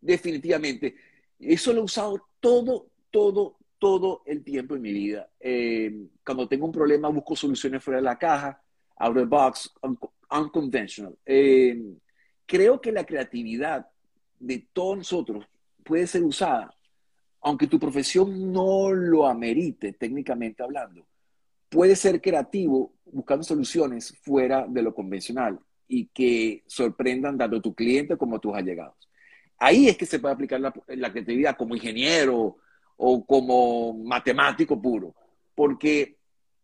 Definitivamente. 0.00 0.94
Eso 1.38 1.72
lo 1.72 1.80
he 1.80 1.84
usado 1.84 2.28
todo, 2.40 2.88
todo, 3.10 3.58
todo 3.78 4.22
el 4.26 4.42
tiempo 4.44 4.74
en 4.76 4.82
mi 4.82 4.92
vida. 4.92 5.28
Eh, 5.40 5.92
cuando 6.24 6.48
tengo 6.48 6.66
un 6.66 6.72
problema, 6.72 7.08
busco 7.08 7.36
soluciones 7.36 7.82
fuera 7.82 7.98
de 7.98 8.04
la 8.04 8.18
caja, 8.18 8.62
out 8.98 9.10
of 9.10 9.16
the 9.16 9.24
box, 9.24 9.72
un- 9.82 9.98
unconventional. 10.30 11.16
Eh, 11.24 11.78
creo 12.46 12.80
que 12.80 12.92
la 12.92 13.04
creatividad 13.04 13.86
de 14.38 14.66
todos 14.72 14.98
nosotros 14.98 15.44
puede 15.84 16.06
ser 16.06 16.22
usada, 16.22 16.74
aunque 17.40 17.66
tu 17.66 17.78
profesión 17.78 18.52
no 18.52 18.90
lo 18.92 19.26
amerite 19.26 19.92
técnicamente 19.92 20.62
hablando. 20.62 21.06
Puede 21.68 21.96
ser 21.96 22.20
creativo 22.20 22.92
buscando 23.04 23.42
soluciones 23.44 24.16
fuera 24.22 24.66
de 24.68 24.82
lo 24.82 24.94
convencional 24.94 25.58
y 25.88 26.06
que 26.06 26.62
sorprendan 26.66 27.38
tanto 27.38 27.56
a 27.56 27.62
tu 27.62 27.74
cliente 27.74 28.16
como 28.16 28.36
a 28.36 28.40
tus 28.40 28.54
allegados. 28.54 29.08
Ahí 29.58 29.88
es 29.88 29.96
que 29.96 30.06
se 30.06 30.18
puede 30.18 30.34
aplicar 30.34 30.60
la, 30.60 30.72
creatividad 31.12 31.56
como 31.56 31.74
ingeniero 31.74 32.58
o 32.96 33.26
como 33.26 33.94
matemático 33.94 34.80
puro, 34.80 35.14
porque 35.54 36.18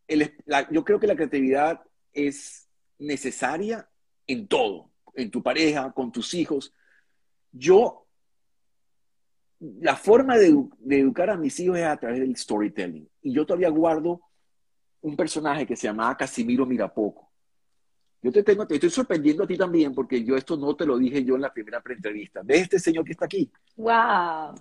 el- 0.06 0.34
yo 0.70 0.84
creo 0.84 1.00
que 1.00 1.06
la 1.06 1.16
creatividad 1.16 1.80
es 2.12 2.68
necesaria 2.98 3.88
en 4.26 4.46
todo, 4.46 4.90
en 5.14 5.30
tu 5.30 5.42
pareja, 5.42 5.92
con 5.92 6.12
tus 6.12 6.34
hijos. 6.34 6.74
Yo, 7.50 8.06
la 9.58 9.96
forma 9.96 10.36
de, 10.36 10.54
de 10.78 11.00
educar 11.00 11.30
a 11.30 11.36
mis 11.36 11.58
hijos 11.60 11.78
es 11.78 11.84
a 11.84 11.96
través 11.96 12.20
del 12.20 12.36
storytelling. 12.36 13.08
Y 13.22 13.32
yo 13.32 13.46
todavía 13.46 13.70
guardo 13.70 14.20
un 15.02 15.16
personaje 15.16 15.66
que 15.66 15.76
se 15.76 15.86
llamaba 15.86 16.16
Casimiro 16.16 16.64
Mirapoco. 16.66 17.30
Yo 18.22 18.30
te 18.30 18.42
tengo, 18.42 18.66
te 18.66 18.74
estoy 18.74 18.90
sorprendiendo 18.90 19.42
a 19.42 19.46
ti 19.46 19.56
también 19.56 19.94
porque 19.94 20.22
yo 20.22 20.36
esto 20.36 20.56
no 20.56 20.76
te 20.76 20.86
lo 20.86 20.96
dije 20.96 21.24
yo 21.24 21.34
en 21.34 21.42
la 21.42 21.52
primera 21.52 21.82
entrevista. 21.84 22.40
¿Ves 22.44 22.62
este 22.62 22.78
señor 22.78 23.04
que 23.04 23.12
está 23.12 23.24
aquí? 23.24 23.50
Wow. 23.76 24.54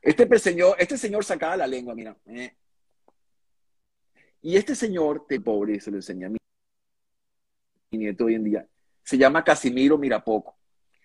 Este 0.00 0.38
señor, 0.38 0.76
este 0.78 0.96
señor 0.96 1.24
sacaba 1.24 1.56
la 1.58 1.66
lengua, 1.66 1.94
mira. 1.94 2.16
eh. 2.26 2.56
Y 4.40 4.56
este 4.56 4.74
señor, 4.74 5.26
te 5.28 5.40
pobre, 5.40 5.80
se 5.80 5.90
lo 5.90 5.98
enseñé 5.98 6.26
a 6.26 6.28
mi, 6.30 6.38
mi 7.90 7.98
nieto 7.98 8.24
hoy 8.26 8.34
en 8.34 8.44
día, 8.44 8.66
se 9.02 9.18
llama 9.18 9.44
Casimiro 9.44 9.98
Mirapoco. 9.98 10.56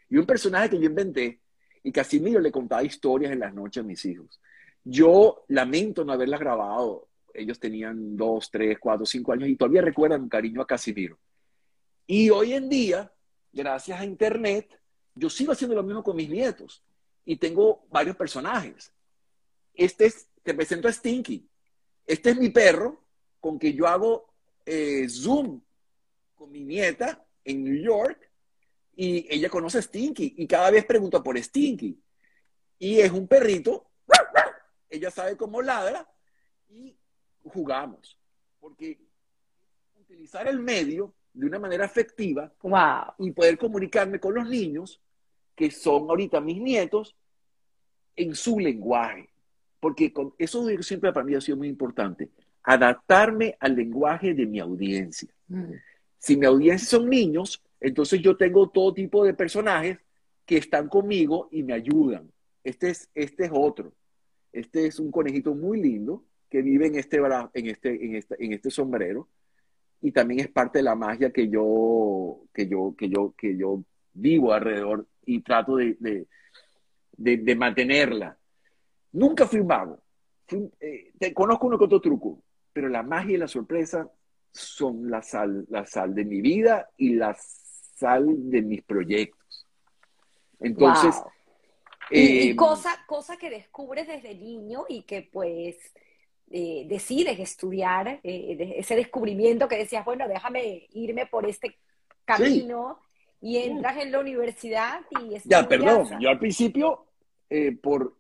Y 0.09 0.17
un 0.17 0.25
personaje 0.25 0.69
que 0.69 0.79
yo 0.79 0.85
inventé, 0.85 1.41
y 1.83 1.91
Casimiro 1.91 2.39
le 2.39 2.51
contaba 2.51 2.83
historias 2.83 3.31
en 3.31 3.39
las 3.39 3.53
noches 3.53 3.83
a 3.83 3.87
mis 3.87 4.05
hijos. 4.05 4.39
Yo 4.83 5.43
lamento 5.47 6.05
no 6.05 6.13
haberlas 6.13 6.39
grabado. 6.39 7.07
Ellos 7.33 7.59
tenían 7.59 8.15
dos, 8.15 8.49
tres, 8.51 8.77
cuatro, 8.79 9.05
cinco 9.05 9.33
años 9.33 9.49
y 9.49 9.55
todavía 9.55 9.81
recuerdan 9.81 10.29
cariño 10.29 10.61
a 10.61 10.67
Casimiro. 10.67 11.19
Y 12.07 12.29
hoy 12.29 12.53
en 12.53 12.69
día, 12.69 13.11
gracias 13.51 13.99
a 13.99 14.05
Internet, 14.05 14.79
yo 15.15 15.29
sigo 15.29 15.51
haciendo 15.51 15.75
lo 15.75 15.83
mismo 15.83 16.03
con 16.03 16.15
mis 16.15 16.29
nietos 16.29 16.83
y 17.25 17.37
tengo 17.37 17.85
varios 17.89 18.15
personajes. 18.15 18.93
Este 19.73 20.05
es, 20.05 20.27
te 20.43 20.53
presento 20.53 20.87
a 20.87 20.93
Stinky. 20.93 21.47
Este 22.05 22.31
es 22.31 22.37
mi 22.37 22.49
perro 22.49 23.03
con 23.39 23.57
que 23.57 23.73
yo 23.73 23.87
hago 23.87 24.33
eh, 24.65 25.07
Zoom 25.09 25.61
con 26.35 26.51
mi 26.51 26.63
nieta 26.63 27.25
en 27.43 27.63
New 27.63 27.81
York 27.81 28.29
y 28.95 29.25
ella 29.33 29.49
conoce 29.49 29.77
a 29.77 29.81
Stinky 29.81 30.35
y 30.37 30.47
cada 30.47 30.71
vez 30.71 30.85
pregunta 30.85 31.21
por 31.21 31.37
Stinky. 31.41 31.99
Y 32.79 32.99
es 32.99 33.11
un 33.11 33.27
perrito, 33.27 33.91
ella 34.89 35.11
sabe 35.11 35.37
cómo 35.37 35.61
ladra 35.61 36.07
y 36.69 36.95
jugamos. 37.51 38.17
Porque 38.59 38.99
utilizar 39.99 40.47
el 40.47 40.59
medio 40.59 41.13
de 41.33 41.45
una 41.45 41.59
manera 41.59 41.85
efectiva 41.85 42.51
Wow. 42.61 43.13
y 43.25 43.31
poder 43.31 43.57
comunicarme 43.57 44.19
con 44.19 44.33
los 44.33 44.47
niños, 44.47 45.01
que 45.55 45.71
son 45.71 46.09
ahorita 46.09 46.41
mis 46.41 46.61
nietos, 46.61 47.15
en 48.15 48.35
su 48.35 48.59
lenguaje. 48.59 49.29
Porque 49.79 50.11
con 50.11 50.33
eso 50.37 50.67
siempre 50.81 51.11
para 51.13 51.25
mí 51.25 51.33
ha 51.33 51.41
sido 51.41 51.57
muy 51.57 51.67
importante, 51.67 52.29
adaptarme 52.63 53.55
al 53.59 53.75
lenguaje 53.75 54.33
de 54.33 54.45
mi 54.45 54.59
audiencia. 54.59 55.33
Mm. 55.47 55.73
Si 56.17 56.37
mi 56.37 56.45
audiencia 56.45 56.87
son 56.87 57.09
niños, 57.09 57.63
entonces 57.79 58.21
yo 58.21 58.37
tengo 58.37 58.69
todo 58.69 58.93
tipo 58.93 59.23
de 59.25 59.33
personajes 59.33 59.97
que 60.45 60.57
están 60.57 60.87
conmigo 60.87 61.47
y 61.51 61.63
me 61.63 61.73
ayudan. 61.73 62.31
Este 62.63 62.89
es, 62.91 63.09
este 63.15 63.45
es 63.45 63.51
otro. 63.53 63.91
Este 64.51 64.85
es 64.85 64.99
un 64.99 65.11
conejito 65.11 65.55
muy 65.55 65.81
lindo 65.81 66.23
que 66.51 66.61
vive 66.61 66.85
en 66.87 66.95
este, 66.95 67.17
en 67.17 67.65
este, 67.67 68.05
en 68.05 68.15
este, 68.15 68.35
en 68.45 68.53
este 68.53 68.69
sombrero 68.69 69.27
y 70.01 70.11
también 70.11 70.41
es 70.41 70.49
parte 70.49 70.79
de 70.79 70.83
la 70.83 70.95
magia 70.95 71.31
que 71.31 71.47
yo, 71.47 72.41
que 72.53 72.67
yo, 72.67 72.93
que 72.97 73.07
yo, 73.09 73.33
que 73.37 73.55
yo 73.57 73.83
vivo 74.13 74.51
alrededor 74.51 75.07
y 75.25 75.41
trato 75.41 75.77
de, 75.77 75.95
de, 75.99 76.27
de- 77.13 77.37
de 77.37 77.55
mantenerla. 77.55 78.37
Nunca 79.13 79.45
fui 79.47 79.59
un 79.61 79.67
mago. 79.67 79.99
Fui 80.47 80.69
eh, 80.79 81.13
te 81.17 81.33
conozco 81.33 81.67
uno 81.67 81.77
que 81.77 81.85
otro 81.85 82.01
truco, 82.01 82.43
pero 82.73 82.89
la 82.89 83.01
magia 83.03 83.35
y 83.35 83.37
la 83.37 83.47
sorpresa 83.47 84.09
son 84.51 85.09
la 85.09 85.21
sal, 85.21 85.65
la 85.69 85.85
sal 85.85 86.13
de 86.13 86.25
mi 86.25 86.41
vida 86.41 86.89
y 86.97 87.13
la 87.13 87.33
sal 87.39 88.25
de 88.49 88.61
mis 88.61 88.81
proyectos. 88.83 89.67
Entonces, 90.59 91.15
Wow. 91.15 91.31
Y, 92.13 92.19
y 92.19 92.49
eh, 92.49 92.55
cosa, 92.57 92.89
cosa 93.07 93.37
que 93.37 93.49
descubres 93.49 94.05
desde 94.05 94.35
niño 94.35 94.83
y 94.89 95.03
que 95.03 95.29
pues 95.31 95.77
eh, 96.53 96.85
decides 96.87 97.39
estudiar, 97.39 98.19
eh, 98.23 98.55
de- 98.57 98.79
ese 98.79 98.95
descubrimiento 98.95 99.67
que 99.67 99.77
decías, 99.77 100.03
bueno, 100.05 100.27
déjame 100.27 100.87
irme 100.93 101.25
por 101.25 101.45
este 101.47 101.77
camino 102.25 102.99
y 103.41 103.57
entras 103.57 103.97
en 103.97 104.11
la 104.11 104.19
universidad 104.19 105.01
y 105.11 105.29
Ya, 105.31 105.37
estudias. 105.37 105.67
perdón, 105.67 106.07
yo 106.19 106.29
al 106.29 106.39
principio, 106.39 107.05
eh, 107.49 107.71
por, 107.71 108.15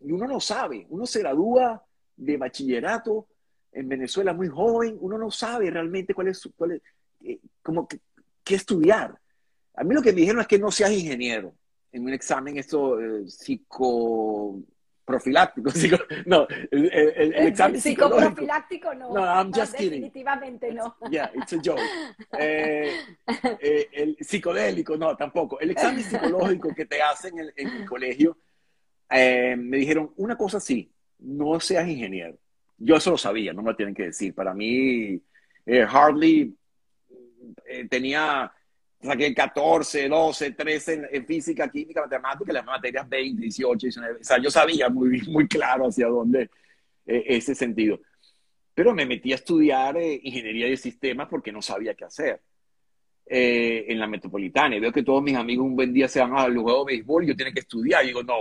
uno 0.00 0.26
no 0.26 0.40
sabe, 0.40 0.86
uno 0.90 1.06
se 1.06 1.20
gradúa 1.20 1.84
de 2.16 2.36
bachillerato 2.36 3.26
en 3.72 3.88
Venezuela 3.88 4.32
muy 4.32 4.48
joven, 4.48 4.96
uno 5.00 5.16
no 5.18 5.30
sabe 5.30 5.70
realmente 5.70 6.14
cuál 6.14 6.28
es, 6.28 6.38
su- 6.38 6.52
cuál 6.54 6.72
es 6.72 6.82
eh, 7.24 7.38
como 7.62 7.86
que- 7.88 8.00
qué 8.44 8.54
estudiar. 8.56 9.18
A 9.74 9.84
mí 9.84 9.94
lo 9.94 10.02
que 10.02 10.12
me 10.12 10.20
dijeron 10.20 10.40
es 10.40 10.46
que 10.48 10.58
no 10.58 10.70
seas 10.70 10.90
ingeniero 10.92 11.54
en 11.92 12.02
un 12.04 12.12
examen 12.12 12.56
esto 12.58 12.98
eh, 15.08 15.20
psicoprofiláctico. 15.20 15.70
no, 16.26 16.46
el, 16.70 16.92
el, 16.92 17.46
examen 17.48 17.80
psicoprofiláctico 17.80 18.94
no. 18.94 19.14
No, 19.14 19.24
I'm 19.24 19.52
just 19.52 19.74
kidding. 19.74 20.02
Definitivamente 20.02 20.72
no. 20.72 20.96
Yeah, 21.10 21.30
it's 21.34 21.52
a 21.52 21.60
joke. 21.62 21.80
Eh, 22.40 22.92
eh, 23.60 23.88
el 23.92 24.16
psicodélico, 24.20 24.96
no, 24.96 25.16
tampoco. 25.16 25.58
El 25.60 25.70
examen 25.70 26.02
psicológico 26.02 26.74
que 26.74 26.86
te 26.86 27.02
hacen 27.02 27.38
en, 27.38 27.52
en 27.56 27.68
el 27.68 27.86
colegio, 27.86 28.38
me 29.10 29.76
dijeron 29.78 30.12
una 30.16 30.36
cosa 30.36 30.60
sí, 30.60 30.92
no 31.20 31.58
seas 31.58 31.88
ingeniero. 31.88 32.36
Yo 32.76 32.96
eso 32.96 33.10
lo 33.10 33.18
sabía, 33.18 33.52
no 33.52 33.62
me 33.62 33.70
lo 33.70 33.76
tienen 33.76 33.94
que 33.94 34.04
decir. 34.04 34.34
Para 34.34 34.54
mí, 34.54 35.20
hardly 35.66 36.56
tenía 37.90 38.52
saqué 39.02 39.34
14, 39.34 40.08
12, 40.08 40.50
13 40.52 41.08
en, 41.12 41.26
física, 41.26 41.68
química, 41.68 42.02
matemática, 42.02 42.52
las 42.52 42.64
materias 42.64 43.08
20, 43.08 43.42
18, 43.42 43.78
19. 43.78 44.20
O 44.20 44.24
sea, 44.24 44.38
yo 44.38 44.50
sabía 44.50 44.88
muy, 44.88 45.20
muy 45.28 45.46
claro 45.46 45.86
hacia 45.86 46.08
dónde 46.08 46.50
eh, 47.06 47.24
ese 47.26 47.54
sentido. 47.54 48.00
Pero 48.74 48.94
me 48.94 49.06
metí 49.06 49.32
a 49.32 49.36
estudiar 49.36 49.96
eh, 49.96 50.20
ingeniería 50.22 50.66
de 50.66 50.76
sistemas 50.76 51.28
porque 51.28 51.52
no 51.52 51.60
sabía 51.62 51.94
qué 51.94 52.04
hacer 52.04 52.40
eh, 53.26 53.86
en 53.88 53.98
la 53.98 54.06
metropolitana. 54.06 54.76
Y 54.76 54.80
veo 54.80 54.92
que 54.92 55.02
todos 55.02 55.22
mis 55.22 55.36
amigos 55.36 55.66
un 55.66 55.76
buen 55.76 55.92
día 55.92 56.08
se 56.08 56.20
van 56.20 56.36
al 56.36 56.56
juego 56.56 56.84
de 56.84 56.94
béisbol 56.94 57.24
y 57.24 57.26
yo 57.28 57.36
tengo 57.36 57.52
que 57.52 57.60
estudiar. 57.60 58.04
Y 58.04 58.08
digo, 58.08 58.22
no, 58.22 58.36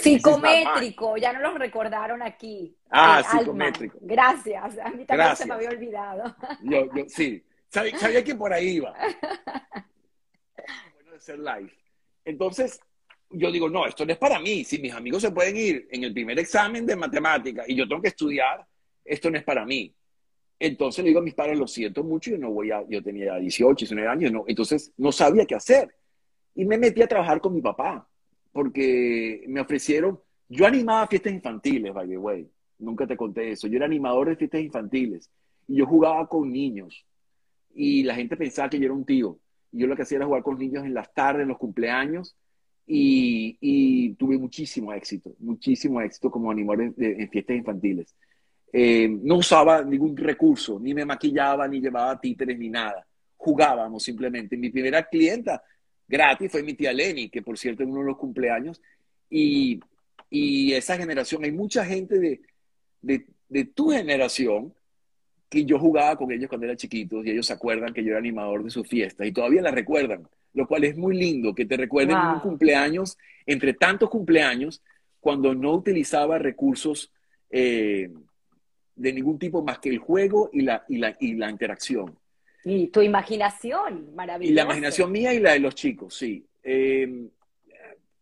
Psicométrico, 0.00 1.16
ya 1.16 1.32
no 1.32 1.40
los 1.40 1.54
recordaron 1.54 2.22
aquí. 2.22 2.76
Ah, 2.90 3.22
psicométrico. 3.22 3.98
Gracias, 4.00 4.78
a 4.78 4.90
mí 4.90 5.04
también 5.04 5.36
se 5.36 5.46
me 5.46 5.54
había 5.54 5.68
olvidado. 5.70 6.36
Yo, 6.62 6.86
yo, 6.94 7.04
sí, 7.08 7.44
sabía, 7.68 7.98
sabía 7.98 8.24
que 8.24 8.34
por 8.34 8.52
ahí 8.52 8.76
iba. 8.76 8.94
ser 11.24 11.38
live. 11.38 11.72
Entonces, 12.24 12.78
yo 13.30 13.50
digo, 13.50 13.70
no, 13.70 13.86
esto 13.86 14.04
no 14.04 14.12
es 14.12 14.18
para 14.18 14.38
mí. 14.38 14.62
Si 14.62 14.78
mis 14.78 14.92
amigos 14.92 15.22
se 15.22 15.30
pueden 15.30 15.56
ir 15.56 15.88
en 15.90 16.04
el 16.04 16.12
primer 16.12 16.38
examen 16.38 16.84
de 16.84 16.96
matemática 16.96 17.64
y 17.66 17.74
yo 17.74 17.88
tengo 17.88 18.02
que 18.02 18.08
estudiar, 18.08 18.64
esto 19.04 19.30
no 19.30 19.38
es 19.38 19.44
para 19.44 19.64
mí. 19.64 19.94
Entonces 20.58 21.02
le 21.02 21.08
digo 21.08 21.20
a 21.20 21.22
mis 21.22 21.34
padres, 21.34 21.58
lo 21.58 21.66
siento 21.66 22.04
mucho, 22.04 22.30
yo 22.30 22.38
no 22.38 22.50
voy 22.50 22.70
a, 22.70 22.84
yo 22.88 23.02
tenía 23.02 23.36
18, 23.36 23.86
19 23.86 24.08
años, 24.08 24.32
no, 24.32 24.44
entonces 24.46 24.92
no 24.98 25.10
sabía 25.12 25.46
qué 25.46 25.54
hacer. 25.54 25.94
Y 26.54 26.64
me 26.64 26.78
metí 26.78 27.02
a 27.02 27.08
trabajar 27.08 27.40
con 27.40 27.54
mi 27.54 27.60
papá, 27.60 28.06
porque 28.52 29.44
me 29.48 29.60
ofrecieron, 29.60 30.20
yo 30.48 30.66
animaba 30.66 31.06
fiestas 31.08 31.32
infantiles, 31.32 31.92
by 31.92 32.06
the 32.06 32.16
way, 32.16 32.48
nunca 32.78 33.06
te 33.06 33.16
conté 33.16 33.50
eso, 33.50 33.66
yo 33.66 33.76
era 33.76 33.86
animador 33.86 34.28
de 34.28 34.36
fiestas 34.36 34.60
infantiles, 34.60 35.28
y 35.66 35.76
yo 35.76 35.86
jugaba 35.86 36.28
con 36.28 36.52
niños, 36.52 37.04
y 37.74 38.04
la 38.04 38.14
gente 38.14 38.36
pensaba 38.36 38.70
que 38.70 38.78
yo 38.78 38.84
era 38.84 38.94
un 38.94 39.04
tío 39.04 39.38
yo 39.74 39.86
lo 39.86 39.96
que 39.96 40.02
hacía 40.02 40.16
era 40.16 40.26
jugar 40.26 40.42
con 40.42 40.58
niños 40.58 40.84
en 40.84 40.94
las 40.94 41.12
tardes, 41.12 41.42
en 41.42 41.48
los 41.48 41.58
cumpleaños, 41.58 42.36
y, 42.86 44.14
tuve 44.14 44.38
muchísimo 44.38 44.92
éxito, 44.92 45.34
muchísimo 45.38 46.00
éxito 46.00 46.30
como 46.30 46.50
animador 46.50 46.92
en, 46.96 47.28
fiestas 47.30 47.56
infantiles. 47.56 48.14
Eh, 48.72 49.08
no 49.08 49.36
usaba 49.36 49.82
ningún 49.82 50.16
recurso, 50.16 50.78
ni 50.78 50.94
me 50.94 51.04
maquillaba, 51.04 51.66
ni 51.66 51.80
llevaba 51.80 52.20
títeres, 52.20 52.58
ni 52.58 52.68
nada. 52.68 53.06
Jugábamos 53.36 54.02
simplemente. 54.02 54.56
Mi 54.56 54.70
primera 54.70 55.02
clienta 55.04 55.62
gratis 56.06 56.50
fue 56.50 56.62
mi 56.62 56.74
tía 56.74 56.92
Lenny, 56.92 57.28
que 57.28 57.42
por 57.42 57.58
cierto 57.58 57.82
en 57.82 57.90
uno 57.90 58.00
de 58.00 58.06
los 58.06 58.16
cumpleaños, 58.16 58.80
y, 59.30 59.80
esa 60.30 60.96
generación, 60.96 61.44
hay 61.44 61.52
mucha 61.52 61.84
gente 61.84 62.18
de, 62.18 62.40
de 63.48 63.64
tu 63.66 63.90
generación 63.90 64.74
que 65.54 65.64
yo 65.64 65.78
jugaba 65.78 66.16
con 66.16 66.30
ellos 66.30 66.48
cuando 66.48 66.66
eran 66.66 66.76
chiquitos 66.76 67.24
y 67.24 67.30
ellos 67.30 67.46
se 67.46 67.52
acuerdan 67.52 67.94
que 67.94 68.02
yo 68.02 68.10
era 68.10 68.18
animador 68.18 68.62
de 68.62 68.70
sus 68.70 68.86
fiestas 68.86 69.26
y 69.26 69.32
todavía 69.32 69.62
las 69.62 69.74
recuerdan, 69.74 70.28
lo 70.52 70.66
cual 70.66 70.84
es 70.84 70.96
muy 70.96 71.16
lindo 71.16 71.54
que 71.54 71.64
te 71.64 71.76
recuerden 71.76 72.16
un 72.16 72.40
cumpleaños, 72.40 73.16
entre 73.46 73.72
tantos 73.74 74.10
cumpleaños, 74.10 74.82
cuando 75.20 75.54
no 75.54 75.72
utilizaba 75.72 76.38
recursos 76.38 77.10
eh, 77.50 78.10
de 78.94 79.12
ningún 79.12 79.38
tipo 79.38 79.62
más 79.62 79.78
que 79.78 79.88
el 79.88 79.98
juego 79.98 80.50
y 80.52 80.62
la, 80.62 80.84
y 80.88 80.98
la, 80.98 81.16
y 81.18 81.34
la 81.34 81.50
interacción. 81.50 82.18
Y 82.64 82.88
tu 82.88 83.00
imaginación, 83.00 84.14
maravillosa. 84.14 84.52
Y 84.52 84.54
la 84.54 84.62
imaginación 84.62 85.12
mía 85.12 85.32
y 85.32 85.40
la 85.40 85.52
de 85.52 85.60
los 85.60 85.74
chicos, 85.74 86.14
sí. 86.14 86.44
Eh, 86.62 87.28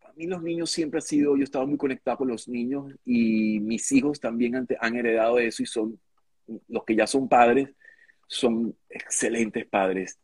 a 0.03 0.11
mí 0.15 0.27
los 0.27 0.41
niños 0.43 0.69
siempre 0.69 0.99
ha 0.99 1.01
sido, 1.01 1.35
yo 1.35 1.43
estaba 1.43 1.65
muy 1.65 1.77
conectado 1.77 2.17
con 2.17 2.27
los 2.27 2.47
niños 2.47 2.93
y 3.05 3.59
mis 3.59 3.91
hijos 3.91 4.19
también 4.19 4.55
han, 4.55 4.67
han 4.79 4.95
heredado 4.95 5.39
eso 5.39 5.63
y 5.63 5.65
son 5.65 5.99
los 6.67 6.83
que 6.83 6.95
ya 6.95 7.07
son 7.07 7.27
padres 7.27 7.69
son 8.27 8.75
excelentes 8.89 9.65
padres. 9.65 10.19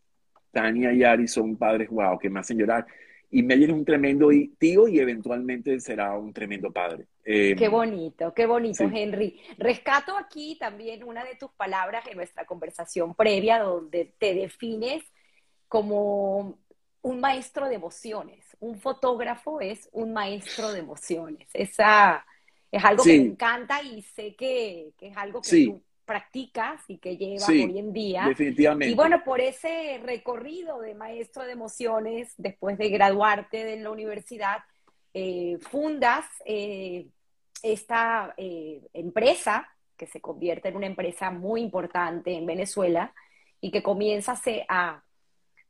Tania 0.51 0.91
y 0.91 1.03
Ari 1.03 1.27
son 1.27 1.55
padres, 1.57 1.89
wow, 1.89 2.17
que 2.17 2.29
me 2.29 2.39
hacen 2.39 2.57
llorar. 2.57 2.85
Y 3.31 3.43
Meyer 3.43 3.69
es 3.69 3.75
un 3.75 3.85
tremendo 3.85 4.29
tío 4.57 4.87
y 4.87 4.99
eventualmente 4.99 5.79
será 5.79 6.17
un 6.17 6.33
tremendo 6.33 6.71
padre. 6.71 7.05
Eh, 7.23 7.55
qué 7.55 7.67
bonito, 7.67 8.33
qué 8.33 8.47
bonito, 8.47 8.89
Henry. 8.91 9.39
Rescato 9.59 10.17
aquí 10.17 10.57
también 10.59 11.03
una 11.03 11.23
de 11.23 11.35
tus 11.35 11.51
palabras 11.51 12.07
en 12.07 12.17
nuestra 12.17 12.45
conversación 12.45 13.13
previa, 13.13 13.59
donde 13.59 14.15
te 14.17 14.33
defines 14.33 15.03
como 15.67 16.57
un 17.03 17.19
maestro 17.19 17.69
de 17.69 17.75
emociones. 17.75 18.43
Un 18.59 18.79
fotógrafo 18.79 19.61
es 19.61 19.87
un 19.91 20.11
maestro 20.11 20.71
de 20.71 20.79
emociones. 20.79 21.47
Esa 21.53 22.25
es 22.71 22.83
algo 22.83 23.03
que 23.03 23.19
me 23.19 23.25
encanta 23.25 23.83
y 23.83 24.01
sé 24.01 24.35
que, 24.35 24.91
es 24.99 25.15
algo 25.15 25.43
que 25.43 25.65
tú 25.65 25.83
practicas 26.09 26.81
y 26.87 26.97
que 26.97 27.17
llevas 27.17 27.47
hoy 27.47 27.77
en 27.77 27.93
día. 27.93 28.25
Definitivamente. 28.25 28.91
Y 28.91 28.95
bueno, 28.95 29.23
por 29.23 29.39
ese 29.39 30.01
recorrido 30.03 30.79
de 30.79 30.95
maestro 30.95 31.43
de 31.43 31.51
emociones, 31.51 32.33
después 32.37 32.79
de 32.79 32.89
graduarte 32.89 33.63
de 33.63 33.77
la 33.77 33.91
universidad, 33.91 34.57
eh, 35.13 35.59
fundas 35.61 36.25
eh, 36.45 37.05
esta 37.61 38.33
eh, 38.37 38.81
empresa 38.93 39.69
que 39.95 40.07
se 40.07 40.19
convierte 40.19 40.69
en 40.69 40.77
una 40.77 40.87
empresa 40.87 41.29
muy 41.29 41.61
importante 41.61 42.33
en 42.33 42.47
Venezuela 42.47 43.13
y 43.61 43.69
que 43.69 43.83
comienza 43.83 44.33
a, 44.67 45.03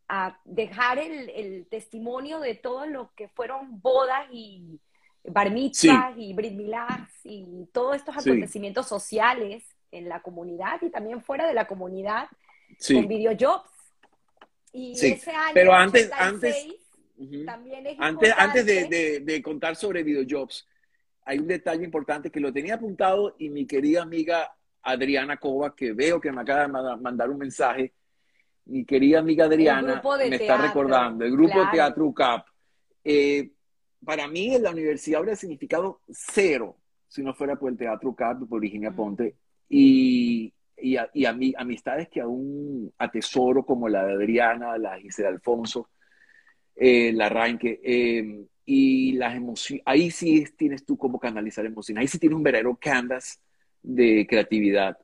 a 0.08 0.40
dejar 0.46 1.00
el, 1.00 1.68
testimonio 1.70 2.40
de 2.40 2.56
todo 2.56 2.86
lo 2.86 3.12
que 3.14 3.28
fueron 3.28 3.82
bodas 3.82 4.26
y 4.32 4.80
bar 5.26 5.52
mitzvahs 5.52 6.18
y 6.18 6.34
brit 6.34 6.58
y 7.26 7.68
todos 7.74 7.98
estos 7.98 8.16
acontecimientos 8.16 8.88
sociales 8.88 9.66
en 9.92 10.10
la 10.10 10.22
comunidad 10.22 10.82
y 10.82 10.90
también 10.90 11.22
fuera 11.22 11.48
de 11.48 11.54
la 11.54 11.68
comunidad 11.68 12.28
con 12.88 13.08
videojobs. 13.08 13.70
Y 14.72 14.94
ese 14.94 15.32
año, 15.32 15.54
pero 15.54 15.74
antes, 15.74 16.12
antes, 16.14 16.68
también 17.46 17.88
es 17.88 17.98
antes, 18.00 18.34
antes 18.38 18.66
de, 18.66 19.20
de, 19.22 19.42
contar 19.42 19.76
sobre 19.76 20.04
videojobs, 20.04 20.68
hay 21.24 21.40
un 21.40 21.48
detalle 21.48 21.84
importante 21.84 22.30
que 22.30 22.40
lo 22.40 22.54
tenía 22.54 22.76
apuntado 22.76 23.36
y 23.40 23.50
mi 23.50 23.66
querida 23.66 24.04
amiga 24.04 24.56
Adriana 24.84 25.38
Cova, 25.38 25.76
que 25.76 25.94
veo 25.94 26.22
que 26.22 26.32
me 26.32 26.42
acaba 26.42 26.68
de 26.68 26.98
mandar 27.02 27.30
un 27.30 27.40
mensaje, 27.40 27.94
mi 28.66 28.86
querida 28.86 29.20
amiga 29.20 29.46
Adriana 29.46 30.02
me 30.30 30.36
está 30.36 30.58
recordando, 30.58 31.26
el 31.26 31.32
grupo 31.32 31.60
de 31.60 31.72
teatro 31.72 32.06
UCAP. 32.06 32.46
Eh, 33.04 33.52
para 34.06 34.28
mí 34.28 34.54
en 34.56 34.64
la 34.64 34.70
universidad 34.70 35.20
habría 35.20 35.36
significado 35.36 36.02
cero 36.10 36.78
si 37.08 37.24
no 37.24 37.34
fuera 37.34 37.56
por 37.56 37.72
el 37.72 37.78
teatro 37.78 38.10
UCAP, 38.10 38.48
por 38.48 38.62
Virginia 38.62 38.92
Ponte 38.92 39.36
y, 39.70 40.52
y, 40.78 40.98
a, 40.98 41.10
y 41.14 41.26
mí, 41.34 41.54
amistades 41.58 42.10
que 42.10 42.22
aún 42.22 42.92
atesoro, 42.98 43.64
como 43.66 43.88
la 43.88 44.06
de 44.06 44.14
Adriana, 44.14 44.78
la 44.78 44.96
de 44.96 45.02
Gisela 45.02 45.30
Alfonso, 45.30 45.90
eh, 46.76 47.12
la 47.14 47.30
Ranque, 47.30 47.80
em, 47.84 48.46
y 48.66 49.14
las 49.14 49.36
emociones, 49.36 49.84
ahí 49.86 50.12
sí 50.12 50.46
tienes 50.58 50.86
tú 50.86 50.98
cómo 50.98 51.20
canalizar 51.20 51.66
emociones, 51.66 52.02
ahí 52.02 52.08
sí 52.08 52.20
tienes 52.20 52.38
un 52.38 52.44
verdadero 52.44 52.78
canvas 52.80 53.40
de 53.82 54.26
creatividad. 54.28 54.98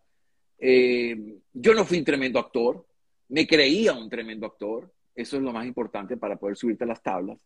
Em, 0.57 1.39
yo 1.53 1.73
no 1.73 1.85
fui 1.85 1.99
un 1.99 2.05
tremendo 2.05 2.39
actor, 2.39 2.85
me 3.29 3.47
creía 3.47 3.93
un 3.93 4.09
tremendo 4.09 4.45
actor, 4.45 4.91
eso 5.15 5.37
es 5.37 5.43
lo 5.43 5.51
más 5.51 5.65
importante 5.65 6.17
para 6.17 6.35
poder 6.37 6.57
subirte 6.57 6.83
a 6.83 6.87
las 6.87 7.01
tablas. 7.01 7.37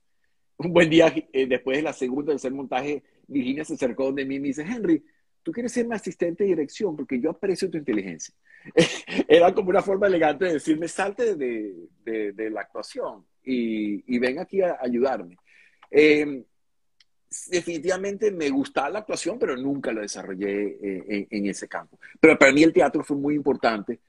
Un 0.57 0.73
buen 0.73 0.89
día, 0.89 1.13
eh, 1.31 1.47
después 1.47 1.77
de 1.77 1.83
la 1.83 1.93
segunda, 1.93 2.33
tercer 2.33 2.51
montaje, 2.51 3.03
Virginia 3.27 3.63
se 3.63 3.75
acercó 3.75 4.05
donde 4.05 4.25
mí 4.25 4.35
y 4.35 4.39
me 4.39 4.47
dice, 4.49 4.63
Henry, 4.63 5.01
tú 5.43 5.51
quieres 5.51 5.71
ser 5.71 5.87
mi 5.87 5.95
asistente 5.95 6.43
de 6.43 6.49
dirección 6.49 6.95
porque 6.95 7.19
yo 7.19 7.31
aprecio 7.31 7.69
tu 7.69 7.77
inteligencia. 7.77 8.33
Era 9.27 9.53
como 9.53 9.69
una 9.69 9.81
forma 9.81 10.07
elegante 10.07 10.45
de 10.45 10.53
decirme, 10.53 10.87
salte 10.87 11.35
de, 11.35 11.87
de, 12.03 12.49
la 12.49 12.61
actuación 12.61 13.25
y, 13.43 14.03
y, 14.13 14.19
ven 14.19 14.39
aquí 14.39 14.61
a 14.61 14.77
ayudarme. 14.81 15.37
Em, 15.89 16.43
definitivamente 17.47 18.31
me 18.31 18.49
gustaba 18.49 18.89
la 18.89 18.99
actuación, 18.99 19.37
pero 19.37 19.55
nunca 19.55 19.91
lo 19.91 20.01
desarrollé 20.01 20.77
eh, 20.81 21.27
en, 21.29 21.45
ese 21.45 21.67
campo. 21.67 21.99
Pero 22.19 22.37
para 22.37 22.51
mí 22.51 22.63
el 22.63 22.73
teatro 22.73 23.03
fue 23.03 23.17
muy 23.17 23.35
importante 23.35 23.99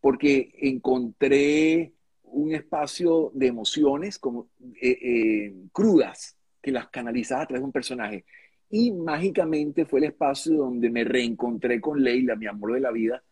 porque 0.00 0.52
encontré 0.60 1.92
un 2.24 2.54
espacio 2.54 3.30
de 3.34 3.46
emociones 3.46 4.18
como 4.18 4.48
eh, 4.80 4.98
eh, 5.00 5.54
crudas 5.72 6.36
que 6.60 6.70
las 6.70 6.88
canalizaba 6.88 7.42
a 7.42 7.46
través 7.46 7.62
de 7.62 7.66
un 7.66 7.72
personaje 7.72 8.24
y 8.70 8.90
mágicamente 8.92 9.84
fue 9.84 10.00
el 10.00 10.06
espacio 10.06 10.56
donde 10.56 10.90
me 10.90 11.04
reencontré 11.04 11.80
con 11.80 12.02
Leila, 12.02 12.36
mi 12.36 12.46
amor 12.46 12.74
de 12.74 12.80
la 12.80 12.90
vida 12.90 13.22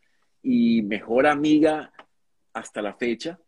y 0.42 0.82
mejor 0.82 1.26
amiga 1.26 1.92
hasta 2.52 2.82
la 2.82 2.94
fecha. 2.94 3.38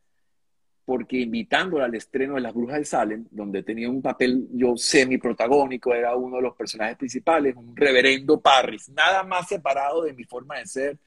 porque 0.84 1.18
invitándola 1.18 1.86
al 1.86 1.96
estreno 1.96 2.36
de 2.36 2.42
Las 2.42 2.54
Brujas 2.54 2.76
del 2.76 2.86
Salem, 2.86 3.26
donde 3.32 3.64
tenía 3.64 3.90
un 3.90 4.00
papel 4.00 4.46
yo 4.52 4.76
semi-protagónico, 4.76 5.92
era 5.92 6.14
uno 6.14 6.36
de 6.36 6.42
los 6.42 6.54
personajes 6.54 6.96
principales, 6.96 7.56
un 7.56 7.74
reverendo 7.74 8.40
Parris, 8.40 8.88
nada 8.90 9.24
más 9.24 9.48
separado 9.48 10.04
de 10.04 10.12
mi 10.12 10.22
forma 10.22 10.58
de 10.58 10.66
ser. 10.66 10.98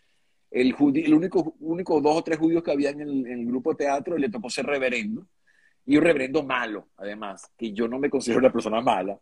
El, 0.51 0.75
el 0.95 1.13
único, 1.13 1.55
único 1.61 2.01
dos 2.01 2.17
o 2.17 2.23
tres 2.23 2.37
judíos 2.37 2.61
que 2.61 2.71
había 2.71 2.89
en 2.89 2.99
el, 3.01 3.45
grupo 3.45 3.71
de 3.71 3.85
teatro 3.85 4.17
le 4.17 4.29
tocó 4.29 4.49
ser 4.49 4.65
reverendo, 4.65 5.25
y 5.85 5.95
un 5.95 6.03
reverendo 6.03 6.43
malo, 6.43 6.89
además, 6.97 7.49
que 7.57 7.71
yo 7.71 7.87
no 7.87 7.99
me 7.99 8.09
considero 8.09 8.39
una 8.39 8.51
persona 8.51 8.81
mala. 8.81 9.17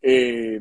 Eh, 0.00 0.60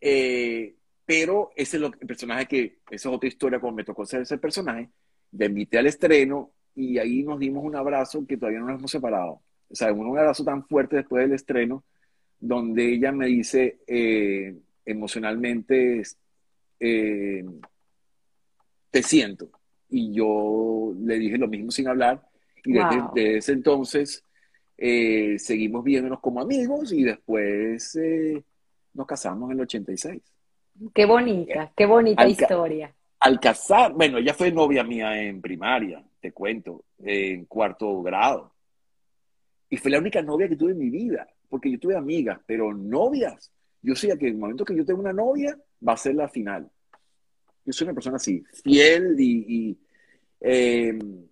eh, 0.00 0.74
pero 1.04 1.50
ese 1.56 1.76
es 1.76 1.80
lo, 1.80 1.88
el 1.88 2.06
personaje 2.06 2.46
que, 2.46 2.78
esa 2.90 3.08
es 3.08 3.14
otra 3.14 3.28
historia, 3.28 3.60
como 3.60 3.72
me 3.72 3.84
tocó 3.84 4.06
ser 4.06 4.22
ese 4.22 4.38
personaje, 4.38 4.90
le 5.32 5.46
invité 5.46 5.78
al 5.78 5.86
estreno, 5.86 6.52
y 6.74 6.98
ahí 6.98 7.22
nos 7.22 7.38
dimos 7.38 7.64
un 7.64 7.76
abrazo 7.76 8.24
que 8.26 8.36
todavía 8.36 8.60
no 8.60 8.66
nos 8.66 8.78
hemos 8.78 8.90
separado. 8.90 9.42
O 9.68 9.74
sea, 9.74 9.92
un, 9.92 10.18
abrazo 10.18 10.44
tan 10.44 10.64
fuerte 10.64 10.96
después 10.96 11.24
del 11.24 11.34
estreno, 11.34 11.84
donde 12.38 12.94
ella 12.94 13.12
me 13.12 13.26
dice 13.26 13.80
eh, 13.86 14.56
emocionalmente, 14.84 16.02
eh, 16.78 17.44
te 18.90 19.02
siento. 19.02 19.50
Y 19.88 20.12
yo 20.12 20.94
le 20.98 21.18
dije 21.18 21.38
lo 21.38 21.48
mismo 21.48 21.70
sin 21.70 21.88
hablar. 21.88 22.26
Y 22.64 22.72
desde, 22.72 23.38
ese 23.38 23.52
entonces 23.52 24.24
eh, 24.76 25.38
seguimos 25.38 25.84
viéndonos 25.84 26.20
como 26.20 26.40
amigos 26.40 26.92
y 26.92 27.04
después 27.04 27.98
nos 28.94 29.06
casamos 29.06 29.50
en 29.50 29.56
el 29.56 29.62
86. 29.62 30.22
Qué 30.94 31.04
bonita, 31.04 31.72
qué 31.76 31.86
bonita 31.86 32.26
historia. 32.26 32.94
Al 33.18 33.38
casar, 33.38 33.92
bueno, 33.92 34.18
ella 34.18 34.32
fue 34.34 34.50
novia 34.50 34.82
mía 34.82 35.22
en 35.22 35.40
primaria 35.42 36.02
te 36.20 36.32
cuento, 36.32 36.84
en 36.98 37.46
cuarto 37.46 38.02
grado. 38.02 38.52
Y 39.68 39.76
fue 39.76 39.90
la 39.90 39.98
única 39.98 40.22
novia 40.22 40.48
que 40.48 40.56
tuve 40.56 40.72
en 40.72 40.78
mi 40.78 40.90
vida, 40.90 41.28
porque 41.48 41.70
yo 41.70 41.78
tuve 41.78 41.96
amigas, 41.96 42.40
pero 42.46 42.74
novias. 42.74 43.50
Yo 43.82 43.94
sé 43.94 44.08
que 44.18 44.28
en 44.28 44.34
el 44.34 44.40
momento 44.40 44.64
que 44.64 44.76
yo 44.76 44.84
tengo 44.84 45.00
una 45.00 45.12
novia, 45.12 45.58
va 45.86 45.94
a 45.94 45.96
ser 45.96 46.14
la 46.14 46.28
final. 46.28 46.70
Yo 47.64 47.72
soy 47.72 47.86
una 47.86 47.94
persona 47.94 48.16
así, 48.16 48.42
fiel 48.62 49.16
y, 49.18 49.44
y, 49.48 49.78
em, 50.40 51.26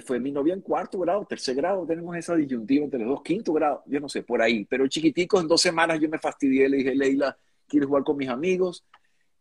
fue 0.00 0.20
mi 0.20 0.30
novia 0.30 0.54
en 0.54 0.60
cuarto 0.60 1.00
grado, 1.00 1.24
tercer 1.24 1.56
grado, 1.56 1.84
tenemos 1.84 2.16
esa 2.16 2.36
disyuntiva 2.36 2.84
entre 2.84 3.00
los 3.00 3.08
dos, 3.08 3.22
quinto 3.22 3.52
grado, 3.52 3.82
yo 3.86 3.98
no 3.98 4.08
sé, 4.08 4.22
por 4.22 4.40
ahí. 4.40 4.64
Pero 4.64 4.86
chiquitico, 4.86 5.40
en 5.40 5.48
dos 5.48 5.60
semanas 5.60 5.98
yo 6.00 6.08
me 6.08 6.18
fastidié, 6.18 6.68
le 6.68 6.76
dije, 6.78 6.94
Leila, 6.94 7.36
quiero 7.66 7.88
jugar 7.88 8.04
con 8.04 8.16
mis 8.16 8.28
amigos 8.28 8.84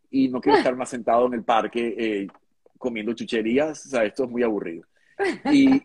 y 0.10 0.28
no 0.30 0.42
quiero 0.42 0.58
estar 0.58 0.76
más 0.76 0.90
sentado 0.90 1.28
en 1.28 1.36
el 1.36 1.44
parque 1.44 1.96
eh, 1.98 2.28
comiendo 2.80 3.14
chucherías, 3.14 3.86
o 3.86 3.90
sea, 3.90 4.06
esto 4.06 4.24
es 4.24 4.30
muy 4.30 4.42
aburrido. 4.42 4.86
Y, 5.52 5.76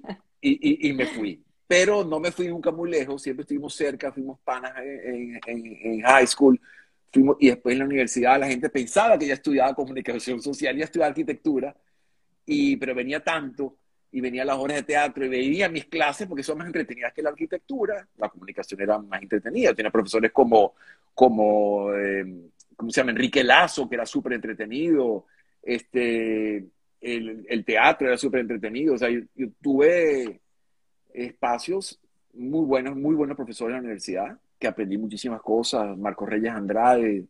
y, 0.41 0.89
y, 0.89 0.93
me 0.93 1.07
fui. 1.07 1.43
Pero 1.67 2.05
no 2.05 2.21
me 2.21 2.31
fui 2.31 2.49
nunca 2.49 2.71
muy 2.71 2.91
lejos, 2.91 3.21
siempre 3.21 3.43
estuvimos 3.43 3.75
cerca, 3.75 4.13
fuimos 4.13 4.39
panas 4.41 4.73
en, 4.79 5.41
en, 5.47 6.01
high 6.03 6.27
school, 6.27 6.61
fuimos, 7.13 7.37
y 7.41 7.49
después 7.49 7.73
en 7.73 7.81
la 7.81 7.85
universidad 7.87 8.39
la 8.39 8.47
gente 8.47 8.69
pensaba 8.71 9.19
que 9.19 9.25
ella 9.25 9.35
estudiaba 9.35 9.75
comunicación 9.75 10.41
social, 10.41 10.77
ella 10.77 10.85
estudiaba 10.85 11.09
arquitectura, 11.09 11.77
y, 12.47 12.77
pero 12.77 12.95
venía 12.95 13.25
tanto, 13.25 13.77
y 14.15 14.21
venía 14.21 14.43
a 14.43 14.45
las 14.45 14.59
horas 14.59 14.77
de 14.77 14.83
teatro, 14.85 15.25
y 15.25 15.29
veía 15.29 15.69
mis 15.69 15.87
clases 15.87 16.29
porque 16.29 16.45
son 16.45 16.59
más 16.59 16.69
entretenidas 16.69 17.13
que 17.13 17.21
la 17.21 17.31
arquitectura, 17.31 18.07
la 18.17 18.29
comunicación 18.29 18.81
era 18.81 18.97
más 18.97 19.21
entretenida, 19.21 19.75
tenía 19.75 19.91
profesores 19.91 20.31
como, 20.31 20.75
como 21.13 21.93
eh, 21.93 22.25
¿cómo 22.77 22.93
se 22.93 23.01
llama? 23.01 23.11
Enrique 23.11 23.43
Lazo, 23.43 23.89
que 23.89 23.97
era 23.97 24.07
súper 24.07 24.35
entretenido, 24.35 25.27
este, 25.61 26.65
el, 27.01 27.65
teatro 27.67 28.07
era 28.07 28.17
súper 28.17 28.43
entretenido. 28.43 28.95
O 28.95 28.99
sea, 28.99 29.11
yo, 29.11 29.49
tuve 29.61 30.41
espacios 31.13 32.01
muy 32.35 32.65
buenos, 32.67 32.95
muy 32.95 33.17
buenos 33.17 33.37
profesores 33.37 33.73
en 33.73 33.79
la 33.79 33.81
universidad, 33.81 34.39
que 34.61 34.69
aprendí 34.69 34.97
muchísimas 34.97 35.43
cosas, 35.43 35.99
Marcos 35.99 36.29
Reyes 36.29 36.53
Andrade, 36.53 37.25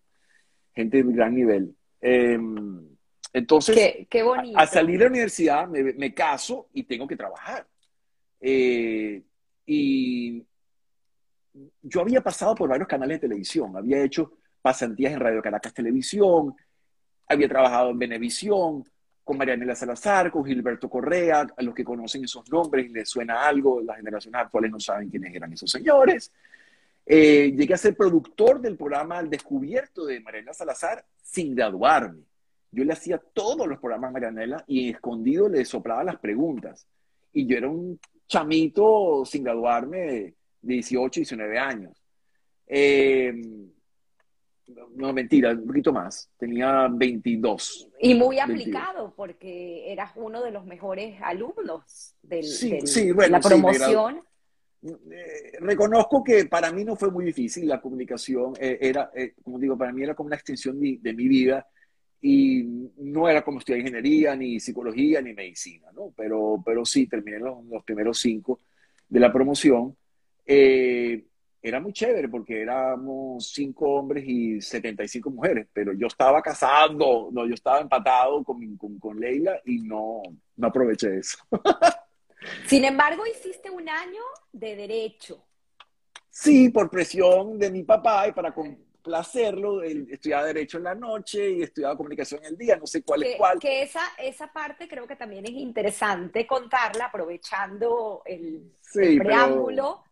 gente 0.74 1.02
de 1.02 1.12
gran 1.14 1.34
nivel. 1.34 1.74
Em, 2.02 2.93
entonces, 3.34 4.06
qué, 4.08 4.22
bonito. 4.22 4.56
A, 4.56 4.64
salir 4.64 4.96
de 4.96 5.06
la 5.06 5.10
universidad 5.10 5.66
me, 5.66 6.14
caso 6.14 6.68
y 6.72 6.84
tengo 6.84 7.04
que 7.08 7.16
trabajar. 7.16 7.66
Eh, 8.40 9.20
y 9.66 10.40
yo 11.82 12.00
había 12.00 12.20
pasado 12.20 12.54
por 12.54 12.68
varios 12.68 12.86
canales 12.86 13.16
de 13.16 13.28
televisión, 13.28 13.76
había 13.76 14.00
hecho 14.04 14.38
pasantías 14.62 15.12
en 15.12 15.18
Radio 15.18 15.42
Caracas 15.42 15.74
Televisión, 15.74 16.54
había 17.26 17.48
trabajado 17.48 17.90
en 17.90 17.98
Venevisión, 17.98 18.84
con 19.24 19.36
Marianela 19.36 19.74
Salazar, 19.74 20.30
con 20.30 20.44
Gilberto 20.44 20.88
Correa, 20.88 21.44
a 21.56 21.62
los 21.62 21.74
que 21.74 21.82
conocen 21.82 22.22
esos 22.22 22.48
nombres 22.52 22.88
les 22.92 23.08
suena 23.08 23.48
algo, 23.48 23.80
las 23.80 23.96
generaciones 23.96 24.42
actuales 24.42 24.70
no 24.70 24.78
saben 24.78 25.10
quiénes 25.10 25.34
eran 25.34 25.52
esos 25.52 25.70
señores. 25.70 26.30
Eh, 27.04 27.52
llegué 27.56 27.74
a 27.74 27.78
ser 27.78 27.96
productor 27.96 28.60
del 28.60 28.76
programa 28.76 29.18
Al 29.18 29.28
Descubierto 29.28 30.06
de 30.06 30.20
Marianela 30.20 30.54
Salazar 30.54 31.04
sin 31.20 31.56
graduarme. 31.56 32.22
Yo 32.74 32.84
le 32.84 32.92
hacía 32.92 33.18
todos 33.18 33.66
los 33.66 33.78
programas 33.78 34.10
a 34.10 34.12
Marianela 34.12 34.64
y 34.66 34.90
escondido 34.90 35.48
le 35.48 35.64
soplaba 35.64 36.04
las 36.04 36.18
preguntas. 36.18 36.86
Y 37.32 37.46
yo 37.46 37.56
era 37.56 37.68
un 37.68 37.98
chamito 38.26 39.24
sin 39.24 39.44
graduarme 39.44 39.98
de 39.98 40.34
18, 40.62 41.20
19 41.20 41.58
años. 41.58 42.02
Eh, 42.66 43.32
no, 44.96 45.12
mentira, 45.12 45.52
un 45.52 45.66
poquito 45.66 45.92
más. 45.92 46.30
Tenía 46.38 46.88
22. 46.90 47.90
Y 48.00 48.14
muy 48.14 48.38
aplicado, 48.38 49.12
porque 49.14 49.92
eras 49.92 50.12
uno 50.16 50.42
de 50.42 50.50
los 50.50 50.64
mejores 50.64 51.20
alumnos 51.22 52.16
del, 52.22 52.44
de 52.44 53.28
la 53.28 53.40
promoción. 53.40 54.22
Eh, 54.84 55.52
reconozco 55.60 56.22
que 56.22 56.44
para 56.44 56.70
mí 56.70 56.84
no 56.84 56.94
fue 56.94 57.10
muy 57.10 57.24
difícil 57.24 57.68
la 57.68 57.80
comunicación. 57.80 58.54
Eh, 58.58 58.78
era, 58.80 59.10
eh, 59.14 59.34
como 59.42 59.58
digo, 59.58 59.76
para 59.76 59.92
mí 59.92 60.02
era 60.02 60.14
como 60.14 60.28
una 60.28 60.36
extensión 60.36 60.78
de, 60.80 61.14
mi 61.14 61.28
vida 61.28 61.66
y 62.26 62.90
no 62.96 63.28
era 63.28 63.44
como 63.44 63.58
estudiar 63.58 63.80
ingeniería, 63.80 64.34
ni 64.34 64.58
psicología, 64.58 65.20
ni 65.20 65.34
medicina, 65.34 65.92
¿no? 65.92 66.10
Pero, 66.16 66.62
pero 66.64 66.82
sí, 66.86 67.06
terminé 67.06 67.38
los, 67.38 67.62
los 67.66 67.84
primeros 67.84 68.18
cinco 68.18 68.60
de 69.06 69.20
la 69.20 69.30
promoción. 69.30 69.94
Eh, 70.46 71.22
era 71.60 71.80
muy 71.80 71.92
chévere 71.92 72.30
porque 72.30 72.62
éramos 72.62 73.50
cinco 73.52 73.90
hombres 73.90 74.24
y 74.26 74.58
75 74.58 75.28
mujeres, 75.28 75.68
pero 75.70 75.92
yo 75.92 76.06
estaba 76.06 76.40
casado, 76.40 77.28
no, 77.30 77.46
yo 77.46 77.52
estaba 77.52 77.80
empatado 77.80 78.42
con, 78.42 78.74
con, 78.78 78.98
con 78.98 79.20
Leila 79.20 79.60
y 79.66 79.82
no, 79.82 80.22
no 80.56 80.66
aproveché 80.66 81.18
eso. 81.18 81.36
Sin 82.66 82.86
embargo, 82.86 83.22
hiciste 83.26 83.68
un 83.68 83.86
año 83.86 84.22
de 84.50 84.76
derecho. 84.76 85.44
Sí, 86.30 86.70
por 86.70 86.88
presión 86.88 87.58
de 87.58 87.70
mi 87.70 87.82
papá 87.82 88.28
y 88.28 88.32
para 88.32 88.54
complacerlo, 89.04 89.82
estudiaba 89.82 90.46
derecho 90.46 90.78
en 90.78 90.84
la 90.84 90.94
noche 90.94 91.50
y 91.50 91.62
estudiaba 91.62 91.96
comunicación 91.96 92.40
en 92.42 92.52
el 92.52 92.56
día, 92.56 92.76
no 92.76 92.86
sé 92.86 93.02
cuál 93.02 93.22
es 93.22 93.36
cuál. 93.36 93.58
Que 93.58 93.82
esa, 93.82 94.00
esa 94.16 94.50
parte 94.50 94.88
creo 94.88 95.06
que 95.06 95.14
también 95.14 95.44
es 95.44 95.52
interesante 95.52 96.46
contarla, 96.46 97.06
aprovechando 97.06 98.22
el, 98.24 98.72
preámbulo 99.18 100.02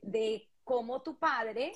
de 0.00 0.48
cómo 0.64 1.02
tu 1.02 1.18
padre 1.18 1.72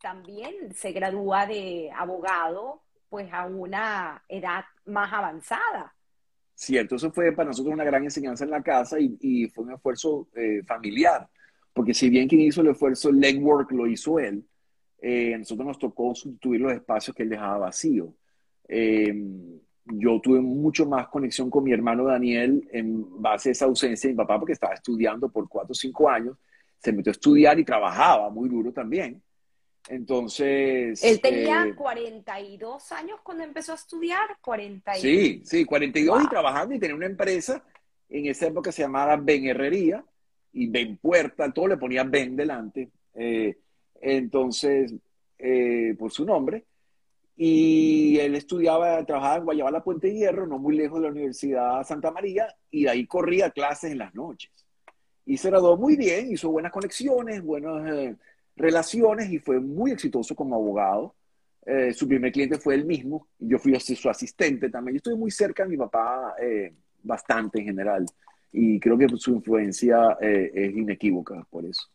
también 0.00 0.72
se 0.74 0.92
gradúa 0.92 1.46
de 1.46 1.90
abogado 1.96 2.82
pues 3.08 3.32
a 3.32 3.46
una 3.46 4.22
edad 4.28 4.64
más 4.84 5.12
avanzada. 5.12 5.94
Cierto, 6.54 6.94
eso 6.94 7.10
fue 7.10 7.32
para 7.32 7.48
nosotros 7.48 7.74
una 7.74 7.84
gran 7.84 8.04
enseñanza 8.04 8.44
en 8.44 8.50
la 8.50 8.62
casa 8.62 8.98
y, 9.00 9.48
fue 9.48 9.64
un 9.64 9.72
esfuerzo 9.72 10.28
eh, 10.36 10.62
familiar, 10.64 11.28
porque 11.72 11.92
si 11.92 12.08
bien 12.08 12.28
quien 12.28 12.42
hizo 12.42 12.60
el 12.60 12.68
esfuerzo, 12.68 13.08
el 13.08 13.18
legwork 13.18 13.72
lo 13.72 13.88
hizo 13.88 14.20
él, 14.20 14.46
eh, 15.06 15.34
a 15.34 15.38
nosotros 15.38 15.66
nos 15.66 15.78
tocó 15.78 16.14
sustituir 16.14 16.62
los 16.62 16.72
espacios 16.72 17.14
que 17.14 17.24
él 17.24 17.28
dejaba 17.28 17.58
vacío. 17.58 18.14
Em, 18.66 19.60
yo 19.84 20.18
tuve 20.18 20.40
mucho 20.40 20.86
más 20.86 21.08
conexión 21.08 21.50
con 21.50 21.62
mi 21.62 21.74
hermano 21.74 22.04
Daniel 22.04 22.66
en 22.72 23.20
base 23.20 23.50
a 23.50 23.52
esa 23.52 23.66
ausencia 23.66 24.08
de 24.08 24.14
mi 24.14 24.16
papá, 24.16 24.38
porque 24.38 24.54
estaba 24.54 24.72
estudiando 24.72 25.28
por 25.28 25.46
cuatro 25.46 25.72
o 25.72 25.74
cinco 25.74 26.08
años, 26.08 26.38
se 26.78 26.90
metió 26.90 27.10
a 27.10 27.12
estudiar 27.12 27.58
y 27.58 27.66
trabajaba 27.66 28.30
muy 28.30 28.48
duro 28.48 28.72
también. 28.72 29.20
Entonces... 29.90 31.04
Él 31.04 31.20
tenía 31.20 31.74
42 31.76 32.90
eh, 32.90 32.94
años 32.94 33.20
cuando 33.22 33.44
empezó 33.44 33.72
a 33.72 33.74
estudiar, 33.74 34.38
42. 34.40 35.02
Sí, 35.02 35.42
sí, 35.44 35.66
42 35.66 36.24
y 36.24 36.28
trabajando 36.28 36.74
y 36.74 36.78
tenía 36.78 36.96
una 36.96 37.04
empresa, 37.04 37.62
en 38.08 38.24
esa 38.24 38.46
época 38.46 38.72
se 38.72 38.80
llamaba 38.80 39.18
Ben 39.18 39.44
Herrería 39.44 40.02
y 40.50 40.66
Ben 40.66 40.96
Puerta, 40.96 41.52
todo 41.52 41.68
le 41.68 41.76
ponía 41.76 42.04
Ben 42.04 42.34
delante. 42.34 42.88
Eh, 43.12 43.58
entonces, 44.00 44.94
eh, 45.38 45.94
por 45.98 46.10
su 46.10 46.24
nombre. 46.24 46.64
Y 47.36 48.18
él 48.20 48.36
estudiaba, 48.36 49.04
trabajaba 49.04 49.38
en 49.38 49.44
Guayabala 49.44 49.82
Puente 49.82 50.12
Hierro, 50.12 50.46
no 50.46 50.58
muy 50.58 50.76
lejos 50.76 51.00
de 51.00 51.06
la 51.06 51.12
Universidad 51.12 51.82
Santa 51.84 52.12
María, 52.12 52.46
y 52.70 52.86
ahí 52.86 53.06
corría 53.06 53.50
clases 53.50 53.90
en 53.92 53.98
las 53.98 54.14
noches 54.14 54.64
y 55.26 55.36
se 55.36 55.50
graduó 55.50 55.76
muy 55.76 55.96
bien, 55.96 56.30
hizo 56.32 56.50
buenas 56.50 56.72
conexiones, 56.72 57.42
buenas 57.42 57.90
eh, 57.92 58.16
relaciones 58.56 59.30
y 59.30 59.38
fue 59.38 59.58
muy 59.58 59.90
exitoso 59.92 60.34
como 60.34 60.54
abogado. 60.54 61.14
Eh, 61.66 61.94
su 61.94 62.06
primer 62.06 62.30
cliente 62.30 62.58
fue 62.58 62.74
él 62.74 62.84
mismo, 62.84 63.26
yo 63.38 63.58
fui 63.58 63.78
su 63.80 64.10
asistente 64.10 64.68
también. 64.68 64.96
Yo 64.96 64.98
estuve 64.98 65.16
muy 65.16 65.30
cerca 65.30 65.62
de 65.62 65.70
mi 65.70 65.76
papá, 65.76 66.34
bastante 67.02 67.60
en 67.60 67.66
general. 67.66 68.06
y 68.52 68.78
creo 68.78 68.96
que 68.96 69.08
su 69.16 69.32
influencia 69.32 70.16
es 70.20 70.76
inequívoca 70.76 71.46
por 71.50 71.64
eso. 71.64 71.88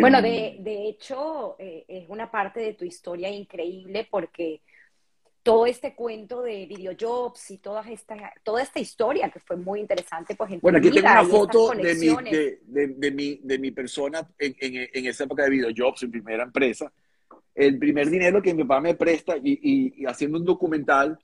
Bueno, 0.00 0.22
de, 0.22 0.56
de 0.60 0.88
hecho, 0.88 1.56
es 1.58 2.08
una 2.08 2.30
parte 2.30 2.60
de 2.60 2.74
tu 2.74 2.84
historia 2.84 3.28
increíble 3.30 4.08
porque 4.10 4.62
todo 5.46 5.64
este 5.64 5.94
cuento 5.94 6.42
de 6.42 6.66
videojobs 6.66 7.52
y 7.52 7.58
toda 7.58 7.88
esta, 7.88 8.16
toda 8.42 8.60
esta 8.60 8.80
historia 8.80 9.30
que 9.30 9.38
fue 9.38 9.56
muy 9.56 9.78
interesante. 9.78 10.34
Pues, 10.34 10.50
en 10.50 10.58
bueno, 10.60 10.78
aquí 10.78 10.90
tengo 10.90 11.06
una 11.06 11.24
foto 11.24 11.70
de 11.70 11.94
mi, 11.94 12.08
de, 12.08 12.58
de, 12.88 13.10
mi, 13.12 13.40
de 13.44 13.56
mi 13.56 13.70
persona 13.70 14.28
en, 14.40 14.56
en, 14.58 14.88
en, 14.92 15.06
esa 15.06 15.22
época 15.22 15.44
de 15.44 15.50
videojobs, 15.50 16.02
en 16.02 16.10
primera 16.10 16.42
empresa. 16.42 16.92
El 17.54 17.78
primer 17.78 18.10
dinero 18.10 18.42
que 18.42 18.52
mi 18.54 18.64
papá 18.64 18.80
me 18.80 18.96
presta 18.96 19.36
y, 19.36 19.94
y, 20.02 20.04
haciendo 20.06 20.36
un 20.36 20.44
documental 20.44 21.16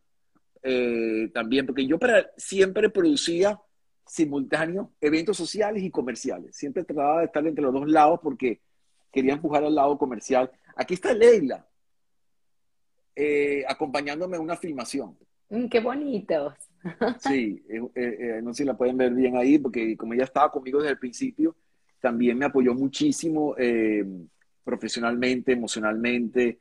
eh, 0.62 1.28
también, 1.34 1.66
porque 1.66 1.84
yo 1.84 1.98
para, 1.98 2.30
siempre 2.36 2.90
producía 2.90 3.58
simultáneo 4.06 4.92
eventos 5.00 5.36
sociales 5.36 5.82
y 5.82 5.90
comerciales. 5.90 6.56
Siempre 6.56 6.84
trataba 6.84 7.20
de 7.20 7.26
estar 7.26 7.46
entre 7.46 7.62
los 7.62 7.72
dos 7.72 7.88
lados 7.88 8.20
porque 8.22 8.60
quería 9.12 9.34
empujar 9.34 9.64
al 9.64 9.74
lado 9.74 9.98
comercial. 9.98 10.50
Aquí 10.76 10.94
está 10.94 11.12
Leila, 11.12 11.66
eh, 13.14 13.64
acompañándome 13.68 14.36
en 14.36 14.42
una 14.42 14.56
filmación. 14.56 15.16
Mm, 15.50 15.66
qué 15.66 15.80
bonitos. 15.80 16.54
Sí, 17.20 17.62
eh, 17.68 17.80
eh, 17.94 18.40
no 18.42 18.52
sé 18.52 18.62
si 18.62 18.66
la 18.66 18.76
pueden 18.76 18.96
ver 18.96 19.14
bien 19.14 19.36
ahí, 19.36 19.56
porque 19.58 19.96
como 19.96 20.14
ella 20.14 20.24
estaba 20.24 20.50
conmigo 20.50 20.80
desde 20.80 20.92
el 20.92 20.98
principio, 20.98 21.54
también 22.00 22.36
me 22.36 22.46
apoyó 22.46 22.74
muchísimo 22.74 23.54
profesionalmente, 24.64 25.52
emocionalmente, 25.52 26.58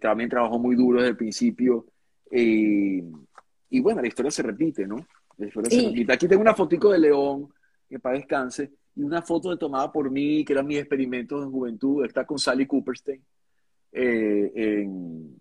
también 0.00 0.28
trabajó 0.28 0.58
muy 0.58 0.74
duro 0.74 0.98
desde 0.98 1.10
el 1.10 1.16
principio. 1.16 1.86
y 2.32 3.80
bueno, 3.80 4.00
la 4.00 4.08
historia 4.08 4.32
se 4.32 4.42
repite, 4.42 4.84
¿no? 4.88 5.06
Se. 5.38 6.12
Aquí 6.12 6.28
tengo 6.28 6.42
una 6.42 6.54
fotico 6.54 6.90
de 6.90 6.98
León, 6.98 7.48
que 7.88 7.98
para 7.98 8.16
descanse, 8.16 8.72
y 8.96 9.02
una 9.02 9.22
foto 9.22 9.56
tomada 9.56 9.90
por 9.92 10.10
mí, 10.10 10.44
que 10.44 10.52
eran 10.52 10.66
mis 10.66 10.78
experimentos 10.78 11.44
de 11.44 11.50
juventud, 11.50 12.04
está 12.04 12.26
con 12.26 12.38
Sally 12.38 12.66
Cooperstein. 12.66 13.22
en, 13.92 15.40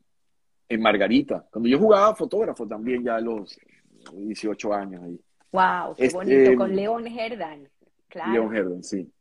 en 0.70 0.82
Margarita. 0.82 1.46
Cuando 1.50 1.70
yo 1.70 1.80
jugaba 1.80 2.16
fotógrafo 2.16 2.68
también, 2.68 3.04
ya 3.04 3.16
a 3.16 3.22
los 3.22 3.58
18 4.14 4.74
años 4.74 5.04
ahí. 5.04 5.20
¡Wow! 5.52 5.96
¡Qué 5.96 6.06
este, 6.06 6.18
bonito! 6.18 6.56
Con 6.56 6.76
León 6.76 7.08
Herdan. 7.08 7.70
Claro. 8.08 8.34
León 8.34 8.56
Herdan, 8.56 8.84
sí. 8.84 9.12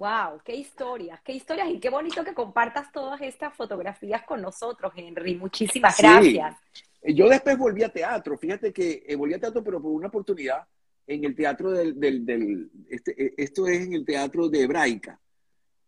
¡Wow! 0.00 0.40
¡Qué 0.42 0.56
historias! 0.56 1.20
¡Qué 1.22 1.32
historias! 1.32 1.68
Y 1.68 1.78
qué 1.78 1.90
bonito 1.90 2.24
que 2.24 2.32
compartas 2.32 2.90
todas 2.90 3.20
estas 3.20 3.54
fotografías 3.54 4.22
con 4.22 4.40
nosotros, 4.40 4.90
Henry. 4.96 5.34
Muchísimas 5.34 5.98
gracias. 5.98 6.56
Yo 7.02 7.28
después 7.28 7.58
volví 7.58 7.82
a 7.82 7.92
teatro. 7.92 8.38
Fíjate 8.38 8.72
que 8.72 9.04
eh, 9.06 9.14
volví 9.14 9.34
a 9.34 9.38
teatro, 9.38 9.62
pero 9.62 9.78
por 9.78 9.90
una 9.90 10.06
oportunidad 10.08 10.66
en 11.06 11.22
el 11.26 11.34
teatro 11.34 11.70
del. 11.72 12.00
del, 12.00 12.24
del 12.24 12.70
este, 12.88 13.10
eh, 13.22 13.34
esto 13.36 13.66
es 13.66 13.82
en 13.82 13.92
el 13.92 14.06
teatro 14.06 14.48
de 14.48 14.62
Hebraica 14.62 15.20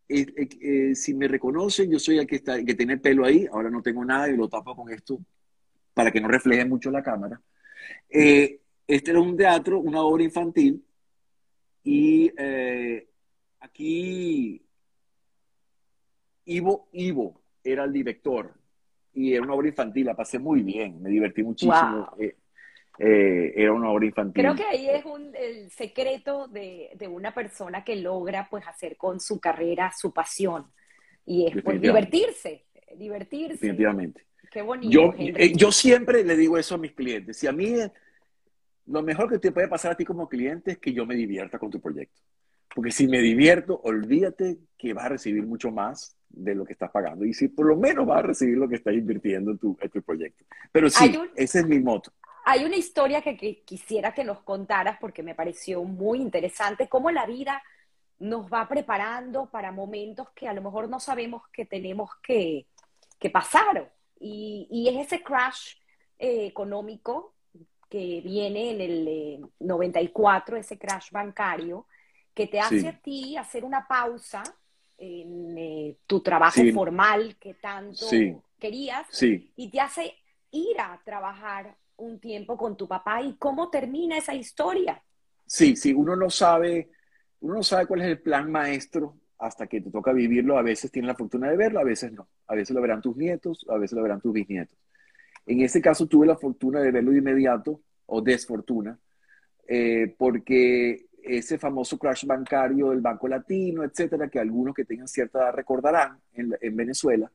eh, 0.07 0.27
eh, 0.37 0.49
eh, 0.61 0.95
si 0.95 1.15
me 1.15 1.27
reconocen, 1.27 1.91
yo 1.91 1.99
soy 1.99 2.19
el 2.19 2.27
que, 2.27 2.37
está, 2.37 2.63
que 2.63 2.75
tiene 2.75 2.99
pelo 2.99 3.25
ahí, 3.25 3.47
ahora 3.51 3.71
no 3.71 3.81
tengo 3.81 4.05
nada 4.05 4.29
y 4.29 4.37
lo 4.37 4.47
tapo 4.47 4.77
con 4.77 4.93
esto 4.93 5.19
para 5.95 6.11
que 6.11 6.21
no 6.21 6.29
refleje 6.29 6.67
mucho 6.67 6.91
la 6.91 7.03
cámara. 7.03 7.41
este 8.11 9.11
era 9.11 9.21
un 9.21 9.39
teatro, 9.39 9.81
una 9.81 10.03
obra 10.03 10.23
infantil, 10.23 10.85
y 11.83 12.31
aquí 13.63 14.63
Ivo, 16.45 16.89
Ivo 16.93 17.41
era 17.65 17.85
el 17.85 17.93
director, 17.93 18.53
y 19.15 19.33
era 19.33 19.43
una 19.43 19.55
obra 19.55 19.69
infantil, 19.69 20.07
la 20.07 20.17
pasé 20.17 20.39
muy 20.39 20.63
bien, 20.63 21.01
me 21.01 21.11
divertí 21.11 21.43
muchísimo. 21.43 22.11
Eh, 22.99 23.55
era 23.57 23.73
una 23.73 23.91
obra 23.91 24.05
infantil. 24.05 24.43
Creo 24.43 24.55
que 24.55 24.65
ahí 24.65 24.89
es 24.89 25.05
un, 25.05 25.35
el 25.35 25.71
secreto 25.71 26.47
de, 26.49 26.91
de, 26.95 27.09
una 27.09 27.33
persona 27.33 27.85
que 27.85 27.97
logra 27.97 28.49
pues 28.51 28.67
hacer 28.67 28.97
con 28.97 29.19
su 29.19 29.41
carrera 29.41 29.93
su 29.97 30.13
pasión 30.13 30.67
y 31.25 31.47
es 31.47 31.63
pues, 31.63 31.81
divertirse, 31.81 32.67
divertirse. 32.97 33.55
Definitivamente. 33.55 34.27
Qué 34.51 34.61
bonito. 34.61 34.91
Yo, 34.91 35.15
eh, 35.17 35.53
yo 35.57 35.73
siempre 35.73 36.23
le 36.23 36.37
digo 36.37 36.59
eso 36.59 36.75
a 36.75 36.79
mis 36.79 36.93
clientes. 36.93 37.39
Si 37.39 37.47
a 37.47 37.53
mí 37.53 37.75
lo 38.87 39.03
mejor 39.03 39.31
que 39.31 39.39
te 39.39 39.53
puede 39.53 39.69
pasar 39.69 39.93
a 39.93 39.97
ti 39.97 40.05
como 40.05 40.29
cliente 40.29 40.73
es 40.73 40.79
que 40.79 40.93
yo 40.93 41.07
me 41.07 41.15
divierta 41.15 41.59
con 41.59 41.71
tu 41.71 41.81
proyecto. 41.81 42.21
Porque 42.75 42.91
si 42.91 43.07
me 43.07 43.19
divierto, 43.19 43.81
olvídate 43.85 44.59
que 44.79 44.95
vas 44.95 45.07
a 45.07 45.11
recibir 45.11 45.45
mucho 45.45 45.71
más 45.71 46.17
de 46.29 46.55
lo 46.55 46.65
que 46.65 46.73
estás 46.73 46.91
pagando. 46.91 47.25
Y 47.25 47.35
si 47.35 47.49
por 47.49 47.67
lo 47.67 47.77
menos 47.77 48.07
vas 48.07 48.21
a 48.21 48.23
recibir 48.23 48.57
lo 48.57 48.69
que 48.69 48.77
estás 48.77 48.95
invirtiendo 48.95 49.51
en 49.51 49.59
tu, 49.59 49.77
en 49.81 49.91
tu 49.91 50.03
proyecto. 50.03 50.45
Pero 50.71 50.89
sí, 50.89 51.19
ese 51.37 51.61
es 51.61 51.67
mi 51.67 51.79
moto. 51.79 52.13
Hay 52.45 52.65
una 52.65 52.77
historia 52.77 53.23
que, 53.23 53.63
quisiera 53.65 54.13
que 54.13 54.25
nos 54.25 54.41
contaras 54.41 54.99
porque 55.01 55.23
me 55.23 55.35
pareció 55.35 55.85
muy 55.85 56.21
interesante, 56.21 56.89
cómo 56.89 57.11
la 57.11 57.27
vida 57.27 57.63
nos 58.19 58.53
va 58.53 58.69
preparando 58.69 59.51
para 59.51 59.73
momentos 59.73 60.31
que 60.31 60.49
a 60.49 60.53
lo 60.53 60.63
mejor 60.63 60.89
no 60.89 60.99
sabemos 60.99 61.43
que 61.53 61.67
tenemos 61.67 62.11
que, 62.23 62.67
pasar. 63.33 63.93
Y, 64.19 64.89
es 64.89 65.07
ese 65.07 65.23
crash 65.23 65.75
eh, 66.19 66.47
económico 66.47 67.35
que 67.89 68.21
viene 68.25 68.71
en 68.71 68.81
el 68.81 69.51
94, 69.61 70.57
eh, 70.57 70.61
ese 70.61 70.79
crash 70.79 71.11
bancario, 71.13 71.87
que 72.35 72.47
te 72.47 72.61
hace 72.61 72.89
a 72.89 72.99
ti 72.99 73.37
hacer 73.37 73.65
una 73.65 73.87
pausa 73.87 74.43
en 74.99 75.57
eh, 75.59 75.97
tu 76.07 76.21
trabajo 76.21 76.61
formal 76.73 77.37
que 77.39 77.55
tanto 77.55 78.07
querías 78.59 79.07
y 79.23 79.71
te 79.71 79.81
hace 79.81 80.15
ir 80.51 80.79
a 80.81 81.01
trabajar 81.05 81.77
un 81.97 82.19
tiempo 82.21 82.57
con 82.57 82.77
tu 82.77 82.87
papá 82.87 83.23
y 83.23 83.35
cómo 83.35 83.71
termina 83.71 84.17
esa 84.17 84.35
historia. 84.35 85.03
Sí, 85.47 85.77
sí, 85.77 85.93
uno 85.93 86.17
no 86.17 86.31
sabe, 86.31 86.91
uno 87.41 87.55
no 87.55 87.63
sabe 87.63 87.87
cuál 87.87 88.03
es 88.03 88.07
el 88.09 88.21
plan 88.21 88.51
maestro 88.51 89.17
hasta 89.39 89.67
que 89.67 89.81
te 89.81 89.91
toca 89.91 90.13
vivirlo. 90.13 90.57
A 90.57 90.63
veces 90.63 90.91
tienes 90.91 91.09
la 91.09 91.17
fortuna 91.17 91.51
de 91.51 91.57
verlo, 91.57 91.81
a 91.81 91.85
veces 91.85 92.13
no. 92.13 92.29
A 92.47 92.55
veces 92.55 92.75
lo 92.75 92.81
verán 92.81 93.03
tus 93.03 93.17
nietos, 93.17 93.67
a 93.69 93.77
veces 93.77 93.97
lo 93.97 94.03
verán 94.03 94.21
tus 94.21 94.33
bisnietos. 94.33 94.77
En 95.47 95.61
ese 95.61 95.81
caso 95.81 96.07
tuve 96.07 96.27
la 96.27 96.37
fortuna 96.37 96.81
de 96.81 96.91
verlo 96.91 97.11
de 97.11 97.19
inmediato, 97.19 97.81
o 98.07 98.21
desfortuna, 98.21 98.99
eh, 99.67 100.15
porque 100.19 101.07
ese 101.23 101.59
famoso 101.59 101.99
crash 101.99 102.25
bancario 102.25 102.91
del 102.91 103.01
Banco 103.01 103.29
Latino, 103.29 103.85
etcétera, 103.85 104.29
que 104.29 104.39
algunos 104.39 104.75
que 104.75 104.85
tengan 104.85 105.09
cierta 105.09 105.39
edad 105.39 105.55
recordarán 105.55 106.19
en, 106.35 106.57
en 106.61 106.77
Venezuela, 106.77 107.31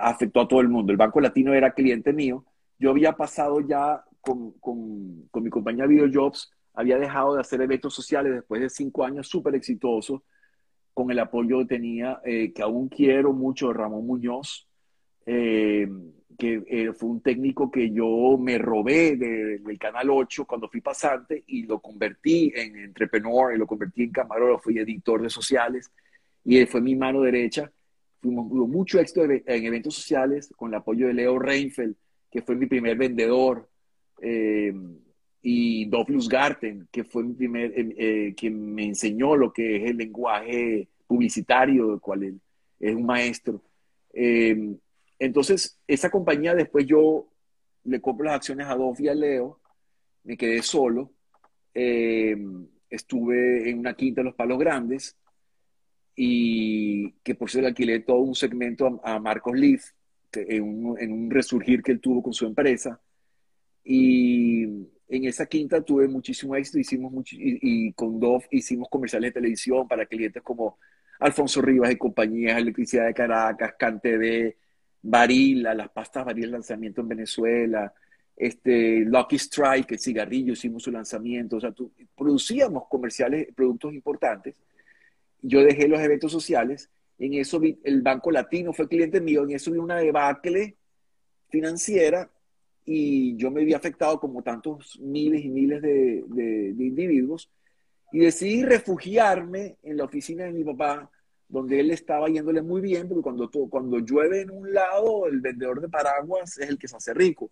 afectó 0.00 0.40
a 0.40 0.48
todo 0.48 0.60
el 0.60 0.68
mundo. 0.68 0.92
El 0.92 0.98
Banco 0.98 1.20
Latino 1.20 1.54
era 1.54 1.72
cliente 1.72 2.12
mío 2.12 2.44
yo 2.78 2.90
había 2.90 3.12
pasado 3.12 3.60
ya 3.60 4.04
con, 4.20 4.52
con, 4.52 5.28
con 5.30 5.42
mi 5.42 5.50
compañía 5.50 5.86
Videojobs, 5.86 6.50
había 6.74 6.98
dejado 6.98 7.34
de 7.34 7.40
hacer 7.40 7.60
eventos 7.60 7.94
sociales 7.94 8.32
después 8.32 8.60
de 8.60 8.70
cinco 8.70 9.04
años 9.04 9.28
súper 9.28 9.54
exitosos, 9.54 10.22
con 10.94 11.10
el 11.10 11.18
apoyo 11.18 11.58
que 11.60 11.64
tenía, 11.66 12.20
eh, 12.24 12.52
que 12.52 12.62
aún 12.62 12.88
quiero 12.88 13.32
mucho, 13.32 13.72
Ramón 13.72 14.06
Muñoz, 14.06 14.68
eh, 15.26 15.88
que 16.38 16.62
eh, 16.68 16.92
fue 16.92 17.10
un 17.10 17.20
técnico 17.20 17.70
que 17.70 17.90
yo 17.90 18.38
me 18.38 18.58
robé 18.58 19.16
del 19.16 19.78
Canal 19.78 20.08
8 20.08 20.44
cuando 20.44 20.68
fui 20.68 20.80
pasante 20.80 21.42
y 21.48 21.64
lo 21.64 21.80
convertí 21.80 22.52
en 22.54 22.76
entrepreneur 22.76 23.52
y 23.52 23.58
lo 23.58 23.66
convertí 23.66 24.04
en 24.04 24.12
camarógrafo 24.12 24.70
y 24.70 24.78
editor 24.78 25.20
de 25.20 25.30
sociales 25.30 25.90
y 26.44 26.64
fue 26.66 26.80
mi 26.80 26.94
mano 26.94 27.20
derecha. 27.20 27.70
Fuimos 28.20 28.46
mucho 28.46 28.98
éxito 28.98 29.24
en 29.24 29.64
eventos 29.66 29.96
sociales 29.96 30.52
con 30.56 30.70
el 30.70 30.76
apoyo 30.76 31.06
de 31.08 31.14
Leo 31.14 31.38
Reinfeldt, 31.38 31.96
que 32.30 32.42
fue 32.42 32.56
mi 32.56 32.66
primer 32.66 32.96
vendedor, 32.96 33.68
eh, 34.20 34.72
y 35.42 35.84
Dovlus 35.86 36.28
Garten, 36.28 36.88
que 36.90 37.04
fue 37.04 37.22
mi 37.22 37.34
primer, 37.34 37.72
eh, 37.78 37.94
eh, 37.96 38.34
quien 38.36 38.74
me 38.74 38.86
enseñó 38.86 39.36
lo 39.36 39.52
que 39.52 39.76
es 39.76 39.90
el 39.90 39.98
lenguaje 39.98 40.88
publicitario, 41.06 41.90
del 41.90 42.00
cual 42.00 42.24
él 42.24 42.40
es 42.80 42.94
un 42.94 43.06
maestro. 43.06 43.62
Entonces, 45.18 45.78
esa 45.86 46.10
compañía 46.10 46.54
después 46.54 46.86
yo 46.86 47.28
le 47.84 48.00
compro 48.00 48.26
las 48.26 48.36
acciones 48.36 48.66
a 48.66 48.74
Dov 48.74 49.00
y 49.00 49.08
a 49.08 49.14
Leo, 49.14 49.60
me 50.24 50.36
quedé 50.36 50.62
solo, 50.62 51.12
estuve 51.74 53.70
en 53.70 53.78
una 53.78 53.94
quinta 53.94 54.20
de 54.20 54.26
los 54.26 54.34
Palos 54.34 54.58
Grandes, 54.58 55.16
y 56.14 57.12
que 57.22 57.36
por 57.36 57.48
cierto 57.48 57.68
alquilé 57.68 58.00
todo 58.00 58.18
un 58.18 58.34
segmento 58.34 59.00
a, 59.04 59.14
a 59.14 59.20
Marcos 59.20 59.56
Leaf, 59.56 59.92
en 60.32 60.62
un, 60.62 61.30
resurgir 61.30 61.82
que 61.82 61.92
él 61.92 62.00
tuvo 62.00 62.22
con 62.22 62.32
su 62.32 62.46
empresa. 62.46 63.00
Y 63.84 64.64
en 64.64 65.24
esa 65.24 65.46
quinta 65.46 65.80
tuve 65.82 66.08
muchísimo 66.08 66.54
éxito, 66.54 66.78
hicimos 66.78 67.12
mucho, 67.12 67.36
y, 67.38 67.92
con 67.92 68.20
Dove 68.20 68.46
hicimos 68.50 68.88
comerciales 68.90 69.30
de 69.30 69.40
televisión 69.40 69.88
para 69.88 70.06
clientes 70.06 70.42
como 70.42 70.78
Alfonso 71.20 71.62
Rivas 71.62 71.90
y 71.90 71.96
compañías, 71.96 72.58
Electricidad 72.58 73.06
de 73.06 73.14
Caracas, 73.14 73.74
de 74.02 74.56
Barilla, 75.02 75.74
las 75.74 75.90
pastas 75.90 76.24
Barilla 76.24 76.48
lanzamiento 76.48 77.00
en 77.00 77.08
Venezuela, 77.08 77.92
este, 78.36 79.00
Lucky 79.00 79.36
Strike, 79.36 79.92
el 79.92 79.98
cigarrillo, 79.98 80.52
hicimos 80.52 80.82
su 80.82 80.92
lanzamiento, 80.92 81.56
o 81.56 81.60
sea, 81.60 81.74
producíamos 82.16 82.84
comerciales, 82.88 83.48
productos 83.54 83.94
importantes. 83.94 84.56
Yo 85.42 85.62
dejé 85.62 85.88
los 85.88 86.00
eventos 86.00 86.32
sociales 86.32 86.90
en 87.18 87.34
eso 87.34 87.58
vi, 87.58 87.78
el 87.82 88.00
Banco 88.02 88.30
Latino 88.30 88.72
fue 88.72 88.88
cliente 88.88 89.20
mío, 89.20 89.42
en 89.42 89.50
eso 89.50 89.72
vi 89.72 89.78
una 89.78 89.96
debacle 89.96 90.76
financiera 91.48 92.30
y 92.84 93.36
yo 93.36 93.50
me 93.50 93.64
vi 93.64 93.74
afectado 93.74 94.20
como 94.20 94.42
tantos 94.42 94.98
miles 95.00 95.44
y 95.44 95.48
miles 95.48 95.82
de 95.82 96.74
individuos 96.78 97.50
y 98.12 98.20
decidí 98.20 98.62
refugiarme 98.62 99.76
en 99.82 99.96
la 99.96 100.04
oficina 100.04 100.44
de 100.44 100.52
mi 100.52 100.64
papá, 100.64 101.10
donde 101.48 101.80
él 101.80 101.90
estaba 101.90 102.28
yéndole 102.28 102.60
muy 102.62 102.80
bien, 102.80 103.08
porque 103.08 103.22
cuando, 103.22 103.50
cuando 103.70 103.98
llueve 103.98 104.42
en 104.42 104.50
un 104.50 104.72
lado, 104.72 105.26
el 105.26 105.40
vendedor 105.40 105.80
de 105.80 105.88
paraguas 105.88 106.58
es 106.58 106.68
el 106.68 106.78
que 106.78 106.88
se 106.88 106.96
hace 106.96 107.14
rico. 107.14 107.50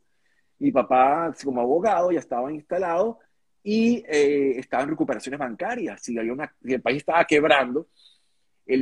Mi 0.58 0.70
papá, 0.70 1.34
como 1.42 1.60
abogado, 1.62 2.12
ya 2.12 2.18
estaba 2.18 2.52
instalado 2.52 3.18
y 3.62 4.04
eh, 4.06 4.58
estaba 4.58 4.82
en 4.82 4.90
recuperaciones 4.90 5.40
bancarias. 5.40 6.02
Si, 6.02 6.16
había 6.18 6.32
una, 6.32 6.54
el 6.62 6.82
país 6.82 6.98
estaba 6.98 7.24
quebrando, 7.24 7.88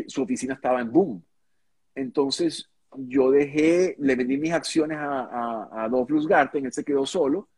su 0.08 0.22
oficina 0.22 0.54
estaba 0.54 0.80
en 0.80 0.90
boom. 0.90 1.24
Entonces, 1.94 2.68
yo 2.96 3.30
dejé, 3.30 3.96
le 3.98 4.16
vendí 4.16 4.36
mis 4.36 4.52
acciones 4.52 4.98
a, 4.98 5.20
a, 5.22 5.84
a 5.84 5.88
Dolph 5.88 6.10
él 6.10 6.72
se 6.72 6.84
quedó 6.84 7.06
solo. 7.06 7.48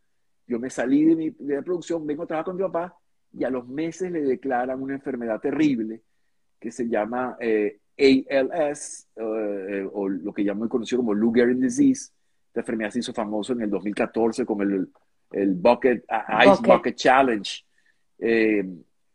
Yo 0.46 0.58
me 0.58 0.70
salí 0.70 1.04
de, 1.04 1.16
mi, 1.16 1.30
de 1.30 1.56
la 1.56 1.62
producción, 1.62 2.06
vengo 2.06 2.24
a 2.24 2.26
trabajar 2.26 2.44
con 2.44 2.56
mi 2.56 2.62
papá 2.62 2.94
y 3.32 3.44
a 3.44 3.50
los 3.50 3.66
meses 3.66 4.12
le 4.12 4.22
declaran 4.22 4.80
una 4.80 4.94
enfermedad 4.94 5.40
terrible 5.40 6.02
que 6.66 6.72
se 6.72 6.88
llama 6.88 7.36
eh, 7.40 7.78
ALS, 7.96 9.08
eh, 9.14 9.88
o 9.92 10.08
lo 10.08 10.32
que 10.32 10.42
ya 10.42 10.52
muy 10.52 10.68
conocido 10.68 10.98
como 10.98 11.14
Lou 11.14 11.32
Gehrig 11.32 11.58
disease. 11.58 12.10
Esta 12.48 12.60
enfermedad 12.60 12.90
se 12.90 12.98
hizo 12.98 13.12
famoso 13.12 13.52
en 13.52 13.62
el 13.62 13.70
2014 13.70 14.44
con 14.44 14.60
el, 14.62 14.88
el 15.30 15.54
Bucket, 15.54 16.04
Ice 16.44 16.62
Bucket, 16.62 16.96
Challenge. 16.96 17.64
Eh, 18.18 18.64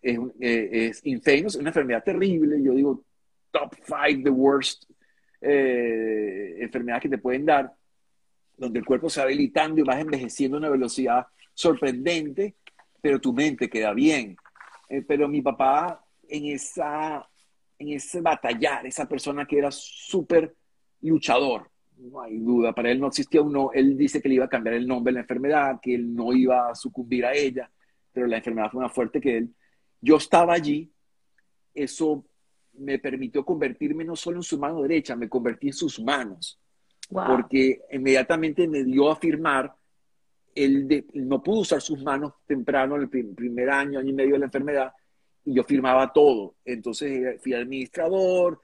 es, 0.02 0.20
es 0.39 1.06
infamous, 1.06 1.56
una 1.56 1.70
enfermedad 1.70 2.04
terrible. 2.04 2.62
Yo 2.64 2.74
digo, 2.74 3.04
top 3.52 3.76
five, 3.84 4.24
the 4.24 4.30
worst 4.30 4.86
enfermedad 5.41 7.02
que 7.02 7.10
te 7.10 7.18
pueden 7.18 7.45
dar, 7.45 7.74
donde 8.56 8.80
el 8.80 8.86
cuerpo 8.86 9.10
se 9.10 9.20
va 9.20 9.26
habilitando 9.26 9.82
y 9.82 9.84
vas 9.84 9.99
envejeciendo 9.99 10.58
a 10.58 10.60
una 10.60 10.70
velocidad 10.70 11.26
sorprendente 11.54 12.56
pero 13.02 13.20
tu 13.20 13.34
mente 13.34 13.70
queda 13.70 13.93
bien. 13.93 14.38
Eh, 14.88 15.02
pero 15.02 15.28
mi 15.28 15.41
papá 15.41 16.06
en 16.28 16.45
esa, 16.47 17.28
en 17.82 17.94
ese 17.94 18.22
batallar, 18.22 18.86
esa 18.86 19.08
persona 19.08 19.46
que 19.46 19.58
era 19.58 19.72
súper 19.72 20.56
luchador, 21.02 21.70
no 21.98 22.22
hay 22.22 22.38
duda, 22.40 22.74
para 22.74 22.92
él 22.92 23.00
no 23.00 23.08
existía 23.08 23.42
uno, 23.42 23.72
él 23.74 23.98
dice 23.98 24.22
que 24.22 24.30
le 24.30 24.36
iba 24.36 24.46
a 24.46 24.50
cambiar 24.50 24.76
el 24.76 24.88
nombre 24.88 25.12
de 25.12 25.16
la 25.16 25.22
enfermedad, 25.22 25.80
que 25.82 25.96
él 25.96 26.14
no 26.14 26.32
iba 26.34 26.70
a 26.70 26.76
sucumbir 26.76 27.26
a 27.26 27.34
ella, 27.34 27.70
pero 28.12 28.28
la 28.28 28.38
enfermedad 28.38 28.72
fue 28.72 28.82
más 28.84 28.94
fuerte 28.94 29.20
que 29.20 29.38
él. 29.38 29.56
Yo 30.00 30.18
estaba 30.18 30.54
allí, 30.54 30.92
eso 31.74 32.26
me 32.74 33.00
permitió 33.00 33.44
convertirme 33.44 34.04
no 34.04 34.16
solo 34.16 34.38
en 34.38 34.44
su 34.44 34.58
mano 34.58 34.82
derecha, 34.82 35.16
me 35.16 35.30
convertí 35.30 35.68
en 35.68 35.74
sus 35.74 36.00
manos, 36.02 36.60
porque 37.10 37.82
inmediatamente 37.92 38.68
me 38.68 38.84
dio 38.84 39.12
a 39.12 39.16
firmar 39.16 39.74
él, 40.54 41.06
no 41.14 41.42
pudo 41.42 41.62
usar 41.62 41.82
sus 41.82 42.02
manos 42.02 42.34
temprano, 42.46 42.96
en 42.96 43.02
el 43.02 43.10
primer 43.10 43.70
año, 43.70 44.00
año 44.00 44.10
y 44.10 44.14
medio 44.14 44.34
de 44.34 44.40
la 44.40 44.46
enfermedad, 44.46 44.94
y 45.46 45.56
yo 45.56 45.64
firmaba 45.64 46.12
todo. 46.12 46.56
Entonces 46.66 47.12
eh, 47.12 47.39
fui 47.42 47.54
administrador, 47.54 48.62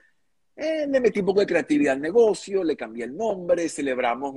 eh, 0.55 0.87
le 0.87 0.99
metí 0.99 1.19
un 1.19 1.25
poco 1.25 1.41
de 1.41 1.45
creatividad 1.45 1.93
al 1.93 2.01
negocio, 2.01 2.63
le 2.63 2.75
cambié 2.75 3.05
el 3.05 3.15
nombre, 3.15 3.69
celebramos 3.69 4.35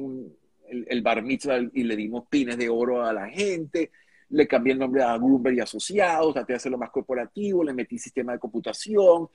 el, 0.69 1.03
bar 1.03 1.23
mitzvah 1.23 1.59
y 1.73 1.85
le 1.85 1.97
dimos 1.97 2.25
pines 2.29 2.57
de 2.57 2.69
oro 2.69 3.05
a 3.05 3.13
la 3.13 3.29
gente, 3.29 3.91
le 4.29 4.47
cambié 4.47 4.75
el 4.75 4.79
nombre 4.79 5.03
a 5.03 5.17
Bloomberg 5.17 5.57
y 5.57 5.61
Asociados, 5.61 6.35
traté 6.35 6.53
de 6.53 6.59
hacerlo 6.59 6.79
más 6.79 6.91
corporativo, 6.91 7.65
le 7.65 7.73
metí 7.73 7.99
sistema 7.99 8.33
de 8.33 8.39
computación, 8.39 9.29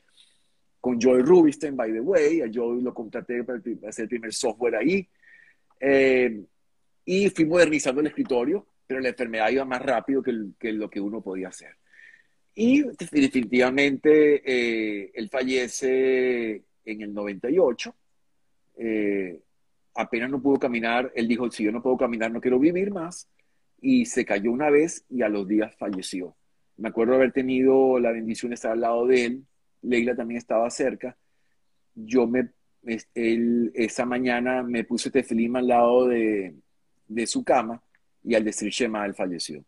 con 0.86 1.00
Joy 1.00 1.24
Rubinstein, 1.24 1.76
by 1.76 1.92
the 1.92 2.00
way, 2.00 2.42
a 2.42 2.48
Joy 2.48 2.84
lo 2.84 2.94
contraté 2.94 3.44
para 3.44 3.60
hacer 3.88 4.04
el 4.04 4.10
primer 4.10 4.32
software 4.32 4.76
ahí. 4.76 5.10
Eh, 5.80 6.44
y 7.04 7.30
fui 7.32 7.46
modernizando 7.46 8.02
el 8.02 8.08
escritorio, 8.08 8.68
pero 8.86 9.00
la 9.00 9.10
enfermedad 9.10 9.50
iba 9.50 9.66
más 9.66 9.82
rápido 9.82 10.22
que, 10.22 10.32
lo 10.74 10.88
que 10.88 11.02
uno 11.02 11.22
podía 11.22 11.48
hacer. 11.48 11.76
Y 12.56 12.84
definitivamente 12.84 14.42
eh, 14.46 15.12
él 15.14 15.30
fallece 15.30 16.64
en 16.86 17.02
el 17.02 17.14
98. 17.14 17.94
Eh, 18.78 19.42
apenas 19.94 20.30
no 20.30 20.42
pudo 20.42 20.58
caminar, 20.58 21.12
él 21.16 21.28
dijo, 21.28 21.52
si 21.52 21.66
yo 21.66 21.72
no 21.72 21.82
puedo 21.82 21.98
caminar, 21.98 22.32
no 22.32 22.40
quiero 22.40 22.58
vivir 22.58 22.92
más. 22.92 23.28
Y 23.82 24.06
se 24.06 24.26
cayó 24.26 24.52
una 24.52 24.70
vez 24.70 25.06
y 25.10 25.22
a 25.22 25.30
los 25.30 25.48
días 25.48 25.76
falleció. 25.78 26.36
Me 26.78 26.90
acuerdo 26.90 27.16
haber 27.16 27.34
tenido 27.34 28.00
la 28.00 28.12
bendición 28.12 28.50
de 28.50 28.56
estar 28.56 28.72
al 28.72 28.82
lado 28.82 29.06
de 29.06 29.26
él. 29.26 29.46
Leila 29.82 30.16
también 30.16 30.38
estaba 30.38 30.70
cerca. 30.70 31.18
Yo 31.94 32.26
me, 32.26 32.50
él, 33.14 33.72
esa 33.76 34.06
mañana 34.06 34.64
me 34.64 34.86
puse 34.86 35.12
tefilín 35.12 35.56
al 35.58 35.68
lado 35.68 36.08
de, 36.08 36.56
de 37.08 37.28
su 37.28 37.44
cama 37.44 37.82
y 38.24 38.34
al 38.34 38.44
decir 38.44 38.70
Shema, 38.70 39.06
él 39.06 39.14
falleció. 39.14 39.64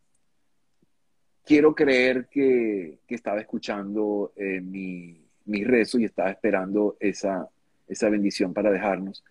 Quiero 1.47 1.73
creer 1.73 2.27
que, 2.29 2.99
estaba 3.07 3.39
escuchando 3.39 4.33
eh, 4.35 4.61
mi, 4.61 5.25
mi, 5.45 5.63
rezo 5.63 5.97
y 5.97 6.05
estaba 6.05 6.29
esperando 6.29 6.97
esa, 6.99 7.49
esa 7.87 8.09
bendición 8.09 8.53
para 8.53 8.69
dejarnos. 8.69 9.23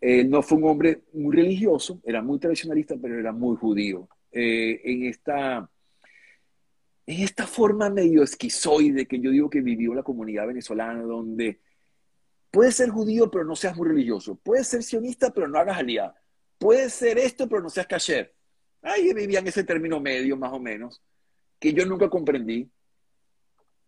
Él 0.00 0.30
no 0.30 0.42
fue 0.42 0.58
un 0.58 0.64
hombre 0.64 1.00
muy 1.12 1.36
religioso, 1.36 2.00
era 2.04 2.22
muy 2.22 2.38
tradicionalista, 2.38 2.94
pero 3.02 3.18
era 3.18 3.32
muy 3.32 3.56
judío. 3.56 4.08
Eh, 4.32 4.80
en, 4.84 5.04
esta, 5.04 5.68
en 7.06 7.22
esta 7.22 7.46
forma 7.46 7.90
medio 7.90 8.22
esquizoide 8.22 9.06
que 9.06 9.18
yo 9.18 9.30
digo 9.30 9.50
que 9.50 9.60
vivió 9.60 9.92
la 9.92 10.04
comunidad 10.04 10.46
venezolana, 10.46 11.02
donde 11.02 11.58
puedes 12.50 12.76
ser 12.76 12.90
judío, 12.90 13.30
pero 13.30 13.44
no 13.44 13.56
seas 13.56 13.76
muy 13.76 13.88
religioso. 13.88 14.36
Puedes 14.36 14.68
ser 14.68 14.84
sionista, 14.84 15.30
pero 15.34 15.48
no 15.48 15.58
hagas 15.58 15.78
aliado 15.78 16.14
puede 16.60 16.90
ser 16.90 17.18
esto, 17.18 17.48
pero 17.48 17.62
no 17.62 17.70
seas 17.70 17.86
cayer. 17.86 18.32
Ahí 18.82 19.12
vivían 19.14 19.46
ese 19.46 19.64
término 19.64 19.98
medio, 19.98 20.36
más 20.36 20.52
o 20.52 20.60
menos, 20.60 21.02
que 21.60 21.72
yo 21.72 21.86
nunca 21.86 22.08
comprendí. 22.08 22.68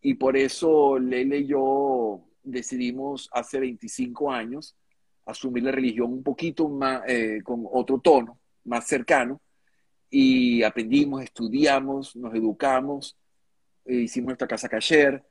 Y 0.00 0.14
por 0.14 0.36
eso 0.36 0.98
Lele 0.98 1.38
y 1.38 1.46
yo 1.46 2.24
decidimos 2.42 3.28
hace 3.32 3.58
25 3.58 4.30
años 4.30 4.76
asumir 5.24 5.62
la 5.64 5.72
religión 5.72 6.12
un 6.12 6.22
poquito 6.22 6.68
más, 6.68 7.02
eh, 7.06 7.40
con 7.42 7.64
otro 7.72 7.98
tono, 7.98 8.38
más 8.64 8.86
cercano. 8.86 9.40
Y 10.10 10.62
aprendimos, 10.62 11.22
estudiamos, 11.22 12.14
nos 12.16 12.34
educamos, 12.34 13.16
eh, 13.86 13.94
hicimos 13.94 14.28
nuestra 14.28 14.48
casa 14.48 14.68
cayer, 14.68 15.24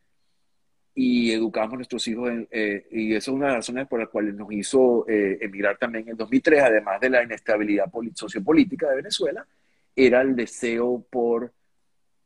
y 0.94 1.32
educamos 1.32 1.74
a 1.74 1.76
nuestros 1.78 2.08
hijos. 2.08 2.30
Eh, 2.52 2.88
y 2.92 3.16
eso 3.16 3.32
es 3.32 3.36
una 3.36 3.48
de 3.48 3.52
las 3.54 3.60
razones 3.60 3.88
por 3.88 4.00
las 4.00 4.10
cuales 4.10 4.34
nos 4.36 4.52
hizo 4.52 5.08
eh, 5.08 5.38
emigrar 5.42 5.78
también 5.78 6.08
en 6.10 6.18
2003, 6.18 6.64
además 6.64 7.00
de 7.00 7.10
la 7.10 7.24
inestabilidad 7.24 7.86
sociopolítica 8.14 8.90
de 8.90 8.98
Venezuela, 8.98 9.46
era 9.96 10.22
el 10.22 10.36
deseo 10.36 11.06
por 11.10 11.54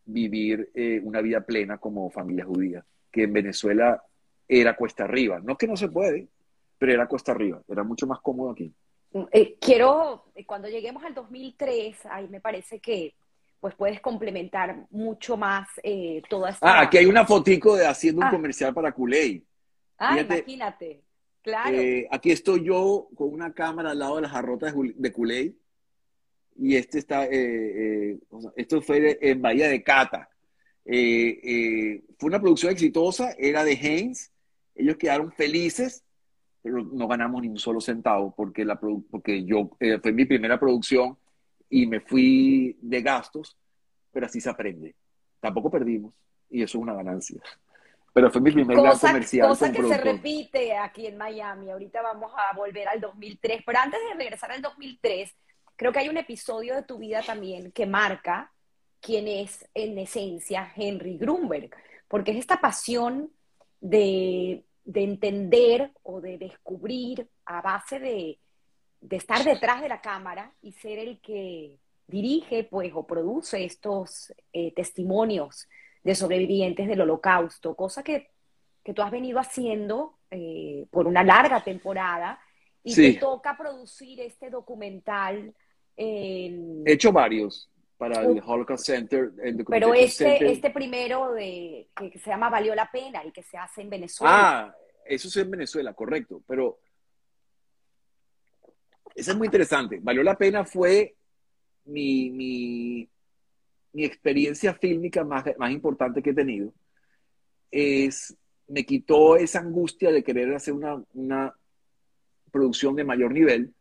vivir 0.05 0.71
eh, 0.73 1.01
una 1.03 1.21
vida 1.21 1.41
plena 1.41 1.77
como 1.77 2.09
familia 2.09 2.45
judía, 2.45 2.85
que 3.11 3.23
en 3.23 3.33
Venezuela 3.33 4.01
era 4.47 4.75
cuesta 4.75 5.03
arriba. 5.03 5.39
No 5.43 5.57
que 5.57 5.67
no 5.67 5.75
se 5.75 5.89
puede, 5.89 6.27
pero 6.77 6.93
era 6.93 7.07
cuesta 7.07 7.31
arriba, 7.31 7.61
era 7.67 7.83
mucho 7.83 8.07
más 8.07 8.19
cómodo 8.21 8.51
aquí. 8.51 8.73
quiero, 9.59 10.25
cuando 10.45 10.67
lleguemos 10.67 11.03
al 11.03 11.13
2003, 11.13 12.05
ahí 12.05 12.27
me 12.27 12.41
parece 12.41 12.79
que 12.79 13.15
pues 13.59 13.73
puedes 13.73 13.99
complementar 13.99 14.85
mucho 14.91 15.37
más 15.37 15.67
eh, 15.81 16.21
toda 16.29 16.51
esta... 16.51 16.67
Ah, 16.67 16.81
aquí 16.81 16.99
hay 16.99 17.07
una 17.07 17.25
fotico 17.25 17.75
de 17.75 17.87
haciendo 17.87 18.21
un 18.21 18.27
ah. 18.27 18.31
comercial 18.31 18.75
para 18.75 18.91
Kool-Aid. 18.91 19.41
Ah, 19.97 20.19
imagínate, 20.19 21.01
claro. 21.41 21.75
Eh, 21.75 22.07
aquí 22.11 22.29
estoy 22.29 22.63
yo 22.63 23.07
con 23.15 23.33
una 23.33 23.53
cámara 23.53 23.89
al 23.89 23.97
lado 23.97 24.17
de 24.17 24.21
las 24.21 24.31
jarrotas 24.31 24.75
de 24.75 25.11
Kool-Aid 25.11 25.53
y 26.55 26.75
este 26.75 26.99
está, 26.99 27.25
eh, 27.25 28.17
esto 28.55 28.81
fue 28.81 29.17
en 29.21 29.41
Bahía 29.41 29.67
de 29.67 29.83
Cata. 29.83 30.29
fue 30.83 32.01
una 32.21 32.39
producción 32.39 32.71
exitosa, 32.71 33.31
era 33.37 33.63
de 33.63 33.73
Heinz, 33.73 34.31
ellos 34.75 34.97
quedaron 34.97 35.31
felices, 35.31 36.03
pero 36.61 36.83
no 36.83 37.07
ganamos 37.07 37.41
ni 37.41 37.49
un 37.49 37.59
solo 37.59 37.79
centavo 37.79 38.33
porque, 38.35 38.65
la, 38.65 38.79
porque 38.79 39.45
yo, 39.45 39.71
fue 40.01 40.11
mi 40.11 40.25
primera 40.25 40.59
producción 40.59 41.17
y 41.69 41.87
me 41.87 41.99
fui 41.99 42.77
de 42.81 43.01
gastos, 43.01 43.57
pero 44.11 44.25
así 44.25 44.39
se 44.39 44.49
aprende. 44.49 44.95
Tampoco 45.39 45.69
perdimos 45.69 46.13
y 46.49 46.63
eso 46.63 46.77
es 46.77 46.81
una 46.81 46.93
ganancia. 46.93 47.41
Pero 48.13 48.31
fue 48.31 48.39
mi 48.39 48.51
primer 48.51 48.77
cosa, 48.77 49.09
comercial. 49.09 49.49
Cosa 49.49 49.71
que 49.73 49.83
se 49.83 49.97
repite 49.97 50.77
aquí 50.77 51.05
en 51.05 51.17
Miami. 51.17 51.69
Ahorita 51.69 52.01
vamos 52.01 52.31
a 52.33 52.55
volver 52.55 52.87
al 52.87 53.01
2003, 53.01 53.61
pero 53.65 53.79
antes 53.79 53.99
de 54.09 54.15
regresar 54.17 54.51
al 54.53 54.61
2003, 54.61 55.35
creo 55.75 55.91
que 55.91 55.99
hay 55.99 56.09
un 56.09 56.17
episodio 56.17 56.75
de 56.75 56.83
tu 56.83 56.97
vida 56.97 57.21
también 57.21 57.71
que 57.71 57.85
marca 57.85 58.51
quién 58.99 59.27
es 59.27 59.67
en 59.73 59.97
esencia 59.97 60.71
Henry 60.75 61.17
Grunberg, 61.17 61.69
porque 62.07 62.31
es 62.31 62.37
esta 62.37 62.59
pasión 62.59 63.31
de, 63.79 64.63
de 64.83 65.03
entender 65.03 65.91
o 66.03 66.21
de 66.21 66.37
descubrir 66.37 67.27
a 67.45 67.61
base 67.61 67.99
de, 67.99 68.39
de 69.01 69.17
estar 69.17 69.43
detrás 69.43 69.81
de 69.81 69.89
la 69.89 70.01
cámara 70.01 70.51
y 70.61 70.71
ser 70.71 70.99
el 70.99 71.19
que 71.19 71.77
dirige 72.07 72.63
pues 72.63 72.91
o 72.93 73.05
produce 73.05 73.63
estos 73.63 74.33
eh, 74.53 74.73
testimonios 74.73 75.67
de 76.03 76.15
sobrevivientes 76.15 76.87
del 76.87 77.01
holocausto, 77.01 77.75
cosa 77.75 78.03
que, 78.03 78.31
tú 78.93 79.01
has 79.01 79.09
venido 79.09 79.39
haciendo 79.39 80.19
eh, 80.29 80.85
por 80.91 81.07
una 81.07 81.23
larga 81.23 81.63
temporada 81.63 82.39
y 82.83 82.93
te 82.93 83.13
toca 83.13 83.57
producir 83.57 84.21
este 84.21 84.51
documental 84.51 85.55
He 85.97 86.83
hecho 86.85 87.11
varios 87.11 87.69
para 87.97 88.21
el 88.21 88.41
Holocaust 88.45 88.85
Center. 88.85 89.31
pero 89.67 89.93
este, 89.93 90.51
este 90.51 90.69
primero 90.69 91.33
de, 91.33 91.87
que, 91.95 92.19
se 92.19 92.29
llama 92.29 92.49
Valió 92.49 92.75
la 92.75 92.91
Pena 92.91 93.23
y 93.25 93.31
que 93.31 93.43
se 93.43 93.57
hace 93.57 93.81
en 93.81 93.89
Venezuela. 93.89 94.33
Ah, 94.35 94.75
eso 95.05 95.27
es 95.27 95.37
en 95.37 95.51
Venezuela, 95.51 95.93
correcto. 95.93 96.43
Pero 96.45 96.79
eso 99.13 99.31
es 99.31 99.37
muy 99.37 99.47
interesante. 99.47 99.99
Valió 100.01 100.23
la 100.23 100.37
Pena 100.37 100.65
fue 100.65 101.15
mi, 101.85 102.29
mi, 102.31 103.09
mi 103.93 104.03
experiencia 104.03 104.73
fílmica 104.73 105.23
más, 105.23 105.45
más 105.57 105.71
importante 105.71 106.21
que 106.21 106.31
he 106.31 106.35
tenido. 106.35 106.73
Es, 107.71 108.35
me 108.67 108.85
quitó 108.85 109.37
esa 109.37 109.59
angustia 109.59 110.11
de 110.11 110.23
querer 110.23 110.53
hacer 110.53 110.73
una, 110.73 111.01
una 111.13 111.55
producción 112.51 112.95
de 112.95 113.03
mayor 113.05 113.31
nivel 113.31 113.73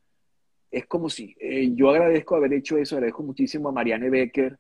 es 0.74 0.86
como 0.86 1.08
si, 1.08 1.36
eh, 1.38 1.70
yo 1.74 1.90
agradezco 1.90 2.34
haber 2.34 2.52
hecho 2.52 2.76
eso, 2.76 2.96
agradezco 2.96 3.22
muchísimo 3.22 3.68
a 3.68 3.72
Marianne 3.72 4.10
Becker, 4.10 4.58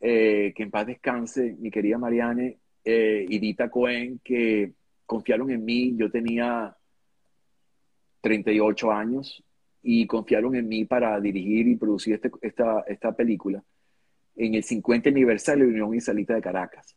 eh, 0.00 0.52
que 0.54 0.62
en 0.62 0.70
paz 0.70 0.86
descanse, 0.86 1.56
mi 1.58 1.72
querida 1.72 1.98
Marianne, 1.98 2.58
eh, 2.84 3.26
y 3.28 3.38
Dita 3.40 3.68
Cohen, 3.68 4.20
que 4.22 4.74
confiaron 5.04 5.50
en 5.50 5.64
mí, 5.64 5.94
yo 5.96 6.08
tenía 6.08 6.76
38 8.20 8.92
años 8.92 9.42
y 9.82 10.06
confiaron 10.06 10.54
en 10.54 10.68
mí 10.68 10.84
para 10.84 11.20
dirigir 11.20 11.66
y 11.66 11.76
producir 11.76 12.14
este, 12.14 12.30
esta, 12.40 12.84
esta 12.86 13.12
película 13.16 13.62
en 14.36 14.54
el 14.54 14.62
50 14.62 15.08
aniversario 15.08 15.64
de 15.64 15.72
la 15.72 15.84
Unión 15.84 15.96
Israelita 15.96 16.34
de 16.34 16.42
Caracas. 16.42 16.96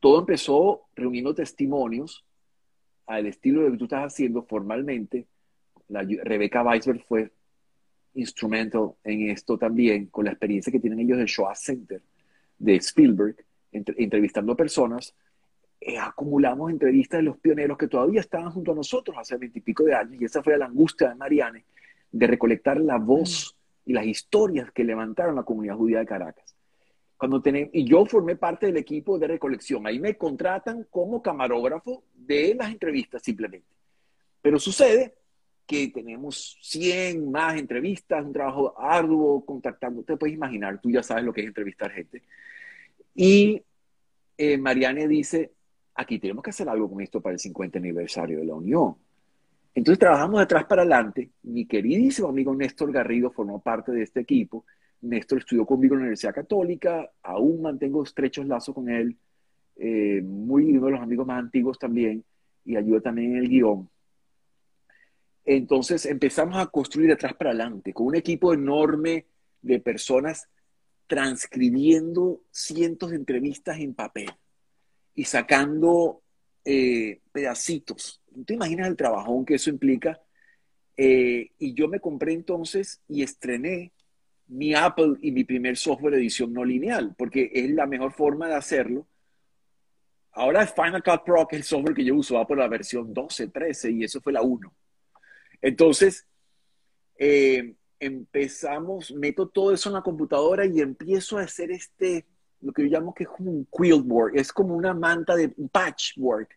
Todo 0.00 0.20
empezó 0.20 0.86
reuniendo 0.94 1.34
testimonios 1.34 2.24
al 3.06 3.26
estilo 3.26 3.60
de 3.60 3.66
lo 3.66 3.72
que 3.72 3.78
tú 3.78 3.84
estás 3.84 4.04
haciendo 4.04 4.44
formalmente 4.44 5.26
la, 5.88 6.02
Rebeca 6.02 6.62
Weisberg 6.62 7.02
fue 7.04 7.30
instrumental 8.14 8.92
en 9.02 9.30
esto 9.30 9.58
también, 9.58 10.06
con 10.06 10.24
la 10.24 10.30
experiencia 10.30 10.72
que 10.72 10.80
tienen 10.80 11.00
ellos 11.00 11.18
del 11.18 11.26
Shoah 11.26 11.54
Center 11.54 12.02
de 12.58 12.76
Spielberg, 12.76 13.36
entrevistando 13.72 14.52
a 14.52 14.56
personas. 14.56 15.14
Eh, 15.80 15.98
acumulamos 15.98 16.70
entrevistas 16.70 17.18
de 17.18 17.24
los 17.24 17.38
pioneros 17.38 17.76
que 17.76 17.88
todavía 17.88 18.20
estaban 18.20 18.50
junto 18.50 18.72
a 18.72 18.74
nosotros 18.74 19.16
hace 19.18 19.36
veintipico 19.36 19.84
de 19.84 19.94
años, 19.94 20.20
y 20.20 20.24
esa 20.24 20.42
fue 20.42 20.56
la 20.56 20.66
angustia 20.66 21.10
de 21.10 21.16
Marianne, 21.16 21.64
de 22.10 22.26
recolectar 22.26 22.80
la 22.80 22.96
voz 22.96 23.56
y 23.84 23.92
las 23.92 24.06
historias 24.06 24.70
que 24.70 24.84
levantaron 24.84 25.34
la 25.34 25.42
comunidad 25.42 25.76
judía 25.76 25.98
de 25.98 26.06
Caracas. 26.06 26.54
Cuando 27.16 27.42
tenemos, 27.42 27.70
y 27.72 27.84
yo 27.84 28.04
formé 28.06 28.36
parte 28.36 28.66
del 28.66 28.76
equipo 28.76 29.18
de 29.18 29.28
recolección. 29.28 29.86
Ahí 29.86 29.98
me 29.98 30.16
contratan 30.16 30.86
como 30.90 31.22
camarógrafo 31.22 32.04
de 32.14 32.54
las 32.54 32.70
entrevistas 32.70 33.22
simplemente. 33.22 33.68
Pero 34.40 34.58
sucede 34.58 35.14
que 35.66 35.88
tenemos 35.88 36.58
100 36.62 37.30
más 37.30 37.58
entrevistas, 37.58 38.24
un 38.24 38.32
trabajo 38.32 38.78
arduo 38.78 39.44
contactando, 39.44 40.02
te 40.02 40.16
puedes 40.16 40.34
imaginar, 40.34 40.80
tú 40.80 40.90
ya 40.90 41.02
sabes 41.02 41.24
lo 41.24 41.32
que 41.32 41.40
es 41.42 41.46
entrevistar 41.46 41.90
gente. 41.90 42.22
Y 43.14 43.62
eh, 44.36 44.58
Mariane 44.58 45.08
dice, 45.08 45.52
aquí 45.94 46.18
tenemos 46.18 46.42
que 46.42 46.50
hacer 46.50 46.68
algo 46.68 46.90
con 46.90 47.00
esto 47.00 47.20
para 47.20 47.34
el 47.34 47.38
50 47.38 47.78
aniversario 47.78 48.38
de 48.38 48.46
la 48.46 48.54
Unión. 48.54 48.96
Entonces 49.74 49.98
trabajamos 49.98 50.38
de 50.38 50.44
atrás 50.44 50.64
para 50.64 50.82
adelante. 50.82 51.30
Mi 51.42 51.66
queridísimo 51.66 52.28
amigo 52.28 52.54
Néstor 52.54 52.92
Garrido 52.92 53.30
formó 53.30 53.60
parte 53.60 53.92
de 53.92 54.02
este 54.02 54.20
equipo. 54.20 54.64
Néstor 55.00 55.38
estudió 55.38 55.66
conmigo 55.66 55.94
en 55.94 56.00
la 56.00 56.04
Universidad 56.04 56.34
Católica, 56.34 57.10
aún 57.22 57.62
mantengo 57.62 58.02
estrechos 58.02 58.46
lazos 58.46 58.74
con 58.74 58.88
él, 58.88 59.16
eh, 59.76 60.22
muy 60.22 60.76
uno 60.76 60.86
de 60.86 60.92
los 60.92 61.00
amigos 61.00 61.26
más 61.26 61.40
antiguos 61.40 61.78
también, 61.78 62.24
y 62.64 62.76
ayuda 62.76 63.00
también 63.00 63.32
en 63.32 63.38
el 63.38 63.48
guion. 63.48 63.88
Entonces 65.44 66.06
empezamos 66.06 66.56
a 66.56 66.66
construir 66.66 67.08
de 67.08 67.14
atrás 67.14 67.34
para 67.34 67.50
adelante, 67.50 67.92
con 67.92 68.06
un 68.06 68.16
equipo 68.16 68.54
enorme 68.54 69.26
de 69.60 69.80
personas 69.80 70.48
transcribiendo 71.06 72.40
cientos 72.50 73.10
de 73.10 73.16
entrevistas 73.16 73.78
en 73.78 73.94
papel 73.94 74.30
y 75.14 75.24
sacando 75.24 76.22
eh, 76.64 77.20
pedacitos. 77.30 78.22
¿Te 78.46 78.54
imaginas 78.54 78.88
el 78.88 78.96
trabajón 78.96 79.44
que 79.44 79.56
eso 79.56 79.70
implica? 79.70 80.20
Eh, 80.96 81.50
y 81.58 81.74
yo 81.74 81.88
me 81.88 82.00
compré 82.00 82.32
entonces 82.32 83.00
y 83.08 83.22
estrené 83.22 83.92
mi 84.46 84.74
Apple 84.74 85.16
y 85.20 85.30
mi 85.30 85.44
primer 85.44 85.76
software 85.76 86.14
de 86.14 86.20
edición 86.20 86.52
no 86.52 86.64
lineal, 86.64 87.14
porque 87.16 87.50
es 87.52 87.70
la 87.70 87.86
mejor 87.86 88.12
forma 88.12 88.48
de 88.48 88.54
hacerlo. 88.54 89.06
Ahora 90.32 90.62
es 90.62 90.72
Final 90.72 91.02
Cut 91.02 91.24
Pro, 91.24 91.46
que 91.46 91.56
es 91.56 91.62
el 91.62 91.66
software 91.66 91.94
que 91.94 92.04
yo 92.04 92.14
usaba 92.14 92.46
por 92.46 92.58
la 92.58 92.68
versión 92.68 93.12
12, 93.12 93.48
13, 93.48 93.90
y 93.92 94.04
eso 94.04 94.20
fue 94.20 94.32
la 94.32 94.42
1. 94.42 94.72
Entonces, 95.64 96.26
eh, 97.16 97.74
empezamos, 97.98 99.10
meto 99.12 99.48
todo 99.48 99.72
eso 99.72 99.88
en 99.88 99.94
la 99.94 100.02
computadora 100.02 100.66
y 100.66 100.78
empiezo 100.82 101.38
a 101.38 101.44
hacer 101.44 101.70
este, 101.70 102.26
lo 102.60 102.70
que 102.74 102.82
yo 102.82 102.88
llamo 102.88 103.14
que 103.14 103.22
es 103.22 103.30
como 103.30 103.50
un 103.50 103.66
quiltboard, 103.72 104.36
es 104.36 104.52
como 104.52 104.74
una 104.74 104.92
manta 104.92 105.34
de 105.34 105.48
patchwork. 105.48 106.50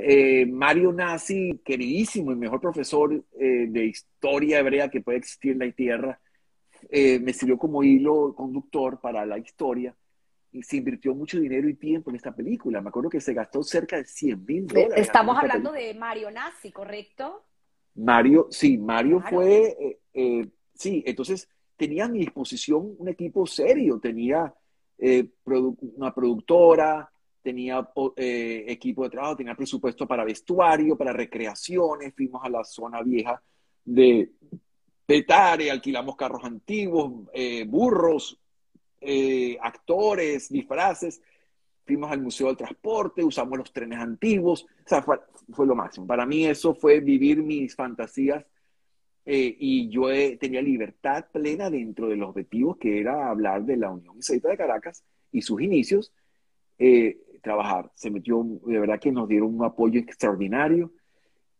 Eh, 0.00 0.46
Mario 0.46 0.92
Nazi, 0.92 1.60
queridísimo 1.64 2.32
y 2.32 2.34
mejor 2.34 2.60
profesor 2.60 3.24
eh, 3.38 3.66
de 3.68 3.84
historia 3.86 4.58
hebrea 4.58 4.88
que 4.88 5.00
puede 5.00 5.18
existir 5.18 5.52
en 5.52 5.60
la 5.60 5.70
tierra, 5.70 6.20
me 6.90 7.32
sirvió 7.32 7.56
como 7.56 7.84
hilo 7.84 8.34
conductor 8.34 9.00
para 9.00 9.24
la 9.24 9.38
historia 9.38 9.94
y 10.50 10.64
se 10.64 10.78
invirtió 10.78 11.14
mucho 11.14 11.38
dinero 11.38 11.68
y 11.68 11.74
tiempo 11.74 12.10
en 12.10 12.16
esta 12.16 12.34
película. 12.34 12.80
Me 12.80 12.88
acuerdo 12.88 13.08
que 13.08 13.20
se 13.20 13.32
gastó 13.32 13.62
cerca 13.62 13.96
de 13.96 14.04
100 14.04 14.44
mil 14.44 14.66
dólares. 14.66 14.94
Estamos 14.96 15.38
hablando 15.38 15.70
de 15.70 15.94
Mario 15.94 16.32
Nazi, 16.32 16.72
¿correcto? 16.72 17.44
Mario, 17.94 18.48
sí, 18.50 18.78
Mario 18.78 19.22
fue, 19.28 19.76
eh, 19.78 19.98
eh, 20.14 20.48
sí, 20.74 21.02
entonces 21.06 21.48
tenía 21.76 22.06
a 22.06 22.08
mi 22.08 22.20
disposición 22.20 22.94
un 22.98 23.08
equipo 23.08 23.46
serio, 23.46 23.98
tenía 24.00 24.52
eh, 24.98 25.28
una 25.44 26.14
productora, 26.14 27.10
tenía 27.42 27.88
equipo 28.16 29.02
de 29.02 29.10
trabajo, 29.10 29.36
tenía 29.36 29.54
presupuesto 29.54 30.06
para 30.06 30.24
vestuario, 30.24 30.96
para 30.96 31.12
recreaciones, 31.12 32.14
fuimos 32.14 32.42
a 32.44 32.48
la 32.48 32.64
zona 32.64 33.02
vieja 33.02 33.42
de 33.84 34.30
Petare, 35.04 35.70
alquilamos 35.70 36.14
carros 36.14 36.44
antiguos, 36.44 37.26
burros, 37.66 38.38
actores, 39.60 40.48
disfraces, 40.50 41.20
fuimos 41.84 42.12
al 42.12 42.20
Museo 42.20 42.46
del 42.46 42.56
Transporte, 42.56 43.24
usamos 43.24 43.58
los 43.58 43.72
trenes 43.72 43.98
antiguos, 43.98 44.64
o 44.64 44.88
sea, 44.88 45.04
fue, 45.52 45.66
lo 45.66 45.74
máximo. 45.74 46.06
Para 46.06 46.26
mí 46.26 46.46
eso 46.46 46.74
fue 46.74 47.00
vivir 47.00 47.42
mis 47.42 47.74
fantasías 47.74 48.44
eh, 49.24 49.56
y 49.58 49.88
yo 49.88 50.08
tenía 50.38 50.60
libertad 50.62 51.26
plena 51.32 51.70
dentro 51.70 52.08
de 52.08 52.16
los 52.16 52.30
objetivos 52.30 52.76
que 52.78 53.00
era 53.00 53.28
hablar 53.30 53.64
de 53.64 53.76
la 53.76 53.90
Unión 53.90 54.18
Israelita 54.18 54.48
de 54.48 54.56
Caracas 54.56 55.04
y 55.30 55.42
sus 55.42 55.60
inicios, 55.62 56.12
eh, 56.78 57.18
trabajar. 57.42 57.90
Se 57.94 58.10
metió, 58.10 58.44
de 58.66 58.80
verdad 58.80 59.00
que 59.00 59.12
nos 59.12 59.28
dieron 59.28 59.54
un 59.54 59.64
apoyo 59.64 60.00
extraordinario 60.00 60.92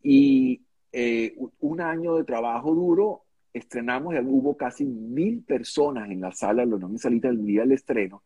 y 0.01 0.61
eh, 0.91 1.35
un 1.59 1.81
año 1.81 2.15
de 2.15 2.23
trabajo 2.23 2.73
duro, 2.73 3.23
estrenamos 3.53 4.13
y 4.15 4.19
hubo 4.19 4.57
casi 4.57 4.85
mil 4.85 5.43
personas 5.43 6.09
en 6.09 6.21
la 6.21 6.31
sala 6.31 6.63
de 6.63 6.69
la 6.69 6.75
Unión 6.75 6.95
Israelita 6.95 7.29
el 7.29 7.45
día 7.45 7.61
del 7.61 7.73
estreno 7.73 8.23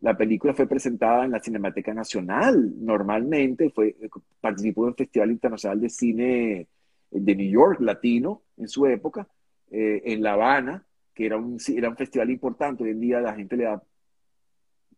la 0.00 0.16
película 0.16 0.54
fue 0.54 0.66
presentada 0.66 1.24
en 1.24 1.32
la 1.32 1.40
Cinemateca 1.40 1.94
Nacional 1.94 2.72
normalmente, 2.78 3.70
fue, 3.70 3.96
participó 4.40 4.84
en 4.84 4.90
el 4.90 4.94
Festival 4.94 5.30
Internacional 5.30 5.80
de 5.80 5.88
Cine 5.88 6.68
de 7.10 7.34
New 7.34 7.50
York, 7.50 7.80
latino, 7.80 8.42
en 8.56 8.68
su 8.68 8.86
época, 8.86 9.26
eh, 9.70 10.02
en 10.04 10.22
La 10.22 10.34
Habana, 10.34 10.86
que 11.14 11.26
era 11.26 11.36
un, 11.38 11.58
era 11.68 11.88
un 11.88 11.96
festival 11.96 12.30
importante. 12.30 12.84
Hoy 12.84 12.90
en 12.90 13.00
día 13.00 13.20
la 13.20 13.34
gente 13.34 13.56
le 13.56 13.64
da 13.64 13.82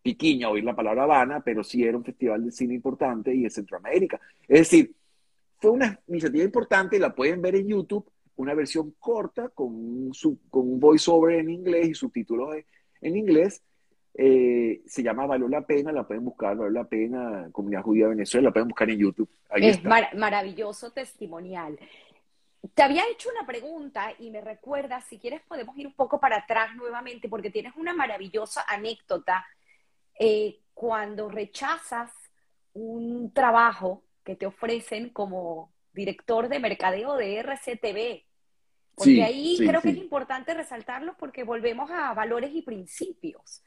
piquiña 0.02 0.48
oír 0.48 0.64
la 0.64 0.74
palabra 0.74 1.04
Habana, 1.04 1.40
pero 1.40 1.62
sí 1.62 1.84
era 1.84 1.96
un 1.96 2.04
festival 2.04 2.44
de 2.44 2.50
cine 2.50 2.74
importante 2.74 3.34
y 3.34 3.44
en 3.44 3.50
Centroamérica. 3.50 4.20
Es 4.48 4.60
decir, 4.60 4.94
fue 5.58 5.70
una 5.70 6.00
iniciativa 6.08 6.44
importante 6.44 6.96
y 6.96 7.00
la 7.00 7.14
pueden 7.14 7.42
ver 7.42 7.56
en 7.56 7.68
YouTube, 7.68 8.10
una 8.36 8.54
versión 8.54 8.94
corta 8.98 9.48
con 9.48 9.68
un, 9.68 10.12
con 10.48 10.68
un 10.68 10.80
voiceover 10.80 11.40
en 11.40 11.50
inglés 11.50 11.88
y 11.88 11.94
subtítulos 11.94 12.56
en 13.00 13.16
inglés, 13.16 13.62
eh, 14.20 14.82
se 14.84 15.04
llama 15.04 15.26
Valor 15.26 15.48
la 15.48 15.60
Pena, 15.60 15.92
la 15.92 16.04
pueden 16.04 16.24
buscar, 16.24 16.56
Valor 16.56 16.72
la 16.72 16.88
Pena, 16.88 17.48
Comunidad 17.52 17.82
Judía 17.82 18.06
de 18.06 18.10
Venezuela, 18.10 18.48
la 18.48 18.52
pueden 18.52 18.66
buscar 18.66 18.90
en 18.90 18.98
YouTube. 18.98 19.30
es 19.54 19.80
maravilloso 19.84 20.90
testimonial. 20.90 21.78
Te 22.74 22.82
había 22.82 23.04
hecho 23.08 23.30
una 23.30 23.46
pregunta 23.46 24.12
y 24.18 24.30
me 24.30 24.40
recuerda, 24.40 25.00
si 25.02 25.18
quieres 25.20 25.40
podemos 25.42 25.78
ir 25.78 25.86
un 25.86 25.92
poco 25.92 26.18
para 26.18 26.38
atrás 26.38 26.74
nuevamente, 26.74 27.28
porque 27.28 27.52
tienes 27.52 27.74
una 27.76 27.94
maravillosa 27.94 28.64
anécdota 28.66 29.46
eh, 30.18 30.58
cuando 30.74 31.28
rechazas 31.28 32.10
un 32.72 33.32
trabajo 33.32 34.02
que 34.24 34.34
te 34.34 34.46
ofrecen 34.46 35.10
como 35.10 35.72
director 35.92 36.48
de 36.48 36.58
mercadeo 36.58 37.14
de 37.14 37.38
RCTV. 37.38 38.24
Porque 38.96 39.22
ahí 39.22 39.58
creo 39.58 39.80
que 39.80 39.90
es 39.90 39.96
importante 39.96 40.54
resaltarlo 40.54 41.16
porque 41.16 41.44
volvemos 41.44 41.88
a 41.92 42.12
valores 42.14 42.50
y 42.52 42.62
principios. 42.62 43.62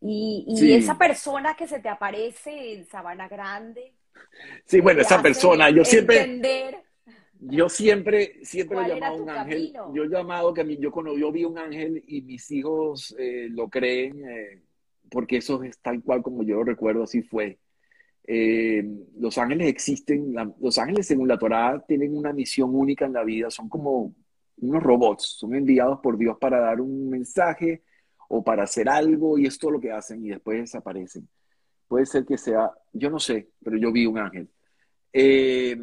Y, 0.00 0.74
esa 0.74 0.96
persona 0.98 1.54
que 1.54 1.66
se 1.66 1.80
te 1.80 1.88
aparece 1.88 2.74
en 2.74 2.86
Sabana 2.86 3.28
Grande. 3.28 3.94
Sí, 4.64 4.80
bueno, 4.80 5.00
esa 5.00 5.20
persona, 5.22 5.70
yo 5.70 5.84
siempre... 5.84 6.82
Yo 7.38 7.68
siempre, 7.68 8.40
siempre 8.42 8.78
he 8.80 8.88
llamado 8.88 9.22
un 9.22 9.28
ángel. 9.28 9.72
Yo 9.92 10.04
he 10.04 10.08
llamado 10.08 10.54
que 10.54 10.62
a 10.62 10.64
mí, 10.64 10.78
yo 10.78 10.90
cuando 10.90 11.16
yo 11.16 11.30
vi 11.30 11.44
un 11.44 11.58
ángel 11.58 12.02
y 12.06 12.22
mis 12.22 12.50
hijos 12.50 13.14
eh, 13.18 13.48
lo 13.50 13.68
creen, 13.68 14.24
eh, 14.26 14.62
porque 15.10 15.36
eso 15.36 15.62
es 15.62 15.78
tal 15.78 16.02
cual 16.02 16.22
como 16.22 16.42
yo 16.42 16.56
lo 16.56 16.64
recuerdo, 16.64 17.02
así 17.02 17.22
fue. 17.22 17.58
Eh, 18.26 18.84
los 19.18 19.38
ángeles 19.38 19.68
existen, 19.68 20.34
los 20.60 20.78
ángeles 20.78 21.06
según 21.06 21.28
la 21.28 21.38
Torá 21.38 21.84
tienen 21.86 22.16
una 22.16 22.32
misión 22.32 22.74
única 22.74 23.04
en 23.04 23.12
la 23.12 23.22
vida, 23.22 23.50
son 23.50 23.68
como 23.68 24.14
unos 24.58 24.82
robots, 24.82 25.36
son 25.38 25.54
enviados 25.54 26.00
por 26.00 26.18
Dios 26.18 26.36
para 26.40 26.58
dar 26.58 26.80
un 26.80 27.08
mensaje 27.08 27.82
o 28.28 28.42
para 28.42 28.64
hacer 28.64 28.88
algo 28.88 29.38
y 29.38 29.46
es 29.46 29.58
todo 29.58 29.72
lo 29.72 29.80
que 29.80 29.92
hacen 29.92 30.24
y 30.24 30.30
después 30.30 30.58
desaparecen. 30.60 31.28
Puede 31.88 32.06
ser 32.06 32.24
que 32.24 32.38
sea, 32.38 32.70
yo 32.92 33.10
no 33.10 33.18
sé, 33.18 33.50
pero 33.62 33.76
yo 33.76 33.92
vi 33.92 34.06
un 34.06 34.18
ángel. 34.18 34.48
Eh, 35.12 35.76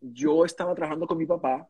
yo 0.00 0.44
estaba 0.44 0.74
trabajando 0.74 1.06
con 1.06 1.18
mi 1.18 1.26
papá 1.26 1.68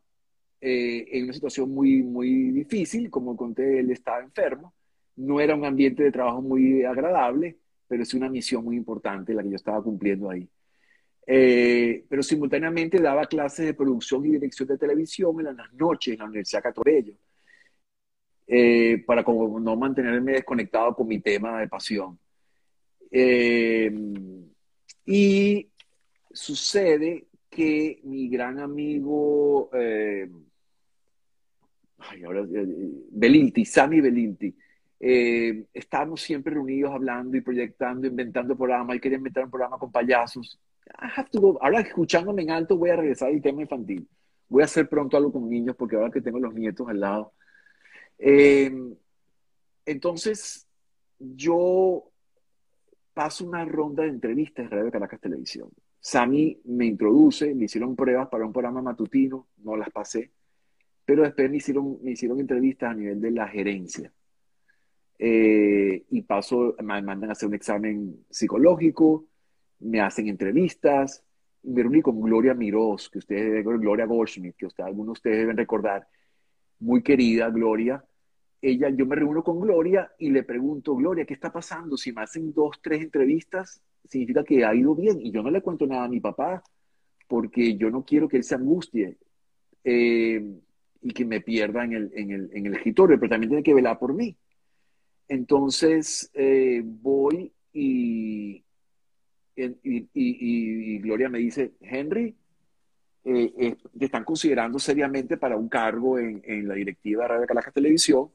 eh, 0.59 1.07
en 1.11 1.23
una 1.25 1.33
situación 1.33 1.71
muy, 1.71 2.03
muy 2.03 2.51
difícil, 2.51 3.09
como 3.09 3.35
conté, 3.35 3.79
él 3.79 3.91
estaba 3.91 4.21
enfermo, 4.21 4.73
no 5.15 5.39
era 5.39 5.55
un 5.55 5.65
ambiente 5.65 6.03
de 6.03 6.11
trabajo 6.11 6.41
muy 6.41 6.83
agradable, 6.83 7.57
pero 7.87 8.03
es 8.03 8.13
una 8.13 8.29
misión 8.29 8.63
muy 8.63 8.77
importante 8.77 9.33
la 9.33 9.43
que 9.43 9.49
yo 9.49 9.55
estaba 9.55 9.81
cumpliendo 9.81 10.29
ahí. 10.29 10.47
Eh, 11.25 12.05
pero 12.09 12.23
simultáneamente 12.23 12.99
daba 12.99 13.25
clases 13.25 13.65
de 13.65 13.73
producción 13.73 14.25
y 14.25 14.31
dirección 14.31 14.67
de 14.67 14.77
televisión 14.77 15.39
en 15.39 15.55
las 15.57 15.73
noches 15.73 16.13
en 16.13 16.19
la 16.19 16.25
Universidad 16.25 16.63
Catorello, 16.63 17.13
eh, 18.53 19.01
para 19.05 19.23
como 19.23 19.61
no 19.61 19.77
mantenerme 19.77 20.33
desconectado 20.33 20.93
con 20.93 21.07
mi 21.07 21.19
tema 21.19 21.61
de 21.61 21.69
pasión. 21.69 22.19
Eh, 23.09 23.89
y 25.05 25.69
sucede 26.33 27.27
que 27.49 28.01
mi 28.03 28.27
gran 28.27 28.59
amigo 28.59 29.69
ay, 32.09 32.23
ahora, 32.23 32.45
Belinti, 33.11 33.65
Sami 33.65 34.01
Belinti, 34.01 34.53
eh, 34.99 35.65
estábamos 35.73 36.21
siempre 36.21 36.53
reunidos 36.53 36.91
hablando 36.91 37.37
y 37.37 37.41
proyectando, 37.41 38.07
inventando 38.07 38.57
programas. 38.57 38.97
y 38.97 38.99
quería 38.99 39.17
inventar 39.17 39.45
un 39.45 39.51
programa 39.51 39.77
con 39.77 39.91
payasos. 39.91 40.59
Ahora 41.61 41.79
escuchándome 41.79 42.41
en 42.43 42.51
alto 42.51 42.77
voy 42.77 42.89
a 42.89 42.95
regresar 42.97 43.29
al 43.29 43.41
tema 43.41 43.61
infantil. 43.61 44.07
Voy 44.49 44.61
a 44.61 44.65
hacer 44.65 44.89
pronto 44.89 45.15
algo 45.15 45.31
con 45.31 45.49
niños 45.49 45.75
porque 45.77 45.95
ahora 45.95 46.11
que 46.11 46.21
tengo 46.21 46.39
los 46.39 46.53
nietos 46.53 46.87
al 46.89 46.99
lado. 46.99 47.33
Em, 48.23 48.95
entonces, 49.83 50.67
yo 51.17 52.11
paso 53.15 53.45
una 53.45 53.65
ronda 53.65 54.03
de 54.03 54.09
entrevistas 54.09 54.65
en 54.65 54.71
Radio 54.71 54.91
Caracas 54.91 55.19
Televisión. 55.19 55.69
Sami 55.99 56.61
me 56.65 56.85
introduce, 56.85 57.53
me 57.55 57.65
hicieron 57.65 57.95
pruebas 57.95 58.27
para 58.29 58.45
un 58.45 58.53
programa 58.53 58.83
matutino, 58.83 59.47
no 59.57 59.75
las 59.75 59.89
pasé, 59.89 60.31
pero 61.03 61.23
después 61.23 61.49
me 61.49 61.57
hicieron, 61.57 61.97
me 62.03 62.11
hicieron 62.11 62.39
entrevistas 62.39 62.91
a 62.91 62.93
nivel 62.93 63.19
de 63.19 63.31
la 63.31 63.47
gerencia. 63.47 64.13
Eh, 65.17 66.05
y 66.11 66.21
paso, 66.21 66.75
me 66.79 67.01
mandan 67.01 67.29
a 67.29 67.33
hacer 67.33 67.49
un 67.49 67.55
examen 67.55 68.25
psicológico, 68.29 69.25
me 69.79 69.99
hacen 69.99 70.27
entrevistas, 70.27 71.23
me 71.63 71.81
reuní 71.81 72.03
con 72.03 72.21
Gloria 72.21 72.53
Mirós, 72.53 73.09
que 73.09 73.17
ustedes, 73.17 73.63
Gloria 73.63 74.05
Goldschmidt, 74.05 74.55
que 74.55 74.67
usted, 74.67 74.83
algunos 74.83 75.07
de 75.07 75.11
ustedes 75.13 75.37
deben 75.37 75.57
recordar, 75.57 76.07
muy 76.79 77.01
querida 77.01 77.49
Gloria. 77.49 78.03
Ella, 78.61 78.89
yo 78.89 79.07
me 79.07 79.15
reúno 79.15 79.43
con 79.43 79.59
Gloria 79.59 80.11
y 80.19 80.29
le 80.29 80.43
pregunto, 80.43 80.95
Gloria, 80.95 81.25
¿qué 81.25 81.33
está 81.33 81.51
pasando? 81.51 81.97
Si 81.97 82.11
me 82.11 82.21
hacen 82.21 82.53
dos, 82.53 82.79
tres 82.81 83.01
entrevistas, 83.01 83.81
significa 84.07 84.43
que 84.43 84.63
ha 84.63 84.75
ido 84.75 84.93
bien. 84.93 85.19
Y 85.19 85.31
yo 85.31 85.41
no 85.41 85.49
le 85.49 85.61
cuento 85.61 85.87
nada 85.87 86.03
a 86.03 86.09
mi 86.09 86.19
papá, 86.19 86.61
porque 87.27 87.75
yo 87.75 87.89
no 87.89 88.03
quiero 88.05 88.27
que 88.27 88.37
él 88.37 88.43
se 88.43 88.55
angustie 88.55 89.17
eh, 89.83 90.59
y 91.01 91.11
que 91.11 91.25
me 91.25 91.41
pierda 91.41 91.83
en 91.85 91.93
el, 91.93 92.11
en, 92.13 92.31
el, 92.31 92.49
en 92.53 92.65
el 92.67 92.75
escritorio, 92.75 93.19
pero 93.19 93.29
también 93.31 93.49
tiene 93.49 93.63
que 93.63 93.73
velar 93.73 93.97
por 93.97 94.13
mí. 94.13 94.37
Entonces 95.27 96.29
eh, 96.33 96.81
voy 96.83 97.51
y, 97.73 98.63
y, 99.55 100.99
Gloria 100.99 101.29
me 101.29 101.39
dice, 101.39 101.71
Henry, 101.79 102.35
eh, 103.23 103.75
te 103.97 104.05
están 104.05 104.23
considerando 104.23 104.77
seriamente 104.77 105.37
para 105.37 105.55
un 105.55 105.69
cargo 105.69 106.19
en, 106.19 106.67
la 106.67 106.75
directiva 106.75 107.23
de 107.23 107.29
Radio 107.29 107.47
Caracas 107.47 107.73
Televisión 107.73 108.29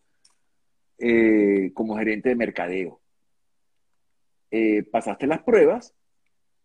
como 1.74 1.96
gerente 1.96 2.30
de 2.30 2.36
mercadeo. 2.36 3.00
pasaste 4.90 5.26
las 5.26 5.42
pruebas, 5.42 5.94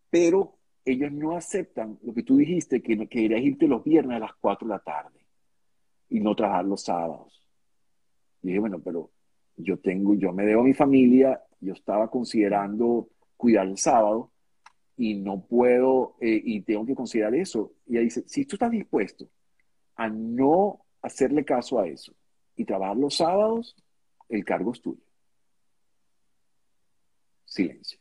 pero 0.10 0.58
ellos 0.86 1.12
no 1.12 1.36
aceptan 1.36 2.00
lo 2.02 2.14
que 2.14 2.24
tú 2.24 2.38
dijiste, 2.38 2.82
que 2.82 3.08
querías 3.08 3.42
irte 3.42 3.68
los 3.68 3.84
viernes 3.84 4.18
a 4.18 4.20
las 4.20 4.34
4 4.40 4.68
de 4.68 4.74
la 4.74 4.80
tarde 4.80 5.26
y 6.10 6.20
no 6.20 6.36
trabajar 6.36 6.66
los 6.66 6.84
sábados. 6.84 7.48
Y 8.42 8.48
dije, 8.48 8.60
bueno, 8.60 8.82
pero 8.84 9.12
yo 9.56 9.78
tengo, 9.78 10.16
yo 10.16 10.34
me 10.34 10.46
debo 10.46 10.62
a 10.62 10.66
mi 10.66 10.74
familia, 10.74 11.42
yo 11.60 11.74
estaba 11.74 12.10
considerando 12.10 13.10
cuidar 13.38 13.68
el 13.68 13.78
sábado 13.78 14.32
y 14.98 15.16
no 15.16 15.46
puedo, 15.46 16.16
eh, 16.20 16.42
y 16.44 16.62
tengo 16.62 16.86
que 16.86 16.96
considerar 16.96 17.36
eso. 17.36 17.74
Y 17.88 17.94
ella 17.94 18.02
dice, 18.02 18.24
si 18.28 18.46
tú 18.46 18.56
estás 18.56 18.72
dispuesto 18.72 19.28
a 19.96 20.10
no 20.10 20.86
hacerle 21.02 21.46
caso 21.46 21.80
a 21.80 21.88
eso 21.88 22.14
y 22.56 22.66
trabajar 22.66 22.98
los 22.98 23.16
sábados, 23.18 23.76
el 24.32 24.46
cargo 24.46 24.72
es 24.72 24.82
tuyo. 24.82 25.02
Silencio. 27.46 28.00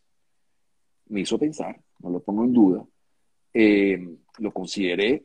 Me 1.08 1.20
hizo 1.20 1.38
pensar, 1.38 1.78
no 1.98 2.10
lo 2.10 2.20
pongo 2.20 2.44
en 2.44 2.52
duda. 2.52 2.84
Eh, 3.52 4.16
lo 4.38 4.52
consideré. 4.52 5.24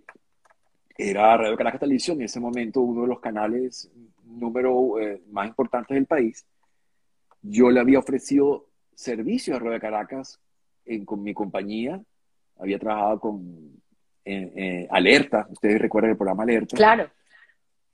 Era 0.98 1.38
Radio 1.38 1.56
Caracas 1.56 1.82
Televisión, 1.82 2.18
en 2.18 2.24
ese 2.24 2.40
momento 2.40 2.82
uno 2.82 3.04
de 3.04 3.08
los 3.08 3.20
canales 3.20 3.92
número 4.24 5.00
eh, 5.00 5.22
más 5.30 5.48
importantes 5.48 5.94
del 5.94 6.06
país, 6.06 6.46
yo 7.42 7.70
le 7.70 7.80
había 7.80 8.00
ofrecido 8.00 8.70
servicios 8.96 9.56
a 9.56 9.60
Radio 9.60 9.80
Caracas 9.80 10.40
con 11.06 11.22
mi 11.22 11.34
compañía. 11.34 12.02
Había 12.58 12.80
trabajado 12.80 13.20
con 13.20 13.82
Alerta, 14.90 15.48
ustedes 15.52 15.80
recuerdan 15.80 16.12
el 16.12 16.18
programa 16.18 16.44
Alerta. 16.44 16.76
Claro. 16.76 17.10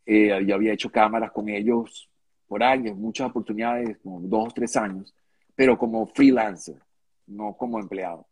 Eh, 0.06 0.44
yo 0.46 0.56
había 0.56 0.74
hecho 0.74 0.90
cámaras 0.90 1.32
con 1.32 1.50
ellos 1.50 2.11
por 2.52 2.64
años, 2.64 2.98
muchas 2.98 3.30
oportunidades, 3.30 3.98
como 4.00 4.20
dos 4.20 4.50
o 4.50 4.52
tres 4.54 4.76
años, 4.76 5.16
pero 5.56 5.78
como 5.78 6.06
freelancer, 6.08 6.76
no 7.28 7.56
como 7.56 7.80
empleado, 7.80 8.28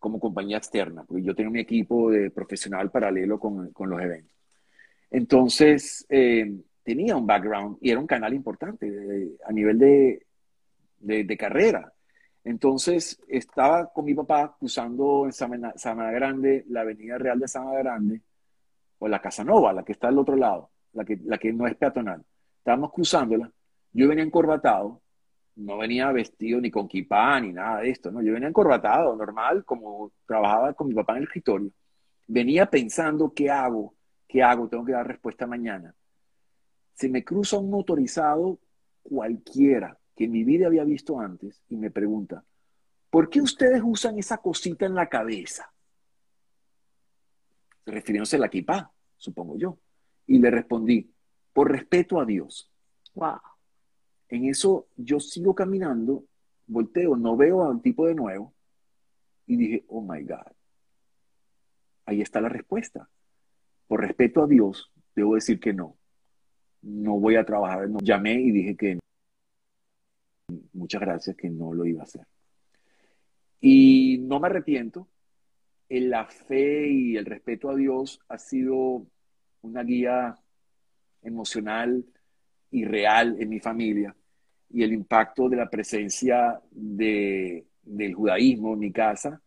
como 0.00 0.18
compañía 0.18 0.56
externa, 0.56 1.04
porque 1.04 1.22
yo 1.22 1.32
tengo 1.32 1.52
mi 1.52 1.60
equipo 1.60 2.10
de 2.10 2.32
profesional 2.32 2.90
paralelo 2.90 3.38
con, 3.38 3.70
con 3.70 3.88
los 3.88 4.02
eventos. 4.02 4.36
Entonces, 5.12 6.04
eh, 6.08 6.56
tenía 6.82 7.14
un 7.14 7.24
background 7.24 7.78
y 7.80 7.92
era 7.92 8.00
un 8.00 8.08
canal 8.08 8.34
importante 8.34 9.38
a 9.46 9.52
nivel 9.52 9.78
de, 9.78 10.26
de, 10.98 11.36
carrera. 11.36 11.92
Entonces 12.42 13.22
estaba 13.28 13.92
con 13.92 14.06
mi 14.06 14.14
papá 14.16 14.56
cruzando 14.58 15.26
en 15.26 15.32
Samana 15.32 16.10
Grande, 16.10 16.64
la 16.68 16.80
Avenida 16.80 17.16
Real 17.16 17.38
de 17.38 17.46
Samana 17.46 17.78
Grande, 17.78 18.22
o 18.98 19.06
la 19.06 19.20
Casanova, 19.20 19.72
la 19.72 19.84
que 19.84 19.92
está 19.92 20.08
al 20.08 20.18
otro 20.18 20.34
lado, 20.34 20.70
la 20.94 21.04
que, 21.04 21.16
la 21.22 21.38
que 21.38 21.52
no 21.52 21.68
es 21.68 21.76
peatonal. 21.76 22.24
Estábamos 22.60 22.92
cruzándola, 22.92 23.50
yo 23.92 24.08
venía 24.08 24.24
encorbatado, 24.24 25.02
no 25.56 25.76
venía 25.76 26.10
vestido 26.12 26.60
ni 26.60 26.70
con 26.70 26.88
kipá 26.88 27.40
ni 27.40 27.52
nada 27.52 27.80
de 27.80 27.90
esto, 27.90 28.10
¿no? 28.10 28.22
Yo 28.22 28.32
venía 28.32 28.48
encorbatado, 28.48 29.16
normal, 29.16 29.64
como 29.64 30.12
trabajaba 30.26 30.72
con 30.72 30.88
mi 30.88 30.94
papá 30.94 31.12
en 31.12 31.18
el 31.18 31.24
escritorio. 31.24 31.70
Venía 32.26 32.66
pensando, 32.66 33.34
¿qué 33.34 33.50
hago? 33.50 33.94
¿Qué 34.26 34.42
hago? 34.42 34.68
Tengo 34.68 34.84
que 34.84 34.92
dar 34.92 35.06
respuesta 35.06 35.46
mañana 35.46 35.94
se 37.00 37.08
me 37.08 37.24
cruza 37.24 37.56
un 37.56 37.70
motorizado 37.70 38.60
cualquiera 39.02 39.98
que 40.14 40.24
en 40.24 40.32
mi 40.32 40.44
vida 40.44 40.66
había 40.66 40.84
visto 40.84 41.18
antes 41.18 41.62
y 41.70 41.76
me 41.78 41.90
pregunta, 41.90 42.44
¿por 43.08 43.30
qué 43.30 43.40
ustedes 43.40 43.80
usan 43.82 44.18
esa 44.18 44.36
cosita 44.36 44.84
en 44.84 44.94
la 44.94 45.08
cabeza? 45.08 45.72
Refiriéndose 47.86 48.36
a 48.36 48.40
la 48.40 48.48
equipa, 48.48 48.92
supongo 49.16 49.56
yo. 49.56 49.78
Y 50.26 50.40
le 50.40 50.50
respondí, 50.50 51.10
por 51.52 51.70
respeto 51.70 52.20
a 52.20 52.24
Dios. 52.24 52.70
Wow. 53.14 53.40
En 54.28 54.44
eso 54.44 54.88
yo 54.96 55.20
sigo 55.20 55.54
caminando, 55.54 56.24
volteo, 56.66 57.16
no 57.16 57.36
veo 57.36 57.68
al 57.68 57.82
tipo 57.82 58.06
de 58.06 58.14
nuevo 58.14 58.54
y 59.46 59.56
dije, 59.56 59.84
oh 59.88 60.02
my 60.02 60.22
God. 60.22 60.52
Ahí 62.06 62.20
está 62.22 62.40
la 62.40 62.48
respuesta. 62.48 63.08
Por 63.86 64.00
respeto 64.00 64.42
a 64.42 64.46
Dios, 64.46 64.90
debo 65.14 65.34
decir 65.34 65.58
que 65.58 65.72
no 65.72 65.96
no 66.82 67.18
voy 67.18 67.36
a 67.36 67.44
trabajar. 67.44 67.88
No. 67.88 67.98
Llamé 68.00 68.34
y 68.34 68.50
dije 68.50 68.76
que 68.76 68.98
muchas 70.72 71.00
gracias, 71.00 71.36
que 71.36 71.50
no 71.50 71.72
lo 71.72 71.84
iba 71.86 72.00
a 72.00 72.04
hacer. 72.04 72.26
Y 73.60 74.18
no 74.22 74.40
me 74.40 74.48
arrepiento. 74.48 75.08
La 75.88 76.26
fe 76.26 76.88
y 76.88 77.16
el 77.16 77.26
respeto 77.26 77.68
a 77.68 77.74
Dios 77.74 78.20
ha 78.28 78.38
sido 78.38 79.06
una 79.62 79.82
guía 79.82 80.38
emocional 81.22 82.04
y 82.70 82.84
real 82.84 83.36
en 83.40 83.48
mi 83.48 83.60
familia. 83.60 84.14
Y 84.70 84.82
el 84.82 84.92
impacto 84.92 85.48
de 85.48 85.56
la 85.56 85.68
presencia 85.68 86.60
de, 86.70 87.66
del 87.82 88.14
judaísmo 88.14 88.74
en 88.74 88.78
mi 88.78 88.92
casa 88.92 89.40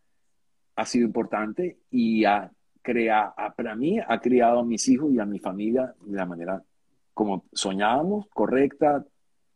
ha 0.76 0.86
sido 0.86 1.06
importante 1.06 1.78
y 1.90 2.24
ha 2.24 2.50
crea, 2.84 3.34
para 3.56 3.74
mí 3.74 3.98
ha 3.98 4.20
criado 4.20 4.60
a 4.60 4.64
mis 4.64 4.86
hijos 4.88 5.10
y 5.10 5.18
a 5.18 5.24
mi 5.24 5.38
familia 5.38 5.94
de 6.04 6.16
la 6.16 6.26
manera 6.26 6.62
como 7.14 7.46
soñábamos, 7.52 8.26
correcta, 8.28 9.06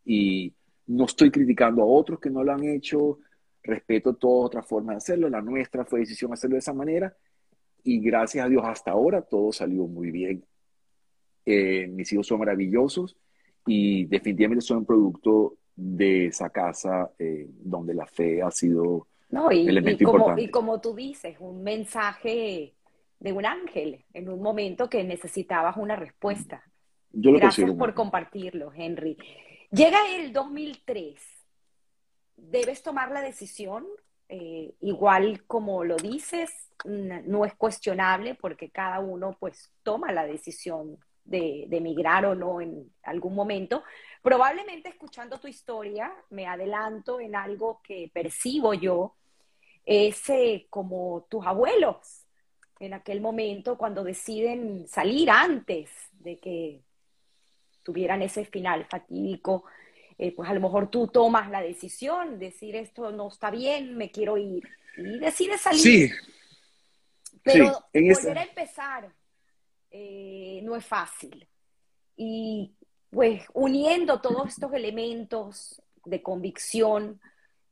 y 0.04 0.54
no 0.86 1.04
estoy 1.04 1.30
criticando 1.30 1.82
a 1.82 1.86
otros 1.86 2.18
que 2.20 2.30
no 2.30 2.42
lo 2.42 2.52
han 2.52 2.64
hecho, 2.64 3.18
respeto 3.62 4.14
todas 4.14 4.46
otras 4.46 4.66
formas 4.66 4.94
de 4.94 4.96
hacerlo, 4.96 5.28
la 5.28 5.42
nuestra 5.42 5.84
fue 5.84 6.00
decisión 6.00 6.32
hacerlo 6.32 6.54
de 6.54 6.60
esa 6.60 6.72
manera, 6.72 7.14
y 7.84 8.00
gracias 8.00 8.46
a 8.46 8.48
Dios 8.48 8.62
hasta 8.64 8.92
ahora 8.92 9.20
todo 9.20 9.52
salió 9.52 9.86
muy 9.86 10.10
bien. 10.10 10.42
Eh, 11.50 11.86
mis 11.86 12.12
hijos 12.12 12.26
son 12.26 12.40
maravillosos 12.40 13.16
y 13.66 14.04
definitivamente 14.04 14.60
son 14.60 14.84
producto 14.84 15.56
de 15.74 16.26
esa 16.26 16.50
casa 16.50 17.10
eh, 17.18 17.46
donde 17.48 17.94
la 17.94 18.04
fe 18.04 18.42
ha 18.42 18.50
sido 18.50 19.06
no, 19.30 19.50
y, 19.50 19.66
elemento 19.66 20.04
como, 20.04 20.18
importante. 20.18 20.42
Y 20.42 20.50
como 20.50 20.78
tú 20.82 20.94
dices, 20.94 21.36
un 21.40 21.62
mensaje 21.62 22.74
de 23.18 23.32
un 23.32 23.46
ángel 23.46 24.04
en 24.12 24.28
un 24.28 24.42
momento 24.42 24.90
que 24.90 25.02
necesitabas 25.04 25.78
una 25.78 25.96
respuesta. 25.96 26.62
Yo 27.12 27.30
lo 27.30 27.38
Gracias 27.38 27.70
por 27.70 27.94
compartirlo, 27.94 28.70
Henry. 28.76 29.16
Llega 29.70 29.98
el 30.16 30.34
2003. 30.34 31.18
Debes 32.36 32.82
tomar 32.82 33.10
la 33.10 33.22
decisión, 33.22 33.86
eh, 34.28 34.74
igual 34.82 35.44
como 35.46 35.82
lo 35.82 35.96
dices, 35.96 36.50
no 36.84 37.46
es 37.46 37.54
cuestionable 37.54 38.34
porque 38.34 38.68
cada 38.68 39.00
uno 39.00 39.34
pues 39.40 39.72
toma 39.82 40.12
la 40.12 40.26
decisión 40.26 40.98
de, 41.28 41.66
de 41.68 41.76
emigrar 41.76 42.26
o 42.26 42.34
no 42.34 42.60
en 42.60 42.90
algún 43.02 43.34
momento. 43.34 43.84
Probablemente 44.22 44.88
escuchando 44.88 45.38
tu 45.38 45.46
historia 45.46 46.12
me 46.30 46.46
adelanto 46.46 47.20
en 47.20 47.36
algo 47.36 47.80
que 47.82 48.10
percibo 48.12 48.74
yo, 48.74 49.14
es 49.84 50.22
como 50.68 51.26
tus 51.30 51.46
abuelos 51.46 52.26
en 52.80 52.94
aquel 52.94 53.20
momento 53.20 53.76
cuando 53.76 54.04
deciden 54.04 54.86
salir 54.86 55.30
antes 55.30 55.90
de 56.12 56.38
que 56.38 56.82
tuvieran 57.82 58.22
ese 58.22 58.44
final 58.44 58.84
fatídico, 58.84 59.64
eh, 60.18 60.32
pues 60.34 60.48
a 60.50 60.54
lo 60.54 60.60
mejor 60.60 60.90
tú 60.90 61.08
tomas 61.08 61.50
la 61.50 61.62
decisión, 61.62 62.38
decir 62.38 62.76
esto 62.76 63.10
no 63.12 63.28
está 63.28 63.50
bien, 63.50 63.96
me 63.96 64.10
quiero 64.10 64.36
ir, 64.36 64.68
y 64.96 65.18
decides 65.18 65.62
salir. 65.62 65.80
Sí. 65.80 66.10
Pero 67.42 67.84
volver 67.94 68.38
a 68.38 68.42
empezar 68.42 69.12
eh, 70.00 70.60
no 70.62 70.76
es 70.76 70.86
fácil. 70.86 71.48
Y 72.16 72.72
pues 73.10 73.44
uniendo 73.52 74.20
todos 74.20 74.48
estos 74.48 74.72
elementos 74.72 75.82
de 76.04 76.22
convicción 76.22 77.20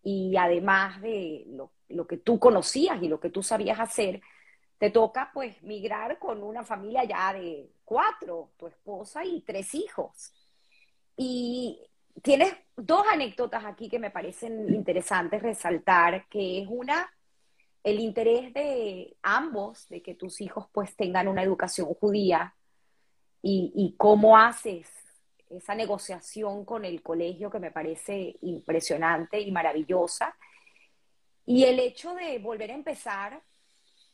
y 0.03 0.37
además 0.37 1.01
de 1.01 1.45
lo, 1.49 1.73
lo 1.89 2.07
que 2.07 2.17
tú 2.17 2.39
conocías 2.39 3.01
y 3.03 3.09
lo 3.09 3.21
que 3.21 3.31
tú 3.31 3.43
sabías 3.43 3.79
hacer, 3.79 4.21
te 4.79 4.91
toca 4.91 5.31
pues 5.33 5.63
migrar 5.63 6.19
con 6.19 6.43
una 6.43 6.65
familia 6.65 7.05
ya 7.05 7.33
de 7.33 7.71
cuatro, 7.85 8.51
tu 8.57 8.67
esposa 8.67 9.25
y 9.25 9.41
tres 9.43 9.75
hijos. 9.75 10.33
Y 11.17 11.81
tienes 12.23 12.55
dos 12.77 13.05
anécdotas 13.13 13.65
aquí 13.65 13.89
que 13.89 14.01
me 14.01 14.11
parecen 14.11 14.75
interesantes 14.75 15.43
resaltar, 15.43 16.29
que 16.29 16.63
es 16.63 16.69
una, 16.69 17.09
el 17.87 18.01
interés 18.01 18.53
de 18.53 19.17
ambos, 19.23 19.89
de 19.89 20.03
que 20.03 20.17
tus 20.17 20.41
hijos 20.41 20.67
pues 20.73 20.97
tengan 20.97 21.29
una 21.29 21.45
educación 21.45 21.87
judía 21.95 22.53
y, 23.41 23.73
y 23.77 23.95
cómo 23.97 24.37
haces 24.37 24.89
esa 25.51 25.77
negociación 25.77 26.65
con 26.65 26.85
el 26.85 27.01
colegio 27.01 27.49
que 27.49 27.61
me 27.61 27.71
parece 27.71 28.39
impresionante 28.43 29.41
y 29.41 29.53
maravillosa. 29.53 30.37
Y 31.45 31.63
el 31.63 31.79
hecho 31.79 32.13
de 32.15 32.41
volver 32.41 32.73
a 32.73 32.75
empezar 32.75 33.41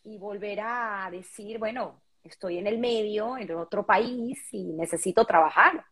y 0.05 0.19
volver 0.19 0.61
a 0.61 1.09
decir, 1.11 1.59
bueno, 1.59 2.03
estoy 2.23 2.59
en 2.59 2.66
el 2.66 2.78
medio, 2.78 3.39
en 3.39 3.51
otro 3.53 3.86
país 3.86 4.39
y 4.53 4.65
necesito 4.74 5.24
trabajar. 5.24 5.82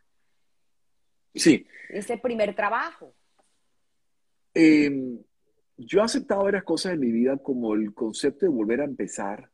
Sí. 1.34 1.66
Ese 1.88 2.18
primer 2.18 2.54
trabajo. 2.54 3.14
Em, 4.52 5.18
yo 5.82 6.00
he 6.00 6.04
aceptado 6.04 6.44
varias 6.44 6.64
cosas 6.64 6.92
en 6.92 7.00
mi 7.00 7.10
vida 7.10 7.38
como 7.38 7.74
el 7.74 7.94
concepto 7.94 8.44
de 8.44 8.52
volver 8.52 8.82
a 8.82 8.84
empezar, 8.84 9.50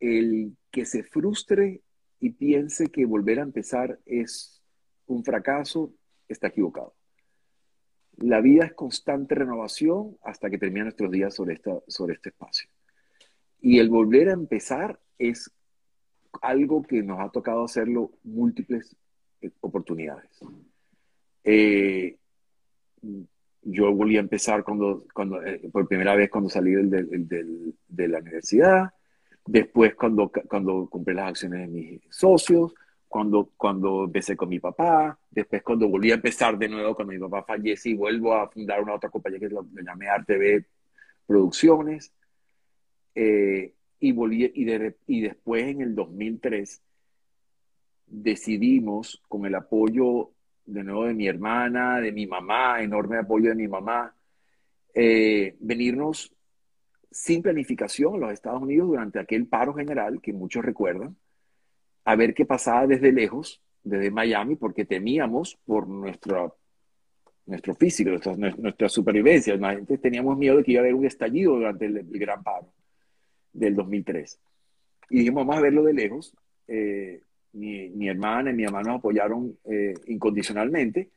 el 0.00 0.56
que 0.70 0.86
se 0.86 1.02
frustre 1.02 1.82
y 2.18 2.30
piense 2.30 2.86
que 2.86 3.04
volver 3.04 3.38
a 3.38 3.42
empezar 3.42 3.98
es 4.06 4.62
un 5.06 5.22
fracaso, 5.22 5.92
está 6.28 6.48
equivocado. 6.48 6.94
La 8.16 8.40
vida 8.40 8.64
es 8.64 8.72
constante 8.72 9.34
renovación 9.34 10.16
hasta 10.22 10.48
que 10.48 10.58
termina 10.58 10.84
nuestros 10.84 11.10
días 11.10 11.34
sobre, 11.34 11.54
esta, 11.54 11.78
sobre 11.88 12.14
este 12.14 12.30
espacio. 12.30 12.68
Y 13.60 13.78
el 13.78 13.90
volver 13.90 14.30
a 14.30 14.32
empezar 14.32 14.98
es 15.18 15.50
algo 16.40 16.82
que 16.82 17.02
nos 17.02 17.20
ha 17.20 17.30
tocado 17.30 17.64
hacerlo 17.64 18.12
múltiples 18.22 18.96
eh, 19.42 19.50
oportunidades. 19.60 20.30
Eh, 21.44 22.16
yo 23.62 23.92
volví 23.92 24.16
a 24.16 24.20
empezar 24.20 24.64
cuando, 24.64 25.04
cuando 25.14 25.42
eh, 25.42 25.60
por 25.72 25.86
primera 25.86 26.14
vez 26.14 26.30
cuando 26.30 26.50
salí 26.50 26.72
del, 26.72 27.74
de 27.88 28.08
la 28.08 28.18
universidad, 28.18 28.92
después 29.46 29.94
cuando, 29.94 30.30
cuando 30.48 30.88
compré 30.90 31.14
las 31.14 31.30
acciones 31.30 31.60
de 31.60 31.66
mis 31.68 32.00
socios, 32.10 32.74
cuando, 33.08 33.50
cuando 33.56 34.04
empecé 34.04 34.36
con 34.36 34.48
mi 34.48 34.58
papá, 34.58 35.18
después 35.30 35.62
cuando 35.62 35.88
volví 35.88 36.10
a 36.10 36.14
empezar 36.14 36.58
de 36.58 36.68
nuevo 36.68 36.94
cuando 36.94 37.12
mi 37.12 37.18
papá 37.18 37.42
fallece 37.42 37.90
y 37.90 37.94
vuelvo 37.94 38.34
a 38.34 38.48
fundar 38.48 38.82
una 38.82 38.94
otra 38.94 39.10
compañía 39.10 39.38
que 39.38 39.48
le 39.48 39.84
llamé 39.84 40.08
ArtV 40.08 40.64
Producciones. 41.26 42.12
Eh, 43.14 43.74
y, 44.00 44.12
volví, 44.12 44.50
y 44.54 45.20
después 45.20 45.64
en 45.64 45.82
el 45.82 45.94
2003 45.94 46.82
decidimos, 48.06 49.22
con 49.28 49.46
el 49.46 49.54
apoyo 49.54 50.30
de 50.64 50.84
nuevo 50.84 51.06
de 51.06 51.14
mi 51.14 51.26
hermana, 51.26 52.00
de 52.00 52.12
mi 52.12 52.26
mamá, 52.26 52.82
enorme 52.82 53.18
apoyo 53.18 53.50
de 53.50 53.54
mi 53.54 53.68
mamá, 53.68 54.14
eh, 54.94 55.56
venirnos 55.60 56.34
sin 57.10 57.42
planificación 57.42 58.14
a 58.14 58.18
los 58.18 58.32
Estados 58.32 58.62
Unidos 58.62 58.88
durante 58.88 59.18
aquel 59.18 59.46
paro 59.46 59.74
general 59.74 60.20
que 60.20 60.32
muchos 60.32 60.64
recuerdan, 60.64 61.16
a 62.04 62.16
ver 62.16 62.34
qué 62.34 62.46
pasaba 62.46 62.86
desde 62.86 63.12
lejos, 63.12 63.62
desde 63.82 64.10
Miami, 64.10 64.56
porque 64.56 64.84
temíamos 64.84 65.58
por 65.64 65.88
nuestro, 65.88 66.56
nuestro 67.46 67.74
físico, 67.74 68.10
nuestra, 68.10 68.34
nuestra 68.34 68.88
supervivencia. 68.88 69.58
Teníamos 70.00 70.38
miedo 70.38 70.56
de 70.56 70.64
que 70.64 70.72
iba 70.72 70.80
a 70.80 70.84
haber 70.84 70.94
un 70.94 71.04
estallido 71.04 71.54
durante 71.54 71.86
el 71.86 72.04
gran 72.18 72.42
paro 72.42 72.72
del 73.52 73.74
2003. 73.74 74.40
Y 75.10 75.18
dijimos, 75.18 75.46
vamos 75.46 75.56
a 75.58 75.62
verlo 75.62 75.82
de 75.84 75.92
lejos. 75.92 76.34
Eh, 76.66 77.20
mi, 77.52 77.88
mi, 77.90 78.08
hermana 78.08 78.50
y 78.50 78.54
mi 78.54 78.64
hermano 78.64 78.90
nos 78.90 78.98
apoyaron 78.98 79.56
eh, 79.64 79.94
incondicionalmente 80.06 81.10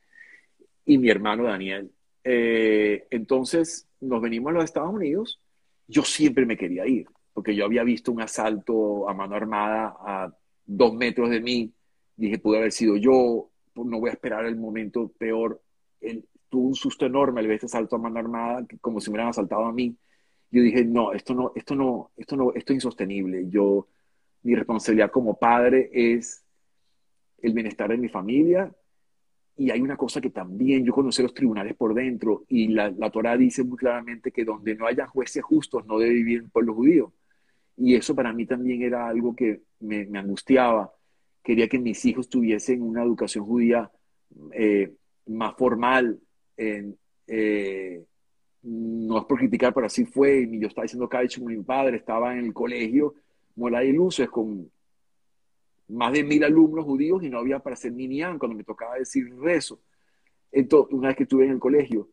y 0.84 0.98
mi 0.98 1.10
hermano 1.10 1.44
Daniel. 1.44 1.90
Eh, 2.24 3.06
entonces 3.10 3.88
nos 4.00 4.20
venimos 4.20 4.50
a 4.50 4.54
los 4.54 4.64
Estados 4.64 4.92
Unidos. 4.92 5.40
Yo 5.88 6.02
siempre 6.02 6.46
me 6.46 6.56
quería 6.56 6.86
ir, 6.86 7.06
porque 7.32 7.54
yo 7.54 7.64
había 7.64 7.84
visto 7.84 8.12
un 8.12 8.20
asalto 8.20 9.08
a 9.08 9.14
mano 9.14 9.36
armada 9.36 9.96
a 10.00 10.32
dos 10.64 10.94
metros 10.94 11.30
de 11.30 11.40
mí. 11.40 11.72
Dije, 12.16 12.38
pude 12.38 12.58
haber 12.58 12.72
sido 12.72 12.96
yo, 12.96 13.50
no 13.74 14.00
voy 14.00 14.10
a 14.10 14.14
esperar 14.14 14.46
el 14.46 14.56
momento 14.56 15.12
peor. 15.18 15.60
tuvo 16.48 16.68
un 16.68 16.74
susto 16.74 17.06
enorme 17.06 17.40
al 17.40 17.46
ver 17.46 17.56
este 17.56 17.66
asalto 17.66 17.96
a 17.96 17.98
mano 17.98 18.18
armada, 18.18 18.66
como 18.80 19.00
si 19.00 19.10
me 19.10 19.14
hubieran 19.14 19.30
asaltado 19.30 19.64
a 19.64 19.72
mí 19.72 19.96
yo 20.50 20.62
dije, 20.62 20.84
no, 20.84 21.12
esto 21.12 21.34
no, 21.34 21.52
esto 21.54 21.74
no, 21.74 22.12
esto 22.16 22.36
no, 22.36 22.52
esto 22.54 22.72
es 22.72 22.76
insostenible. 22.76 23.48
Yo, 23.48 23.88
mi 24.46 24.54
responsabilidad 24.54 25.10
como 25.10 25.36
padre 25.36 25.90
es 25.92 26.44
el 27.42 27.52
bienestar 27.52 27.90
de 27.90 27.96
mi 27.96 28.08
familia. 28.08 28.72
Y 29.56 29.70
hay 29.72 29.80
una 29.80 29.96
cosa 29.96 30.20
que 30.20 30.30
también 30.30 30.84
yo 30.84 30.92
conocí 30.92 31.20
los 31.20 31.34
tribunales 31.34 31.74
por 31.74 31.94
dentro 31.94 32.44
y 32.48 32.68
la, 32.68 32.90
la 32.90 33.10
Torah 33.10 33.36
dice 33.36 33.64
muy 33.64 33.76
claramente 33.76 34.30
que 34.30 34.44
donde 34.44 34.76
no 34.76 34.86
haya 34.86 35.08
jueces 35.08 35.42
justos 35.42 35.84
no 35.86 35.98
debe 35.98 36.14
vivir 36.14 36.42
el 36.42 36.48
pueblo 36.48 36.74
judío. 36.74 37.12
Y 37.76 37.96
eso 37.96 38.14
para 38.14 38.32
mí 38.32 38.46
también 38.46 38.82
era 38.82 39.08
algo 39.08 39.34
que 39.34 39.62
me, 39.80 40.06
angustiaba. 40.16 40.92
Quería 41.42 41.68
que 41.68 41.80
mis 41.80 42.04
hijos 42.04 42.28
tuviesen 42.28 42.82
una 42.82 43.02
educación 43.02 43.44
judía 43.44 43.90
eh, 44.52 44.94
más 45.26 45.56
formal, 45.56 46.20
eh, 46.56 46.94
no 48.62 49.18
es 49.18 49.24
por 49.24 49.38
criticar, 49.38 49.74
pero 49.74 49.86
así 49.86 50.04
fue. 50.04 50.48
Yo 50.52 50.68
estaba 50.68 50.84
diciendo 50.84 51.08
Kaddish 51.08 51.40
con 51.40 51.48
mi 51.48 51.60
padre, 51.64 51.96
estaba 51.96 52.32
en 52.38 52.44
el 52.44 52.54
colegio 52.54 53.14
Mola 53.56 53.84
y 53.84 53.92
Luces 53.92 54.28
con 54.28 54.70
más 55.88 56.12
de 56.12 56.24
mil 56.24 56.44
alumnos 56.44 56.84
judíos 56.84 57.22
y 57.22 57.30
no 57.30 57.38
había 57.38 57.58
para 57.60 57.74
hacer 57.74 57.92
minyan 57.92 58.38
cuando 58.38 58.56
me 58.56 58.64
tocaba 58.64 58.96
decir 58.96 59.24
rezo. 59.38 59.80
Entonces, 60.52 60.94
una 60.94 61.08
vez 61.08 61.16
que 61.16 61.22
estuve 61.24 61.44
en 61.44 61.52
el 61.52 61.58
colegio. 61.58 62.08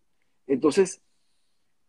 Entonces, 0.47 1.01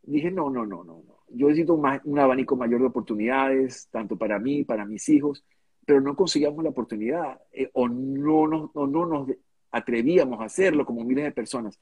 dije, 0.02 0.30
no, 0.30 0.50
no, 0.50 0.64
no, 0.66 0.84
no, 0.84 1.02
no. 1.06 1.18
Yo 1.28 1.48
necesito 1.48 1.74
un, 1.74 2.00
un 2.04 2.18
abanico 2.18 2.56
mayor 2.56 2.80
de 2.80 2.86
oportunidades, 2.86 3.88
tanto 3.90 4.16
para 4.16 4.38
mí, 4.38 4.64
para 4.64 4.84
mis 4.84 5.08
hijos, 5.08 5.44
pero 5.84 6.00
no 6.00 6.14
conseguíamos 6.14 6.62
la 6.62 6.70
oportunidad 6.70 7.40
eh, 7.52 7.70
o, 7.72 7.88
no 7.88 8.46
nos, 8.46 8.70
o 8.74 8.86
no 8.86 9.06
nos 9.06 9.28
atrevíamos 9.70 10.40
a 10.40 10.44
hacerlo 10.44 10.86
como 10.86 11.04
miles 11.04 11.24
de 11.24 11.32
personas. 11.32 11.78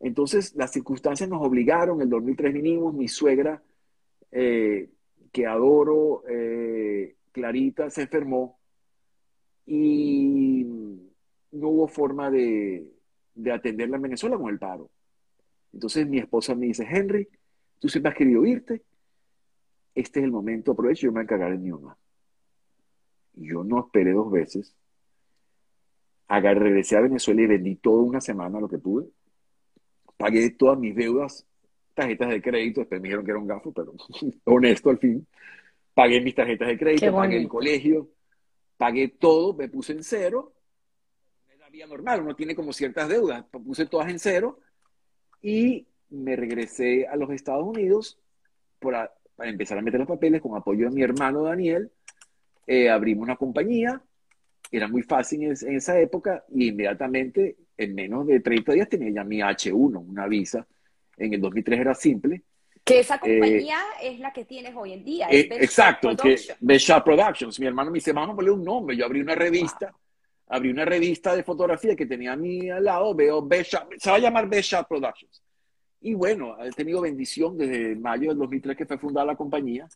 Entonces, 0.00 0.54
las 0.54 0.72
circunstancias 0.72 1.28
nos 1.28 1.44
obligaron, 1.44 2.00
el 2.00 2.08
2003 2.08 2.52
vinimos, 2.52 2.94
mi 2.94 3.08
suegra, 3.08 3.62
eh, 4.30 4.90
que 5.36 5.46
adoro, 5.46 6.22
Clarita, 7.30 7.90
se 7.90 8.02
enfermó 8.02 8.58
y 9.66 10.64
no 11.52 11.68
hubo 11.68 11.88
forma 11.88 12.30
de, 12.30 12.90
de 13.34 13.52
atenderla 13.52 13.96
en 13.96 14.02
Venezuela 14.02 14.38
con 14.38 14.48
el 14.48 14.58
paro. 14.58 14.88
Entonces 15.74 16.08
mi 16.08 16.16
esposa 16.16 16.54
me 16.54 16.64
dice, 16.64 16.86
Henry, 16.88 17.28
tú 17.78 17.90
siempre 17.90 18.12
has 18.12 18.16
querido 18.16 18.46
irte, 18.46 18.80
este 19.94 20.20
es 20.20 20.24
el 20.24 20.32
momento, 20.32 20.72
aprovecho, 20.72 21.02
yo 21.02 21.12
me 21.12 21.16
voy 21.16 21.20
a 21.20 21.24
encargar 21.24 21.52
de 21.52 21.58
mi 21.58 21.70
mamá. 21.70 21.98
Yo 23.34 23.62
no 23.62 23.80
esperé 23.80 24.12
dos 24.12 24.30
veces, 24.30 24.74
Agarré, 26.28 26.60
regresé 26.60 26.96
a 26.96 27.02
Venezuela 27.02 27.42
y 27.42 27.46
vendí 27.46 27.76
toda 27.76 28.02
una 28.02 28.22
semana 28.22 28.58
lo 28.58 28.68
que 28.68 28.78
pude, 28.78 29.06
pagué 30.16 30.48
todas 30.48 30.78
mis 30.78 30.96
deudas, 30.96 31.46
tarjetas 31.96 32.28
de 32.28 32.40
crédito, 32.40 32.80
después 32.80 33.00
me 33.00 33.08
dijeron 33.08 33.24
que 33.24 33.30
era 33.32 33.40
un 33.40 33.48
gafo, 33.48 33.72
pero 33.72 33.92
honesto 34.44 34.90
al 34.90 34.98
fin, 34.98 35.26
pagué 35.94 36.20
mis 36.20 36.34
tarjetas 36.34 36.68
de 36.68 36.78
crédito, 36.78 37.12
pagué 37.12 37.38
el 37.38 37.48
colegio, 37.48 38.10
pagué 38.76 39.08
todo, 39.08 39.54
me 39.54 39.68
puse 39.68 39.92
en 39.92 40.04
cero, 40.04 40.52
es 41.50 41.58
la 41.58 41.70
vida 41.70 41.86
normal, 41.86 42.22
uno 42.22 42.36
tiene 42.36 42.54
como 42.54 42.72
ciertas 42.72 43.08
deudas, 43.08 43.44
puse 43.50 43.86
todas 43.86 44.08
en 44.08 44.20
cero, 44.20 44.60
y 45.42 45.86
me 46.10 46.36
regresé 46.36 47.06
a 47.06 47.16
los 47.16 47.30
Estados 47.30 47.64
Unidos 47.66 48.18
para, 48.78 49.12
empezar 49.38 49.78
a 49.78 49.82
meter 49.82 50.00
los 50.00 50.08
papeles 50.08 50.40
con 50.40 50.56
apoyo 50.56 50.88
de 50.88 50.94
mi 50.94 51.02
hermano 51.02 51.42
Daniel. 51.42 51.90
Eh, 52.66 52.88
abrimos 52.88 53.24
una 53.24 53.36
compañía, 53.36 54.02
era 54.70 54.88
muy 54.88 55.02
fácil 55.02 55.42
en, 55.44 55.76
esa 55.76 56.00
época 56.00 56.44
y 56.52 56.68
inmediatamente 56.68 57.56
en 57.76 57.94
menos 57.94 58.26
de 58.26 58.40
30 58.40 58.72
días 58.72 58.88
tenía 58.88 59.10
ya 59.10 59.24
mi 59.24 59.38
H1, 59.38 60.04
una 60.06 60.26
visa. 60.26 60.66
En 61.16 61.34
el 61.34 61.40
2003 61.40 61.80
era 61.80 61.94
simple. 61.94 62.42
Que 62.84 63.00
esa 63.00 63.18
compañía 63.18 63.78
eh, 64.00 64.12
es 64.12 64.20
la 64.20 64.32
que 64.32 64.44
tienes 64.44 64.74
hoy 64.76 64.92
en 64.92 65.04
día. 65.04 65.28
Eh, 65.30 65.48
exacto, 65.52 66.16
que 66.16 66.36
Best 66.60 66.90
Productions. 67.04 67.58
Mi 67.58 67.66
hermano 67.66 67.90
me 67.90 67.96
dice, 67.96 68.12
vamos 68.12 68.34
a 68.34 68.36
ponerle 68.36 68.56
un 68.56 68.64
nombre. 68.64 68.96
Yo 68.96 69.04
abrí 69.04 69.20
una 69.20 69.34
revista 69.34 69.92
abrí 70.48 70.70
una 70.70 70.84
revista 70.84 71.34
de 71.34 71.42
fotografía 71.42 71.96
que 71.96 72.06
tenía 72.06 72.32
a 72.32 72.36
mí 72.36 72.70
al 72.70 72.84
lado, 72.84 73.14
veo 73.14 73.42
Best 73.42 73.74
se 73.98 74.10
va 74.10 74.16
a 74.16 74.20
llamar 74.20 74.48
Best 74.48 74.70
Shot 74.70 74.88
Productions. 74.88 75.42
Y 76.00 76.14
bueno, 76.14 76.56
he 76.62 76.70
tenido 76.70 77.00
bendición 77.00 77.56
desde 77.56 77.96
mayo 77.96 78.28
del 78.28 78.38
2003 78.38 78.76
que 78.76 78.86
fue 78.86 78.98
fundada 78.98 79.26
la 79.26 79.36
compañía. 79.36 79.88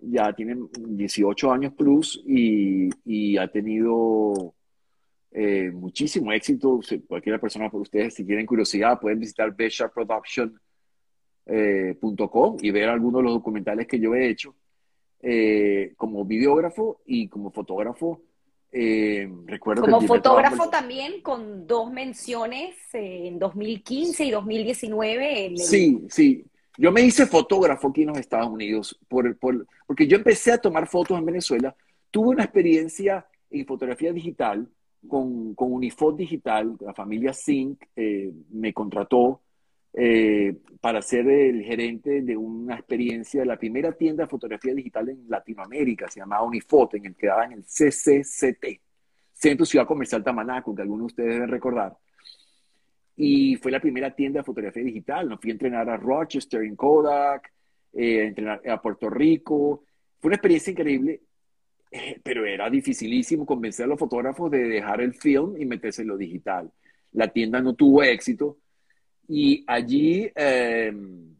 Ya 0.00 0.32
tiene 0.34 0.56
18 0.78 1.50
años 1.50 1.72
plus 1.72 2.22
y, 2.26 2.90
y 3.04 3.38
ha 3.38 3.48
tenido 3.48 4.54
eh, 5.38 5.70
muchísimo 5.70 6.32
éxito. 6.32 6.80
Cualquier 7.06 7.38
persona 7.38 7.70
por 7.70 7.82
ustedes, 7.82 8.14
si 8.14 8.24
tienen 8.24 8.46
curiosidad, 8.46 8.98
pueden 8.98 9.20
visitar 9.20 9.54
bestshotproduction.com 9.54 10.56
eh, 11.46 11.96
y 12.62 12.70
ver 12.70 12.88
algunos 12.88 13.20
de 13.20 13.24
los 13.24 13.34
documentales 13.34 13.86
que 13.86 14.00
yo 14.00 14.14
he 14.14 14.30
hecho 14.30 14.54
eh, 15.20 15.92
como 15.98 16.24
videógrafo 16.24 17.02
y 17.04 17.28
como 17.28 17.50
fotógrafo 17.50 18.22
eh, 18.72 19.30
recuerdo 19.44 19.82
Como 19.82 20.00
fotógrafo 20.02 20.70
también, 20.70 21.20
con 21.20 21.66
dos 21.66 21.92
menciones 21.92 22.74
en 22.94 23.38
2015 23.38 24.24
y 24.24 24.30
2019. 24.30 25.52
Sí, 25.56 26.06
sí. 26.08 26.44
Yo 26.78 26.92
me 26.92 27.02
hice 27.02 27.26
fotógrafo 27.26 27.88
aquí 27.88 28.02
en 28.02 28.08
los 28.08 28.18
Estados 28.18 28.48
Unidos, 28.48 28.98
por, 29.06 29.36
por, 29.38 29.66
porque 29.86 30.06
yo 30.06 30.16
empecé 30.16 30.52
a 30.52 30.58
tomar 30.58 30.86
fotos 30.86 31.18
en 31.18 31.26
Venezuela. 31.26 31.74
Tuve 32.10 32.28
una 32.28 32.44
experiencia 32.44 33.26
en 33.50 33.66
fotografía 33.66 34.12
digital 34.12 34.68
con, 35.06 35.54
con 35.54 35.72
Unifot 35.72 36.16
Digital, 36.16 36.76
la 36.80 36.94
familia 36.94 37.32
Sync 37.32 37.84
eh, 37.94 38.32
me 38.50 38.72
contrató 38.72 39.42
eh, 39.98 40.54
para 40.78 41.00
ser 41.00 41.26
el 41.26 41.62
gerente 41.62 42.20
de 42.20 42.36
una 42.36 42.74
experiencia 42.74 43.40
de 43.40 43.46
la 43.46 43.58
primera 43.58 43.92
tienda 43.92 44.24
de 44.24 44.28
fotografía 44.28 44.74
digital 44.74 45.08
en 45.08 45.24
Latinoamérica, 45.26 46.06
se 46.08 46.20
llamaba 46.20 46.44
Unifoto, 46.44 46.98
en 46.98 47.06
el 47.06 47.16
que 47.16 47.28
daba 47.28 47.46
en 47.46 47.52
el 47.52 47.64
CCCT, 47.64 48.80
Centro 49.32 49.64
Ciudad 49.64 49.86
Comercial 49.86 50.22
Tamanaco, 50.22 50.74
que 50.74 50.82
algunos 50.82 51.06
de 51.06 51.12
ustedes 51.12 51.34
deben 51.34 51.48
recordar. 51.48 51.96
Y 53.16 53.56
fue 53.56 53.72
la 53.72 53.80
primera 53.80 54.14
tienda 54.14 54.40
de 54.40 54.44
fotografía 54.44 54.84
digital. 54.84 55.28
Nos 55.30 55.40
fui 55.40 55.50
a 55.50 55.54
entrenar 55.54 55.88
a 55.88 55.96
Rochester, 55.96 56.62
en 56.62 56.76
Kodak, 56.76 57.50
eh, 57.94 58.20
a 58.20 58.24
entrenar 58.24 58.68
a 58.68 58.82
Puerto 58.82 59.08
Rico. 59.08 59.84
Fue 60.20 60.28
una 60.28 60.36
experiencia 60.36 60.72
increíble, 60.72 61.22
pero 62.22 62.44
era 62.44 62.68
dificilísimo 62.68 63.46
convencer 63.46 63.84
a 63.84 63.88
los 63.88 63.98
fotógrafos 63.98 64.50
de 64.50 64.64
dejar 64.64 65.00
el 65.00 65.14
film 65.14 65.56
y 65.58 65.64
meterse 65.64 66.02
en 66.02 66.08
lo 66.08 66.16
digital. 66.16 66.70
La 67.12 67.28
tienda 67.28 67.60
no 67.60 67.74
tuvo 67.74 68.02
éxito 68.02 68.58
y 69.28 69.64
allí 69.66 70.30
em, 70.34 71.34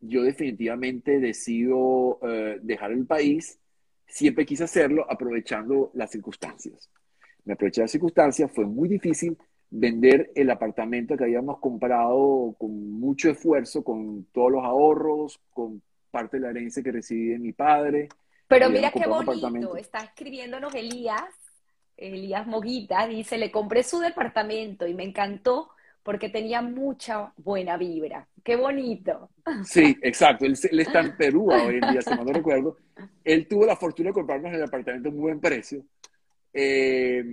yo 0.00 0.22
definitivamente 0.22 1.18
decido 1.18 2.18
eh, 2.22 2.58
dejar 2.62 2.92
el 2.92 3.06
país. 3.06 3.58
Siempre 4.06 4.44
quise 4.44 4.64
hacerlo 4.64 5.06
aprovechando 5.10 5.90
las 5.94 6.10
circunstancias. 6.10 6.90
Me 7.44 7.54
aproveché 7.54 7.82
las 7.82 7.90
circunstancias, 7.90 8.50
fue 8.52 8.64
muy 8.64 8.88
difícil 8.88 9.36
vender 9.70 10.30
el 10.34 10.50
apartamento 10.50 11.16
que 11.16 11.24
habíamos 11.24 11.58
comprado 11.58 12.54
con 12.58 12.92
mucho 12.92 13.30
esfuerzo, 13.30 13.82
con 13.82 14.24
todos 14.32 14.52
los 14.52 14.64
ahorros, 14.64 15.40
con 15.52 15.82
parte 16.10 16.36
de 16.36 16.42
la 16.42 16.50
herencia 16.50 16.82
que 16.82 16.92
recibí 16.92 17.26
de 17.26 17.38
mi 17.38 17.52
padre. 17.52 18.08
Pero 18.48 18.70
mira 18.70 18.90
qué 18.90 19.06
bonito, 19.06 19.76
está 19.76 20.00
escribiéndonos 20.00 20.74
Elías, 20.74 21.24
Elías 21.96 22.46
Moguita, 22.46 23.06
dice, 23.06 23.38
le 23.38 23.50
compré 23.50 23.82
su 23.82 23.98
departamento 23.98 24.86
y 24.86 24.94
me 24.94 25.04
encantó 25.04 25.70
porque 26.02 26.28
tenía 26.28 26.60
mucha 26.60 27.32
buena 27.38 27.78
vibra. 27.78 28.28
¡Qué 28.44 28.56
bonito! 28.56 29.30
Sí, 29.64 29.96
exacto. 30.02 30.44
Él, 30.44 30.52
está 30.52 31.00
en 31.00 31.16
Perú 31.16 31.50
hoy 31.50 31.78
en 31.82 31.92
día, 31.92 32.02
si 32.02 32.10
no 32.10 32.24
recuerdo. 32.24 32.76
Él 33.24 33.48
tuvo 33.48 33.64
la 33.64 33.74
fortuna 33.74 34.10
de 34.10 34.14
comprarnos 34.14 34.52
el 34.52 34.62
apartamento 34.62 35.08
a 35.08 35.12
muy 35.12 35.22
buen 35.22 35.40
precio. 35.40 35.82
Eh, 36.52 37.24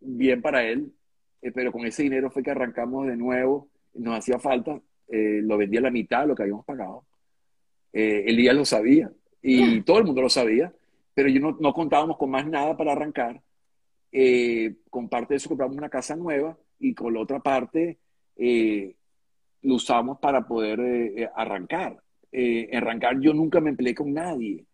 bien 0.00 0.42
para 0.42 0.64
él, 0.64 0.92
eh, 1.40 1.52
pero 1.52 1.70
con 1.70 1.86
ese 1.86 2.02
dinero 2.02 2.28
fue 2.30 2.42
que 2.42 2.50
arrancamos 2.50 3.06
de 3.06 3.16
nuevo. 3.16 3.68
Nos 3.94 4.18
hacía 4.18 4.40
falta. 4.40 4.80
Eh, 5.08 5.40
lo 5.42 5.56
vendía 5.56 5.78
a 5.78 5.84
la 5.84 5.90
mitad 5.90 6.22
de 6.22 6.26
lo 6.26 6.34
que 6.34 6.42
habíamos 6.42 6.64
pagado. 6.64 7.04
el 7.92 8.36
día 8.36 8.52
lo 8.52 8.64
sabía 8.64 9.12
y 9.42 9.82
todo 9.82 9.98
el 9.98 10.04
mundo 10.04 10.22
lo 10.22 10.28
sabía, 10.28 10.72
pero 11.14 11.28
yo 11.28 11.40
no, 11.40 11.56
no 11.60 11.74
contábamos 11.74 12.16
con 12.16 12.30
más 12.30 12.46
nada 12.46 12.76
para 12.76 12.92
arrancar. 12.92 13.42
con 14.90 15.08
parte 15.08 15.34
de 15.34 15.38
eso 15.38 15.48
compramos 15.48 15.76
una 15.76 15.88
casa 15.88 16.16
nueva 16.16 16.56
y 16.78 16.94
con 16.94 17.14
la 17.14 17.20
otra 17.20 17.40
parte 17.40 17.98
eh, 18.36 18.94
lo 19.62 19.74
usamos 19.76 20.18
para 20.18 20.46
poder 20.46 20.80
eh, 20.80 21.22
eh, 21.22 21.30
arrancar. 21.34 22.02
arrancar 22.72 23.20
yo 23.20 23.32
nunca 23.32 23.60
me 23.60 23.70
empleé 23.70 23.94
con 23.94 24.12
nadie. 24.12 24.64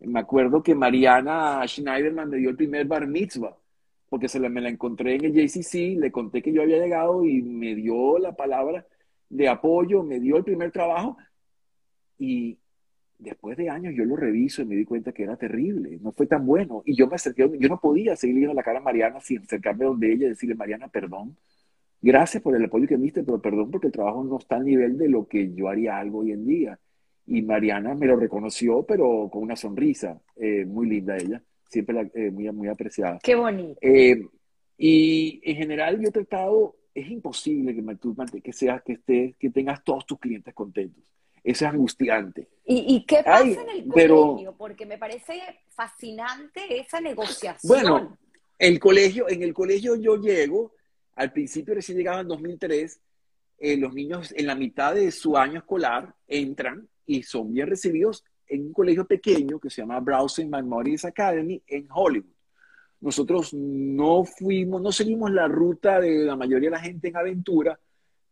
Me 0.00 0.20
acuerdo 0.20 0.62
que 0.62 0.74
Mariana 0.74 1.66
Schneiderman 1.66 2.28
me 2.28 2.36
dio 2.36 2.50
el 2.50 2.56
primer 2.56 2.86
bar 2.86 3.06
mitzvah, 3.06 3.56
porque 4.08 4.28
se 4.28 4.38
la, 4.38 4.48
me 4.48 4.60
la 4.60 4.68
encontré 4.68 5.14
en 5.14 5.24
el 5.24 5.32
JCC, 5.32 5.98
le 5.98 6.12
conté 6.12 6.42
que 6.42 6.52
yo 6.52 6.62
había 6.62 6.78
llegado 6.78 7.24
y 7.24 7.42
me 7.42 7.74
dio 7.74 8.18
la 8.18 8.36
palabra 8.36 8.86
de 9.28 9.48
apoyo, 9.48 10.02
me 10.02 10.20
dio 10.20 10.36
el 10.36 10.44
primer 10.44 10.70
trabajo 10.70 11.16
y 12.18 12.58
después 13.24 13.56
de 13.56 13.68
años 13.68 13.94
yo 13.96 14.04
lo 14.04 14.14
reviso 14.14 14.62
y 14.62 14.66
me 14.66 14.76
di 14.76 14.84
cuenta 14.84 15.12
que 15.12 15.24
era 15.24 15.36
terrible, 15.36 15.98
no 16.00 16.12
fue 16.12 16.26
tan 16.26 16.46
bueno. 16.46 16.82
Y 16.84 16.94
yo 16.94 17.08
me 17.08 17.16
acerqué, 17.16 17.50
yo 17.58 17.68
no 17.68 17.80
podía 17.80 18.14
seguir 18.14 18.36
viendo 18.36 18.54
la 18.54 18.62
cara 18.62 18.78
a 18.78 18.82
Mariana 18.82 19.20
sin 19.20 19.42
acercarme 19.42 19.86
donde 19.86 20.12
ella 20.12 20.26
y 20.26 20.30
decirle, 20.30 20.54
Mariana, 20.54 20.88
perdón, 20.88 21.36
gracias 22.00 22.42
por 22.42 22.54
el 22.54 22.64
apoyo 22.64 22.86
que 22.86 22.96
me 22.96 23.04
diste, 23.04 23.24
pero 23.24 23.40
perdón 23.40 23.70
porque 23.70 23.88
el 23.88 23.92
trabajo 23.92 24.22
no 24.22 24.38
está 24.38 24.56
al 24.56 24.64
nivel 24.64 24.96
de 24.98 25.08
lo 25.08 25.26
que 25.26 25.52
yo 25.54 25.68
haría 25.68 25.98
algo 25.98 26.20
hoy 26.20 26.32
en 26.32 26.46
día. 26.46 26.78
Y 27.26 27.42
Mariana 27.42 27.94
me 27.94 28.06
lo 28.06 28.16
reconoció, 28.16 28.84
pero 28.84 29.28
con 29.32 29.42
una 29.42 29.56
sonrisa, 29.56 30.20
eh, 30.36 30.64
muy 30.66 30.88
linda 30.88 31.16
ella, 31.16 31.42
siempre 31.68 32.10
eh, 32.14 32.30
muy, 32.30 32.50
muy 32.52 32.68
apreciada. 32.68 33.18
Qué 33.22 33.34
bonito. 33.34 33.78
Eh, 33.80 34.22
y 34.76 35.40
en 35.44 35.56
general 35.56 36.00
yo 36.00 36.08
he 36.08 36.12
tratado, 36.12 36.76
es 36.94 37.08
imposible 37.10 37.74
que, 37.74 37.82
tú, 37.96 38.14
que, 38.42 38.52
seas, 38.52 38.82
que, 38.82 38.94
estés, 38.94 39.36
que 39.36 39.50
tengas 39.50 39.82
todos 39.82 40.04
tus 40.04 40.18
clientes 40.18 40.52
contentos. 40.52 41.04
Es 41.44 41.62
angustiante. 41.62 42.48
¿Y, 42.64 43.04
qué 43.04 43.22
pasa 43.22 43.44
en 43.44 43.68
el 43.68 43.86
colegio? 43.86 44.54
Porque 44.56 44.86
me 44.86 44.98
parece 44.98 45.40
fascinante 45.68 46.80
esa 46.80 47.00
negociación. 47.00 47.68
Bueno, 47.68 48.18
el 48.58 48.80
colegio, 48.80 49.28
en 49.28 49.42
el 49.42 49.52
colegio 49.52 49.94
yo 49.94 50.16
llego 50.16 50.72
al 51.16 51.32
principio 51.32 51.74
recién 51.74 51.98
llegaba 51.98 52.20
en 52.20 52.28
2003, 52.28 53.00
eh, 53.58 53.76
los 53.76 53.94
niños 53.94 54.32
en 54.36 54.46
la 54.46 54.54
mitad 54.54 54.94
de 54.94 55.10
su 55.12 55.36
año 55.36 55.58
escolar 55.58 56.14
entran 56.26 56.88
y 57.06 57.22
son 57.22 57.52
bien 57.52 57.68
recibidos 57.68 58.24
en 58.48 58.66
un 58.66 58.72
colegio 58.72 59.06
pequeño 59.06 59.58
que 59.58 59.70
se 59.70 59.82
llama 59.82 60.00
Browsing 60.00 60.50
Memories 60.50 61.04
Academy 61.04 61.62
en 61.66 61.86
Hollywood. 61.90 62.32
Nosotros 63.00 63.52
no 63.54 64.24
fuimos, 64.24 64.80
no 64.80 64.90
seguimos 64.90 65.30
la 65.30 65.46
ruta 65.46 66.00
de 66.00 66.24
la 66.24 66.36
mayoría 66.36 66.70
de 66.70 66.76
la 66.76 66.82
gente 66.82 67.08
en 67.08 67.16
aventura 67.16 67.78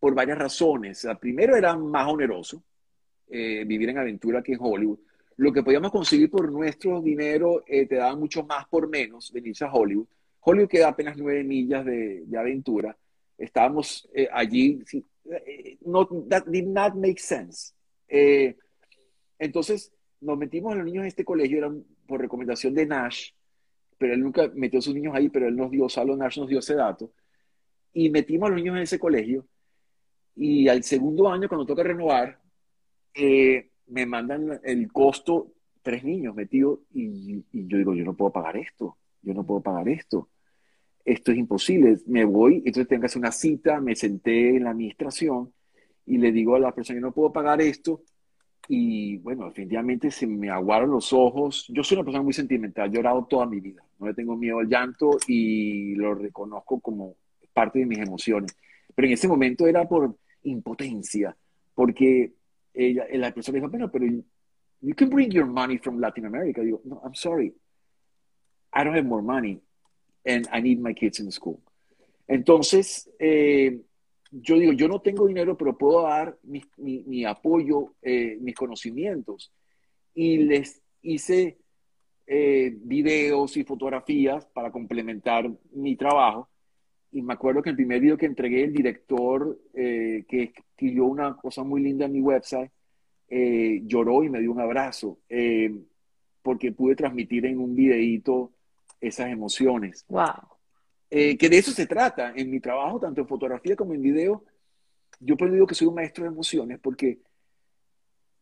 por 0.00 0.14
varias 0.14 0.38
razones. 0.38 1.04
La 1.04 1.14
primero 1.14 1.56
era 1.56 1.76
más 1.76 2.08
oneroso 2.08 2.62
eh, 3.32 3.64
vivir 3.66 3.88
en 3.88 3.98
aventura 3.98 4.42
que 4.42 4.52
en 4.52 4.58
Hollywood. 4.60 4.98
Lo 5.36 5.52
que 5.52 5.62
podíamos 5.62 5.90
conseguir 5.90 6.30
por 6.30 6.52
nuestro 6.52 7.00
dinero 7.00 7.64
eh, 7.66 7.86
te 7.86 7.96
daba 7.96 8.14
mucho 8.14 8.44
más 8.44 8.66
por 8.68 8.88
menos 8.88 9.32
venirse 9.32 9.64
a 9.64 9.72
Hollywood. 9.72 10.06
Hollywood 10.40 10.68
queda 10.68 10.88
apenas 10.88 11.16
nueve 11.16 11.44
millas 11.44 11.84
de, 11.84 12.24
aventura. 12.36 12.96
Estábamos 13.38 14.08
eh, 14.14 14.28
allí, 14.32 14.82
eh, 15.24 15.78
no, 15.86 16.06
that 16.28 16.44
did 16.46 16.66
not 16.66 16.94
make 16.94 17.20
sense. 17.20 17.72
Eh, 18.08 18.56
entonces, 19.38 19.92
nos 20.20 20.36
metimos 20.36 20.72
a 20.72 20.76
los 20.76 20.84
niños 20.84 21.02
en 21.02 21.08
este 21.08 21.24
colegio, 21.24 21.58
era 21.58 21.72
por 22.06 22.20
recomendación 22.20 22.74
de 22.74 22.86
Nash, 22.86 23.30
pero 23.98 24.14
él 24.14 24.20
nunca 24.20 24.50
metió 24.54 24.80
a 24.80 24.82
sus 24.82 24.94
niños 24.94 25.14
ahí, 25.14 25.28
pero 25.28 25.46
él 25.48 25.56
nos 25.56 25.70
dio, 25.70 25.88
Salo 25.88 26.16
Nash 26.16 26.38
nos 26.38 26.48
dio 26.48 26.58
ese 26.58 26.74
dato, 26.74 27.12
y 27.92 28.10
metimos 28.10 28.48
a 28.48 28.50
los 28.50 28.56
niños 28.60 28.76
en 28.76 28.82
ese 28.82 28.98
colegio, 28.98 29.46
y 30.34 30.68
al 30.68 30.82
segundo 30.82 31.28
año, 31.28 31.48
cuando 31.48 31.66
toca 31.66 31.82
renovar, 31.82 32.40
eh, 33.14 33.70
me 33.86 34.06
mandan 34.06 34.60
el 34.64 34.90
costo, 34.92 35.52
tres 35.82 36.04
niños 36.04 36.34
metidos, 36.34 36.80
y, 36.92 37.44
y 37.52 37.66
yo 37.66 37.78
digo, 37.78 37.94
yo 37.94 38.04
no 38.04 38.14
puedo 38.14 38.32
pagar 38.32 38.56
esto, 38.56 38.96
yo 39.22 39.34
no 39.34 39.44
puedo 39.44 39.60
pagar 39.60 39.88
esto 39.88 40.28
esto 41.04 41.32
es 41.32 41.38
imposible, 41.38 41.98
me 42.06 42.24
voy, 42.24 42.56
entonces 42.58 42.88
tengo 42.88 43.00
que 43.00 43.06
hacer 43.06 43.20
una 43.20 43.32
cita, 43.32 43.80
me 43.80 43.96
senté 43.96 44.56
en 44.56 44.64
la 44.64 44.70
administración 44.70 45.52
y 46.06 46.18
le 46.18 46.32
digo 46.32 46.54
a 46.54 46.60
la 46.60 46.72
persona, 46.72 47.00
yo 47.00 47.06
no 47.06 47.12
puedo 47.12 47.32
pagar 47.32 47.60
esto, 47.60 48.02
y 48.68 49.18
bueno, 49.18 49.46
definitivamente 49.46 50.10
se 50.10 50.26
me 50.26 50.48
aguaron 50.48 50.90
los 50.90 51.12
ojos. 51.12 51.66
Yo 51.68 51.82
soy 51.82 51.96
una 51.96 52.04
persona 52.04 52.22
muy 52.22 52.32
sentimental, 52.32 52.88
he 52.88 52.94
llorado 52.94 53.26
toda 53.26 53.46
mi 53.46 53.60
vida, 53.60 53.82
no 53.98 54.06
le 54.06 54.14
tengo 54.14 54.36
miedo 54.36 54.60
al 54.60 54.68
llanto 54.68 55.18
y 55.26 55.96
lo 55.96 56.14
reconozco 56.14 56.80
como 56.80 57.16
parte 57.52 57.80
de 57.80 57.86
mis 57.86 57.98
emociones. 57.98 58.56
Pero 58.94 59.08
en 59.08 59.14
ese 59.14 59.26
momento 59.26 59.66
era 59.66 59.88
por 59.88 60.16
impotencia, 60.44 61.36
porque 61.74 62.32
ella, 62.74 63.06
la 63.12 63.32
persona 63.32 63.56
dijo, 63.56 63.68
bueno, 63.68 63.90
pero 63.90 64.06
you 64.80 64.94
can 64.94 65.08
bring 65.08 65.30
your 65.30 65.46
money 65.46 65.78
from 65.78 66.00
Latin 66.00 66.26
America. 66.26 66.62
Digo, 66.62 66.80
no, 66.84 67.00
I'm 67.04 67.14
sorry, 67.14 67.54
I 68.72 68.84
don't 68.84 68.94
have 68.94 69.06
more 69.06 69.22
money 69.22 69.60
and 70.24 70.48
I 70.52 70.60
need 70.60 70.80
my 70.80 70.94
kids 70.94 71.20
in 71.20 71.30
school. 71.30 71.60
Entonces, 72.26 73.10
eh, 73.18 73.80
yo 74.30 74.58
digo, 74.58 74.72
yo 74.72 74.88
no 74.88 75.00
tengo 75.00 75.26
dinero, 75.26 75.56
pero 75.56 75.76
puedo 75.76 76.02
dar 76.02 76.38
mi, 76.44 77.24
apoyo, 77.24 77.94
eh, 78.00 78.38
mis 78.40 78.54
conocimientos. 78.54 79.52
Y 80.14 80.38
les 80.38 80.82
hice 81.02 81.58
eh, 82.26 82.74
videos 82.82 83.56
y 83.56 83.64
fotografías 83.64 84.46
para 84.46 84.70
complementar 84.70 85.50
mi 85.72 85.96
trabajo. 85.96 86.48
Y 87.12 87.22
me 87.22 87.34
acuerdo 87.34 87.62
que 87.62 87.70
el 87.70 87.76
primer 87.76 88.00
video 88.00 88.16
que 88.16 88.26
entregué, 88.26 88.64
el 88.64 88.72
director 88.72 89.58
que 89.72 90.24
escribió 90.42 91.04
una 91.06 91.36
cosa 91.36 91.62
muy 91.62 91.82
linda 91.82 92.06
en 92.06 92.12
mi 92.12 92.20
website, 92.20 92.70
lloró 93.28 94.24
y 94.24 94.30
me 94.30 94.40
dio 94.40 94.50
un 94.50 94.60
abrazo, 94.60 95.18
porque 96.42 96.72
pude 96.72 96.96
transmitir 96.96 97.46
en 97.46 97.58
un 97.58 97.74
videíto 97.74 98.52
esas 99.00 99.28
emociones. 99.28 100.04
Wow. 100.08 100.52
Eh, 101.14 101.36
que 101.36 101.50
de 101.50 101.58
eso 101.58 101.72
se 101.72 101.86
trata. 101.86 102.32
En 102.34 102.50
mi 102.50 102.58
trabajo, 102.58 102.98
tanto 102.98 103.20
en 103.20 103.28
fotografía 103.28 103.76
como 103.76 103.92
en 103.92 104.00
video, 104.00 104.44
yo 105.20 105.36
digo 105.36 105.66
que 105.66 105.74
soy 105.74 105.86
un 105.86 105.94
maestro 105.94 106.24
de 106.24 106.30
emociones 106.30 106.78
porque 106.80 107.18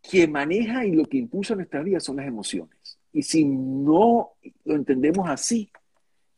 quien 0.00 0.30
maneja 0.30 0.86
y 0.86 0.92
lo 0.92 1.04
que 1.04 1.18
impulsa 1.18 1.56
nuestra 1.56 1.82
vida 1.82 1.98
son 1.98 2.16
las 2.16 2.28
emociones. 2.28 2.98
Y 3.12 3.22
si 3.24 3.44
no 3.44 4.34
lo 4.64 4.76
entendemos 4.76 5.28
así, 5.28 5.72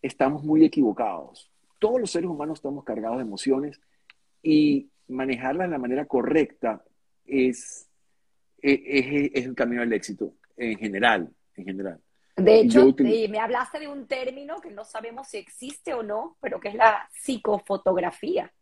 estamos 0.00 0.42
muy 0.42 0.64
equivocados. 0.64 1.51
Todos 1.82 2.00
los 2.00 2.10
seres 2.12 2.30
humanos 2.30 2.60
estamos 2.60 2.84
cargados 2.84 3.16
de 3.16 3.24
emociones 3.24 3.80
y 4.40 4.88
manejarlas 5.09 5.66
de 5.66 5.72
la 5.72 5.78
manera 5.78 6.06
correcta 6.06 6.84
es, 7.26 7.88
es, 8.59 9.30
es 9.34 9.44
el 9.46 9.54
camino 9.56 9.82
al 9.82 9.92
éxito 9.92 10.32
en 10.56 10.78
general, 10.78 11.28
en 11.56 11.64
general. 11.64 12.00
De 12.36 12.60
hecho, 12.60 12.94
me 12.98 13.38
hablaste 13.40 13.80
de 13.80 13.88
un 13.88 14.06
término 14.06 14.60
que 14.60 14.70
no 14.70 14.84
sabemos 14.84 15.28
si 15.28 15.38
existe 15.38 15.92
o 15.92 16.04
no, 16.04 16.36
pero 16.40 16.60
que 16.60 16.68
es 16.68 16.74
la 16.74 17.09
psicofotografía. 17.12 18.52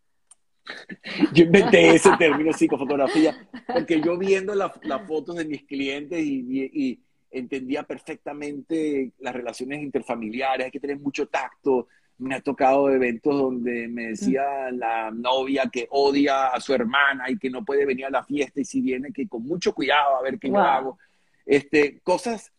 Yo 1.35 1.45
inventé 1.45 1.95
ese 1.95 2.11
término 2.17 2.53
psicofotografía, 2.53 3.49
porque 3.67 4.01
yo 4.01 4.17
viendo 4.19 4.55
las 4.55 4.73
fotos 5.07 5.37
de 5.37 5.45
mis 5.45 5.65
clientes 5.65 6.21
y, 6.23 7.01
entendía 7.33 7.85
perfectamente 7.85 9.13
las 9.21 9.33
relaciones 9.33 9.81
interfamiliares, 9.81 10.65
hay 10.65 10.71
que 10.73 10.81
tener 10.81 10.99
mucho 10.99 11.29
tacto. 11.29 11.87
Me 12.21 12.35
ha 12.35 12.41
tocado 12.41 12.91
eventos 12.91 13.37
donde 13.37 13.89
me 13.89 14.09
decía 14.09 14.71
la 14.73 15.11
novia 15.11 15.71
que 15.73 15.89
odia 15.91 16.49
a 16.49 16.61
su 16.61 16.75
hermana 16.75 17.31
y 17.31 17.39
que 17.39 17.51
no 17.51 17.65
puede 17.65 17.87
venir 17.87 18.07
a 18.07 18.11
la 18.11 18.25
fiesta 18.25 18.61
y 18.61 18.65
si 18.65 18.81
viene 18.81 19.13
que 19.13 19.27
con 19.27 19.43
mucho 19.43 19.75
cuidado 19.75 20.17
a 20.17 20.23
ver 20.23 20.39
qué 20.39 20.49
yo 20.49 20.59
hago. 20.59 20.99
Este, 21.47 22.01
cosas 22.01 22.53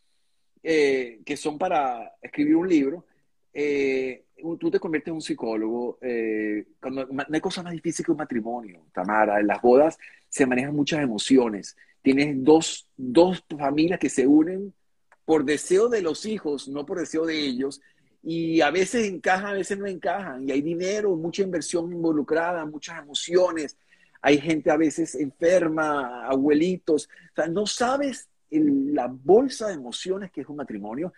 eh, 0.63 1.21
que 1.25 1.37
son 1.37 1.57
para 1.57 2.13
escribir 2.21 2.55
un 2.55 2.67
libro, 2.67 3.05
eh, 3.53 4.25
tú 4.59 4.71
te 4.71 4.79
conviertes 4.79 5.09
en 5.09 5.15
un 5.15 5.21
psicólogo. 5.21 5.97
Eh, 6.01 6.65
cuando, 6.79 7.05
no 7.05 7.25
hay 7.31 7.41
cosa 7.41 7.63
más 7.63 7.73
difícil 7.73 8.05
que 8.05 8.11
un 8.11 8.17
matrimonio, 8.17 8.85
Tamara. 8.93 9.39
En 9.39 9.47
las 9.47 9.61
bodas 9.61 9.97
se 10.29 10.45
manejan 10.45 10.75
muchas 10.75 11.01
emociones. 11.01 11.75
Tienes 12.01 12.43
dos, 12.43 12.87
dos 12.97 13.43
familias 13.57 13.99
que 13.99 14.09
se 14.09 14.25
unen 14.25 14.73
por 15.25 15.45
deseo 15.45 15.87
de 15.87 16.01
los 16.01 16.25
hijos, 16.25 16.67
no 16.67 16.85
por 16.85 16.99
deseo 16.99 17.25
de 17.25 17.39
ellos. 17.39 17.81
Y 18.23 18.61
a 18.61 18.69
veces 18.69 19.07
encajan, 19.07 19.47
a 19.47 19.53
veces 19.53 19.77
no 19.77 19.87
encajan. 19.87 20.47
Y 20.47 20.51
hay 20.51 20.61
dinero, 20.61 21.15
mucha 21.15 21.41
inversión 21.41 21.91
involucrada, 21.91 22.65
muchas 22.65 22.99
emociones. 22.99 23.77
Hay 24.21 24.39
gente 24.39 24.69
a 24.69 24.77
veces 24.77 25.15
enferma, 25.15 26.25
abuelitos. 26.27 27.09
O 27.31 27.35
sea, 27.35 27.47
no 27.47 27.65
sabes 27.65 28.29
la 28.49 29.07
bolsa 29.07 29.67
de 29.67 29.75
emociones 29.75 30.31
que 30.31 30.41
es 30.41 30.49
un 30.49 30.57
matrimonio 30.57 31.13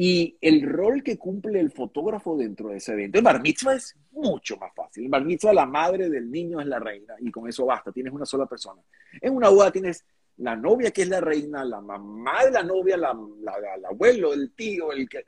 y 0.00 0.36
el 0.40 0.62
rol 0.62 1.02
que 1.02 1.18
cumple 1.18 1.58
el 1.58 1.72
fotógrafo 1.72 2.36
dentro 2.36 2.68
de 2.68 2.76
ese 2.76 2.92
evento. 2.92 3.18
El 3.18 3.24
bar 3.24 3.42
mitzvah 3.42 3.74
es 3.74 3.96
mucho 4.12 4.56
más 4.56 4.72
fácil. 4.72 5.04
El 5.04 5.10
bar 5.10 5.24
mitzvah, 5.24 5.52
la 5.52 5.66
madre 5.66 6.08
del 6.08 6.30
niño 6.30 6.60
es 6.60 6.68
la 6.68 6.78
reina 6.78 7.14
y 7.18 7.32
con 7.32 7.48
eso 7.48 7.66
basta, 7.66 7.90
tienes 7.90 8.12
una 8.12 8.24
sola 8.24 8.46
persona. 8.46 8.80
En 9.20 9.34
una 9.34 9.48
boda 9.48 9.72
tienes 9.72 10.04
la 10.36 10.54
novia 10.54 10.92
que 10.92 11.02
es 11.02 11.08
la 11.08 11.20
reina, 11.20 11.64
la 11.64 11.80
mamá 11.80 12.44
de 12.44 12.52
la 12.52 12.62
novia, 12.62 12.96
la, 12.96 13.10
el 13.10 13.84
abuelo, 13.84 14.32
el 14.32 14.52
tío, 14.52 14.92
el 14.92 15.08
que... 15.08 15.24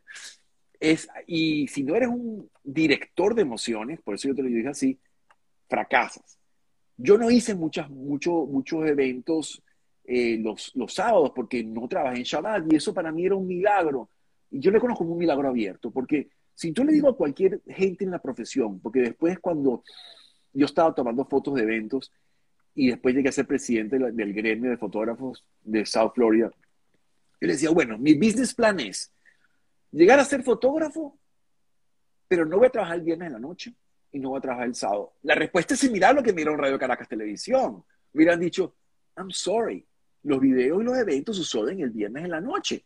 Es, 0.80 1.08
y 1.26 1.68
si 1.68 1.84
no 1.84 1.94
eres 1.94 2.08
un 2.08 2.50
director 2.64 3.34
de 3.34 3.42
emociones, 3.42 4.00
por 4.00 4.14
eso 4.14 4.28
yo 4.28 4.34
te 4.34 4.42
lo 4.42 4.48
dije 4.48 4.68
así, 4.68 4.98
fracasas. 5.68 6.38
Yo 6.96 7.18
no 7.18 7.30
hice 7.30 7.54
muchas, 7.54 7.88
mucho, 7.90 8.46
muchos 8.46 8.86
eventos 8.86 9.62
eh, 10.04 10.38
los, 10.38 10.72
los, 10.74 10.92
sábados 10.92 11.32
porque 11.34 11.62
no 11.62 11.86
trabajé 11.86 12.18
en 12.18 12.24
Shabbat 12.24 12.72
y 12.72 12.76
eso 12.76 12.92
para 12.92 13.12
mí 13.12 13.26
era 13.26 13.36
un 13.36 13.46
milagro. 13.46 14.10
Y 14.50 14.58
yo 14.58 14.70
le 14.70 14.80
conozco 14.80 15.04
como 15.04 15.12
un 15.12 15.18
milagro 15.18 15.48
abierto, 15.48 15.90
porque 15.90 16.28
si 16.54 16.72
yo 16.72 16.82
le 16.82 16.92
digo 16.92 17.08
a 17.08 17.16
cualquier 17.16 17.62
gente 17.66 18.04
en 18.04 18.10
la 18.10 18.18
profesión, 18.18 18.80
porque 18.80 19.00
después 19.00 19.38
cuando 19.38 19.84
yo 20.52 20.66
estaba 20.66 20.94
tomando 20.94 21.24
fotos 21.24 21.54
de 21.54 21.62
eventos 21.62 22.10
y 22.74 22.88
después 22.88 23.14
llegué 23.14 23.28
a 23.28 23.32
ser 23.32 23.46
presidente 23.46 23.98
del 23.98 24.34
gremio 24.34 24.70
de 24.70 24.76
fotógrafos 24.76 25.44
de 25.62 25.86
South 25.86 26.12
Florida, 26.14 26.50
yo 27.40 27.46
le 27.46 27.52
decía, 27.54 27.70
bueno, 27.70 27.96
mi 27.96 28.14
business 28.14 28.54
plan 28.54 28.80
es 28.80 29.12
llegar 29.92 30.18
a 30.18 30.24
ser 30.24 30.42
fotógrafo, 30.42 31.18
pero 32.28 32.44
no 32.44 32.58
voy 32.58 32.68
a 32.68 32.70
trabajar 32.70 32.96
el 32.96 33.02
viernes 33.02 33.26
en 33.26 33.32
la 33.34 33.38
noche 33.38 33.74
y 34.12 34.18
no 34.18 34.30
voy 34.30 34.38
a 34.38 34.42
trabajar 34.42 34.66
el 34.66 34.74
sábado. 34.74 35.14
La 35.22 35.34
respuesta 35.34 35.74
es 35.74 35.80
similar 35.80 36.10
a 36.10 36.14
lo 36.14 36.22
que 36.22 36.32
mira 36.32 36.54
Radio 36.56 36.78
Caracas 36.78 37.08
Televisión. 37.08 37.84
Hubieran 38.12 38.40
dicho, 38.40 38.76
I'm 39.16 39.30
sorry, 39.30 39.86
los 40.22 40.40
videos 40.40 40.80
y 40.80 40.84
los 40.84 40.96
eventos 40.96 41.36
suceden 41.36 41.80
el 41.80 41.90
viernes 41.90 42.24
en 42.24 42.30
la 42.30 42.40
noche. 42.40 42.84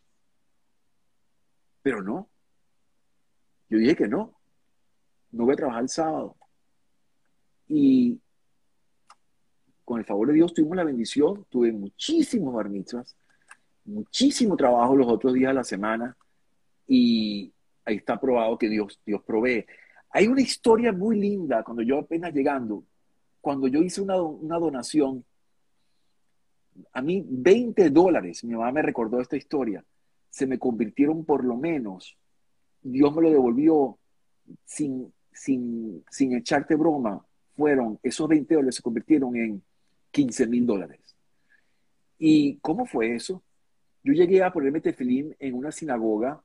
Pero 1.83 2.03
no. 2.03 2.31
Yo 3.69 3.79
dije 3.79 3.97
que 3.97 4.09
no. 4.09 4.39
No 5.31 5.45
voy 5.45 5.55
a 5.55 5.57
trabajar 5.57 5.83
el 5.83 5.89
sábado. 5.89 6.37
Y 7.69 8.21
con 9.85 9.99
el 9.99 10.07
favor 10.07 10.29
de 10.29 10.35
Dios 10.35 10.55
tuvimos 10.55 10.77
la 10.77 10.85
bendición, 10.85 11.45
tuve 11.51 11.73
muchísimos 11.73 12.55
bar 12.55 12.71
muchísimo 13.85 14.57
trabajo 14.57 14.97
los 14.97 15.07
otros 15.07 15.35
días 15.35 15.51
de 15.51 15.55
la 15.55 15.65
semana 15.65 16.17
y 16.87 17.53
ahí 17.85 17.97
está 17.97 18.19
probado 18.21 18.59
que 18.59 18.69
Dios, 18.69 19.01
Dios 19.05 19.23
provee. 19.23 19.65
Hay 20.11 20.27
una 20.27 20.41
historia 20.41 20.93
muy 20.93 21.19
linda 21.19 21.63
cuando 21.63 21.83
yo 21.83 21.99
apenas 21.99 22.33
llegando, 22.33 22.85
cuando 23.41 23.69
yo 23.69 23.83
hice 23.83 24.01
una, 24.01 24.21
una 24.23 24.59
donación 24.59 25.25
a 26.93 27.03
mí 27.03 27.25
20 27.29 27.91
dólares, 27.91 28.45
mi 28.45 28.55
mamá 28.55 28.73
me 28.73 28.83
recordó 28.83 29.21
esta 29.21 29.37
historia, 29.37 29.85
se 30.31 30.47
me 30.47 30.59
convirtieron 30.59 31.25
por 31.25 31.45
lo 31.45 31.57
menos, 31.57 32.17
Dios 32.83 33.15
me 33.15 33.23
lo 33.23 33.31
devolvió 33.31 33.99
sin, 34.65 35.13
sin, 35.33 36.05
sin 36.11 36.35
echarte 36.35 36.75
broma, 36.75 37.25
fueron, 37.57 37.99
esos 38.03 38.29
20 38.29 38.55
dólares 38.55 38.77
se 38.77 38.83
convirtieron 38.83 39.37
en 39.37 39.63
15 40.11 40.47
mil 40.49 40.67
dólares. 40.67 41.01
¿Y 42.19 42.57
cómo 42.59 42.87
fue 42.87 43.15
eso? 43.15 43.43
Yo 44.03 44.13
llegué 44.13 44.43
a 44.43 44.53
ponerme 44.53 44.81
tefilín 44.81 45.35
en 45.39 45.55
una 45.55 45.73
sinagoga 45.73 46.43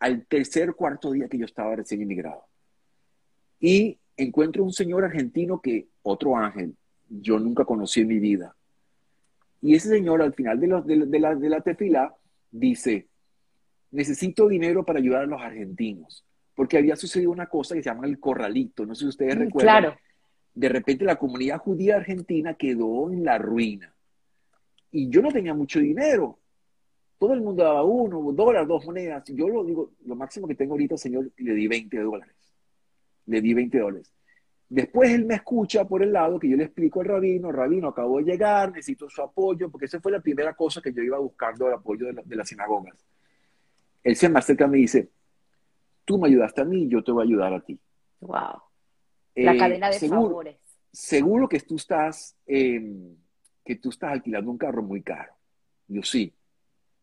al 0.00 0.26
tercer 0.26 0.74
cuarto 0.74 1.12
día 1.12 1.28
que 1.28 1.38
yo 1.38 1.44
estaba 1.44 1.76
recién 1.76 2.02
inmigrado. 2.02 2.44
Y 3.60 3.98
encuentro 4.16 4.64
un 4.64 4.72
señor 4.72 5.04
argentino 5.04 5.60
que, 5.60 5.88
otro 6.02 6.36
ángel, 6.36 6.74
yo 7.08 7.38
nunca 7.38 7.64
conocí 7.64 8.00
en 8.00 8.08
mi 8.08 8.18
vida. 8.18 8.56
Y 9.60 9.74
ese 9.74 9.90
señor 9.90 10.22
al 10.22 10.32
final 10.32 10.58
de, 10.58 10.66
la, 11.20 11.34
de 11.34 11.48
la 11.48 11.60
tefila 11.60 12.14
dice, 12.50 13.08
necesito 13.90 14.48
dinero 14.48 14.84
para 14.84 14.98
ayudar 14.98 15.24
a 15.24 15.26
los 15.26 15.40
argentinos, 15.40 16.24
porque 16.54 16.78
había 16.78 16.96
sucedido 16.96 17.30
una 17.30 17.46
cosa 17.46 17.74
que 17.74 17.82
se 17.82 17.90
llama 17.90 18.06
el 18.06 18.18
corralito, 18.18 18.86
no 18.86 18.94
sé 18.94 19.00
si 19.00 19.08
ustedes 19.08 19.36
mm, 19.36 19.38
recuerdan. 19.38 19.82
Claro. 19.82 19.98
De 20.54 20.68
repente 20.68 21.04
la 21.04 21.16
comunidad 21.16 21.58
judía 21.58 21.96
argentina 21.96 22.54
quedó 22.54 23.10
en 23.10 23.24
la 23.24 23.36
ruina. 23.36 23.94
Y 24.90 25.08
yo 25.10 25.20
no 25.20 25.30
tenía 25.30 25.54
mucho 25.54 25.78
dinero, 25.78 26.38
todo 27.20 27.34
el 27.34 27.42
mundo 27.42 27.62
daba 27.62 27.84
uno, 27.84 28.18
un 28.18 28.34
dólar, 28.34 28.66
dos 28.66 28.86
monedas. 28.86 29.22
Yo 29.28 29.46
lo 29.46 29.62
digo, 29.62 29.90
lo 30.06 30.16
máximo 30.16 30.48
que 30.48 30.54
tengo 30.54 30.72
ahorita, 30.72 30.96
señor, 30.96 31.30
le 31.36 31.52
di 31.54 31.68
20 31.68 31.98
dólares. 32.00 32.34
Le 33.26 33.42
di 33.42 33.52
20 33.52 33.78
dólares. 33.78 34.10
Después 34.70 35.10
él 35.10 35.26
me 35.26 35.34
escucha 35.34 35.84
por 35.86 36.02
el 36.02 36.12
lado 36.14 36.38
que 36.38 36.48
yo 36.48 36.56
le 36.56 36.64
explico 36.64 37.00
al 37.02 37.08
rabino, 37.08 37.52
rabino, 37.52 37.88
acabo 37.88 38.16
de 38.18 38.24
llegar, 38.24 38.72
necesito 38.72 39.10
su 39.10 39.20
apoyo, 39.20 39.70
porque 39.70 39.84
esa 39.84 40.00
fue 40.00 40.12
la 40.12 40.20
primera 40.20 40.54
cosa 40.54 40.80
que 40.80 40.94
yo 40.94 41.02
iba 41.02 41.18
buscando, 41.18 41.68
el 41.68 41.74
apoyo 41.74 42.06
de, 42.06 42.22
de 42.24 42.36
las 42.36 42.48
sinagogas. 42.48 42.96
Él 44.02 44.16
se 44.16 44.30
me 44.30 44.38
acerca 44.38 44.64
y 44.64 44.70
me 44.70 44.78
dice, 44.78 45.10
tú 46.06 46.18
me 46.18 46.28
ayudaste 46.28 46.62
a 46.62 46.64
mí, 46.64 46.88
yo 46.88 47.04
te 47.04 47.12
voy 47.12 47.22
a 47.22 47.26
ayudar 47.26 47.52
a 47.52 47.60
ti. 47.60 47.78
Wow. 48.20 48.62
La 49.34 49.52
Eh, 49.54 49.58
cadena 49.58 49.88
de 49.88 49.98
seguro, 49.98 50.22
favores. 50.22 50.56
seguro 50.90 51.48
que 51.50 51.60
tú 51.60 51.76
estás, 51.76 52.34
eh, 52.46 53.14
que 53.62 53.76
tú 53.76 53.90
estás 53.90 54.12
alquilando 54.12 54.50
un 54.50 54.56
carro 54.56 54.82
muy 54.82 55.02
caro. 55.02 55.34
Yo 55.86 56.02
sí, 56.02 56.32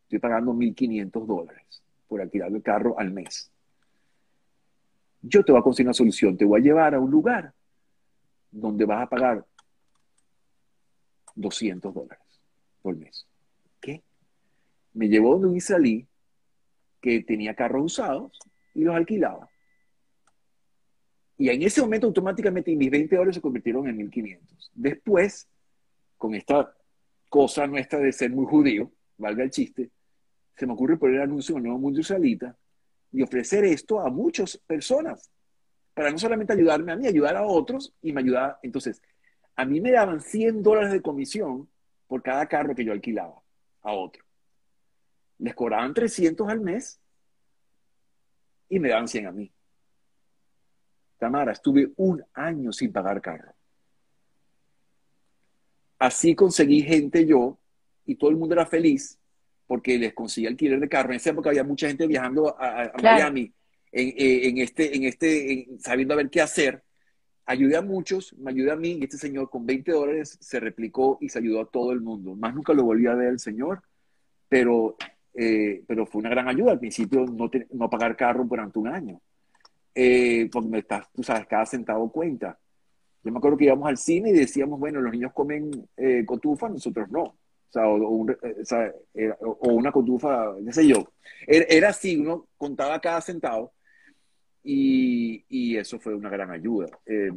estoy 0.08 0.20
pagando 0.20 0.54
1.500 0.54 1.26
dólares 1.26 1.82
por 2.08 2.22
alquilar 2.22 2.50
el 2.50 2.62
carro 2.62 2.98
al 2.98 3.12
mes. 3.12 3.50
Yo 5.20 5.44
te 5.44 5.52
voy 5.52 5.60
a 5.60 5.62
conseguir 5.62 5.88
una 5.88 5.94
solución, 5.94 6.38
te 6.38 6.46
voy 6.46 6.60
a 6.60 6.64
llevar 6.64 6.94
a 6.94 7.00
un 7.00 7.10
lugar 7.10 7.52
donde 8.50 8.86
vas 8.86 9.02
a 9.02 9.08
pagar 9.08 9.44
200 11.34 11.92
dólares 11.92 12.24
por 12.80 12.96
mes. 12.96 13.26
¿Qué? 13.80 14.02
Me 14.94 15.08
llevó 15.08 15.32
donde 15.32 15.48
un 15.48 15.56
israelí 15.56 16.06
que 17.02 17.22
tenía 17.22 17.54
carros 17.54 17.84
usados 17.84 18.38
y 18.74 18.84
los 18.84 18.96
alquilaba. 18.96 19.50
Y 21.36 21.50
en 21.50 21.62
ese 21.62 21.82
momento 21.82 22.06
automáticamente 22.06 22.74
mis 22.74 22.90
20 22.90 23.14
dólares 23.14 23.34
se 23.34 23.42
convirtieron 23.42 23.86
en 23.86 23.96
1500. 23.98 24.72
Después, 24.74 25.46
con 26.16 26.34
esta 26.34 26.74
cosa 27.28 27.66
nuestra 27.66 27.98
de 27.98 28.10
ser 28.10 28.30
muy 28.30 28.46
judío, 28.46 28.90
valga 29.18 29.44
el 29.44 29.50
chiste, 29.50 29.90
se 30.58 30.66
me 30.66 30.72
ocurre 30.72 30.96
poner 30.96 31.20
anuncio 31.20 31.52
en 31.52 31.58
el 31.58 31.62
Nuevo 31.64 31.78
Mundo 31.78 32.00
Israelita 32.00 32.56
y 33.12 33.22
ofrecer 33.22 33.64
esto 33.64 34.00
a 34.00 34.10
muchas 34.10 34.56
personas, 34.56 35.30
para 35.94 36.10
no 36.10 36.18
solamente 36.18 36.52
ayudarme 36.52 36.90
a 36.90 36.96
mí, 36.96 37.06
ayudar 37.06 37.36
a 37.36 37.46
otros 37.46 37.94
y 38.02 38.12
me 38.12 38.22
ayudaba. 38.22 38.58
Entonces, 38.64 39.00
a 39.54 39.64
mí 39.64 39.80
me 39.80 39.92
daban 39.92 40.20
100 40.20 40.64
dólares 40.64 40.90
de 40.90 41.00
comisión 41.00 41.68
por 42.08 42.24
cada 42.24 42.46
carro 42.46 42.74
que 42.74 42.84
yo 42.84 42.92
alquilaba 42.92 43.40
a 43.82 43.92
otro. 43.92 44.24
Les 45.38 45.54
cobraban 45.54 45.94
300 45.94 46.48
al 46.48 46.60
mes 46.60 47.00
y 48.68 48.80
me 48.80 48.88
daban 48.88 49.06
100 49.06 49.26
a 49.26 49.32
mí. 49.32 49.52
Tamara, 51.18 51.52
estuve 51.52 51.92
un 51.96 52.24
año 52.34 52.72
sin 52.72 52.92
pagar 52.92 53.22
carro. 53.22 53.54
Así 56.00 56.34
conseguí 56.34 56.82
gente 56.82 57.24
yo 57.24 57.58
y 58.04 58.16
todo 58.16 58.30
el 58.30 58.36
mundo 58.36 58.54
era 58.54 58.66
feliz 58.66 59.17
porque 59.68 59.98
les 59.98 60.14
conseguí 60.14 60.48
alquiler 60.48 60.80
de 60.80 60.88
carro. 60.88 61.10
En 61.10 61.16
esa 61.16 61.30
época 61.30 61.50
había 61.50 61.62
mucha 61.62 61.86
gente 61.86 62.08
viajando 62.08 62.58
a, 62.58 62.82
a 62.82 62.90
Claro. 62.92 63.16
Miami 63.18 63.52
en, 63.92 64.08
eh, 64.08 64.48
en 64.48 64.58
este, 64.58 64.96
en 64.96 65.04
este, 65.04 65.52
en- 65.52 65.78
sabiendo 65.80 66.14
a 66.14 66.16
ver 66.16 66.30
qué 66.30 66.40
hacer. 66.40 66.82
Ayudé 67.46 67.76
a 67.76 67.82
muchos, 67.82 68.34
me 68.38 68.50
ayudé 68.50 68.72
a 68.72 68.76
mí 68.76 68.98
y 69.00 69.04
este 69.04 69.16
señor 69.18 69.48
con 69.48 69.64
20 69.64 69.92
dólares 69.92 70.36
se 70.40 70.58
replicó 70.58 71.16
y 71.20 71.28
se 71.28 71.38
ayudó 71.38 71.60
a 71.60 71.66
todo 71.70 71.92
el 71.92 72.00
mundo. 72.00 72.34
Más 72.34 72.54
nunca 72.54 72.72
lo 72.72 72.82
volví 72.82 73.06
a 73.06 73.14
ver 73.14 73.28
el 73.28 73.38
señor, 73.38 73.82
pero, 74.48 74.96
eh, 75.34 75.82
pero 75.86 76.04
fue 76.06 76.20
una 76.20 76.30
gran 76.30 76.48
ayuda. 76.48 76.72
Al 76.72 76.78
principio 76.80 77.24
no, 77.26 77.48
te- 77.48 77.66
no 77.72 77.88
pagar 77.88 78.16
carro 78.16 78.44
durante 78.44 78.78
un 78.78 78.88
año. 78.88 79.20
Eh, 79.94 80.48
porque 80.52 80.68
me 80.68 80.78
estás, 80.78 81.06
tú 81.12 81.22
sabes, 81.22 81.46
cada 81.46 81.66
centavo 81.66 82.10
cuenta. 82.12 82.58
Yo 83.24 83.32
me 83.32 83.38
acuerdo 83.38 83.56
que 83.58 83.64
íbamos 83.64 83.88
al 83.88 83.96
cine 83.98 84.30
y 84.30 84.32
decíamos, 84.32 84.78
bueno, 84.78 85.00
los 85.00 85.12
niños 85.12 85.32
comen 85.34 85.70
eh, 85.96 86.24
cotufa, 86.26 86.68
nosotros 86.68 87.10
no. 87.10 87.34
O 87.68 87.72
sea, 87.72 87.86
o, 87.88 87.96
un- 88.08 88.30
eh, 88.30 88.56
o 88.62 88.64
sea, 88.64 88.92
era- 89.14 89.36
o- 89.40 89.72
una 89.74 89.92
cotufa, 89.92 90.54
qué 90.64 90.72
sé 90.72 90.86
yo. 90.86 91.12
Era, 91.46 91.66
era 91.68 91.88
así, 91.90 92.16
uno 92.16 92.48
contaba 92.56 93.00
cada 93.00 93.20
centavo 93.20 93.72
y, 94.62 95.44
y 95.48 95.76
eso 95.76 95.98
fue 96.00 96.14
una 96.14 96.30
gran 96.30 96.50
ayuda. 96.50 96.88
Eh, 97.06 97.30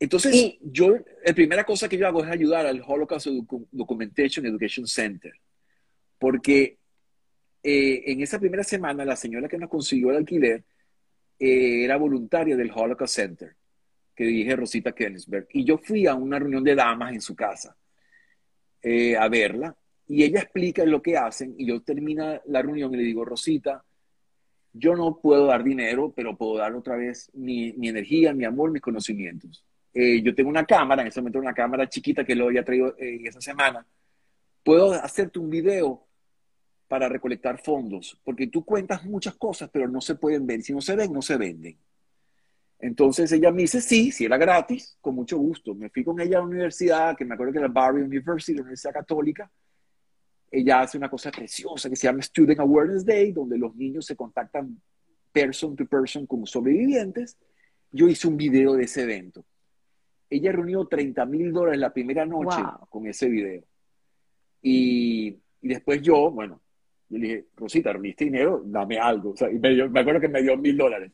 entonces, 0.00 0.34
Y- 0.34 0.58
yo, 0.62 0.96
la 1.24 1.32
primera 1.34 1.64
cosa 1.64 1.88
que 1.88 1.96
yo 1.96 2.06
hago 2.06 2.22
es 2.24 2.30
ayudar 2.30 2.66
al 2.66 2.82
Holocaust 2.86 3.28
Docu- 3.28 3.66
Documentation 3.70 4.44
Education 4.46 4.86
Center, 4.86 5.32
porque 6.18 6.78
eh, 7.62 8.02
en 8.12 8.20
esa 8.20 8.38
primera 8.38 8.62
semana 8.64 9.04
la 9.04 9.16
señora 9.16 9.48
que 9.48 9.56
nos 9.56 9.70
consiguió 9.70 10.10
el 10.10 10.16
alquiler 10.18 10.64
eh, 11.38 11.84
era 11.84 11.96
voluntaria 11.96 12.56
del 12.56 12.70
Holocaust 12.74 13.14
Center, 13.14 13.54
que 14.14 14.24
dirige 14.24 14.56
Rosita 14.56 14.92
Kensberg, 14.92 15.46
y 15.52 15.64
yo 15.64 15.78
fui 15.78 16.06
a 16.06 16.14
una 16.14 16.38
reunión 16.38 16.62
de 16.64 16.74
damas 16.74 17.14
en 17.14 17.20
su 17.20 17.34
casa 17.34 17.76
eh, 18.84 19.16
a 19.16 19.28
verla, 19.28 19.74
y 20.06 20.22
ella 20.22 20.40
explica 20.40 20.84
lo 20.84 21.00
que 21.02 21.16
hacen, 21.16 21.54
y 21.58 21.66
yo 21.66 21.82
termino 21.82 22.40
la 22.46 22.62
reunión 22.62 22.92
y 22.94 22.98
le 22.98 23.02
digo, 23.02 23.24
Rosita, 23.24 23.82
yo 24.74 24.94
no 24.94 25.18
puedo 25.18 25.46
dar 25.46 25.64
dinero, 25.64 26.12
pero 26.14 26.36
puedo 26.36 26.58
dar 26.58 26.74
otra 26.74 26.96
vez 26.96 27.30
mi, 27.32 27.72
mi 27.72 27.88
energía, 27.88 28.34
mi 28.34 28.44
amor, 28.44 28.70
mis 28.70 28.82
conocimientos. 28.82 29.64
Eh, 29.94 30.20
yo 30.22 30.34
tengo 30.34 30.50
una 30.50 30.66
cámara, 30.66 31.02
en 31.02 31.08
ese 31.08 31.20
momento 31.20 31.38
una 31.38 31.54
cámara 31.54 31.88
chiquita 31.88 32.24
que 32.24 32.34
lo 32.34 32.46
había 32.46 32.64
traído 32.64 32.94
eh, 32.98 33.20
esa 33.24 33.40
semana. 33.40 33.86
Puedo 34.62 34.92
hacerte 34.92 35.38
un 35.38 35.48
video 35.48 36.04
para 36.88 37.08
recolectar 37.08 37.62
fondos, 37.62 38.18
porque 38.22 38.48
tú 38.48 38.64
cuentas 38.64 39.04
muchas 39.04 39.34
cosas, 39.36 39.70
pero 39.72 39.88
no 39.88 40.00
se 40.00 40.16
pueden 40.16 40.46
ver. 40.46 40.62
Si 40.62 40.72
no 40.72 40.80
se 40.80 40.96
ven, 40.96 41.12
no 41.12 41.22
se 41.22 41.36
venden. 41.36 41.78
Entonces 42.78 43.30
ella 43.32 43.50
me 43.50 43.62
dice, 43.62 43.80
sí, 43.80 44.10
si 44.12 44.24
era 44.26 44.36
gratis, 44.36 44.98
con 45.00 45.14
mucho 45.14 45.38
gusto. 45.38 45.74
Me 45.74 45.88
fui 45.90 46.04
con 46.04 46.20
ella 46.20 46.38
a 46.38 46.40
la 46.40 46.46
universidad, 46.46 47.16
que 47.16 47.24
me 47.24 47.34
acuerdo 47.34 47.52
que 47.52 47.58
era 47.60 47.68
Barry 47.68 48.02
University, 48.02 48.54
la 48.54 48.62
Universidad 48.62 48.92
Católica. 48.92 49.50
Ella 50.50 50.80
hace 50.82 50.98
una 50.98 51.08
cosa 51.08 51.30
preciosa 51.30 51.88
que 51.88 51.96
se 51.96 52.06
llama 52.06 52.22
Student 52.22 52.60
Awareness 52.60 53.04
Day, 53.04 53.32
donde 53.32 53.58
los 53.58 53.74
niños 53.74 54.04
se 54.06 54.14
contactan 54.16 54.80
person 55.32 55.74
to 55.74 55.86
person 55.86 56.26
como 56.26 56.46
sobrevivientes. 56.46 57.36
Yo 57.90 58.08
hice 58.08 58.28
un 58.28 58.36
video 58.36 58.74
de 58.74 58.84
ese 58.84 59.02
evento. 59.02 59.44
Ella 60.28 60.52
reunió 60.52 60.86
30 60.86 61.24
mil 61.26 61.52
dólares 61.52 61.80
la 61.80 61.92
primera 61.92 62.26
noche 62.26 62.60
Wow. 62.62 62.86
con 62.88 63.06
ese 63.06 63.28
video. 63.28 63.62
Y, 64.62 65.28
y 65.62 65.68
después 65.68 66.00
yo, 66.02 66.30
bueno, 66.30 66.60
yo 67.08 67.18
le 67.18 67.26
dije, 67.26 67.44
Rosita, 67.56 67.92
reuniste 67.92 68.24
dinero, 68.24 68.62
dame 68.64 68.98
algo. 68.98 69.30
O 69.30 69.36
sea, 69.36 69.50
y 69.50 69.58
me, 69.58 69.70
dio- 69.74 69.90
me 69.90 70.00
acuerdo 70.00 70.20
que 70.20 70.28
me 70.28 70.42
dio 70.42 70.56
mil 70.56 70.76
dólares. 70.76 71.12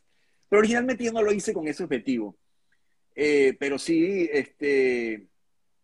Pero 0.50 0.60
originalmente 0.60 1.04
yo 1.04 1.12
no 1.12 1.22
lo 1.22 1.32
hice 1.32 1.54
con 1.54 1.66
ese 1.68 1.84
objetivo. 1.84 2.36
Eh, 3.14 3.56
pero 3.58 3.78
sí, 3.78 4.28
este, 4.32 5.28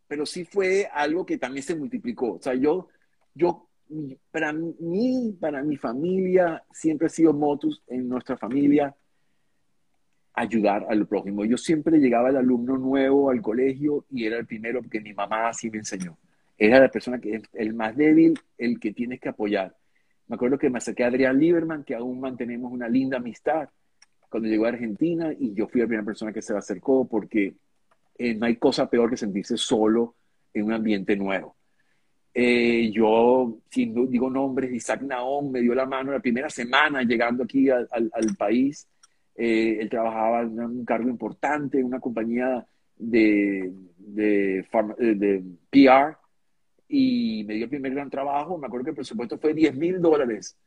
pero 0.08 0.26
sí 0.26 0.44
fue 0.44 0.88
algo 0.92 1.24
que 1.24 1.38
también 1.38 1.62
se 1.62 1.76
multiplicó. 1.76 2.34
O 2.34 2.42
sea, 2.42 2.54
yo, 2.54 2.88
yo, 3.32 3.68
para 4.30 4.52
mí, 4.52 5.36
para 5.40 5.62
mi 5.62 5.76
familia, 5.76 6.64
siempre 6.72 7.06
ha 7.06 7.10
sido 7.10 7.32
motus 7.32 7.82
en 7.86 8.08
nuestra 8.08 8.36
familia 8.36 8.94
ayudar 10.34 10.84
al 10.88 11.06
prójimo. 11.06 11.44
Yo 11.44 11.56
siempre 11.56 11.98
llegaba 11.98 12.30
el 12.30 12.36
alumno 12.36 12.76
nuevo 12.76 13.30
al 13.30 13.40
colegio 13.40 14.04
y 14.10 14.26
era 14.26 14.36
el 14.36 14.46
primero 14.46 14.82
porque 14.82 15.00
mi 15.00 15.14
mamá 15.14 15.48
así 15.48 15.70
me 15.70 15.78
enseñó. 15.78 16.18
Era 16.58 16.80
la 16.80 16.90
persona 16.90 17.20
que 17.20 17.36
es 17.36 17.42
el 17.52 17.72
más 17.72 17.96
débil, 17.96 18.38
el 18.58 18.80
que 18.80 18.92
tienes 18.92 19.20
que 19.20 19.28
apoyar. 19.28 19.76
Me 20.26 20.34
acuerdo 20.34 20.58
que 20.58 20.70
me 20.70 20.78
acerqué 20.78 21.04
a 21.04 21.08
Adrián 21.08 21.38
Lieberman, 21.38 21.84
que 21.84 21.94
aún 21.94 22.20
mantenemos 22.20 22.72
una 22.72 22.88
linda 22.88 23.18
amistad, 23.18 23.68
cuando 24.28 24.48
llegó 24.48 24.66
a 24.66 24.70
Argentina 24.70 25.32
y 25.38 25.54
yo 25.54 25.68
fui 25.68 25.80
la 25.80 25.86
primera 25.86 26.04
persona 26.04 26.32
que 26.32 26.42
se 26.42 26.52
le 26.52 26.58
acercó 26.58 27.06
porque 27.08 27.54
eh, 28.18 28.34
no 28.34 28.46
hay 28.46 28.56
cosa 28.56 28.88
peor 28.88 29.10
que 29.10 29.16
sentirse 29.16 29.56
solo 29.56 30.16
en 30.52 30.64
un 30.64 30.72
ambiente 30.72 31.16
nuevo. 31.16 31.56
Eh, 32.38 32.90
yo, 32.92 33.60
si 33.70 33.86
no 33.86 34.04
digo 34.04 34.28
nombres, 34.28 34.70
Isaac 34.70 35.00
Naón 35.00 35.50
me 35.50 35.62
dio 35.62 35.74
la 35.74 35.86
mano 35.86 36.12
la 36.12 36.20
primera 36.20 36.50
semana 36.50 37.02
llegando 37.02 37.44
aquí 37.44 37.70
al, 37.70 37.88
al, 37.90 38.36
país. 38.36 38.86
Eh, 39.34 39.78
él 39.80 39.88
trabajaba 39.88 40.42
en 40.42 40.60
un 40.60 40.84
cargo 40.84 41.08
importante 41.08 41.78
en 41.78 41.86
una 41.86 41.98
compañía 41.98 42.66
de, 42.94 43.72
de, 43.96 44.58
eh, 44.58 45.14
de 45.14 45.42
PR 45.70 46.18
y 46.88 47.42
me 47.44 47.54
dio 47.54 47.64
el 47.64 47.70
primer 47.70 47.94
gran 47.94 48.10
trabajo. 48.10 48.58
Me 48.58 48.66
acuerdo 48.66 48.84
que 48.84 48.90
el 48.90 48.96
presupuesto 48.96 49.38
fue 49.38 49.54
10 49.54 49.74
mil 49.74 50.02
dólares 50.02 50.58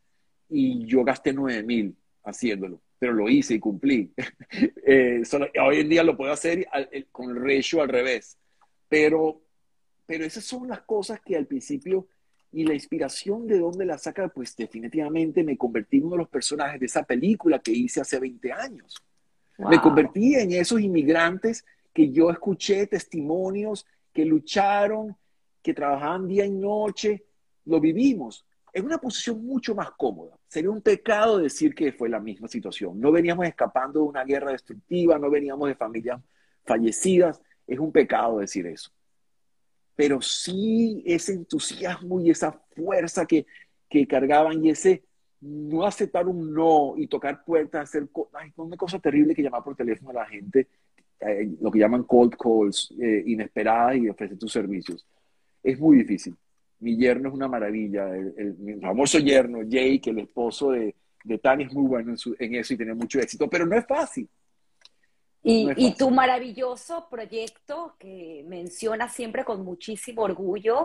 y 0.49 0.85
yo 0.87 1.03
gasté 1.03 1.33
9 1.33 1.61
mil 1.61 1.95
haciéndolo, 2.23 2.81
pero 2.99 3.13
lo 3.13 3.29
hice 3.29 3.55
y 3.55 3.59
cumplí. 3.59 4.11
Eh, 4.91 5.21
solo- 5.23 5.47
hoy 5.63 5.81
en 5.81 5.89
día 5.89 6.03
lo 6.03 6.17
puedo 6.17 6.31
hacer 6.33 6.67
al- 6.71 6.89
el- 6.91 7.05
con 7.11 7.29
el 7.29 7.35
ratio 7.43 7.81
al 7.83 7.89
revés, 7.89 8.37
pero, 8.87 9.39
pero 10.07 10.25
esas 10.25 10.43
son 10.43 10.67
las 10.67 10.81
cosas 10.81 11.19
que 11.23 11.35
al 11.35 11.45
principio 11.45 12.07
y 12.51 12.63
la 12.63 12.73
inspiración 12.73 13.45
de 13.45 13.59
dónde 13.59 13.85
la 13.85 13.99
saca, 13.99 14.27
pues 14.29 14.55
definitivamente 14.55 15.43
me 15.43 15.55
convertí 15.57 15.97
en 15.97 16.05
uno 16.05 16.13
de 16.15 16.23
los 16.23 16.29
personajes 16.29 16.79
de 16.79 16.87
esa 16.87 17.03
película 17.03 17.59
que 17.59 17.71
hice 17.71 18.01
hace 18.01 18.19
20 18.19 18.51
años. 18.51 18.95
Me 19.59 19.79
convertí 19.79 20.33
en 20.35 20.51
esos 20.53 20.81
inmigrantes 20.81 21.63
que 21.93 22.09
yo 22.09 22.31
escuché 22.31 22.87
testimonios, 22.87 23.85
que 24.11 24.25
lucharon, 24.25 25.15
que 25.61 25.75
trabajaban 25.75 26.27
día 26.27 26.45
y 26.45 26.51
noche, 26.51 27.25
lo 27.65 27.79
vivimos 27.79 28.43
en 28.73 28.85
una 28.85 28.97
posición 28.97 29.43
mucho 29.45 29.75
más 29.75 29.91
cómoda. 29.91 30.37
Sería 30.47 30.69
un 30.69 30.81
pecado 30.81 31.39
decir 31.39 31.73
que 31.75 31.91
fue 31.91 32.09
la 32.09 32.19
misma 32.19 32.47
situación. 32.47 32.99
No 32.99 33.11
veníamos 33.11 33.45
escapando 33.47 34.01
de 34.01 34.05
una 34.07 34.23
guerra 34.23 34.51
destructiva, 34.51 35.17
no 35.19 35.29
veníamos 35.29 35.67
de 35.69 35.75
familias 35.75 36.21
fallecidas. 36.65 37.41
Es 37.67 37.79
un 37.79 37.91
pecado 37.91 38.39
decir 38.39 38.65
eso. 38.67 38.91
pero 39.95 40.21
sí 40.21 41.03
ese 41.05 41.33
entusiasmo 41.33 42.21
y 42.21 42.29
esa 42.29 42.53
fuerza 42.75 43.25
que, 43.25 43.45
que 43.89 44.07
cargaban 44.07 44.63
y 44.63 44.69
ese 44.69 45.03
no 45.41 45.85
aceptar 45.85 46.27
un 46.27 46.53
no 46.53 46.93
y 46.97 47.07
tocar 47.07 47.43
puertas, 47.43 47.83
hacer 47.83 48.07
ay, 48.33 48.51
una 48.55 48.77
cosa 48.77 48.99
terrible 48.99 49.35
que 49.35 49.41
llamar 49.43 49.63
por 49.63 49.75
teléfono 49.75 50.11
a 50.11 50.23
la 50.23 50.25
gente, 50.25 50.67
eh, 51.19 51.49
lo 51.59 51.69
que 51.71 51.79
llaman 51.79 52.03
cold 52.03 52.35
calls, 52.37 52.93
eh, 53.01 53.23
inesperadas 53.25 53.97
y 53.97 54.09
ofrecer 54.09 54.37
tus 54.37 54.51
servicios. 54.53 55.05
Es 55.61 55.77
muy 55.79 55.97
difícil. 55.97 56.35
Mi 56.79 56.97
yerno 56.97 57.29
es 57.29 57.35
una 57.35 57.47
maravilla, 57.47 58.09
el, 58.15 58.55
mi 58.59 58.79
famoso 58.79 59.19
yerno, 59.19 59.63
Jake, 59.63 60.09
el 60.09 60.19
esposo 60.19 60.71
de, 60.71 60.95
de 61.23 61.37
Tania, 61.37 61.67
es 61.67 61.73
muy 61.73 61.87
bueno 61.87 62.13
en, 62.39 62.55
eso 62.55 62.73
y 62.73 62.77
tiene 62.77 62.93
mucho 62.93 63.19
éxito, 63.19 63.49
pero 63.49 63.65
no 63.65 63.75
es 63.77 63.85
fácil. 63.85 64.29
Y, 65.43 65.69
y, 65.77 65.95
tu 65.95 66.09
maravilloso 66.09 67.07
proyecto 67.09 67.95
que 67.97 68.43
mencionas 68.47 69.13
siempre 69.13 69.45
con 69.45 69.63
muchísimo 69.63 70.23
orgullo, 70.23 70.83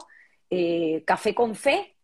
eh, 0.48 1.02
Café 1.04 1.34
con 1.34 1.54
Fe, 1.54 1.94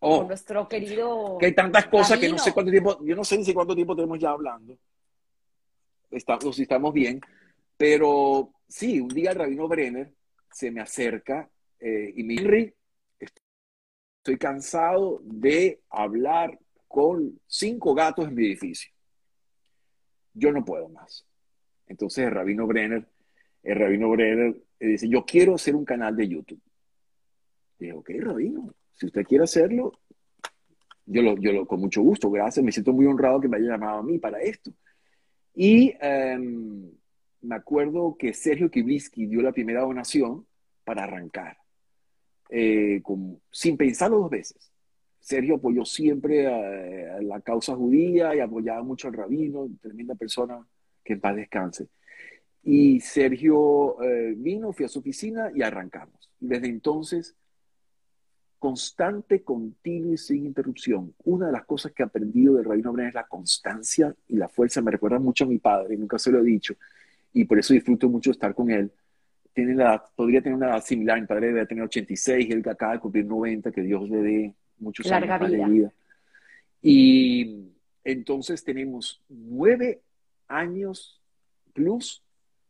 Oh, 0.00 0.18
con 0.18 0.28
nuestro 0.28 0.68
querido. 0.68 1.38
Que 1.40 1.46
hay 1.46 1.54
tantas 1.54 1.86
cosas 1.86 2.18
que 2.18 2.28
no 2.28 2.38
sé 2.38 2.52
cuánto 2.52 2.70
tiempo, 2.70 3.04
yo 3.04 3.16
no 3.16 3.24
sé 3.24 3.36
ni 3.36 3.52
cuánto 3.52 3.74
tiempo 3.74 3.96
tenemos 3.96 4.18
ya 4.18 4.30
hablando. 4.30 4.78
Estamos, 6.10 6.54
si 6.54 6.62
estamos 6.62 6.94
bien. 6.94 7.20
Pero 7.76 8.52
sí, 8.68 9.00
un 9.00 9.08
día 9.08 9.32
el 9.32 9.38
rabino 9.38 9.66
Brenner 9.66 10.12
se 10.52 10.70
me 10.70 10.80
acerca 10.80 11.48
eh, 11.80 12.12
y 12.16 12.22
me 12.22 12.34
dice, 12.34 12.74
estoy 14.28 14.36
cansado 14.36 15.22
de 15.24 15.80
hablar 15.88 16.58
con 16.86 17.40
cinco 17.46 17.94
gatos 17.94 18.28
en 18.28 18.34
mi 18.34 18.44
edificio. 18.44 18.92
Yo 20.34 20.52
no 20.52 20.66
puedo 20.66 20.90
más. 20.90 21.26
Entonces 21.86 22.26
el 22.26 22.32
rabino 22.32 22.66
Brenner, 22.66 23.08
el 23.62 23.78
rabino 23.78 24.10
Brenner 24.10 24.54
eh, 24.80 24.86
dice, 24.86 25.08
yo 25.08 25.24
quiero 25.24 25.54
hacer 25.54 25.74
un 25.74 25.86
canal 25.86 26.14
de 26.14 26.28
YouTube. 26.28 26.60
Y 27.78 27.86
dije, 27.86 27.96
ok, 27.96 28.10
rabino, 28.18 28.74
si 28.92 29.06
usted 29.06 29.24
quiere 29.24 29.44
hacerlo, 29.44 29.92
yo 31.06 31.22
lo, 31.22 31.38
yo 31.38 31.52
lo, 31.52 31.66
con 31.66 31.80
mucho 31.80 32.02
gusto, 32.02 32.30
gracias. 32.30 32.62
Me 32.62 32.70
siento 32.70 32.92
muy 32.92 33.06
honrado 33.06 33.40
que 33.40 33.48
me 33.48 33.56
haya 33.56 33.70
llamado 33.70 34.00
a 34.00 34.02
mí 34.02 34.18
para 34.18 34.42
esto. 34.42 34.70
Y 35.54 35.94
em, 36.02 36.90
me 37.40 37.54
acuerdo 37.54 38.14
que 38.18 38.34
Sergio 38.34 38.70
Kiblisky 38.70 39.24
dio 39.24 39.40
la 39.40 39.52
primera 39.52 39.80
donación 39.80 40.46
para 40.84 41.04
arrancar, 41.04 41.56
eh, 42.48 43.02
sin 43.50 43.76
pensarlo 43.76 44.18
dos 44.18 44.30
veces. 44.30 44.70
Sergio 45.20 45.56
apoyó 45.56 45.84
siempre 45.84 46.46
a, 46.46 47.20
la 47.20 47.40
causa 47.40 47.74
judía 47.74 48.34
y 48.34 48.40
apoyaba 48.40 48.82
mucho 48.82 49.08
al 49.08 49.14
rabino, 49.14 49.68
tremenda 49.80 50.14
persona, 50.14 50.66
que 51.04 51.14
en 51.14 51.20
paz 51.20 51.36
descanse. 51.36 51.88
Y 52.62 53.00
Sergio 53.00 54.02
eh, 54.02 54.34
vino, 54.36 54.72
fui 54.72 54.86
a 54.86 54.88
su 54.88 55.00
oficina 55.00 55.50
y 55.54 55.62
arrancamos. 55.62 56.30
Desde 56.40 56.68
entonces 56.68 57.36
constante, 58.58 59.42
continuo 59.42 60.12
y 60.12 60.18
sin 60.18 60.46
interrupción. 60.46 61.14
Una 61.24 61.46
de 61.46 61.52
las 61.52 61.64
cosas 61.64 61.92
que 61.92 62.02
he 62.02 62.06
aprendido 62.06 62.54
del 62.54 62.64
Rabino 62.64 62.92
Brenner 62.92 63.10
es 63.10 63.14
la 63.14 63.26
constancia 63.26 64.14
y 64.26 64.36
la 64.36 64.48
fuerza. 64.48 64.82
Me 64.82 64.90
recuerda 64.90 65.18
mucho 65.18 65.44
a 65.44 65.48
mi 65.48 65.58
padre, 65.58 65.96
nunca 65.96 66.18
se 66.18 66.30
lo 66.30 66.40
he 66.40 66.44
dicho, 66.44 66.74
y 67.32 67.44
por 67.44 67.58
eso 67.58 67.72
disfruto 67.72 68.08
mucho 68.08 68.30
estar 68.30 68.54
con 68.54 68.70
él. 68.70 68.92
Tiene 69.58 69.74
la, 69.74 70.00
podría 70.14 70.40
tener 70.40 70.54
una 70.54 70.68
edad 70.68 70.84
similar, 70.84 71.20
mi 71.20 71.26
padre 71.26 71.48
debe 71.48 71.66
tener 71.66 71.82
86, 71.82 72.48
él 72.48 72.62
acaba 72.68 72.92
de 72.92 73.00
cumplir 73.00 73.26
90, 73.26 73.72
que 73.72 73.82
Dios 73.82 74.08
le 74.08 74.18
dé 74.18 74.54
muchos 74.78 75.10
años 75.10 75.50
de 75.50 75.66
vida. 75.66 75.92
Y 76.80 77.72
entonces 78.04 78.62
tenemos 78.62 79.20
nueve 79.28 80.00
años 80.46 81.20
plus 81.72 82.22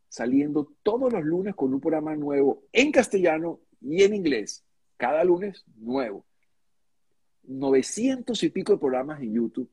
saliendo 0.08 0.72
todos 0.82 1.12
los 1.12 1.22
lunes 1.22 1.54
con 1.54 1.74
un 1.74 1.80
programa 1.82 2.16
nuevo 2.16 2.62
en 2.72 2.90
castellano 2.90 3.60
y 3.82 4.02
en 4.02 4.14
inglés 4.14 4.64
cada 4.96 5.22
lunes 5.24 5.66
nuevo. 5.76 6.24
900 7.42 8.42
y 8.42 8.48
pico 8.48 8.72
de 8.72 8.78
programas 8.78 9.20
en 9.20 9.34
YouTube, 9.34 9.70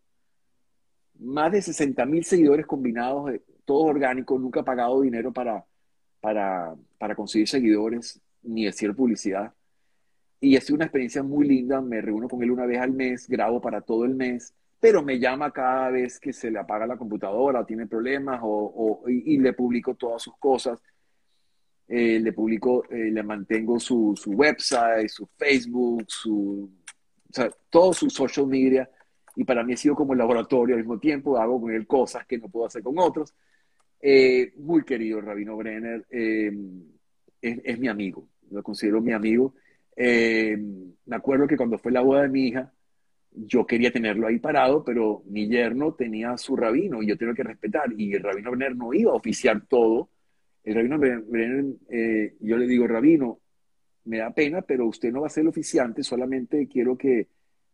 más 1.17 1.49
de 1.49 1.61
60 1.61 2.05
mil 2.07 2.25
seguidores 2.25 2.65
combinados, 2.65 3.31
todo 3.63 3.83
orgánico, 3.83 4.37
nunca 4.37 4.59
he 4.59 4.63
pagado 4.63 4.99
dinero 4.99 5.31
para, 5.31 5.65
para, 6.19 6.75
para 7.05 7.13
conseguir 7.13 7.47
seguidores 7.47 8.19
ni 8.41 8.65
hacer 8.65 8.95
publicidad. 8.95 9.53
Y 10.39 10.59
sido 10.59 10.77
una 10.77 10.85
experiencia 10.85 11.21
muy 11.21 11.47
linda, 11.47 11.79
me 11.79 12.01
reúno 12.01 12.27
con 12.27 12.41
él 12.41 12.49
una 12.49 12.65
vez 12.65 12.79
al 12.79 12.93
mes, 12.93 13.27
grabo 13.27 13.61
para 13.61 13.81
todo 13.81 14.05
el 14.05 14.15
mes, 14.15 14.55
pero 14.79 15.03
me 15.03 15.19
llama 15.19 15.51
cada 15.51 15.91
vez 15.91 16.19
que 16.19 16.33
se 16.33 16.49
le 16.49 16.57
apaga 16.57 16.87
la 16.87 16.97
computadora, 16.97 17.63
tiene 17.63 17.85
problemas 17.85 18.39
o, 18.41 19.03
y 19.07 19.37
le 19.37 19.53
publico 19.53 19.93
todas 19.93 20.23
sus 20.23 20.35
cosas 20.37 20.81
eh, 21.87 22.19
le 22.19 22.33
publico, 22.33 22.85
eh, 22.89 23.11
le 23.11 23.21
mantengo 23.21 23.79
su, 23.79 24.15
su, 24.19 24.31
website, 24.31 25.07
su 25.07 25.27
Facebook, 25.37 26.05
su, 26.07 26.67
o 27.29 27.33
sea, 27.33 27.51
todo 27.69 27.93
su 27.93 28.09
social 28.09 28.47
media. 28.47 28.89
Y 29.35 29.43
para 29.43 29.63
mí 29.63 29.73
ha 29.73 29.77
sido 29.77 29.93
como 29.93 30.13
el 30.13 30.17
laboratorio 30.17 30.73
al 30.73 30.81
mismo 30.81 30.97
tiempo, 30.97 31.37
hago 31.37 31.61
con 31.61 31.71
él 31.71 31.85
cosas 31.85 32.25
que 32.25 32.39
no 32.39 32.49
puedo 32.49 32.65
hacer 32.65 32.81
con 32.81 32.97
otros. 32.97 33.35
Eh, 34.01 34.53
muy 34.57 34.83
querido 34.83 35.21
Rabino 35.21 35.55
Brenner, 35.55 36.05
es, 37.63 37.79
mi 37.79 37.87
amigo, 37.87 38.27
lo 38.51 38.63
considero 38.63 39.01
mi 39.01 39.13
amigo. 39.13 39.53
me 39.97 41.15
acuerdo 41.15 41.47
que 41.47 41.57
cuando 41.57 41.77
fue 41.77 41.91
la 41.91 42.01
boda 42.01 42.23
de 42.23 42.29
mi 42.29 42.47
hija, 42.47 42.71
yo 43.31 43.65
quería 43.65 43.91
tenerlo 43.91 44.27
ahí 44.27 44.39
parado, 44.39 44.83
pero 44.83 45.23
mi 45.27 45.47
yerno 45.47 45.93
tenía 45.93 46.37
su 46.37 46.55
rabino 46.55 47.03
y 47.03 47.07
yo 47.07 47.17
tengo 47.17 47.33
que 47.33 47.43
respetar. 47.43 47.93
Y 47.97 48.13
el 48.13 48.23
rabino 48.23 48.51
Brenner 48.51 48.75
no 48.75 48.93
iba 48.93 49.11
a 49.11 49.15
oficiar 49.15 49.65
todo 49.67 50.09
el 50.65 50.73
rabino 50.73 50.97
Brenner, 50.97 51.75
eh, 51.89 52.35
yo 52.39 52.57
le 52.57 52.65
digo, 52.65 52.87
rabino, 52.87 53.39
me 54.05 54.17
da 54.17 54.31
pena, 54.31 54.63
pero 54.63 54.87
usted 54.87 55.11
no 55.11 55.21
va 55.21 55.27
a 55.27 55.29
ser 55.29 55.41
el 55.41 55.49
oficiante, 55.49 56.01
solamente 56.01 56.67
quiero 56.67 56.97
que, 56.97 57.27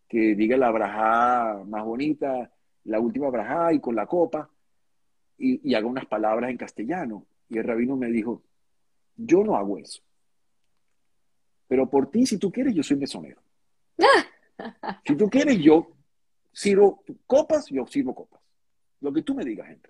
que 0.10 0.36
diga 0.36 0.58
la 0.58 0.72
brajá 0.72 1.64
más 1.66 1.86
bonita, 1.86 2.52
la 2.84 3.00
última 3.00 3.30
brajá 3.30 3.72
y 3.74 3.80
con 3.80 3.96
la 3.96 4.06
copa, 4.06 4.50
y, 5.38 5.74
haga 5.74 5.88
unas 5.88 6.06
palabras 6.06 6.52
en 6.52 6.58
castellano. 6.58 7.26
Y 7.50 7.58
el 7.58 7.64
rabino 7.64 7.96
me 7.96 8.12
dijo, 8.12 8.44
yo 9.26 9.44
no 9.44 9.56
hago 9.56 9.78
eso. 9.78 10.02
Pero 11.68 11.90
por 11.90 12.10
ti, 12.10 12.26
si 12.26 12.38
tú 12.38 12.52
quieres, 12.52 12.74
yo 12.74 12.84
soy 12.84 12.98
mesonero. 12.98 13.42
si 15.06 15.16
tú 15.16 15.30
quieres, 15.30 15.58
yo 15.60 15.88
sirvo 16.52 17.04
copas, 17.26 17.68
yo 17.68 17.86
sirvo 17.88 18.14
copas. 18.14 18.42
Lo 19.00 19.14
que 19.14 19.22
tú 19.22 19.34
me 19.34 19.46
digas, 19.46 19.68
gente. 19.68 19.90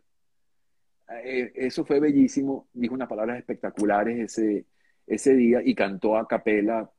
Eh, 1.24 1.52
eso 1.56 1.84
fue 1.84 2.00
bellísimo, 2.00 2.68
dijo 2.72 2.94
unas 2.94 3.10
palabras 3.10 3.38
espectaculares 3.38 4.18
ese, 4.20 4.66
ese 5.08 5.34
día 5.34 5.62
y 5.64 5.76
cantó 5.76 6.16
a 6.16 6.28
capela 6.28 6.90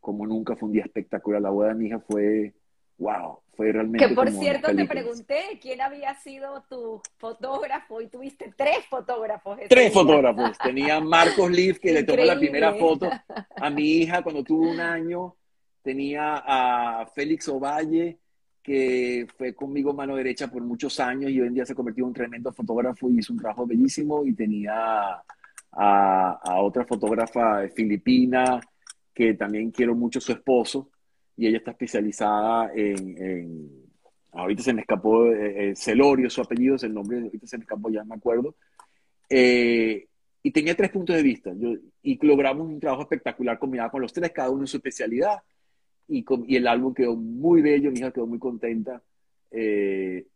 como 0.00 0.26
nunca, 0.26 0.56
fue 0.56 0.68
un 0.68 0.72
día 0.72 0.84
espectacular. 0.84 1.40
La 1.40 1.50
boda 1.50 1.68
de 1.68 1.74
mi 1.74 1.86
hija 1.86 2.00
fue, 2.00 2.54
wow, 2.98 3.40
fue 3.60 3.72
realmente... 3.72 4.06
Que 4.06 4.14
por 4.14 4.30
cierto 4.30 4.74
te 4.74 4.86
pregunté 4.86 5.58
quién 5.60 5.82
había 5.82 6.14
sido 6.14 6.64
tu 6.70 7.02
fotógrafo 7.18 8.00
y 8.00 8.06
tuviste 8.06 8.54
tres 8.56 8.86
fotógrafos. 8.88 9.58
Tres 9.68 9.92
fotógrafos. 9.92 10.56
Tenía 10.56 10.98
Marcos 10.98 11.50
Leaf 11.50 11.78
que 11.78 11.92
le 11.92 12.04
tomó 12.04 12.24
la 12.24 12.38
primera 12.38 12.72
foto 12.72 13.10
a 13.56 13.68
mi 13.68 13.98
hija 13.98 14.22
cuando 14.22 14.42
tuvo 14.42 14.70
un 14.70 14.80
año. 14.80 15.36
Tenía 15.82 16.42
a 16.42 17.06
Félix 17.14 17.48
Ovalle 17.48 18.18
que 18.62 19.26
fue 19.36 19.54
conmigo 19.54 19.92
mano 19.92 20.16
derecha 20.16 20.50
por 20.50 20.62
muchos 20.62 20.98
años 20.98 21.30
y 21.30 21.38
hoy 21.38 21.48
en 21.48 21.54
día 21.54 21.66
se 21.66 21.74
ha 21.74 21.76
convertido 21.76 22.06
en 22.06 22.08
un 22.08 22.14
tremendo 22.14 22.52
fotógrafo 22.52 23.10
y 23.10 23.18
hizo 23.18 23.34
un 23.34 23.40
trabajo 23.40 23.66
bellísimo 23.66 24.24
y 24.24 24.32
tenía 24.32 25.22
a, 25.72 26.60
otra 26.62 26.86
fotógrafa 26.86 27.68
filipina 27.68 28.58
que 29.12 29.34
también 29.34 29.70
quiero 29.70 29.94
mucho 29.94 30.18
su 30.18 30.32
esposo 30.32 30.88
y 31.40 31.46
ella 31.46 31.58
está 31.58 31.70
especializada 31.70 32.70
en, 32.74 33.88
ahorita 34.32 34.62
se 34.62 34.72
me 34.72 34.82
escapó 34.82 35.26
eh, 35.26 35.70
eh, 35.70 35.76
Celorio 35.76 36.28
su 36.28 36.40
apellido 36.40 36.76
es 36.76 36.82
el 36.82 36.94
nombre 36.94 37.20
ahorita 37.20 37.46
se 37.46 37.58
me 37.58 37.62
escapó 37.62 37.90
ya 37.90 38.04
me 38.04 38.14
acuerdo 38.14 38.54
eh, 39.28 40.06
y 40.42 40.50
tenía 40.50 40.76
tres 40.76 40.90
puntos 40.90 41.16
de 41.16 41.22
vista 41.22 41.52
yo, 41.56 41.74
y 42.02 42.24
logramos 42.26 42.68
un 42.68 42.78
trabajo 42.78 43.02
espectacular 43.02 43.58
combinado 43.58 43.90
con 43.90 44.02
los 44.02 44.12
tres 44.12 44.30
cada 44.32 44.50
uno 44.50 44.62
en 44.62 44.66
su 44.66 44.76
especialidad 44.76 45.40
y, 46.10 46.56
el 46.56 46.66
álbum 46.66 46.92
quedó 46.92 47.14
muy 47.16 47.62
bello, 47.62 47.90
mi 47.90 48.00
hija 48.00 48.10
quedó 48.10 48.26
muy 48.26 48.38
contenta. 48.38 49.02
Eh, 49.50 50.26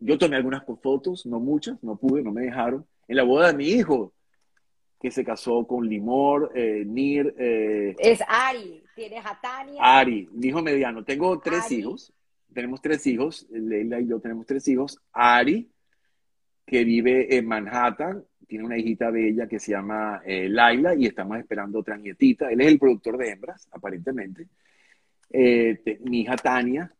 yo 0.00 0.18
tomé 0.18 0.36
algunas 0.36 0.64
fotos, 0.82 1.26
no 1.26 1.38
muchas, 1.38 1.82
no 1.82 1.96
pude, 1.96 2.22
no 2.22 2.32
me 2.32 2.42
dejaron. 2.42 2.84
En 3.06 3.16
la 3.16 3.22
boda 3.22 3.48
de 3.48 3.54
mi 3.54 3.68
hijo, 3.68 4.12
que 5.00 5.10
se 5.10 5.24
casó 5.24 5.66
con 5.66 5.88
Limor, 5.88 6.50
eh, 6.54 6.84
Nir. 6.84 7.34
Eh, 7.38 7.94
es 7.98 8.20
Ari, 8.26 8.81
tienes 8.94 9.24
a 9.24 9.38
Tania. 9.40 9.80
Ari, 9.80 10.28
mi 10.32 10.48
hijo 10.48 10.62
mediano. 10.62 11.04
Tengo 11.04 11.38
tres 11.40 11.70
hijos, 11.72 12.12
tenemos 12.52 12.80
tres 12.80 13.06
hijos, 13.06 13.46
Leila 13.50 14.00
y 14.00 14.08
yo 14.08 14.20
tenemos 14.20 14.46
tres 14.46 14.66
hijos. 14.68 14.98
Ari, 15.12 15.70
que 16.66 16.84
vive 16.84 17.36
en 17.36 17.46
Manhattan, 17.46 18.24
tiene 18.46 18.64
una 18.64 18.78
hijita 18.78 19.10
bella 19.10 19.46
que 19.46 19.58
se 19.58 19.72
llama 19.72 20.22
Laila 20.26 20.94
y 20.94 21.06
estamos 21.06 21.38
esperando 21.38 21.78
otra 21.78 21.96
nietita. 21.96 22.50
Él 22.50 22.60
es 22.60 22.68
el 22.68 22.78
productor 22.78 23.16
de 23.16 23.30
hembras, 23.30 23.68
aparentemente. 23.72 24.46
Eh, 25.34 25.98
mi 26.04 26.20
hija 26.20 26.36
Tania, 26.36 26.92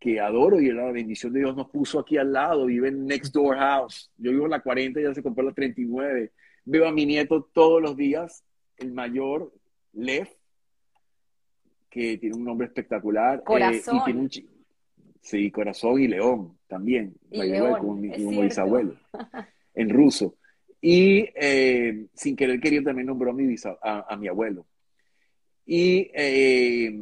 que 0.00 0.18
adoro 0.18 0.60
y 0.60 0.72
la 0.72 0.90
bendición 0.90 1.32
de 1.32 1.40
Dios 1.40 1.54
nos 1.54 1.70
puso 1.70 2.00
aquí 2.00 2.16
al 2.16 2.32
lado, 2.32 2.66
vive 2.66 2.88
en 2.88 3.06
Next 3.06 3.32
Door 3.32 3.56
House. 3.56 4.10
Yo 4.16 4.32
vivo 4.32 4.46
en 4.46 4.50
la 4.50 4.60
40, 4.60 5.00
ya 5.00 5.14
se 5.14 5.22
compró 5.22 5.44
la 5.44 5.52
39. 5.52 6.32
Veo 6.64 6.88
a 6.88 6.92
mi 6.92 7.06
nieto 7.06 7.48
todos 7.52 7.80
los 7.80 7.96
días, 7.96 8.44
el 8.78 8.92
mayor, 8.92 9.52
Lev, 9.92 10.28
que 11.92 12.16
tiene 12.16 12.34
un 12.34 12.44
nombre 12.44 12.66
espectacular. 12.68 13.40
Eh, 13.40 13.42
corazón. 13.44 14.30
sí, 15.20 15.50
corazón 15.50 16.00
y 16.00 16.08
león 16.08 16.56
también. 16.66 17.14
Y 17.30 17.42
león, 17.42 17.78
como, 17.78 17.94
mi, 17.94 18.08
bisabuelo, 18.08 18.96
en 19.74 19.90
ruso. 19.90 20.36
Y 20.80 21.28
eh, 21.36 22.06
sin 22.14 22.34
querer 22.34 22.60
querido 22.60 22.84
también 22.84 23.06
nombró 23.06 23.30
a 23.30 23.34
mi, 23.34 23.54
a, 23.82 24.16
mi 24.16 24.26
abuelo. 24.26 24.66
Y 25.66 26.10
eh, 26.14 26.98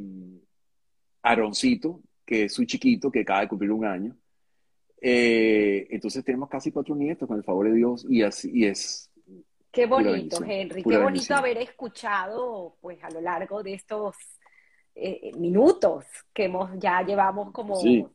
Aroncito, 1.22 2.02
que 2.26 2.44
es 2.44 2.52
su 2.52 2.64
chiquito, 2.64 3.12
que 3.12 3.20
acaba 3.20 3.42
de 3.42 3.48
cumplir 3.48 3.70
un 3.70 3.84
año. 3.84 4.16
Eh, 5.00 5.86
entonces 5.90 6.24
tenemos 6.24 6.48
casi 6.48 6.72
cuatro 6.72 6.96
nietos, 6.96 7.28
con 7.28 7.38
el 7.38 7.44
favor 7.44 7.68
de 7.68 7.76
Dios, 7.76 8.04
y 8.10 8.22
así 8.22 8.50
y 8.52 8.66
es. 8.66 9.08
Qué 9.70 9.86
bonito, 9.86 10.42
Henry, 10.44 10.82
qué 10.82 10.98
bonito 10.98 11.32
haber 11.32 11.58
escuchado, 11.58 12.76
pues, 12.80 13.02
a 13.04 13.10
lo 13.10 13.20
largo 13.20 13.62
de 13.62 13.74
estos 13.74 14.16
eh, 14.94 15.32
minutos 15.36 16.04
que 16.32 16.44
hemos, 16.44 16.70
ya 16.78 17.02
llevamos 17.02 17.52
como 17.52 17.76
sí. 17.76 18.06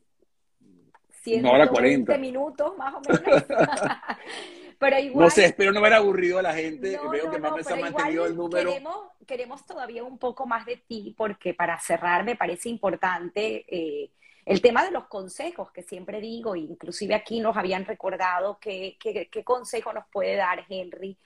120 1.23 2.17
minutos, 2.19 2.77
más 2.77 2.93
o 2.93 3.01
menos. 3.01 3.43
pero 4.79 4.99
igual, 4.99 5.25
no 5.25 5.29
sé, 5.31 5.45
espero 5.45 5.71
no 5.71 5.79
haber 5.79 5.93
aburrido 5.93 6.37
a 6.37 6.43
la 6.43 6.53
gente. 6.53 6.99
Veo 7.11 7.31
que 7.31 7.39
más 7.39 7.65
se 7.65 7.73
ha 7.73 7.77
mantenido 7.77 8.27
el 8.27 8.35
número. 8.35 8.69
Queremos, 8.69 8.97
queremos, 9.25 9.65
todavía 9.65 10.03
un 10.03 10.19
poco 10.19 10.45
más 10.45 10.65
de 10.67 10.77
ti, 10.77 11.15
porque 11.17 11.55
para 11.55 11.79
cerrar 11.79 12.23
me 12.23 12.35
parece 12.35 12.69
importante 12.69 13.65
eh, 13.67 14.11
el 14.45 14.61
tema 14.61 14.85
de 14.85 14.91
los 14.91 15.05
consejos, 15.05 15.71
que 15.71 15.81
siempre 15.81 16.21
digo, 16.21 16.55
inclusive 16.55 17.15
aquí 17.15 17.39
nos 17.39 17.57
habían 17.57 17.85
recordado 17.85 18.59
qué 18.59 18.97
consejo 19.43 19.91
nos 19.91 20.05
puede 20.11 20.35
dar 20.35 20.63
Henry 20.69 21.17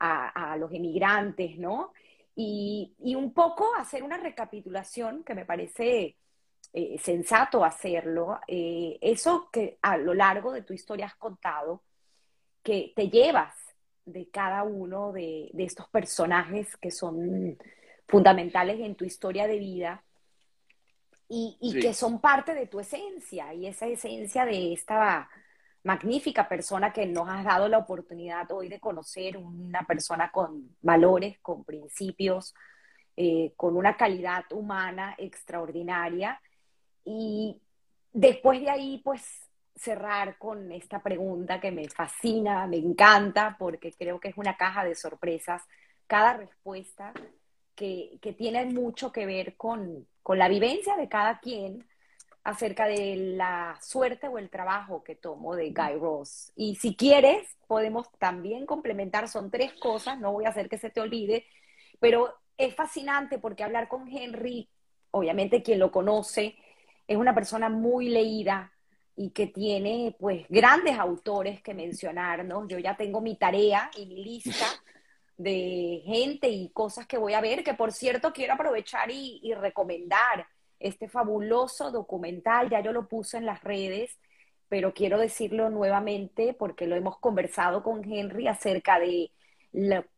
a, 0.00 0.56
los 0.58 0.72
emigrantes, 0.72 1.58
¿no? 1.58 1.92
Y, 2.40 2.94
un 3.16 3.32
poco 3.32 3.74
hacer 3.74 4.04
una 4.04 4.16
recapitulación 4.16 5.24
que 5.24 5.34
me 5.34 5.44
parece 5.44 6.16
eh, 6.72 6.96
sensato 7.02 7.64
hacerlo, 7.64 8.38
eh, 8.46 8.96
eso 9.00 9.48
que 9.50 9.78
a 9.82 9.96
lo 9.96 10.14
largo 10.14 10.52
de 10.52 10.62
tu 10.62 10.72
historia 10.72 11.06
has 11.06 11.16
contado, 11.16 11.82
que 12.62 12.92
te 12.94 13.10
llevas 13.10 13.56
de 14.04 14.28
cada 14.30 14.62
uno 14.62 15.10
de, 15.10 15.50
estos 15.58 15.88
personajes 15.88 16.76
que 16.76 16.92
son 16.92 17.58
fundamentales 18.06 18.78
en 18.78 18.94
tu 18.94 19.04
historia 19.04 19.48
de 19.48 19.58
vida 19.58 20.04
y, 21.28 21.80
que 21.82 21.92
son 21.92 22.20
parte 22.20 22.54
de 22.54 22.68
tu 22.68 22.78
esencia 22.78 23.52
y 23.52 23.66
esa 23.66 23.88
esencia 23.88 24.44
de 24.44 24.74
esta 24.74 25.28
magnífica 25.88 26.46
persona 26.46 26.92
que 26.92 27.06
nos 27.06 27.26
has 27.30 27.42
dado 27.46 27.66
la 27.66 27.78
oportunidad 27.78 28.50
hoy 28.52 28.68
de 28.68 28.78
conocer, 28.78 29.38
una 29.38 29.86
persona 29.86 30.30
con 30.30 30.76
valores, 30.82 31.38
con 31.40 31.64
principios, 31.64 32.54
eh, 33.16 33.54
con 33.56 33.74
una 33.74 33.96
calidad 33.96 34.44
humana 34.52 35.14
extraordinaria. 35.16 36.42
Y 37.06 37.58
después 38.12 38.60
de 38.60 38.68
ahí, 38.68 39.00
pues 39.02 39.22
cerrar 39.74 40.36
con 40.36 40.70
esta 40.72 41.02
pregunta 41.02 41.58
que 41.58 41.70
me 41.70 41.88
fascina, 41.88 42.66
me 42.66 42.76
encanta, 42.76 43.56
porque 43.58 43.94
creo 43.94 44.20
que 44.20 44.28
es 44.28 44.36
una 44.36 44.58
caja 44.58 44.84
de 44.84 44.94
sorpresas. 44.94 45.62
Cada 46.06 46.34
respuesta 46.34 47.14
que, 47.74 48.18
que 48.20 48.34
tiene 48.34 48.66
mucho 48.66 49.10
que 49.10 49.24
ver 49.24 49.56
con, 49.56 50.06
con 50.22 50.36
la 50.36 50.48
vivencia 50.48 50.98
de 50.98 51.08
cada 51.08 51.40
quien 51.40 51.86
acerca 52.48 52.86
de 52.86 53.14
la 53.36 53.78
suerte 53.82 54.26
o 54.26 54.38
el 54.38 54.48
trabajo 54.48 55.04
que 55.04 55.14
tomo 55.14 55.54
de 55.54 55.70
Guy 55.70 55.98
Ross. 56.00 56.50
Y 56.56 56.76
si 56.76 56.96
quieres, 56.96 57.46
podemos 57.66 58.10
también 58.18 58.64
complementar, 58.64 59.28
son 59.28 59.50
tres 59.50 59.74
cosas, 59.74 60.18
no 60.18 60.32
voy 60.32 60.46
a 60.46 60.48
hacer 60.48 60.70
que 60.70 60.78
se 60.78 60.88
te 60.88 61.02
olvide, 61.02 61.44
pero 62.00 62.34
es 62.56 62.74
fascinante 62.74 63.38
porque 63.38 63.64
hablar 63.64 63.86
con 63.86 64.08
Henry, 64.08 64.66
obviamente 65.10 65.62
quien 65.62 65.78
lo 65.78 65.92
conoce, 65.92 66.56
es 67.06 67.18
una 67.18 67.34
persona 67.34 67.68
muy 67.68 68.08
leída 68.08 68.72
y 69.14 69.28
que 69.30 69.48
tiene 69.48 70.16
pues 70.18 70.46
grandes 70.48 70.98
autores 70.98 71.60
que 71.60 71.74
mencionar, 71.74 72.46
¿no? 72.46 72.66
Yo 72.66 72.78
ya 72.78 72.96
tengo 72.96 73.20
mi 73.20 73.36
tarea 73.36 73.90
y 73.94 74.06
mi 74.06 74.24
lista 74.24 74.66
de 75.36 76.02
gente 76.06 76.48
y 76.48 76.70
cosas 76.70 77.06
que 77.06 77.18
voy 77.18 77.34
a 77.34 77.42
ver, 77.42 77.62
que 77.62 77.74
por 77.74 77.92
cierto 77.92 78.32
quiero 78.32 78.54
aprovechar 78.54 79.10
y, 79.10 79.52
recomendar 79.54 80.46
este 80.80 81.08
fabuloso 81.08 81.90
documental, 81.90 82.70
ya 82.70 82.80
yo 82.80 82.92
lo 82.92 83.08
puse 83.08 83.38
en 83.38 83.46
las 83.46 83.62
redes, 83.62 84.18
pero 84.68 84.92
quiero 84.92 85.18
decirlo 85.18 85.70
nuevamente 85.70 86.54
porque 86.54 86.86
lo 86.86 86.96
hemos 86.96 87.18
conversado 87.18 87.82
con 87.82 88.04
Henry 88.04 88.48
acerca 88.48 88.98
de 88.98 89.30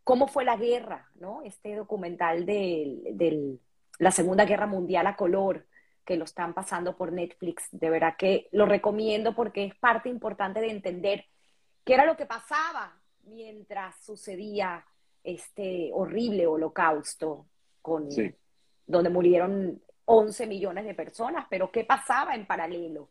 cómo 0.05 0.29
fue 0.29 0.45
la 0.45 0.57
guerra, 0.57 1.09
¿no? 1.15 1.43
Este 1.43 1.75
documental 1.77 2.47
de, 2.47 3.59
la 3.99 4.11
Segunda 4.11 4.45
Guerra 4.45 4.67
Mundial 4.67 5.07
a 5.07 5.17
color, 5.17 5.67
que 6.05 6.17
lo 6.17 6.25
están 6.25 6.55
pasando 6.55 6.97
por 6.97 7.13
Netflix. 7.13 7.69
De 7.71 7.91
verdad 7.91 8.15
que 8.19 8.49
lo 8.53 8.67
recomiendo 8.67 9.35
porque 9.35 9.65
es 9.65 9.75
parte 9.75 10.09
importante 10.09 10.61
de 10.61 10.71
entender 10.71 11.27
qué 11.85 11.95
era 11.95 12.07
lo 12.07 12.17
que 12.17 12.27
pasaba 12.27 12.99
mientras 13.25 14.03
sucedía 14.03 14.85
este 15.23 15.91
horrible 15.93 16.47
holocausto 16.47 17.47
con, 17.83 18.09
donde 18.87 19.11
murieron 19.11 19.83
11 20.13 20.49
millones 20.49 20.85
de 20.85 20.95
personas, 20.95 21.47
pero 21.49 21.71
¿qué 21.71 21.85
pasaba 21.85 22.35
en 22.35 22.45
paralelo? 22.45 23.11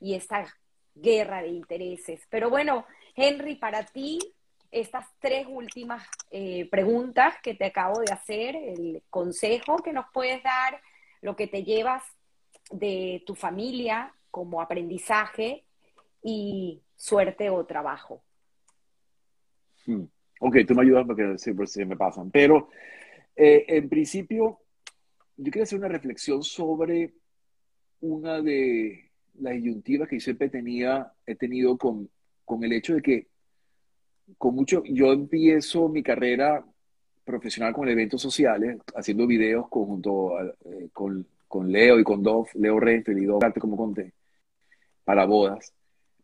Y 0.00 0.14
esta 0.14 0.46
guerra 0.94 1.42
de 1.42 1.48
intereses. 1.48 2.26
Pero 2.30 2.48
bueno, 2.48 2.86
Henry, 3.14 3.56
para 3.56 3.84
ti, 3.84 4.18
estas 4.70 5.06
tres 5.18 5.46
últimas 5.46 6.06
eh, 6.30 6.66
preguntas 6.70 7.34
que 7.42 7.54
te 7.54 7.66
acabo 7.66 8.00
de 8.00 8.10
hacer, 8.10 8.56
el 8.56 9.02
consejo 9.10 9.76
que 9.78 9.92
nos 9.92 10.06
puedes 10.10 10.42
dar, 10.42 10.80
lo 11.20 11.36
que 11.36 11.48
te 11.48 11.64
llevas 11.64 12.02
de 12.70 13.22
tu 13.26 13.34
familia 13.34 14.14
como 14.30 14.62
aprendizaje 14.62 15.66
y 16.22 16.80
suerte 16.96 17.50
o 17.50 17.66
trabajo. 17.66 18.22
Hmm. 19.84 20.04
Ok, 20.40 20.56
tú 20.66 20.74
me 20.74 20.82
ayudas 20.82 21.04
porque 21.06 21.36
siempre 21.36 21.66
se 21.66 21.84
me 21.84 21.96
pasan. 21.96 22.30
Pero 22.30 22.70
eh, 23.36 23.66
en 23.68 23.88
principio, 23.90 24.60
yo 25.38 25.52
quiero 25.52 25.62
hacer 25.62 25.78
una 25.78 25.88
reflexión 25.88 26.42
sobre 26.42 27.14
una 28.00 28.42
de 28.42 29.10
las 29.40 29.54
disyuntivas 29.54 30.08
que 30.08 30.16
yo 30.16 30.24
siempre 30.24 30.48
tenía, 30.50 31.12
he 31.24 31.36
tenido 31.36 31.78
con, 31.78 32.10
con 32.44 32.64
el 32.64 32.72
hecho 32.72 32.94
de 32.94 33.02
que 33.02 33.26
con 34.36 34.54
mucho, 34.54 34.82
yo 34.84 35.12
empiezo 35.12 35.88
mi 35.88 36.02
carrera 36.02 36.62
profesional 37.24 37.72
con 37.72 37.88
eventos 37.88 38.20
sociales, 38.20 38.78
haciendo 38.94 39.26
videos 39.26 39.68
conjunto 39.68 40.38
eh, 40.42 40.88
con, 40.92 41.26
con, 41.46 41.70
Leo 41.70 41.98
y 41.98 42.04
con 42.04 42.22
Dov, 42.22 42.48
Leo 42.54 42.78
Renfeld 42.78 43.18
y 43.18 43.24
Dov, 43.24 43.40
como 43.58 43.76
conté, 43.76 44.12
para 45.04 45.24
bodas. 45.24 45.72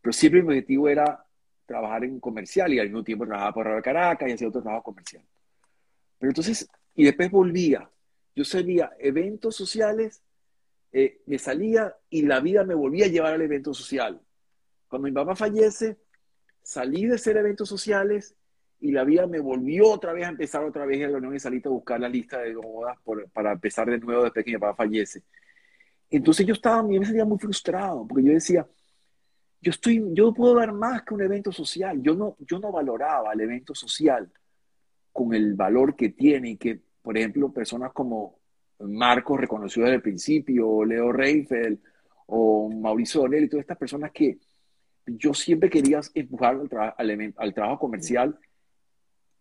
Pero 0.02 0.12
siempre 0.12 0.42
mi 0.42 0.48
objetivo 0.48 0.88
era 0.88 1.24
trabajar 1.66 2.04
en 2.04 2.20
comercial 2.20 2.74
y 2.74 2.78
al 2.78 2.88
mismo 2.88 3.04
tiempo 3.04 3.26
trabajaba 3.26 3.54
por 3.54 3.82
Caracas 3.82 4.28
y 4.28 4.32
hacía 4.32 4.48
otro 4.48 4.62
trabajo 4.62 4.84
comercial. 4.84 5.22
Pero 6.18 6.30
entonces, 6.30 6.68
y 6.94 7.04
después 7.04 7.30
volvía. 7.30 7.88
Yo 8.34 8.44
salía 8.44 8.92
eventos 8.98 9.54
sociales, 9.54 10.22
eh, 10.92 11.22
me 11.26 11.38
salía 11.38 11.96
y 12.10 12.22
la 12.22 12.40
vida 12.40 12.64
me 12.64 12.74
volvía 12.74 13.06
a 13.06 13.08
llevar 13.08 13.34
al 13.34 13.42
evento 13.42 13.74
social. 13.74 14.20
Cuando 14.88 15.08
mi 15.08 15.12
papá 15.12 15.34
fallece, 15.36 15.98
salí 16.62 17.06
de 17.06 17.14
hacer 17.14 17.36
eventos 17.36 17.68
sociales 17.68 18.34
y 18.80 18.92
la 18.92 19.04
vida 19.04 19.26
me 19.26 19.40
volvió 19.40 19.88
otra 19.90 20.12
vez 20.12 20.26
a 20.26 20.30
empezar 20.30 20.64
otra 20.64 20.84
vez 20.84 21.00
en 21.00 21.12
la 21.12 21.18
Unión 21.18 21.34
y 21.34 21.40
salí 21.40 21.62
a 21.64 21.68
buscar 21.68 22.00
la 22.00 22.08
lista 22.08 22.38
de 22.38 22.54
bodas 22.54 22.98
para 23.32 23.52
empezar 23.52 23.88
de 23.88 23.98
nuevo 23.98 24.24
después 24.24 24.44
que 24.44 24.52
mi 24.52 24.58
papá 24.58 24.74
fallece. 24.74 25.22
Entonces 26.10 26.46
yo 26.46 26.54
estaba, 26.54 26.82
yo 26.82 27.00
me 27.00 27.06
sentía 27.06 27.24
muy 27.24 27.38
frustrado 27.38 28.06
porque 28.06 28.24
yo 28.24 28.32
decía, 28.32 28.66
yo, 29.60 29.70
estoy, 29.70 30.04
yo 30.12 30.32
puedo 30.34 30.56
dar 30.56 30.72
más 30.72 31.02
que 31.02 31.14
un 31.14 31.22
evento 31.22 31.50
social. 31.50 32.02
Yo 32.02 32.14
no, 32.14 32.36
yo 32.40 32.58
no 32.58 32.70
valoraba 32.70 33.32
el 33.32 33.40
evento 33.40 33.74
social 33.74 34.30
con 35.10 35.32
el 35.34 35.54
valor 35.54 35.96
que 35.96 36.10
tiene 36.10 36.50
y 36.50 36.56
que, 36.56 36.82
por 37.04 37.18
ejemplo, 37.18 37.52
personas 37.52 37.92
como 37.92 38.38
Marcos 38.80 39.38
reconoció 39.38 39.82
desde 39.82 39.96
el 39.96 40.02
principio, 40.02 40.84
Leo 40.84 41.12
Reifel, 41.12 41.78
o 42.26 42.70
Mauricio 42.70 43.20
Donel 43.20 43.44
y 43.44 43.48
todas 43.48 43.64
estas 43.64 43.76
personas 43.76 44.10
que 44.10 44.38
yo 45.06 45.34
siempre 45.34 45.68
quería 45.68 46.00
empujar 46.14 46.58
al, 46.96 47.34
al 47.36 47.54
trabajo 47.54 47.78
comercial 47.78 48.38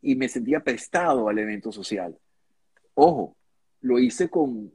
y 0.01 0.15
me 0.15 0.27
sentía 0.27 0.59
prestado 0.59 1.29
al 1.29 1.39
evento 1.39 1.71
social. 1.71 2.17
Ojo, 2.95 3.37
lo 3.79 3.97
hice 3.97 4.29
con, 4.29 4.69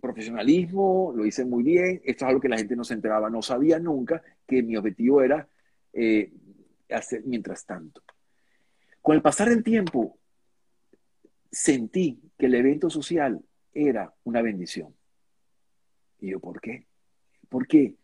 profesionalismo, 0.00 1.12
lo 1.14 1.26
hice 1.26 1.44
muy 1.44 1.62
bien, 1.62 2.00
esto 2.04 2.24
es 2.24 2.28
algo 2.28 2.40
que 2.40 2.48
la 2.48 2.58
gente 2.58 2.76
no 2.76 2.84
se 2.84 2.94
enteraba, 2.94 3.30
no 3.30 3.42
sabía 3.42 3.78
nunca 3.78 4.22
que 4.46 4.62
mi 4.62 4.76
objetivo 4.76 5.22
era 5.22 5.48
eh, 5.92 6.32
hacer 6.90 7.22
mientras 7.24 7.64
tanto. 7.64 8.02
Con 9.02 9.16
el 9.16 9.22
pasar 9.22 9.48
del 9.48 9.62
tiempo, 9.62 10.18
sentí 11.50 12.20
que 12.38 12.46
el 12.46 12.54
evento 12.54 12.90
social 12.90 13.42
era 13.72 14.12
una 14.24 14.42
bendición. 14.42 14.94
Y 16.20 16.30
yo, 16.30 16.40
¿por 16.40 16.60
qué? 16.60 16.86
Porque 17.48 17.96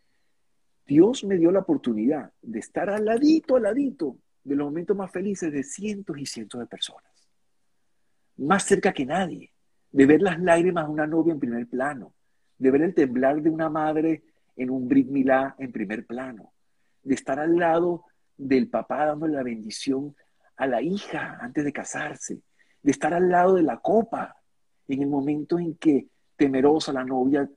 Dios 0.85 1.23
me 1.23 1.37
dio 1.37 1.51
la 1.51 1.59
oportunidad 1.59 2.31
de 2.41 2.59
estar 2.59 2.89
al 2.89 3.05
ladito, 3.05 3.55
al 3.55 3.63
ladito 3.63 4.17
de 4.43 4.55
los 4.55 4.67
momentos 4.67 4.95
más 4.95 5.11
felices 5.11 5.51
de 5.51 5.63
cientos 5.63 6.17
y 6.17 6.25
cientos 6.25 6.59
de 6.59 6.67
personas. 6.67 7.11
Más 8.37 8.63
cerca 8.63 8.93
que 8.93 9.05
nadie 9.05 9.51
de 9.91 10.05
ver 10.05 10.21
las 10.21 10.39
lágrimas 10.39 10.85
de 10.85 10.91
una 10.91 11.07
novia 11.07 11.33
en 11.33 11.39
primer 11.39 11.67
plano, 11.67 12.13
de 12.57 12.71
ver 12.71 12.81
el 12.81 12.93
temblar 12.93 13.41
de 13.41 13.49
una 13.49 13.69
madre 13.69 14.23
en 14.55 14.69
un 14.69 14.87
Brit 14.87 15.07
Milá 15.07 15.55
en 15.57 15.71
primer 15.71 16.05
plano, 16.05 16.53
de 17.01 17.15
estar 17.15 17.39
al 17.39 17.55
lado 17.55 18.03
del 18.37 18.69
papá 18.69 19.05
dándole 19.05 19.33
la 19.33 19.43
bendición 19.43 20.15
a 20.57 20.67
la 20.67 20.81
hija 20.81 21.37
antes 21.41 21.63
de 21.63 21.73
casarse, 21.73 22.41
de 22.85 22.91
estar 22.91 23.15
al 23.15 23.29
lado 23.29 23.55
de 23.55 23.63
la 23.63 23.77
copa 23.77 24.35
en 24.87 25.01
el 25.01 25.07
momento 25.07 25.57
en 25.57 25.73
que 25.73 26.05
temerosa 26.35 26.93
la 26.93 27.03
novia 27.03 27.49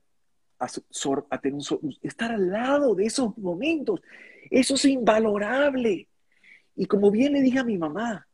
a, 0.57 0.65
a 1.29 1.37
tener 1.39 1.61
un, 1.81 1.95
estar 2.01 2.31
al 2.31 2.49
lado 2.49 2.95
de 2.95 3.05
esos 3.05 3.37
momentos, 3.37 4.01
eso 4.49 4.73
es 4.73 4.85
invalorable. 4.85 6.07
Y 6.75 6.85
como 6.87 7.11
bien 7.11 7.33
le 7.33 7.43
dije 7.43 7.59
a 7.59 7.63
mi 7.63 7.77
mamá, 7.77 8.27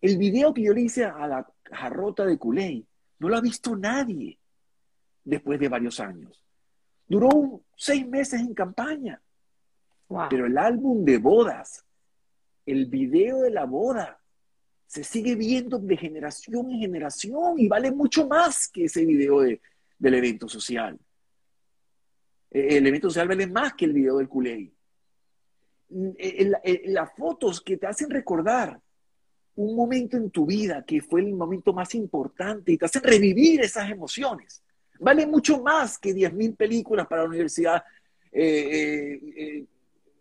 el 0.00 0.16
video 0.16 0.54
que 0.54 0.62
yo 0.62 0.72
le 0.72 0.82
hice 0.82 1.06
a 1.06 1.26
la 1.26 1.44
jarrota 1.64 2.24
de 2.24 2.38
Culey 2.38 2.86
no 3.18 3.28
lo 3.28 3.36
ha 3.36 3.40
visto 3.40 3.74
nadie 3.74 4.38
después 5.24 5.58
de 5.58 5.68
varios 5.68 5.98
años. 5.98 6.40
Duró 7.08 7.62
seis 7.76 8.06
meses 8.06 8.40
en 8.40 8.54
campaña. 8.54 9.20
Pero 10.30 10.46
el 10.46 10.56
álbum 10.56 11.04
de 11.04 11.18
bodas, 11.18 11.84
el 12.64 12.86
video 12.86 13.40
de 13.40 13.50
la 13.50 13.64
boda, 13.64 14.20
se 14.86 15.04
sigue 15.04 15.34
viendo 15.34 15.78
de 15.78 15.96
generación 15.96 16.70
en 16.70 16.80
generación 16.80 17.58
y 17.58 17.68
vale 17.68 17.90
mucho 17.90 18.26
más 18.26 18.68
que 18.68 18.84
ese 18.84 19.04
video 19.04 19.40
del 19.40 20.14
evento 20.14 20.48
social. 20.48 20.98
E, 22.50 22.76
el 22.76 22.86
evento 22.86 23.08
social 23.08 23.28
vale 23.28 23.46
más 23.46 23.74
que 23.74 23.86
el 23.86 23.92
video 23.92 24.18
del 24.18 24.28
culé. 24.28 24.72
E, 26.18 26.52
las 26.86 27.10
fotos 27.16 27.60
que 27.60 27.76
te 27.76 27.86
hacen 27.86 28.10
recordar 28.10 28.80
un 29.56 29.76
momento 29.76 30.16
en 30.16 30.30
tu 30.30 30.46
vida 30.46 30.84
que 30.84 31.00
fue 31.00 31.20
el 31.20 31.32
momento 31.32 31.72
más 31.72 31.94
importante 31.94 32.72
y 32.72 32.78
te 32.78 32.86
hacen 32.86 33.02
revivir 33.02 33.60
esas 33.60 33.90
emociones. 33.90 34.62
Vale 35.00 35.26
mucho 35.26 35.60
más 35.60 35.98
que 35.98 36.14
10.000 36.14 36.56
películas 36.56 37.06
para 37.06 37.22
la 37.22 37.28
Universidad 37.28 37.84
eh, 38.32 38.42
eh, 38.42 39.20
eh, 39.36 39.64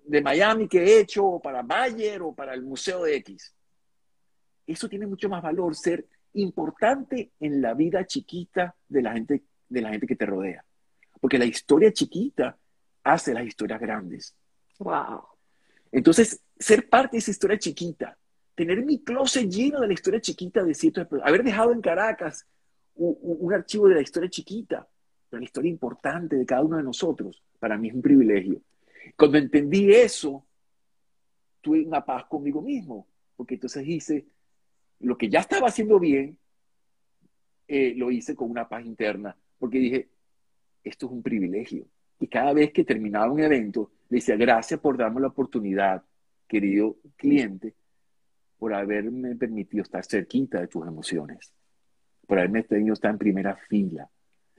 de 0.06 0.22
Miami 0.22 0.68
que 0.68 0.84
he 0.84 1.00
hecho, 1.00 1.26
o 1.26 1.42
para 1.42 1.62
Bayer, 1.62 2.22
o 2.22 2.34
para 2.34 2.54
el 2.54 2.62
Museo 2.62 3.04
de 3.04 3.16
X. 3.18 3.54
Eso 4.66 4.88
tiene 4.88 5.08
mucho 5.08 5.30
más 5.30 5.42
valor, 5.42 5.76
ser 5.76 6.08
importante 6.34 7.32
en 7.40 7.62
la 7.62 7.74
vida 7.74 8.06
chiquita 8.06 8.76
de 8.88 9.02
la 9.02 9.14
gente, 9.14 9.44
de 9.70 9.82
la 9.82 9.90
gente 9.90 10.08
que 10.08 10.16
te 10.16 10.26
rodea. 10.26 10.64
Porque 11.20 11.38
la 11.38 11.46
historia 11.46 11.92
chiquita 11.92 12.58
hace 13.04 13.34
las 13.34 13.46
historias 13.46 13.80
grandes. 13.80 14.36
Wow. 14.80 15.24
Entonces, 15.92 16.42
ser 16.58 16.90
parte 16.90 17.18
de 17.18 17.20
esa 17.20 17.32
historia 17.32 17.58
chiquita, 17.58 18.18
tener 18.56 18.84
mi 18.84 19.04
closet 19.04 19.50
lleno 19.50 19.82
de 19.82 19.88
la 19.88 19.94
historia 19.94 20.22
chiquita 20.22 20.64
de 20.64 20.74
ciertos, 20.74 21.08
haber 21.24 21.44
dejado 21.44 21.72
en 21.72 21.82
Caracas 21.82 22.48
un, 22.96 23.54
archivo 23.54 23.88
de 23.88 23.96
la 23.96 24.02
historia 24.02 24.30
chiquita, 24.30 24.88
de 25.32 25.38
la 25.38 25.44
historia 25.44 25.70
importante 25.70 26.36
de 26.36 26.46
cada 26.46 26.62
uno 26.62 26.78
de 26.78 26.84
nosotros, 26.84 27.42
para 27.60 27.78
mí 27.78 27.90
es 27.90 27.96
un 27.96 28.02
privilegio. 28.02 28.62
Cuando 29.18 29.38
entendí 29.38 29.92
eso, 29.94 30.46
tuve 31.62 31.86
una 31.86 32.04
paz 32.04 32.26
conmigo 32.26 32.62
mismo, 32.62 33.08
porque 33.36 33.56
entonces 33.56 33.88
hice 33.88 34.26
lo 35.04 35.18
que 35.18 35.30
ya 35.30 35.40
estaba 35.40 35.68
haciendo 35.68 36.00
bien, 36.00 36.38
eh, 37.68 37.94
lo 37.96 38.12
hice 38.12 38.36
con 38.36 38.50
una 38.50 38.68
paz 38.68 38.86
interna, 38.86 39.36
porque 39.60 39.80
dije, 39.80 40.10
esto 40.84 41.06
es 41.06 41.12
un 41.12 41.24
privilegio. 41.24 41.86
Y 42.20 42.28
cada 42.28 42.54
vez 42.54 42.72
que 42.72 42.84
terminaba 42.84 43.32
un 43.32 43.40
evento, 43.40 43.92
le 44.10 44.18
decía, 44.18 44.36
gracias 44.36 44.80
por 44.80 44.98
darme 44.98 45.22
la 45.22 45.28
oportunidad, 45.28 46.04
querido 46.48 46.98
cliente, 47.16 47.74
por 48.58 48.74
haberme 48.74 49.36
permitido 49.36 49.84
estar 49.84 50.06
cerquita 50.06 50.60
de 50.60 50.68
tus 50.68 50.86
emociones 50.88 51.54
por 52.28 52.40
haberme 52.40 52.64
tenido 52.64 52.94
estar 52.94 53.12
en 53.12 53.18
primera 53.18 53.56
fila 53.56 54.10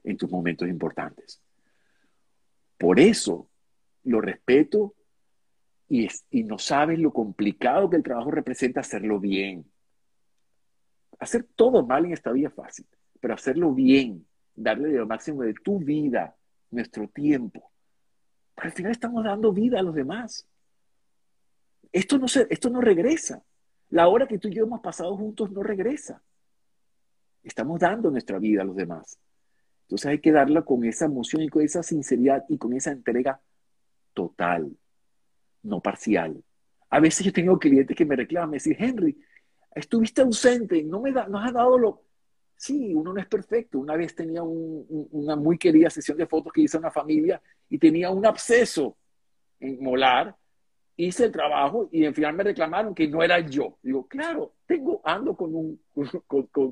en 0.02 0.16
tus 0.16 0.30
momentos 0.30 0.68
importantes. 0.68 1.40
Por 2.78 3.00
eso 3.00 3.48
lo 4.04 4.20
respeto 4.20 4.94
y, 5.88 6.08
y 6.30 6.44
no 6.44 6.58
sabes 6.58 6.98
lo 6.98 7.12
complicado 7.12 7.88
que 7.88 7.96
el 7.96 8.02
trabajo 8.02 8.30
representa 8.30 8.80
hacerlo 8.80 9.18
bien. 9.18 9.64
Hacer 11.18 11.46
todo 11.54 11.84
mal 11.86 12.04
en 12.04 12.12
esta 12.12 12.32
vida 12.32 12.50
fácil, 12.50 12.86
pero 13.20 13.34
hacerlo 13.34 13.72
bien, 13.72 14.26
darle 14.54 14.92
lo 14.92 15.06
máximo 15.06 15.42
de 15.42 15.54
tu 15.54 15.78
vida, 15.78 16.36
nuestro 16.70 17.08
tiempo. 17.08 17.70
al 18.56 18.72
final 18.72 18.92
estamos 18.92 19.24
dando 19.24 19.52
vida 19.52 19.80
a 19.80 19.82
los 19.82 19.94
demás. 19.94 20.46
Esto 21.92 22.18
no, 22.18 22.28
se, 22.28 22.46
esto 22.50 22.70
no 22.70 22.80
regresa. 22.80 23.42
La 23.90 24.08
hora 24.08 24.26
que 24.26 24.38
tú 24.38 24.48
y 24.48 24.54
yo 24.54 24.64
hemos 24.64 24.80
pasado 24.80 25.16
juntos 25.16 25.50
no 25.52 25.62
regresa. 25.62 26.22
Estamos 27.42 27.78
dando 27.78 28.10
nuestra 28.10 28.38
vida 28.38 28.62
a 28.62 28.64
los 28.64 28.74
demás. 28.74 29.18
Entonces 29.82 30.06
hay 30.06 30.18
que 30.18 30.32
darla 30.32 30.62
con 30.62 30.84
esa 30.84 31.04
emoción 31.04 31.42
y 31.42 31.48
con 31.48 31.62
esa 31.62 31.82
sinceridad 31.82 32.44
y 32.48 32.58
con 32.58 32.72
esa 32.72 32.90
entrega 32.90 33.40
total, 34.14 34.76
no 35.62 35.80
parcial. 35.80 36.42
A 36.88 37.00
veces 37.00 37.26
yo 37.26 37.32
tengo 37.32 37.58
clientes 37.58 37.96
que 37.96 38.04
me 38.04 38.16
reclaman, 38.16 38.50
me 38.50 38.56
dicen, 38.56 38.76
Henry, 38.78 39.18
estuviste 39.74 40.22
ausente, 40.22 40.82
no 40.82 41.00
me 41.00 41.12
da, 41.12 41.28
has 41.42 41.52
dado 41.52 41.78
lo... 41.78 42.02
Sí, 42.56 42.94
uno 42.94 43.12
no 43.12 43.20
es 43.20 43.26
perfecto. 43.26 43.78
Una 43.78 43.96
vez 43.96 44.14
tenía 44.14 44.42
una 44.42 45.36
muy 45.36 45.58
querida 45.58 45.90
sesión 45.90 46.16
de 46.16 46.26
fotos 46.26 46.52
que 46.52 46.62
hice 46.62 46.76
a 46.76 46.80
una 46.80 46.90
familia 46.90 47.42
y 47.68 47.78
tenía 47.78 48.10
un 48.10 48.24
absceso 48.24 48.96
en 49.60 49.82
molar 49.82 50.34
hice 50.96 51.24
el 51.24 51.32
trabajo 51.32 51.88
y 51.90 52.04
al 52.04 52.14
final 52.14 52.34
me 52.34 52.44
reclamaron 52.44 52.94
que 52.94 53.08
no 53.08 53.22
era 53.22 53.40
yo. 53.40 53.78
Digo, 53.82 54.06
claro, 54.06 54.54
tengo, 54.66 55.00
ando 55.04 55.36
con, 55.36 55.54
un, 55.54 55.80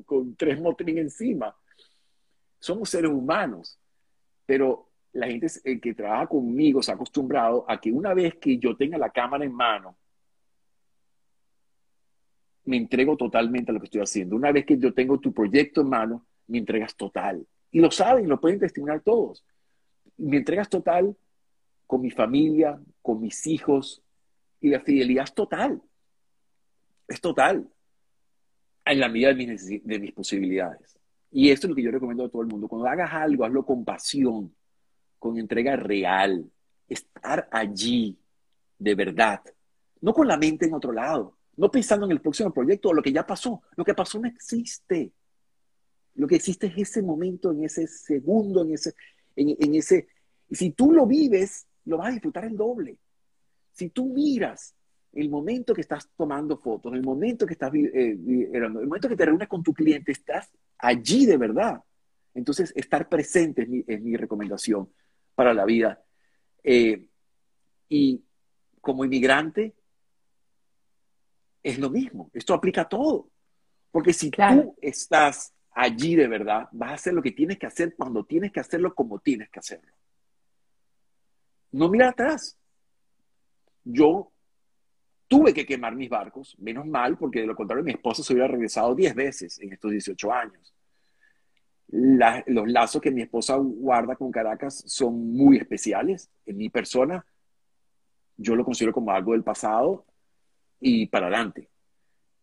con, 0.05 0.35
tres 0.35 0.59
motrines 0.59 1.03
encima. 1.03 1.55
Somos 2.59 2.89
seres 2.89 3.11
humanos, 3.11 3.77
pero 4.45 4.89
la 5.11 5.27
gente 5.27 5.47
que 5.81 5.93
trabaja 5.93 6.27
conmigo 6.27 6.81
se 6.81 6.91
ha 6.91 6.95
acostumbrado 6.95 7.65
a 7.67 7.79
que 7.79 7.91
una 7.91 8.13
vez 8.13 8.35
que 8.35 8.57
yo 8.57 8.75
tenga 8.75 8.97
la 8.97 9.09
cámara 9.09 9.43
en 9.43 9.53
mano, 9.53 9.97
me 12.65 12.77
entrego 12.77 13.17
totalmente 13.17 13.71
a 13.71 13.73
lo 13.73 13.79
que 13.79 13.85
estoy 13.85 14.01
haciendo. 14.01 14.35
Una 14.35 14.51
vez 14.51 14.65
que 14.65 14.77
yo 14.77 14.93
tengo 14.93 15.19
tu 15.19 15.33
proyecto 15.33 15.81
en 15.81 15.89
mano, 15.89 16.25
me 16.47 16.57
entregas 16.57 16.95
total. 16.95 17.45
Y 17.71 17.79
lo 17.79 17.91
saben, 17.91 18.29
lo 18.29 18.39
pueden 18.39 18.59
testimoniar 18.59 19.01
todos. 19.01 19.45
Me 20.17 20.37
entregas 20.37 20.69
total 20.69 21.15
con 21.87 22.01
mi 22.01 22.11
familia, 22.11 22.79
con 23.01 23.19
mis 23.19 23.45
hijos, 23.47 24.01
y 24.61 24.69
la 24.69 24.79
fidelidad 24.79 25.25
es 25.25 25.33
total. 25.33 25.81
Es 27.07 27.19
total. 27.19 27.67
En 28.85 28.99
la 28.99 29.09
medida 29.09 29.33
de 29.33 29.35
mis, 29.35 29.67
de 29.67 29.99
mis 29.99 30.13
posibilidades. 30.13 30.97
Y 31.31 31.49
esto 31.49 31.67
es 31.67 31.69
lo 31.69 31.75
que 31.75 31.83
yo 31.83 31.91
recomiendo 31.91 32.25
a 32.25 32.29
todo 32.29 32.43
el 32.43 32.47
mundo. 32.47 32.67
Cuando 32.67 32.87
hagas 32.87 33.11
algo, 33.11 33.43
hazlo 33.43 33.65
con 33.65 33.83
pasión, 33.83 34.53
con 35.19 35.37
entrega 35.37 35.75
real. 35.75 36.45
Estar 36.87 37.49
allí, 37.51 38.17
de 38.77 38.95
verdad. 38.95 39.41
No 39.99 40.13
con 40.13 40.27
la 40.27 40.37
mente 40.37 40.65
en 40.65 40.73
otro 40.73 40.91
lado. 40.91 41.35
No 41.57 41.69
pensando 41.69 42.05
en 42.05 42.11
el 42.11 42.21
próximo 42.21 42.51
proyecto 42.51 42.89
o 42.89 42.93
lo 42.93 43.01
que 43.01 43.11
ya 43.11 43.25
pasó. 43.25 43.61
Lo 43.75 43.85
que 43.85 43.93
pasó 43.93 44.19
no 44.19 44.27
existe. 44.27 45.11
Lo 46.15 46.27
que 46.27 46.35
existe 46.35 46.67
es 46.67 46.77
ese 46.77 47.01
momento, 47.01 47.51
en 47.51 47.63
ese 47.63 47.87
segundo, 47.87 48.63
en 48.63 48.73
ese, 48.73 48.93
en, 49.35 49.75
ese. 49.75 50.07
Y 50.49 50.55
si 50.55 50.71
tú 50.71 50.91
lo 50.91 51.05
vives, 51.05 51.65
lo 51.85 51.97
vas 51.97 52.09
a 52.09 52.11
disfrutar 52.11 52.45
el 52.45 52.55
doble. 52.55 52.97
Si 53.71 53.89
tú 53.89 54.05
miras 54.05 54.75
el 55.11 55.29
momento 55.29 55.73
que 55.73 55.81
estás 55.81 56.09
tomando 56.15 56.57
fotos, 56.57 56.93
el 56.93 57.03
momento 57.03 57.45
que 57.45 57.53
estás, 57.53 57.73
eh, 57.73 58.17
el 58.53 58.69
momento 58.69 59.09
que 59.09 59.15
te 59.15 59.25
reúnes 59.25 59.47
con 59.47 59.63
tu 59.63 59.73
cliente, 59.73 60.11
estás 60.11 60.51
allí 60.77 61.25
de 61.25 61.37
verdad. 61.37 61.81
Entonces, 62.33 62.73
estar 62.75 63.09
presente 63.09 63.67
es 63.87 64.01
mi, 64.01 64.15
recomendación 64.15 64.89
para 65.35 65.53
la 65.53 65.65
vida. 65.65 66.03
Eh, 66.63 67.07
y 67.89 68.23
como 68.81 69.05
inmigrante, 69.05 69.73
es 71.63 71.79
lo 71.79 71.89
mismo. 71.89 72.29
Esto 72.33 72.53
aplica 72.53 72.81
a 72.81 72.89
todo. 72.89 73.29
Porque 73.91 74.13
si 74.13 74.29
tú 74.29 74.75
estás 74.81 75.53
allí 75.71 76.15
de 76.15 76.27
verdad, 76.27 76.67
vas 76.71 76.91
a 76.91 76.95
hacer 76.95 77.13
lo 77.13 77.21
que 77.21 77.31
tienes 77.31 77.57
que 77.57 77.65
hacer 77.65 77.95
cuando 77.95 78.25
tienes 78.25 78.51
que 78.51 78.59
hacerlo 78.59 78.93
como 78.93 79.19
tienes 79.19 79.49
que 79.49 79.59
hacerlo. 79.59 79.91
No 81.71 81.89
mira 81.89 82.09
atrás 82.09 82.57
yo 83.83 84.31
tuve 85.27 85.53
que 85.53 85.65
quemar 85.65 85.95
mis 85.95 86.09
barcos, 86.09 86.55
menos 86.59 86.85
mal, 86.85 87.17
porque 87.17 87.41
de 87.41 87.47
lo 87.47 87.55
contrario 87.55 87.83
mi 87.83 87.91
esposo 87.91 88.23
se 88.23 88.33
hubiera 88.33 88.47
regresado 88.47 88.95
10 88.95 89.15
veces 89.15 89.59
en 89.59 89.73
estos 89.73 89.91
18 89.91 90.31
años. 90.31 90.73
los 91.87 92.67
lazos 92.71 93.01
que 93.01 93.11
mi 93.11 93.21
esposa 93.21 93.55
guarda 93.57 94.15
con 94.15 94.31
Caracas 94.31 94.83
son 94.87 95.33
muy 95.35 95.57
especiales 95.57 96.29
en 96.45 96.57
mi 96.57 96.69
persona. 96.69 97.25
Yo 98.37 98.55
lo 98.55 98.65
considero 98.65 98.93
como 98.93 99.11
algo 99.11 99.33
del 99.33 99.43
pasado 99.43 100.05
y 100.83 101.07
para 101.07 101.27
adelante. 101.27 101.69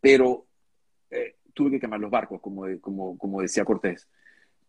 Pero 0.01 0.47
eh, 1.11 1.37
tuve 1.53 1.73
que 1.73 1.81
quemar 1.81 2.01
los 2.01 2.11
barcos, 2.11 2.41
como, 2.41 2.65
como, 2.81 3.17
como 3.19 3.43
decía 3.43 3.65
Cortés. 3.65 4.09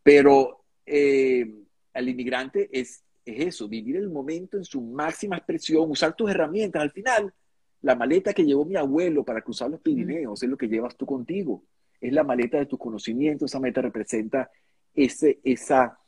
Pero 0.04 0.66
eh, 0.86 1.50
el 1.94 2.10
inmigrante 2.10 2.70
es 2.72 3.04
es 3.26 3.48
eso, 3.48 3.68
vivir 3.68 3.98
el 3.98 4.10
momento 4.10 4.58
en 4.58 4.66
su 4.66 4.82
máxima 4.82 5.38
expresión, 5.38 5.90
usar 5.90 6.16
tus 6.16 6.30
herramientas. 6.30 6.82
Al 6.82 6.92
final, 6.92 7.34
la 7.82 7.96
maleta 7.96 8.34
que 8.34 8.44
llevó 8.44 8.66
mi 8.66 8.76
abuelo 8.76 9.24
para 9.24 9.42
cruzar 9.42 9.70
los 9.70 9.82
Pirineos 9.82 10.42
es 10.42 10.50
lo 10.50 10.58
que 10.58 10.68
llevas 10.68 10.96
tú 10.96 11.06
contigo. 11.06 11.64
es 12.00 12.12
la 12.14 12.24
maleta 12.24 12.58
de 12.58 12.66
tus 12.66 12.80
conocimientos, 12.80 13.52
esa 13.52 13.60
maleta 13.60 13.82
representa 13.82 14.50
ese, 14.94 15.40
esa 15.44 16.00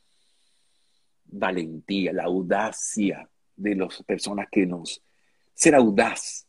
valentía, 1.26 2.12
la 2.12 2.24
audacia 2.24 3.28
de 3.56 3.76
las 3.76 4.02
personas 4.02 4.48
que 4.50 4.66
nos... 4.66 5.00
Ser 5.54 5.76
audaz 5.76 6.48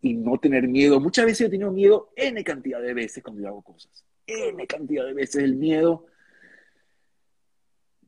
y 0.00 0.14
no 0.14 0.38
tener 0.38 0.68
miedo. 0.68 1.00
Muchas 1.00 1.26
veces 1.26 1.46
he 1.46 1.50
tenido 1.50 1.72
miedo 1.72 2.12
N 2.16 2.42
cantidad 2.44 2.80
de 2.80 2.94
veces 2.94 3.22
cuando 3.22 3.42
yo 3.42 3.48
hago 3.48 3.62
cosas. 3.62 4.04
N 4.26 4.66
cantidad 4.66 5.04
de 5.04 5.14
veces 5.14 5.42
el 5.42 5.56
miedo. 5.56 6.06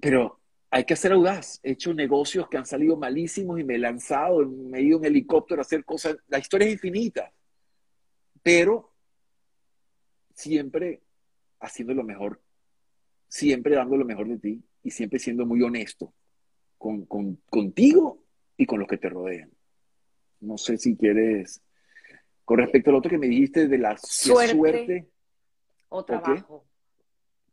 Pero 0.00 0.40
hay 0.70 0.84
que 0.84 0.96
ser 0.96 1.12
audaz. 1.12 1.60
He 1.62 1.72
hecho 1.72 1.92
negocios 1.92 2.48
que 2.48 2.56
han 2.56 2.66
salido 2.66 2.96
malísimos 2.96 3.60
y 3.60 3.64
me 3.64 3.74
he 3.74 3.78
lanzado, 3.78 4.46
me 4.48 4.78
he 4.78 4.82
ido 4.82 4.98
en 4.98 5.04
helicóptero 5.04 5.60
a 5.60 5.62
hacer 5.62 5.84
cosas. 5.84 6.16
La 6.28 6.38
historia 6.38 6.66
es 6.66 6.74
infinita. 6.74 7.32
Pero 8.42 8.92
siempre 10.34 11.02
haciendo 11.60 11.94
lo 11.94 12.02
mejor, 12.02 12.40
siempre 13.28 13.76
dando 13.76 13.96
lo 13.96 14.04
mejor 14.04 14.28
de 14.28 14.38
ti 14.38 14.62
y 14.82 14.90
siempre 14.90 15.18
siendo 15.18 15.46
muy 15.46 15.62
honesto 15.62 16.12
con, 16.78 17.06
contigo 17.48 18.24
y 18.56 18.66
con 18.66 18.80
los 18.80 18.88
que 18.88 18.98
te 18.98 19.08
rodean. 19.08 19.50
No 20.40 20.58
sé 20.58 20.76
si 20.76 20.96
quieres, 20.96 21.62
con 22.44 22.58
respecto 22.58 22.90
al 22.90 22.96
otro 22.96 23.10
que 23.10 23.18
me 23.18 23.28
dijiste 23.28 23.68
de 23.68 23.78
la 23.78 23.96
suerte, 23.98 25.08
o 25.88 26.04
trabajo. 26.04 26.64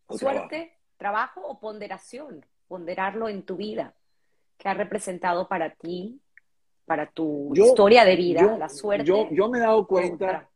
suerte, 0.10 0.78
trabajo. 0.98 1.42
o 1.42 1.60
ponderación, 1.60 2.46
ponderarlo 2.68 3.30
en 3.30 3.44
tu 3.44 3.56
vida. 3.56 3.94
¿Qué 4.58 4.68
ha 4.68 4.74
representado 4.74 5.48
para 5.48 5.74
ti, 5.76 6.20
para 6.86 7.10
tu 7.10 7.54
historia 7.56 8.04
de 8.04 8.16
vida, 8.16 8.58
la 8.58 8.70
suerte? 8.70 9.06
Yo, 9.06 9.30
yo 9.32 9.50
me 9.50 9.58
he 9.58 9.62
dado 9.62 9.88
cuenta, 9.88 10.50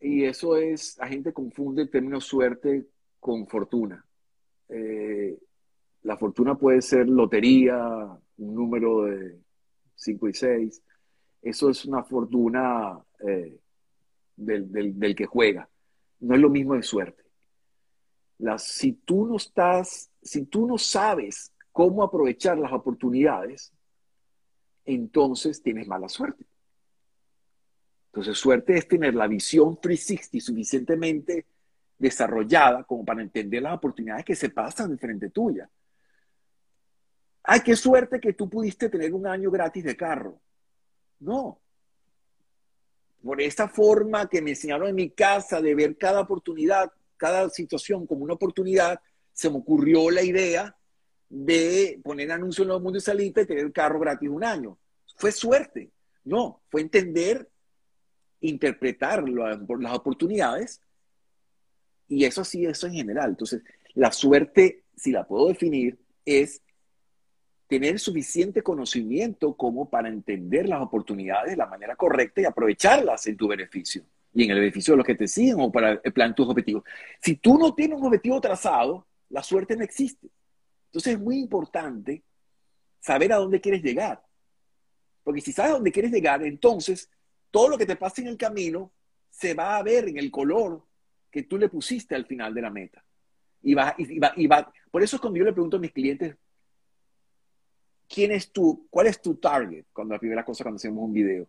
y 0.00 0.24
eso 0.24 0.56
es, 0.56 0.96
la 0.98 1.06
gente 1.06 1.32
confunde 1.32 1.82
el 1.82 1.90
término 1.90 2.20
suerte 2.20 2.86
con 3.18 3.46
fortuna. 3.46 4.04
Eh, 4.68 5.38
la 6.02 6.16
fortuna 6.16 6.54
puede 6.56 6.80
ser 6.80 7.06
lotería, 7.06 7.76
un 8.38 8.54
número 8.54 9.04
de 9.04 9.38
5 9.96 10.28
y 10.28 10.32
6. 10.32 10.82
Eso 11.42 11.70
es 11.70 11.84
una 11.84 12.02
fortuna 12.02 13.00
eh, 13.26 13.58
del, 14.36 15.14
que 15.16 15.26
juega. 15.26 15.68
No 16.20 16.34
es 16.34 16.40
lo 16.40 16.50
mismo 16.50 16.74
de 16.74 16.82
suerte. 16.82 17.24
si 18.58 18.92
tú 18.92 19.26
no 19.26 19.36
estás, 19.36 20.10
si 20.22 20.44
tú 20.44 20.66
no 20.66 20.78
sabes 20.78 21.52
cómo 21.72 22.02
aprovechar 22.02 22.58
las 22.58 22.72
oportunidades, 22.72 23.72
entonces 24.84 25.62
tienes 25.62 25.86
mala 25.86 26.08
suerte. 26.08 26.44
Entonces, 28.06 28.38
suerte 28.38 28.76
es 28.76 28.88
tener 28.88 29.14
la 29.14 29.28
visión 29.28 29.78
360 29.80 30.44
suficientemente 30.44 31.46
desarrollada 31.96 32.82
como 32.84 33.04
para 33.04 33.22
entender 33.22 33.62
las 33.62 33.74
oportunidades 33.74 34.24
que 34.24 34.34
se 34.34 34.48
pasan 34.50 34.98
frente 34.98 35.30
tuya. 35.30 35.70
Ay, 37.42 37.60
qué 37.60 37.76
suerte 37.76 38.20
que 38.20 38.32
tú 38.32 38.48
pudiste 38.48 38.88
tener 38.88 39.14
un 39.14 39.26
año 39.26 39.50
gratis 39.50 39.84
de 39.84 39.96
carro. 39.96 40.40
No. 41.20 41.60
Por 43.22 43.40
esa 43.40 43.68
forma 43.68 44.28
que 44.28 44.42
me 44.42 44.50
enseñaron 44.50 44.88
en 44.88 44.94
mi 44.94 45.10
casa 45.10 45.60
de 45.60 45.74
ver 45.74 45.96
cada 45.96 46.20
oportunidad, 46.20 46.90
cada 47.16 47.48
situación 47.50 48.06
como 48.06 48.24
una 48.24 48.34
oportunidad, 48.34 49.00
se 49.32 49.50
me 49.50 49.58
ocurrió 49.58 50.10
la 50.10 50.22
idea 50.22 50.76
de 51.28 52.00
poner 52.02 52.32
anuncio 52.32 52.62
en 52.62 52.68
los 52.68 52.82
mundos 52.82 53.04
de 53.04 53.12
salita 53.12 53.42
y 53.42 53.46
tener 53.46 53.64
el 53.64 53.72
carro 53.72 54.00
gratis 54.00 54.28
un 54.28 54.42
año. 54.42 54.78
Fue 55.16 55.30
suerte. 55.30 55.90
No, 56.24 56.62
fue 56.68 56.80
entender 56.80 57.48
interpretar 58.40 59.28
las 59.28 59.94
oportunidades 59.94 60.80
y 62.08 62.24
eso 62.24 62.44
sí, 62.44 62.64
eso 62.66 62.86
en 62.86 62.94
general. 62.94 63.30
Entonces, 63.30 63.62
la 63.94 64.10
suerte, 64.12 64.84
si 64.96 65.12
la 65.12 65.26
puedo 65.26 65.48
definir, 65.48 65.98
es 66.24 66.62
tener 67.70 68.00
suficiente 68.00 68.62
conocimiento 68.62 69.54
como 69.56 69.88
para 69.88 70.08
entender 70.08 70.68
las 70.68 70.82
oportunidades 70.82 71.52
de 71.52 71.56
la 71.56 71.66
manera 71.66 71.94
correcta 71.94 72.40
y 72.40 72.44
aprovecharlas 72.44 73.28
en 73.28 73.36
tu 73.36 73.46
beneficio 73.46 74.02
y 74.34 74.42
en 74.42 74.50
el 74.50 74.58
beneficio 74.58 74.92
de 74.92 74.98
los 74.98 75.06
que 75.06 75.14
te 75.14 75.28
siguen 75.28 75.54
o 75.60 75.70
para 75.70 76.00
el 76.02 76.12
plan 76.12 76.34
tus 76.34 76.48
objetivos. 76.48 76.82
Si 77.22 77.36
tú 77.36 77.56
no 77.56 77.72
tienes 77.72 77.96
un 77.98 78.06
objetivo 78.06 78.40
trazado, 78.40 79.06
la 79.28 79.44
suerte 79.44 79.76
no 79.76 79.84
existe. 79.84 80.28
Entonces 80.86 81.14
es 81.14 81.20
muy 81.20 81.38
importante 81.38 82.24
saber 82.98 83.32
a 83.32 83.36
dónde 83.36 83.60
quieres 83.60 83.84
llegar. 83.84 84.20
Porque 85.22 85.40
si 85.40 85.52
sabes 85.52 85.70
a 85.70 85.74
dónde 85.74 85.92
quieres 85.92 86.10
llegar, 86.10 86.42
entonces 86.44 87.08
todo 87.52 87.68
lo 87.68 87.78
que 87.78 87.86
te 87.86 87.94
pase 87.94 88.22
en 88.22 88.26
el 88.26 88.36
camino 88.36 88.92
se 89.30 89.54
va 89.54 89.76
a 89.76 89.82
ver 89.84 90.08
en 90.08 90.18
el 90.18 90.32
color 90.32 90.84
que 91.30 91.44
tú 91.44 91.56
le 91.56 91.68
pusiste 91.68 92.16
al 92.16 92.26
final 92.26 92.52
de 92.52 92.62
la 92.62 92.70
meta. 92.70 93.04
Y 93.62 93.74
va, 93.74 93.94
y 93.96 94.18
va, 94.18 94.32
y 94.34 94.48
va. 94.48 94.72
Por 94.90 95.04
eso 95.04 95.14
es 95.14 95.22
cuando 95.22 95.38
yo 95.38 95.44
le 95.44 95.52
pregunto 95.52 95.76
a 95.76 95.80
mis 95.80 95.92
clientes, 95.92 96.34
¿quién 98.10 98.32
es 98.32 98.50
tú? 98.50 98.88
¿Cuál 98.90 99.06
es 99.06 99.22
tu 99.22 99.36
target? 99.36 99.86
Cuando 99.92 100.14
la 100.14 100.20
primera 100.20 100.44
cosa 100.44 100.64
cuando 100.64 100.76
hacemos 100.76 101.04
un 101.04 101.12
video. 101.12 101.46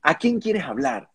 ¿A 0.00 0.16
quién 0.16 0.40
quieres 0.40 0.64
hablar? 0.64 1.10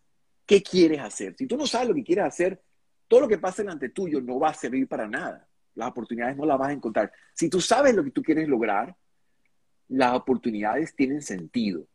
¿Qué 0.46 0.62
quieres 0.62 1.00
hacer? 1.00 1.34
Si 1.36 1.46
tú 1.46 1.56
no 1.56 1.66
sabes 1.66 1.88
lo 1.88 1.94
que 1.94 2.04
quieres 2.04 2.24
hacer, 2.24 2.62
todo 3.08 3.20
lo 3.20 3.28
que 3.28 3.38
pase 3.38 3.62
delante 3.62 3.88
tuyo 3.88 4.20
no 4.20 4.38
va 4.38 4.50
a 4.50 4.54
servir 4.54 4.86
para 4.86 5.08
nada. 5.08 5.46
Las 5.74 5.90
oportunidades 5.90 6.36
no 6.36 6.46
las 6.46 6.58
vas 6.58 6.68
a 6.68 6.72
encontrar. 6.72 7.12
Si 7.34 7.50
tú 7.50 7.60
sabes 7.60 7.94
lo 7.94 8.04
que 8.04 8.12
tú 8.12 8.22
quieres 8.22 8.48
lograr, 8.48 8.94
las 9.88 10.14
oportunidades 10.14 10.94
tienen 10.94 11.20
sentido. 11.20 11.86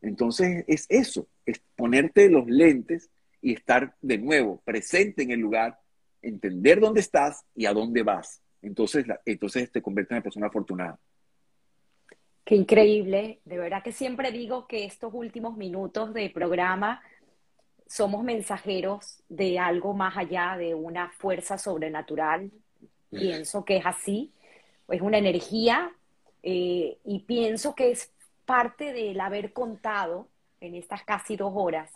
Entonces 0.00 0.64
es 0.68 0.86
eso, 0.88 1.28
es 1.44 1.60
ponerte 1.74 2.30
los 2.30 2.46
lentes 2.46 3.10
y 3.42 3.54
estar 3.54 3.96
de 4.00 4.18
nuevo 4.18 4.62
presente 4.64 5.22
en 5.22 5.32
el 5.32 5.40
lugar, 5.40 5.80
entender 6.22 6.80
dónde 6.80 7.00
estás 7.00 7.44
y 7.54 7.66
a 7.66 7.72
dónde 7.72 8.02
vas. 8.02 8.40
Entonces, 8.62 9.04
entonces 9.24 9.70
te 9.70 9.82
conviertes 9.82 10.12
en 10.12 10.16
una 10.16 10.22
persona 10.22 10.46
afortunada. 10.46 10.98
Qué 12.46 12.54
increíble. 12.54 13.40
De 13.44 13.58
verdad 13.58 13.82
que 13.82 13.90
siempre 13.90 14.30
digo 14.30 14.68
que 14.68 14.84
estos 14.84 15.12
últimos 15.12 15.56
minutos 15.56 16.14
de 16.14 16.30
programa 16.30 17.02
somos 17.88 18.22
mensajeros 18.22 19.20
de 19.28 19.58
algo 19.58 19.94
más 19.94 20.16
allá 20.16 20.56
de 20.56 20.72
una 20.72 21.10
fuerza 21.10 21.58
sobrenatural. 21.58 22.52
Pienso 23.10 23.64
que 23.64 23.78
es 23.78 23.84
así. 23.84 24.32
Es 24.88 25.00
una 25.00 25.18
energía 25.18 25.92
eh, 26.44 26.98
y 27.04 27.18
pienso 27.26 27.74
que 27.74 27.90
es 27.90 28.12
parte 28.44 28.92
del 28.92 29.18
haber 29.18 29.52
contado 29.52 30.28
en 30.60 30.76
estas 30.76 31.02
casi 31.02 31.36
dos 31.36 31.52
horas 31.52 31.90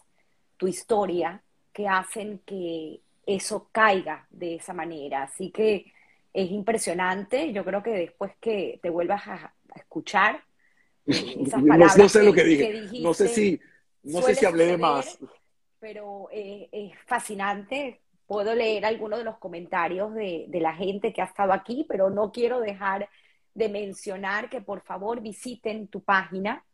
tu 0.57 0.67
historia 0.67 1.41
que 1.73 1.87
hacen 1.87 2.41
que 2.45 3.01
eso 3.25 3.69
caiga 3.71 4.27
de 4.31 4.57
esa 4.57 4.75
manera. 4.75 5.23
Así 5.23 5.53
que 5.53 5.93
es 6.33 6.51
impresionante. 6.51 7.53
Yo 7.53 7.65
creo 7.65 7.83
que 7.83 7.91
después 7.91 8.33
que 8.41 8.79
te 8.83 8.91
vuelvas 8.91 9.27
a, 9.27 9.55
escuchar 9.77 10.43
eh, 11.07 11.37
esas 11.47 11.63
palabras 11.63 11.97
no, 11.97 12.09
sé 12.09 12.23
lo 12.25 12.33
que, 12.33 12.45
dije. 12.45 13.01
no 13.01 13.15
sé 13.15 13.29
si, 13.29 13.61
no 14.03 14.21
sé 14.23 14.35
si 14.35 14.47
hablé 14.47 14.67
de 14.67 14.79
más. 14.79 15.19
Pero 15.79 16.29
eh, 16.33 16.69
es 16.73 16.93
fascinante. 17.07 18.01
Puedo 18.27 18.55
leer 18.55 18.85
algunos 18.85 19.19
de 19.19 19.25
los 19.25 19.39
comentarios 19.39 20.15
de, 20.15 20.47
de 20.49 20.61
la 20.61 20.75
gente 20.75 21.13
que 21.13 21.23
ha 21.23 21.27
estado 21.27 21.53
aquí, 21.53 21.85
pero 21.89 22.11
no 22.11 22.31
quiero 22.31 22.61
dejar 22.61 23.09
de 23.55 23.69
mencionar 23.69 24.49
que 24.49 24.61
por 24.61 24.83
favor 24.83 25.21
visiten 25.21 25.89
tu 25.89 26.03
página, 26.03 26.65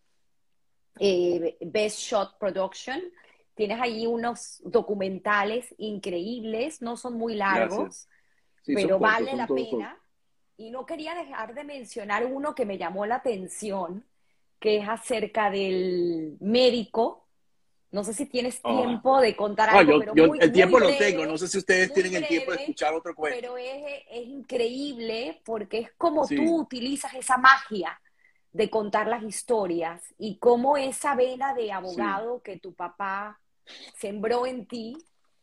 eh, 0.99 1.57
Best 1.61 1.99
Shot 2.01 2.39
Production. 2.39 3.01
Tienes 3.55 3.81
ahí 3.81 4.07
unos 4.07 4.61
documentales 4.65 5.74
increíbles, 5.78 6.83
no 6.83 6.97
son 6.97 7.15
muy 7.15 7.35
largos, 7.35 8.09
pero 8.66 8.98
vale 8.98 9.34
la 9.34 9.47
pena. 9.47 9.98
Y 10.56 10.70
no 10.70 10.86
quería 10.86 11.14
dejar 11.14 11.55
de 11.55 11.64
mencionar 11.64 12.26
uno 12.26 12.55
que 12.55 12.64
me 12.64 12.78
llamó 12.78 13.06
la 13.06 13.16
atención, 13.16 14.05
que 14.59 14.78
es 14.78 14.88
acerca 14.88 15.51
del 15.51 16.36
médico 16.40 17.26
no 17.97 18.05
sé 18.05 18.12
si 18.12 18.26
tienes 18.26 18.60
ah. 18.62 18.76
tiempo 18.76 19.20
de 19.20 19.36
contar 19.36 19.70
algo, 19.70 20.01
pero 20.12 20.34
el 20.34 20.52
tiempo 20.52 20.78
lo 20.78 20.94
tengo. 20.97 21.24
No 21.24 21.38
sé 21.38 21.48
si 21.48 21.56
ustedes 21.56 21.93
tienen 21.93 22.16
el 22.16 22.26
tiempo 22.26 22.52
de 22.52 22.59
escuchar 22.59 22.93
otro 22.94 23.14
cuento. 23.14 23.38
Pero 23.40 23.56
es, 23.56 24.26
increíble 24.26 25.40
porque 25.44 25.78
es 25.78 25.90
como 25.97 26.26
tú 26.26 26.60
utilizas 26.60 27.14
esa 27.14 27.38
magia 27.38 27.98
de 28.52 28.68
contar 28.68 29.06
las 29.06 29.22
historias 29.22 30.02
y 30.18 30.38
cómo 30.38 30.76
esa 30.76 31.14
vena 31.14 31.55
de 31.55 31.72
abogado 31.72 32.43
que 32.43 32.59
tu 32.59 32.74
papá 32.74 33.40
sembró 33.98 34.47
en 34.47 34.66
ti 34.66 34.97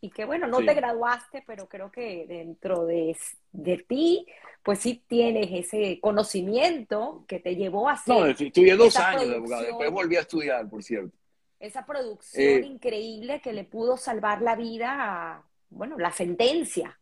y 0.03 0.09
que 0.09 0.25
bueno, 0.25 0.47
no 0.47 0.57
te 0.57 0.73
graduaste, 0.73 1.43
pero 1.47 1.69
creo 1.69 1.89
que 1.89 2.25
dentro 2.27 2.85
de, 2.85 3.15
de, 3.53 3.77
ti, 3.77 4.27
pues 4.61 4.80
sí 4.80 5.01
tienes 5.07 5.47
ese 5.51 5.99
conocimiento 6.01 7.23
que 7.27 7.39
te 7.39 7.55
llevó 7.55 7.88
a 7.88 7.95
ser. 7.95 8.15
No, 8.15 8.25
estudié 8.25 8.75
dos 8.75 8.97
años 8.97 9.30
de 9.30 9.35
abogado, 9.35 9.63
después 9.63 9.91
volví 9.91 10.17
a 10.17 10.21
estudiar, 10.21 10.69
por 10.69 10.84
cierto 10.84 11.17
esa 11.63 11.85
producción 11.85 12.43
eh, 12.43 12.65
increíble 12.65 13.39
que 13.41 13.53
le 13.53 13.63
pudo 13.63 13.95
salvar 13.95 14.41
la 14.41 14.53
vida 14.57 14.97
a, 14.99 15.47
bueno, 15.69 15.97
la 15.97 16.11
sentencia 16.11 16.99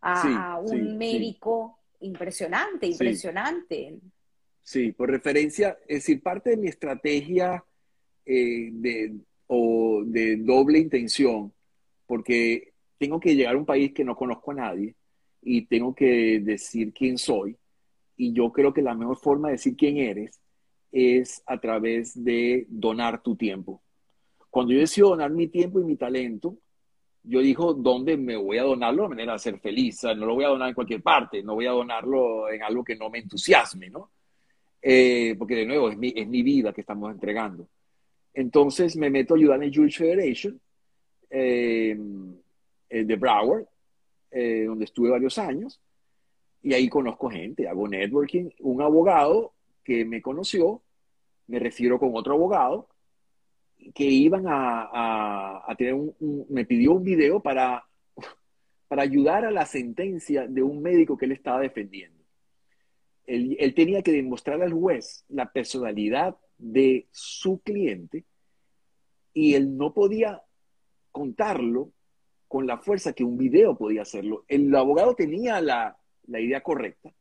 a, 0.00 0.60
un 0.62 0.96
médico 0.96 1.80
impresionante, 2.00 2.86
impresionante. 2.86 3.98
Sí. 4.62 4.92
por 4.92 5.10
referencia, 5.10 5.76
es 5.88 6.04
decir, 6.04 6.22
parte 6.22 6.50
de 6.50 6.58
mi 6.58 6.68
estrategia 6.68 7.64
eh, 8.24 8.68
de, 8.70 9.16
o 9.48 10.04
de 10.06 10.36
doble 10.36 10.78
intención, 10.78 11.52
porque 12.08 12.72
tengo 12.98 13.20
que 13.20 13.36
llegar 13.36 13.54
a 13.54 13.58
un 13.58 13.66
país 13.66 13.92
que 13.92 14.02
no 14.02 14.16
conozco 14.16 14.50
a 14.50 14.54
nadie 14.54 14.96
y 15.42 15.66
tengo 15.66 15.94
que 15.94 16.40
decir 16.40 16.92
quién 16.92 17.18
soy. 17.18 17.56
Y 18.16 18.32
yo 18.32 18.50
creo 18.50 18.72
que 18.72 18.82
la 18.82 18.94
mejor 18.94 19.18
forma 19.18 19.48
de 19.48 19.52
decir 19.52 19.76
quién 19.76 19.98
eres 19.98 20.40
es 20.90 21.42
a 21.46 21.60
través 21.60 22.24
de 22.24 22.66
donar 22.68 23.22
tu 23.22 23.36
tiempo. 23.36 23.82
Cuando 24.50 24.72
yo 24.72 24.80
decido 24.80 25.10
donar 25.10 25.30
mi 25.30 25.48
tiempo 25.48 25.78
y 25.78 25.84
mi 25.84 25.96
talento, 25.96 26.56
yo 27.22 27.40
digo 27.40 27.74
dónde 27.74 28.16
me 28.16 28.36
voy 28.36 28.56
a 28.56 28.62
donarlo 28.62 29.02
de 29.02 29.08
manera 29.10 29.34
de 29.34 29.38
ser 29.38 29.60
feliz. 29.60 30.02
no 30.02 30.14
lo 30.26 30.34
voy 30.34 30.44
a 30.44 30.48
donar 30.48 30.70
en 30.70 30.74
cualquier 30.74 31.02
parte, 31.02 31.42
no 31.42 31.54
voy 31.54 31.66
a 31.66 31.72
donarlo 31.72 32.50
en 32.50 32.62
algo 32.62 32.82
que 32.82 32.96
no 32.96 33.10
me 33.10 33.18
entusiasme, 33.18 33.90
¿no? 33.90 34.10
Eh, 34.80 35.34
porque 35.38 35.56
de 35.56 35.66
nuevo 35.66 35.90
es 35.90 35.98
mi, 35.98 36.12
es 36.16 36.26
mi 36.26 36.42
vida 36.42 36.72
que 36.72 36.80
estamos 36.80 37.12
entregando. 37.12 37.68
Entonces 38.32 38.96
me 38.96 39.10
meto 39.10 39.34
a 39.34 39.36
ayudar 39.36 39.62
en 39.62 39.72
Jewish 39.72 39.98
Federation 39.98 40.58
de 41.30 43.16
Broward, 43.16 43.66
donde 44.30 44.84
estuve 44.84 45.10
varios 45.10 45.38
años, 45.38 45.80
y 46.62 46.74
ahí 46.74 46.88
conozco 46.88 47.30
gente, 47.30 47.68
hago 47.68 47.88
networking. 47.88 48.50
Un 48.60 48.82
abogado 48.82 49.54
que 49.84 50.04
me 50.04 50.20
conoció, 50.20 50.82
me 51.46 51.58
refiero 51.58 51.98
con 51.98 52.10
otro 52.14 52.34
abogado, 52.34 52.88
que 53.94 54.04
iban 54.04 54.46
a, 54.48 55.62
a, 55.66 55.74
tener 55.76 55.94
un, 55.94 56.46
me 56.50 56.64
pidió 56.64 56.92
un 56.92 57.04
video 57.04 57.40
para, 57.40 57.86
para 58.88 59.02
ayudar 59.02 59.44
a 59.44 59.50
la 59.50 59.66
sentencia 59.66 60.46
de 60.46 60.62
un 60.62 60.82
médico 60.82 61.16
que 61.16 61.26
él 61.26 61.32
estaba 61.32 61.60
defendiendo. 61.60 62.22
Él, 63.24 63.56
él 63.60 63.74
tenía 63.74 64.02
que 64.02 64.12
demostrar 64.12 64.60
al 64.62 64.72
juez 64.72 65.24
la 65.28 65.52
personalidad 65.52 66.36
de 66.56 67.06
su 67.12 67.60
cliente 67.60 68.24
y 69.32 69.54
él 69.54 69.76
no 69.76 69.94
podía 69.94 70.42
contarlo 71.18 71.92
con 72.46 72.66
la 72.66 72.78
fuerza 72.78 73.12
que 73.12 73.24
un 73.24 73.36
video 73.36 73.76
podía 73.76 74.02
hacerlo. 74.02 74.44
El 74.48 74.74
abogado 74.74 75.14
tenía 75.14 75.60
la, 75.60 75.98
la 76.26 76.40
idea 76.40 76.62
correcta, 76.62 77.12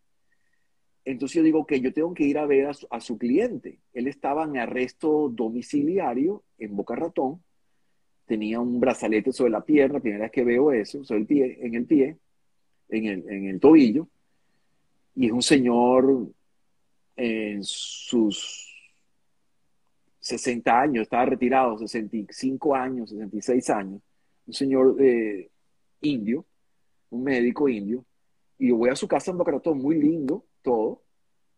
entonces 1.07 1.37
yo 1.37 1.43
digo 1.43 1.65
que 1.65 1.79
yo 1.79 1.93
tengo 1.93 2.13
que 2.13 2.25
ir 2.25 2.37
a 2.37 2.45
ver 2.45 2.67
a 2.67 2.99
su, 2.99 3.17
cliente. 3.17 3.79
Él 3.93 4.07
estaba 4.07 4.43
en 4.43 4.57
arresto 4.57 5.29
domiciliario 5.29 6.43
en 6.57 6.75
Boca 6.75 6.95
Ratón, 6.95 7.41
tenía 8.25 8.59
un 8.59 8.81
brazalete 8.81 9.31
sobre 9.31 9.51
la 9.51 9.63
pierna, 9.63 10.01
primera 10.01 10.23
vez 10.23 10.31
que 10.31 10.43
veo 10.43 10.73
eso, 10.73 11.05
sobre 11.05 11.21
el 11.21 11.27
pie, 11.27 11.59
en 11.61 11.75
el 11.75 11.85
pie, 11.85 12.17
en 12.89 13.05
el, 13.05 13.29
en 13.29 13.45
el 13.45 13.59
tobillo, 13.59 14.09
y 15.15 15.27
es 15.27 15.31
un 15.31 15.41
señor 15.41 16.27
en 17.15 17.63
sus 17.63 18.66
60 20.27 20.81
años, 20.81 21.03
estaba 21.03 21.25
retirado, 21.25 21.77
65 21.77 22.75
años, 22.75 23.09
66 23.09 23.69
años, 23.69 24.01
un 24.45 24.53
señor 24.53 24.95
eh, 24.99 25.49
indio, 26.01 26.45
un 27.09 27.23
médico 27.23 27.69
indio, 27.69 28.05
y 28.59 28.69
yo 28.69 28.75
voy 28.75 28.89
a 28.89 28.95
su 28.95 29.07
casa 29.07 29.31
en 29.31 29.37
Boca 29.37 29.53
muy 29.73 29.99
lindo, 29.99 30.45
todo, 30.61 31.01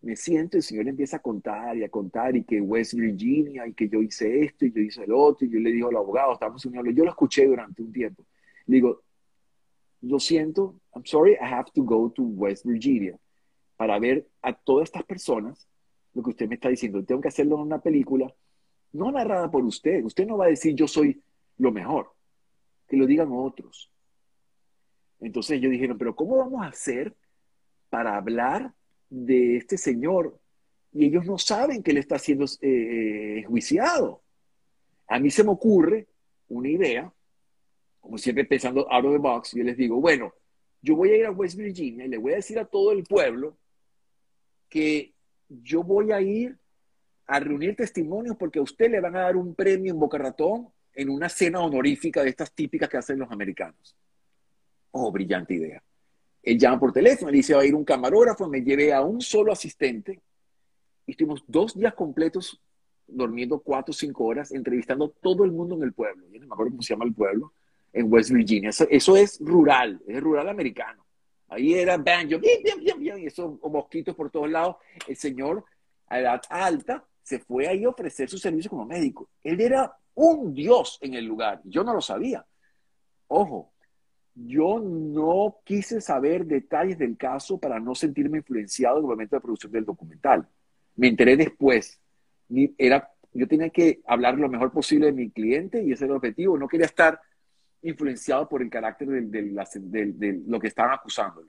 me 0.02 0.16
siento 0.16 0.56
y 0.56 0.60
el 0.60 0.64
Señor 0.64 0.88
empieza 0.88 1.18
a 1.18 1.22
contar 1.22 1.76
y 1.78 1.84
a 1.84 1.90
contar 1.90 2.36
y 2.36 2.44
que 2.44 2.62
West 2.62 2.94
Virginia 2.94 3.68
y 3.68 3.74
que 3.74 3.90
yo 3.90 4.02
hice 4.02 4.44
esto 4.44 4.66
y 4.66 4.72
yo 4.72 4.82
hice 4.82 5.04
el 5.04 5.12
otro 5.12 5.46
y 5.46 5.50
yo 5.50 5.60
le 5.60 5.72
digo 5.72 5.90
al 5.90 5.98
abogado, 5.98 6.34
estamos 6.34 6.64
unidos, 6.66 6.88
yo 6.94 7.04
lo 7.04 7.10
escuché 7.10 7.46
durante 7.46 7.82
un 7.82 7.92
tiempo. 7.92 8.24
Le 8.68 8.76
digo, 8.76 9.02
lo 10.02 10.20
siento, 10.20 10.76
I'm 10.94 11.06
sorry, 11.06 11.34
I 11.34 11.54
have 11.54 11.72
to 11.74 11.84
go 11.84 12.10
to 12.12 12.24
West 12.24 12.66
Virginia 12.66 13.18
para 13.76 14.00
ver 14.00 14.28
a 14.42 14.54
todas 14.54 14.88
estas 14.88 15.04
personas 15.04 15.68
lo 16.14 16.24
que 16.24 16.30
usted 16.30 16.48
me 16.48 16.56
está 16.56 16.70
diciendo. 16.70 17.04
Tengo 17.04 17.20
que 17.20 17.28
hacerlo 17.28 17.56
en 17.56 17.64
una 17.64 17.82
película 17.82 18.34
no 18.92 19.12
narrada 19.12 19.50
por 19.50 19.64
usted. 19.64 20.04
Usted 20.04 20.26
no 20.26 20.38
va 20.38 20.46
a 20.46 20.50
decir 20.50 20.76
yo 20.76 20.88
soy 20.88 21.22
lo 21.58 21.72
mejor, 21.72 22.12
que 22.88 22.98
lo 22.98 23.06
digan 23.06 23.30
otros. 23.32 23.92
Entonces 25.20 25.58
ellos 25.58 25.72
dijeron, 25.72 25.98
pero 25.98 26.16
¿cómo 26.16 26.38
vamos 26.38 26.64
a 26.64 26.68
hacer 26.68 27.16
para 27.90 28.16
hablar 28.16 28.74
de 29.10 29.58
este 29.58 29.78
señor 29.78 30.40
y 30.92 31.06
ellos 31.06 31.26
no 31.26 31.38
saben 31.38 31.84
que 31.84 31.92
él 31.92 31.98
está 31.98 32.18
siendo 32.18 32.46
eh, 32.62 33.44
juiciado. 33.48 34.22
A 35.08 35.20
mí 35.20 35.30
se 35.30 35.44
me 35.44 35.52
ocurre 35.52 36.08
una 36.48 36.70
idea, 36.70 37.12
como 38.00 38.18
siempre 38.18 38.46
pensando 38.46 38.92
out 38.92 39.06
of 39.06 39.12
the 39.12 39.20
box, 39.20 39.54
yo 39.54 39.64
les 39.64 39.78
digo, 39.78 40.00
bueno, 40.00 40.34
yo 40.82 40.96
voy 40.96 41.12
a 41.12 41.18
ir 41.18 41.26
a 41.26 41.32
West 41.32 41.58
Virginia 41.58 42.06
y 42.06 42.10
le 42.10 42.18
voy 42.18 42.34
a 42.34 42.38
decir 42.38 42.58
a 42.58 42.66
todo 42.66 42.92
el 42.92 43.04
pueblo 43.04 43.58
que 44.68 45.14
yo 45.48 45.84
voy 45.84 46.12
a 46.12 46.22
ir 46.22 46.58
a 47.30 47.40
reunir 47.40 47.76
testimonios 47.76 48.36
porque 48.36 48.58
a 48.58 48.64
usted 48.64 48.90
le 48.90 49.00
van 49.00 49.16
a 49.16 49.22
dar 49.22 49.38
un 49.38 49.54
premio 49.54 49.94
en 49.94 50.00
Boca 50.00 50.18
Ratón 50.18 50.68
en 50.96 51.10
una 51.10 51.30
cena 51.30 51.62
honorífica 51.62 52.24
de 52.24 52.30
estas 52.30 52.52
típicas 52.52 52.90
que 52.90 52.98
hacen 52.98 53.20
los 53.20 53.32
americanos. 53.32 53.96
Oh, 54.92 55.12
brillante 55.12 55.54
idea. 55.54 55.82
Él 56.42 56.58
llama 56.58 56.80
por 56.80 56.92
teléfono, 56.92 57.30
le 57.30 57.38
dice, 57.38 57.54
va 57.54 57.62
a 57.62 57.66
ir 57.66 57.76
un 57.76 57.86
camarógrafo, 57.86 58.50
me 58.50 58.62
llevé 58.62 58.92
a 58.92 59.02
un 59.02 59.22
solo 59.22 59.52
asistente 59.52 60.20
y 61.06 61.12
estuvimos 61.12 61.44
dos 61.48 61.78
días 61.78 61.94
completos 61.94 62.60
durmiendo 63.06 63.60
cuatro 63.60 63.92
o 63.92 63.94
cinco 63.94 64.26
horas, 64.26 64.52
entrevistando 64.52 65.10
todo 65.10 65.44
el 65.46 65.52
mundo 65.52 65.76
en 65.76 65.84
el 65.84 65.94
pueblo. 65.94 66.28
Yo 66.32 66.40
no 66.40 66.48
me 66.48 66.54
acuerdo 66.54 66.72
cómo 66.72 66.82
se 66.82 66.94
llama 66.96 67.06
el 67.06 67.14
pueblo, 67.14 67.54
en 67.94 68.12
West 68.12 68.32
Virginia. 68.32 68.72
Eso, 68.90 69.16
es 69.16 69.40
rural, 69.40 70.02
es 70.08 70.20
rural 70.20 70.50
americano. 70.50 71.06
Ahí 71.48 71.76
era 71.76 71.98
banjo, 71.98 72.40
y 72.44 73.26
esos 73.26 73.60
mosquitos 73.62 74.16
por 74.16 74.32
todos 74.32 74.50
lados. 74.50 74.78
El 75.08 75.16
señor, 75.16 75.64
a 76.08 76.20
edad 76.20 76.42
alta, 76.50 77.06
se 77.30 77.38
fue 77.38 77.68
ahí 77.68 77.84
a 77.84 77.90
ofrecer 77.90 78.28
su 78.28 78.40
servicio 78.40 78.72
como 78.72 78.88
médico. 78.88 79.30
Él 79.44 79.62
era 79.62 79.96
un 80.16 80.52
dios 80.52 80.98
en 81.00 81.14
el 81.14 81.26
lugar. 81.26 81.62
Yo 81.64 81.84
no 81.84 81.94
lo 81.94 82.02
sabía. 82.02 82.44
Ojo, 83.28 83.72
yo 84.34 84.80
no 84.80 85.60
quise 85.64 86.02
saber 86.02 86.48
detalles 86.48 86.98
del 86.98 87.18
caso 87.18 87.60
para 87.60 87.80
no 87.80 87.94
sentirme 87.94 88.40
influenciado 88.40 88.98
en 88.98 89.04
el 89.04 89.10
momento 89.10 89.36
de 89.36 89.42
producción 89.42 89.72
del 89.72 89.86
documental. 89.86 90.48
Me 90.96 91.10
enteré 91.10 91.38
después. 91.38 92.02
Era, 92.80 93.12
yo 93.32 93.48
tenía 93.48 93.70
que 93.70 94.02
hablar 94.08 94.40
lo 94.40 94.50
mejor 94.50 94.72
posible 94.72 95.06
de 95.06 95.12
mi 95.12 95.30
cliente 95.30 95.84
y 95.84 95.92
ese 95.92 96.06
era 96.06 96.14
el 96.14 96.18
objetivo. 96.18 96.58
No 96.58 96.68
quería 96.68 96.88
estar 96.88 97.22
influenciado 97.84 98.50
por 98.50 98.64
el 98.64 98.72
carácter 98.72 99.08
de, 99.08 100.42
lo 100.48 100.60
que 100.60 100.68
estaban 100.68 100.94
acusándolo. 100.94 101.48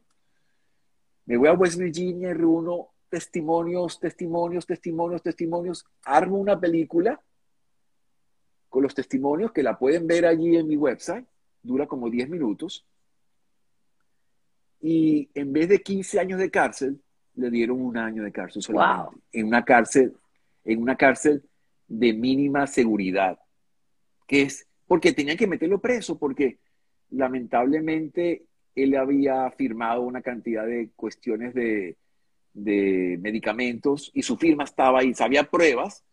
Me 1.24 1.38
voy 1.38 1.48
a 1.48 1.54
West 1.54 1.78
Virginia 1.78 2.28
y 2.28 2.34
reúno 2.34 2.90
testimonios, 3.10 4.00
testimonios, 4.00 4.64
testimonios, 4.64 5.22
testimonios. 5.22 5.84
Armo 6.04 6.38
una 6.38 6.58
película 6.58 7.20
con 8.68 8.84
los 8.84 8.94
testimonios 8.94 9.52
que 9.52 9.62
la 9.62 9.78
pueden 9.78 10.06
ver 10.06 10.24
allí 10.24 10.56
en 10.56 10.68
mi 10.68 10.76
website 10.76 11.26
dura 11.62 11.86
como 11.86 12.08
10 12.08 12.30
minutos. 12.30 12.86
Y 14.80 15.28
en 15.34 15.52
vez 15.52 15.68
de 15.68 15.82
15 15.82 16.20
años 16.20 16.38
de 16.38 16.50
cárcel, 16.50 17.00
le 17.34 17.50
dieron 17.50 17.80
un 17.80 17.98
año 17.98 18.22
de 18.22 18.32
cárcel 18.32 18.62
solamente. 18.62 19.18
En 19.32 19.48
una 19.48 19.64
cárcel, 19.64 20.16
en 20.64 20.80
una 20.80 20.96
cárcel 20.96 21.42
de 21.86 22.12
mínima 22.12 22.66
seguridad. 22.66 23.38
Que 24.26 24.42
es 24.42 24.66
porque 24.86 25.12
tenían 25.12 25.36
que 25.36 25.46
meterlo 25.46 25.80
preso, 25.80 26.18
porque 26.18 26.58
lamentablemente 27.10 28.44
él 28.74 28.96
había 28.96 29.50
firmado 29.50 30.02
una 30.02 30.22
cantidad 30.22 30.64
de 30.64 30.90
cuestiones 30.96 31.54
de, 31.54 31.96
de 32.52 33.18
medicamentos 33.20 34.10
y 34.14 34.22
su 34.22 34.36
firma 34.36 34.64
estaba 34.64 35.00
ahí, 35.00 35.12
había 35.18 35.44
pruebas, 35.44 36.04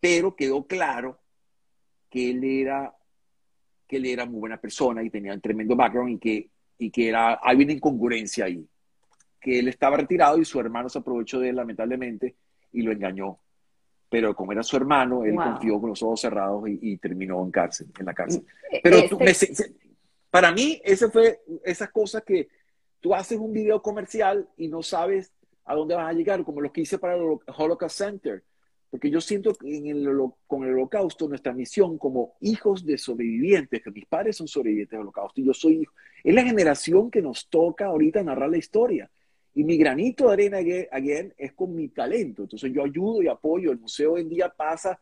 pero 0.00 0.34
quedó 0.34 0.66
claro 0.66 1.18
que 2.08 2.30
él 2.30 2.44
era 2.44 2.94
que 3.90 3.96
él 3.96 4.06
era 4.06 4.24
muy 4.24 4.38
buena 4.38 4.60
persona 4.60 5.02
y 5.02 5.10
tenía 5.10 5.34
un 5.34 5.40
tremendo 5.40 5.74
background 5.74 6.12
y 6.12 6.18
que, 6.18 6.50
y 6.78 6.90
que 6.92 7.08
era, 7.08 7.34
había 7.34 7.64
una 7.64 7.72
incongruencia 7.72 8.44
ahí. 8.44 8.64
Que 9.40 9.58
él 9.58 9.66
estaba 9.66 9.96
retirado 9.96 10.38
y 10.38 10.44
su 10.44 10.60
hermano 10.60 10.88
se 10.88 11.00
aprovechó 11.00 11.40
de 11.40 11.48
él 11.48 11.56
lamentablemente 11.56 12.36
y 12.72 12.82
lo 12.82 12.92
engañó. 12.92 13.40
Pero 14.08 14.36
como 14.36 14.52
era 14.52 14.62
su 14.62 14.76
hermano, 14.76 15.24
él 15.24 15.34
confió 15.34 15.80
con 15.80 15.90
los 15.90 16.02
ojos 16.04 16.20
cerrados 16.20 16.62
y, 16.68 16.96
terminó 16.98 17.42
en 17.42 17.50
cárcel, 17.50 17.88
en 17.98 18.06
la 18.06 18.14
cárcel. 18.14 18.44
E, 18.70 18.80
Pero 18.80 18.98
este 19.20 19.74
para 20.30 20.52
mí, 20.52 20.80
esa 20.84 21.10
fue 21.10 21.40
esas 21.64 21.90
cosas 21.90 22.22
que 22.22 22.48
tú 23.00 23.12
haces 23.12 23.38
un 23.38 23.52
video 23.52 23.82
comercial 23.82 24.48
y 24.56 24.68
no 24.68 24.84
sabes 24.84 25.32
a 25.70 25.74
dónde 25.74 25.94
vas 25.94 26.08
a 26.08 26.12
llegar, 26.12 26.44
como 26.44 26.60
lo 26.60 26.72
que 26.72 26.82
hice 26.82 26.98
para 26.98 27.14
el 27.16 27.38
Holocaust 27.46 27.96
Center 27.96 28.42
porque 28.90 29.08
yo 29.08 29.20
siento 29.20 29.54
que 29.54 29.80
con 30.48 30.64
el 30.64 30.72
holocausto 30.74 31.28
nuestra 31.28 31.52
misión 31.52 31.96
como 31.96 32.34
hijos 32.40 32.84
de 32.84 32.98
sobrevivientes, 32.98 33.82
que 33.82 33.90
mis 33.92 34.04
padres 34.06 34.36
son 34.36 34.48
sobrevivientes 34.48 34.90
del 34.90 35.02
holocausto 35.02 35.40
y 35.40 35.44
yo 35.44 35.54
soy 35.54 35.82
hijo, 35.82 35.94
es 36.24 36.34
la 36.34 36.42
generación 36.42 37.08
que 37.08 37.22
nos 37.22 37.48
toca 37.48 37.86
ahorita 37.86 38.22
narrar 38.24 38.50
la 38.50 38.58
historia. 38.58 39.08
Y 39.54 39.62
mi 39.62 39.76
granito 39.76 40.26
de 40.26 40.32
arena, 40.32 40.58
again, 40.90 41.32
es 41.36 41.52
con 41.52 41.74
mi 41.74 41.88
talento. 41.88 42.42
Entonces 42.42 42.72
yo 42.72 42.84
ayudo 42.84 43.22
y 43.22 43.28
apoyo. 43.28 43.70
El 43.70 43.78
museo 43.78 44.14
hoy 44.14 44.22
en 44.22 44.28
día 44.28 44.48
pasa 44.48 45.00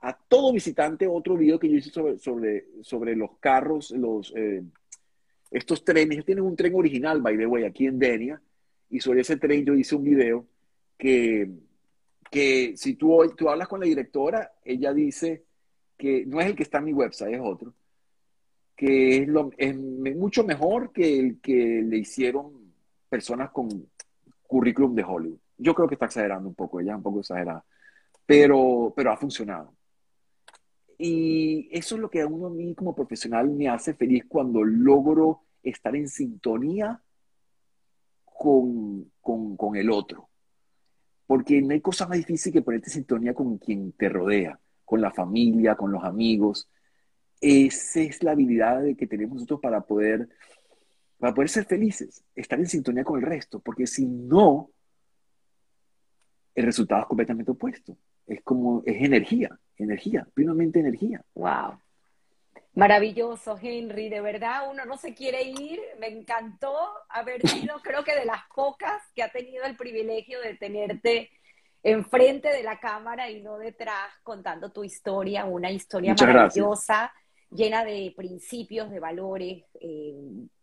a 0.00 0.16
todo 0.16 0.52
visitante 0.52 1.06
otro 1.06 1.36
video 1.36 1.58
que 1.58 1.68
yo 1.68 1.76
hice 1.76 1.90
sobre, 1.90 2.18
sobre, 2.18 2.66
sobre 2.82 3.16
los 3.16 3.38
carros, 3.38 3.90
los, 3.90 4.32
eh, 4.36 4.62
estos 5.50 5.84
trenes. 5.84 6.24
Tienen 6.24 6.44
un 6.44 6.56
tren 6.56 6.74
original, 6.74 7.20
by 7.20 7.36
the 7.36 7.46
way, 7.46 7.64
aquí 7.64 7.86
en 7.86 7.98
Denia. 7.98 8.40
Y 8.90 9.00
sobre 9.00 9.22
ese 9.22 9.36
tren 9.36 9.64
yo 9.64 9.74
hice 9.74 9.94
un 9.96 10.04
video 10.04 10.46
que 10.96 11.50
que 12.30 12.76
si 12.76 12.94
tú, 12.94 13.22
tú 13.36 13.48
hablas 13.48 13.68
con 13.68 13.80
la 13.80 13.86
directora, 13.86 14.52
ella 14.64 14.92
dice 14.92 15.44
que 15.96 16.26
no 16.26 16.40
es 16.40 16.46
el 16.46 16.56
que 16.56 16.62
está 16.62 16.78
en 16.78 16.84
mi 16.84 16.92
website, 16.92 17.34
es 17.34 17.40
otro, 17.42 17.74
que 18.74 19.18
es, 19.18 19.28
lo, 19.28 19.50
es 19.56 19.74
mucho 19.76 20.44
mejor 20.44 20.92
que 20.92 21.18
el 21.18 21.40
que 21.40 21.82
le 21.82 21.98
hicieron 21.98 22.72
personas 23.08 23.50
con 23.50 23.68
currículum 24.46 24.94
de 24.94 25.04
Hollywood. 25.04 25.38
Yo 25.58 25.74
creo 25.74 25.88
que 25.88 25.94
está 25.94 26.06
exagerando 26.06 26.48
un 26.48 26.54
poco, 26.54 26.80
ella 26.80 26.92
es 26.92 26.96
un 26.96 27.02
poco 27.02 27.20
exagerada, 27.20 27.64
pero, 28.26 28.92
pero 28.94 29.12
ha 29.12 29.16
funcionado. 29.16 29.72
Y 30.98 31.68
eso 31.72 31.94
es 31.94 32.00
lo 32.00 32.10
que 32.10 32.22
a 32.22 32.26
uno 32.26 32.46
a 32.46 32.50
mí 32.50 32.74
como 32.74 32.94
profesional 32.94 33.48
me 33.50 33.68
hace 33.68 33.94
feliz 33.94 34.24
cuando 34.28 34.62
logro 34.64 35.42
estar 35.62 35.94
en 35.94 36.08
sintonía 36.08 37.00
con, 38.36 39.10
con, 39.20 39.56
con 39.56 39.76
el 39.76 39.90
otro. 39.90 40.28
Porque 41.26 41.60
no 41.60 41.72
hay 41.72 41.80
cosa 41.80 42.06
más 42.06 42.18
difícil 42.18 42.52
que 42.52 42.62
ponerte 42.62 42.88
en 42.88 42.94
sintonía 42.94 43.34
con 43.34 43.58
quien 43.58 43.92
te 43.92 44.08
rodea, 44.08 44.58
con 44.84 45.00
la 45.00 45.10
familia, 45.10 45.74
con 45.74 45.90
los 45.90 46.04
amigos. 46.04 46.68
Esa 47.40 48.00
es 48.00 48.22
la 48.22 48.32
habilidad 48.32 48.84
que 48.96 49.06
tenemos 49.06 49.34
nosotros 49.34 49.60
para 49.60 49.80
poder, 49.80 50.28
para 51.18 51.34
poder 51.34 51.48
ser 51.48 51.64
felices, 51.64 52.24
estar 52.34 52.58
en 52.58 52.66
sintonía 52.66 53.04
con 53.04 53.18
el 53.18 53.26
resto, 53.26 53.60
porque 53.60 53.86
si 53.86 54.06
no, 54.06 54.70
el 56.54 56.64
resultado 56.64 57.02
es 57.02 57.08
completamente 57.08 57.50
opuesto. 57.50 57.96
Es 58.26 58.42
como, 58.42 58.82
es 58.86 59.02
energía, 59.02 59.58
energía, 59.76 60.26
plenamente 60.34 60.80
energía. 60.80 61.24
Wow. 61.34 61.78
Maravilloso, 62.76 63.58
Henry. 63.60 64.10
De 64.10 64.20
verdad, 64.20 64.70
uno 64.70 64.84
no 64.84 64.98
se 64.98 65.14
quiere 65.14 65.42
ir. 65.42 65.80
Me 65.98 66.08
encantó 66.08 66.76
haber 67.08 67.40
sido, 67.48 67.80
creo 67.82 68.04
que 68.04 68.14
de 68.14 68.26
las 68.26 68.42
pocas 68.54 69.02
que 69.14 69.22
ha 69.22 69.32
tenido 69.32 69.64
el 69.64 69.76
privilegio 69.76 70.40
de 70.40 70.54
tenerte 70.54 71.30
enfrente 71.82 72.48
de 72.50 72.62
la 72.62 72.78
cámara 72.78 73.30
y 73.30 73.42
no 73.42 73.58
detrás 73.58 74.10
contando 74.22 74.72
tu 74.72 74.84
historia, 74.84 75.44
una 75.44 75.70
historia 75.70 76.14
maravillosa, 76.18 77.12
llena 77.50 77.84
de 77.84 78.12
principios, 78.16 78.90
de 78.90 79.00
valores, 79.00 79.64
eh, 79.80 80.14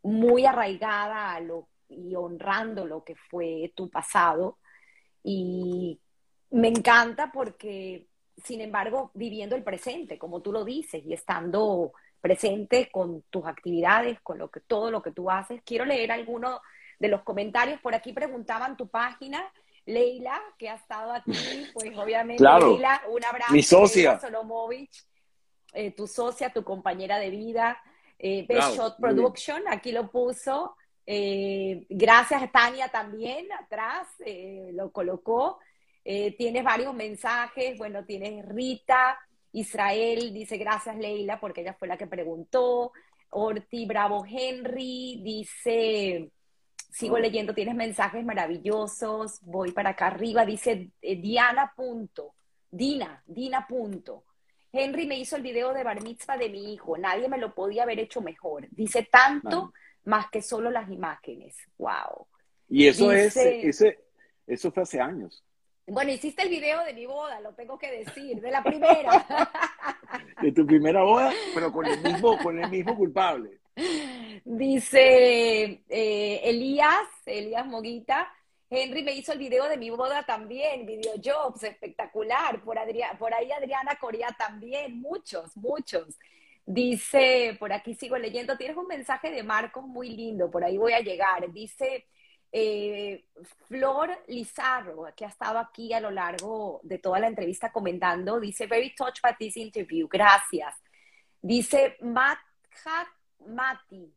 muy 0.04 0.46
arraigada 0.46 1.34
a 1.34 1.40
lo, 1.40 1.70
y 1.90 2.14
honrando 2.16 2.86
lo 2.86 3.04
que 3.04 3.16
fue 3.16 3.72
tu 3.76 3.90
pasado. 3.90 4.60
Y 5.24 6.00
me 6.52 6.68
encanta 6.68 7.32
porque, 7.32 8.06
sin 8.44 8.62
embargo, 8.62 9.12
viviendo 9.14 9.56
el 9.56 9.64
presente, 9.64 10.18
como 10.18 10.42
tú 10.42 10.52
lo 10.52 10.66
dices, 10.66 11.04
y 11.06 11.14
estando 11.14 11.94
presente 12.22 12.90
con 12.92 13.24
tus 13.30 13.46
actividades, 13.46 14.20
con 14.22 14.38
lo 14.38 14.50
que, 14.50 14.60
todo 14.60 14.92
lo 14.92 15.02
que 15.02 15.12
tú 15.12 15.30
haces, 15.30 15.62
quiero 15.66 15.86
leer 15.86 16.12
algunos 16.12 16.60
de 17.00 17.08
los 17.08 17.22
comentarios. 17.24 17.80
Por 17.82 17.96
aquí 17.96 18.14
preguntaban 18.14 18.78
tu 18.78 18.88
página. 18.88 19.44
Leila, 19.86 20.42
que 20.58 20.70
ha 20.70 20.76
estado 20.76 21.12
aquí, 21.12 21.32
pues 21.74 21.98
obviamente, 21.98 22.44
Leila, 22.44 23.02
un 23.10 23.26
abrazo. 23.26 23.54
Mi 23.54 23.62
socia. 23.62 24.20
Solomovich, 24.20 25.04
eh, 25.74 25.92
tu 25.92 26.08
socia, 26.08 26.52
tu 26.52 26.64
compañera 26.64 27.20
de 27.20 27.30
vida. 27.30 27.82
Eh, 28.18 28.46
Best 28.48 28.78
Shot 28.78 28.98
Production, 28.98 29.64
aquí 29.68 29.92
lo 29.92 30.10
puso. 30.10 30.78
Eh, 31.06 31.86
gracias 31.90 32.42
a 32.42 32.48
Tania 32.48 32.88
también, 32.88 33.52
atrás, 33.52 34.08
eh, 34.26 34.72
lo 34.74 34.92
colocó. 34.92 35.60
Eh, 36.06 36.36
tienes 36.38 36.64
varios 36.64 36.94
mensajes, 36.94 37.78
bueno, 37.78 38.06
tienes 38.06 38.46
Rita, 38.46 39.18
Israel, 39.54 40.34
dice 40.34 40.58
gracias 40.58 40.98
Leila, 40.98 41.40
porque 41.40 41.62
ella 41.62 41.74
fue 41.74 41.88
la 41.88 41.98
que 41.98 42.08
preguntó. 42.08 42.92
Orti 43.30 43.86
Bravo 43.86 44.26
Henry 44.28 45.22
dice, 45.24 46.30
sigo 46.92 47.18
leyendo, 47.18 47.54
tienes 47.54 47.76
mensajes 47.76 48.24
maravillosos, 48.24 49.40
voy 49.42 49.72
para 49.72 49.92
acá 49.92 50.08
arriba, 50.08 50.46
dice 50.46 50.92
Diana 51.02 51.74
punto, 51.76 52.34
Dina, 52.70 53.24
Dina 53.26 53.66
punto. 53.68 54.26
Henry 54.72 55.06
me 55.06 55.20
hizo 55.20 55.36
el 55.36 55.44
video 55.44 55.72
de 55.74 55.84
bar 55.84 56.02
mitzvah 56.02 56.36
de 56.36 56.50
mi 56.50 56.74
hijo, 56.74 56.98
nadie 56.98 57.30
me 57.30 57.38
lo 57.38 57.54
podía 57.54 57.84
haber 57.84 58.00
hecho 58.00 58.22
mejor. 58.22 58.68
Dice 58.72 59.08
tanto 59.10 59.72
más 60.06 60.30
que 60.32 60.42
solo 60.42 60.72
las 60.72 60.90
imágenes. 60.90 61.56
Wow. 61.78 62.28
Y 62.70 62.88
eso 62.88 63.12
es, 63.12 63.38
ese, 63.38 64.00
eso 64.48 64.72
fue 64.72 64.84
hace 64.84 65.00
años. 65.00 65.44
Bueno, 65.86 66.12
hiciste 66.12 66.44
el 66.44 66.50
video 66.50 66.84
de 66.86 66.94
mi 66.94 67.06
boda, 67.06 67.42
lo 67.42 67.54
tengo 67.54 67.78
que 67.78 67.92
decir, 67.92 68.40
de 68.40 68.52
la 68.52 68.64
primera. 68.64 69.26
de 70.42 70.52
tu 70.52 70.66
primera 70.66 71.04
boda, 71.04 71.32
pero 71.54 71.72
con 71.72 71.86
el 71.86 72.02
mismo, 72.02 72.38
con 72.38 72.58
el 72.58 72.70
mismo 72.70 72.96
culpable. 72.96 73.60
Dice 74.46 75.84
eh, 75.90 76.42
Elías, 76.44 77.08
Elías 77.26 77.66
Moguita, 77.66 78.32
Henry 78.70 79.04
me 79.04 79.14
hizo 79.14 79.34
el 79.34 79.40
video 79.40 79.68
de 79.68 79.78
mi 79.78 79.90
boda 79.90 80.24
también, 80.24 80.86
video 80.86 81.14
jobs, 81.24 81.64
espectacular. 81.64 82.62
Por, 82.62 82.78
por 83.20 83.34
ahí 83.34 83.52
Adriana 83.52 83.98
Corea 84.00 84.30
también, 84.38 85.00
muchos, 85.02 85.56
muchos. 85.58 86.18
Dice, 86.66 87.58
por 87.60 87.74
aquí 87.74 87.94
sigo 87.94 88.18
leyendo, 88.18 88.58
tienes 88.58 88.78
un 88.78 88.88
mensaje 88.88 89.32
de 89.32 89.44
Marcos 89.44 89.86
muy 89.86 90.10
lindo, 90.10 90.50
por 90.50 90.64
ahí 90.64 90.78
voy 90.78 90.94
a 90.94 91.02
llegar. 91.02 91.52
Dice 91.52 92.06
eh, 92.56 93.26
Flor 93.68 94.12
Lizarro, 94.28 95.08
que 95.16 95.26
ha 95.26 95.30
estado 95.30 95.58
aquí 95.58 95.92
a 95.92 96.00
lo 96.00 96.12
largo 96.12 96.80
de 96.84 97.00
toda 97.00 97.18
la 97.18 97.28
entrevista 97.28 97.72
comentando, 97.72 98.40
dice, 98.40 98.68
very 98.68 98.94
touched 98.94 99.24
by 99.24 99.36
this 99.40 99.58
interview, 99.58 100.08
gracias. 100.08 100.76
Dice 101.42 101.98
Matt 102.02 102.38
Mati, 103.48 104.14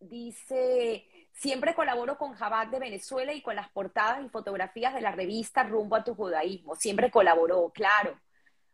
dice, 0.00 1.06
siempre 1.32 1.76
colaboro 1.76 2.18
con 2.18 2.34
Jabat 2.34 2.70
de 2.70 2.80
Venezuela 2.80 3.32
y 3.32 3.40
con 3.40 3.54
las 3.54 3.70
portadas 3.70 4.24
y 4.24 4.28
fotografías 4.30 4.92
de 4.92 5.00
la 5.00 5.12
revista 5.12 5.62
Rumbo 5.62 5.94
a 5.94 6.02
tu 6.02 6.16
Judaísmo, 6.16 6.74
siempre 6.74 7.08
colaboró, 7.10 7.70
claro. 7.70 8.18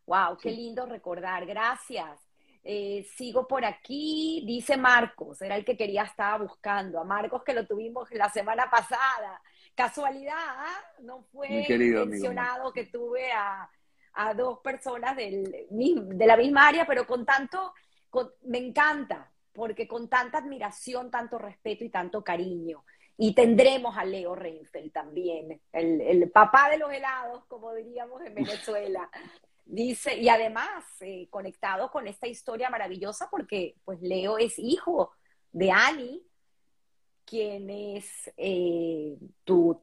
Wow, 0.07 0.39
qué 0.39 0.51
lindo 0.51 0.87
recordar, 0.87 1.45
gracias. 1.45 2.19
Eh, 2.65 3.05
sigo 3.17 3.49
por 3.49 3.65
aquí, 3.65 4.45
dice 4.47 4.77
Marcos, 4.77 5.43
era 5.43 5.57
el 5.57 5.65
que 5.65 5.77
quería, 5.77 6.05
estaba 6.05 6.45
buscando. 6.45 7.01
A 7.01 7.05
Marcos 7.05 7.43
que 7.43 7.55
lo 7.55 7.67
tuvimos 7.67 8.11
la 8.13 8.31
semana 8.31 8.71
pasada. 8.71 9.43
Casualidad, 9.75 10.37
¿ah? 10.37 10.81
no 11.01 11.23
fue 11.33 11.67
mencionado 12.07 12.73
que 12.73 12.87
tuve 12.87 13.33
a, 13.33 13.69
dos 14.37 14.59
personas 14.59 15.17
del, 15.17 15.67
de 15.71 16.27
la 16.27 16.37
misma 16.37 16.69
área, 16.69 16.87
pero 16.87 17.07
con 17.07 17.25
tanto, 17.25 17.73
me 18.43 18.59
encanta, 18.59 19.33
porque 19.53 19.89
con 19.89 20.09
tanta 20.09 20.39
admiración, 20.39 21.11
tanto 21.11 21.39
respeto 21.39 21.85
y 21.85 21.89
tanto 21.89 22.23
cariño. 22.23 22.85
Y 23.17 23.35
tendremos 23.35 23.97
a 23.97 24.05
Leo 24.05 24.35
Reinfeldt 24.35 24.93
también, 24.93 25.61
el, 25.73 26.01
el 26.01 26.31
papá 26.31 26.69
de 26.71 26.79
los 26.79 26.93
helados, 26.93 27.45
como 27.47 27.75
diríamos 27.75 28.23
en 28.23 28.35
Venezuela. 28.35 29.11
Dice, 29.65 30.17
y 30.19 30.29
además 30.29 30.85
eh, 31.01 31.29
conectado 31.31 31.91
con 31.91 32.07
esta 32.07 32.27
historia 32.27 32.69
maravillosa 32.69 33.29
porque 33.31 33.77
pues 33.85 34.01
Leo 34.03 34.39
es 34.39 34.59
hijo 34.59 35.13
de 35.53 35.71
Annie, 35.71 36.23
quien 37.25 37.71
es 37.71 38.31
eh, 38.37 39.17
tu, 39.45 39.81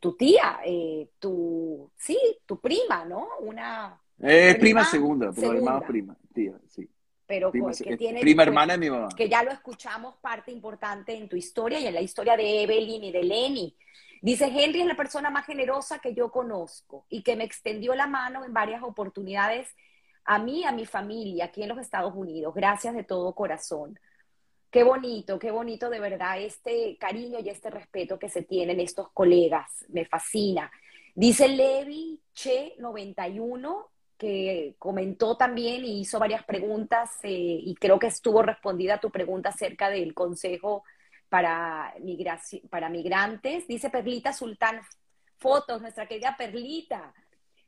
tu 0.00 0.16
tía, 0.16 0.60
eh, 0.64 1.08
tu, 1.18 1.90
sí, 1.96 2.18
tu 2.44 2.60
prima, 2.60 3.04
¿no? 3.04 3.28
Una... 3.40 3.98
prima, 4.18 4.84
segunda, 4.84 5.32
pero 5.32 5.52
además 5.52 5.84
prima, 5.86 6.16
tía, 6.34 6.58
sí. 6.68 6.88
Pero 7.26 7.52
prima, 7.52 7.70
que 7.72 7.96
tiene... 7.96 8.20
Prima 8.20 8.42
hermana 8.42 8.72
de 8.72 8.78
mi 8.80 8.90
mamá. 8.90 9.08
Que 9.16 9.28
ya 9.28 9.44
lo 9.44 9.52
escuchamos 9.52 10.16
parte 10.16 10.50
importante 10.50 11.14
en 11.14 11.28
tu 11.28 11.36
historia 11.36 11.78
y 11.78 11.86
en 11.86 11.94
la 11.94 12.00
historia 12.00 12.36
de 12.36 12.64
Evelyn 12.64 13.04
y 13.04 13.12
de 13.12 13.22
Lenny. 13.22 13.76
Dice, 14.20 14.46
Henry 14.46 14.82
es 14.82 14.86
la 14.86 14.96
persona 14.96 15.30
más 15.30 15.46
generosa 15.46 15.98
que 15.98 16.14
yo 16.14 16.30
conozco 16.30 17.06
y 17.08 17.22
que 17.22 17.36
me 17.36 17.44
extendió 17.44 17.94
la 17.94 18.06
mano 18.06 18.44
en 18.44 18.52
varias 18.52 18.82
oportunidades 18.82 19.68
a 20.24 20.38
mí, 20.38 20.64
a 20.64 20.72
mi 20.72 20.84
familia 20.84 21.46
aquí 21.46 21.62
en 21.62 21.70
los 21.70 21.78
Estados 21.78 22.14
Unidos. 22.14 22.54
Gracias 22.54 22.94
de 22.94 23.04
todo 23.04 23.34
corazón. 23.34 23.98
Qué 24.70 24.84
bonito, 24.84 25.38
qué 25.38 25.50
bonito 25.50 25.90
de 25.90 25.98
verdad 25.98 26.40
este 26.40 26.96
cariño 26.98 27.40
y 27.40 27.48
este 27.48 27.70
respeto 27.70 28.18
que 28.18 28.28
se 28.28 28.42
tienen 28.42 28.78
estos 28.78 29.10
colegas. 29.12 29.84
Me 29.88 30.04
fascina. 30.04 30.70
Dice 31.14 31.48
Levi 31.48 32.20
Che 32.34 32.74
91 32.78 33.88
que 34.16 34.74
comentó 34.78 35.36
también 35.38 35.82
y 35.82 36.00
hizo 36.00 36.18
varias 36.18 36.44
preguntas 36.44 37.18
eh, 37.22 37.30
y 37.30 37.74
creo 37.76 37.98
que 37.98 38.08
estuvo 38.08 38.42
respondida 38.42 38.96
a 38.96 39.00
tu 39.00 39.10
pregunta 39.10 39.48
acerca 39.48 39.88
del 39.88 40.12
consejo 40.12 40.84
para, 41.30 41.94
para 42.68 42.90
migrantes. 42.90 43.66
Dice 43.66 43.88
Perlita 43.88 44.34
Sultán, 44.34 44.82
fotos, 45.38 45.80
nuestra 45.80 46.06
querida 46.06 46.36
Perlita. 46.36 47.14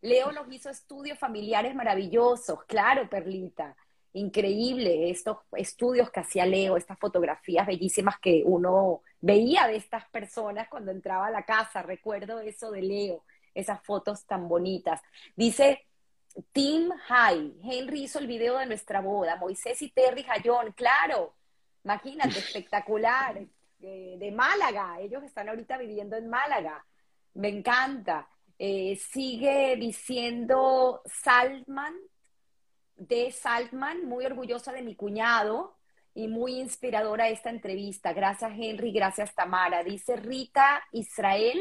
Leo 0.02 0.32
nos 0.32 0.52
hizo 0.52 0.68
estudios 0.68 1.18
familiares 1.18 1.74
maravillosos, 1.74 2.64
claro, 2.64 3.08
Perlita. 3.08 3.74
Increíble 4.14 5.10
estos 5.10 5.38
estudios 5.52 6.10
que 6.10 6.20
hacía 6.20 6.44
Leo, 6.44 6.76
estas 6.76 6.98
fotografías 6.98 7.66
bellísimas 7.66 8.18
que 8.18 8.42
uno 8.44 9.00
veía 9.20 9.66
de 9.66 9.76
estas 9.76 10.06
personas 10.10 10.68
cuando 10.68 10.90
entraba 10.90 11.28
a 11.28 11.30
la 11.30 11.44
casa. 11.44 11.80
Recuerdo 11.82 12.40
eso 12.40 12.70
de 12.72 12.82
Leo, 12.82 13.24
esas 13.54 13.80
fotos 13.82 14.26
tan 14.26 14.48
bonitas. 14.48 15.00
Dice 15.34 15.86
Tim 16.52 16.90
High, 16.90 17.54
Henry 17.62 18.02
hizo 18.02 18.18
el 18.18 18.26
video 18.26 18.58
de 18.58 18.66
nuestra 18.66 19.00
boda, 19.00 19.36
Moisés 19.36 19.80
y 19.82 19.90
Terry 19.90 20.24
Jayón, 20.24 20.72
claro, 20.72 21.34
Imagínate, 21.84 22.38
espectacular. 22.38 23.40
de 23.78 24.32
Málaga, 24.32 25.00
ellos 25.00 25.24
están 25.24 25.48
ahorita 25.48 25.76
viviendo 25.76 26.16
en 26.16 26.28
Málaga. 26.28 26.84
Me 27.34 27.48
encanta. 27.48 28.28
Eh, 28.58 28.96
sigue 28.96 29.74
diciendo 29.76 31.02
Saltman, 31.06 31.94
de 32.94 33.32
Saltman, 33.32 34.06
muy 34.06 34.24
orgullosa 34.24 34.72
de 34.72 34.82
mi 34.82 34.94
cuñado, 34.94 35.76
y 36.14 36.28
muy 36.28 36.60
inspiradora 36.60 37.28
esta 37.28 37.50
entrevista. 37.50 38.12
Gracias 38.12 38.52
Henry, 38.56 38.92
gracias 38.92 39.34
Tamara. 39.34 39.82
Dice 39.82 40.16
Rita 40.16 40.82
Israel, 40.92 41.60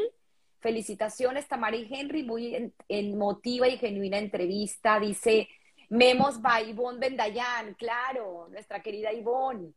felicitaciones 0.59 1.47
Tamara 1.47 1.75
y 1.75 1.87
Henry, 1.89 2.23
muy 2.23 2.73
emotiva 2.87 3.67
y 3.67 3.77
genuina 3.77 4.17
entrevista. 4.17 4.99
Dice 4.99 5.47
Memos 5.89 6.41
by 6.41 6.69
Ivonne 6.69 6.99
Bendayan, 6.99 7.73
claro, 7.75 8.47
nuestra 8.49 8.81
querida 8.81 9.11
Ivonne. 9.11 9.73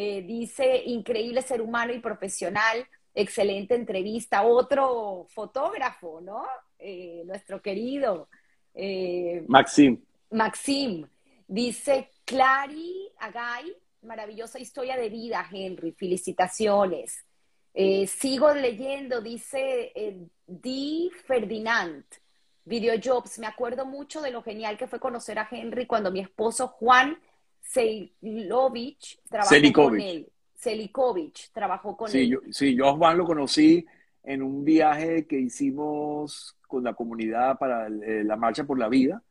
Eh, 0.00 0.22
dice 0.22 0.84
increíble 0.84 1.42
ser 1.42 1.60
humano 1.60 1.92
y 1.92 1.98
profesional, 1.98 2.86
excelente 3.12 3.74
entrevista. 3.74 4.44
Otro 4.44 5.26
fotógrafo, 5.28 6.20
¿no? 6.20 6.46
Eh, 6.78 7.24
nuestro 7.26 7.60
querido. 7.60 8.28
Eh, 8.74 9.44
Maxim. 9.48 10.00
Maxim. 10.30 11.04
Dice 11.48 12.12
Clary 12.24 13.10
Agay, 13.18 13.74
maravillosa 14.02 14.60
historia 14.60 14.96
de 14.96 15.08
vida, 15.08 15.44
Henry, 15.50 15.90
felicitaciones. 15.90 17.24
Sigo 18.06 18.54
leyendo, 18.54 19.20
dice 19.20 19.92
Di 20.46 21.10
Ferdinand, 21.26 22.04
Videojobs. 22.64 23.40
Me 23.40 23.48
acuerdo 23.48 23.84
mucho 23.84 24.20
de 24.20 24.30
lo 24.30 24.44
genial 24.44 24.78
que 24.78 24.86
fue 24.86 25.00
conocer 25.00 25.40
a 25.40 25.48
Henry 25.50 25.86
cuando 25.86 26.12
mi 26.12 26.20
esposo 26.20 26.68
Juan 26.68 27.18
Seilovich 27.60 29.20
trabajó 29.28 29.72
con 29.72 30.00
él. 30.00 30.28
Selikovic 30.54 31.52
trabajó 31.52 31.96
con 31.96 32.10
sí, 32.10 32.20
él. 32.20 32.30
Yo, 32.30 32.40
sí, 32.50 32.74
yo 32.74 32.88
a 32.88 32.96
Juan 32.96 33.16
lo 33.16 33.24
conocí 33.24 33.86
en 34.24 34.42
un 34.42 34.64
viaje 34.64 35.26
que 35.26 35.38
hicimos 35.38 36.56
con 36.66 36.82
la 36.82 36.94
comunidad 36.94 37.58
para 37.58 37.86
eh, 37.86 38.24
la 38.24 38.36
Marcha 38.36 38.64
por 38.64 38.78
la 38.78 38.88
Vida 38.88 39.22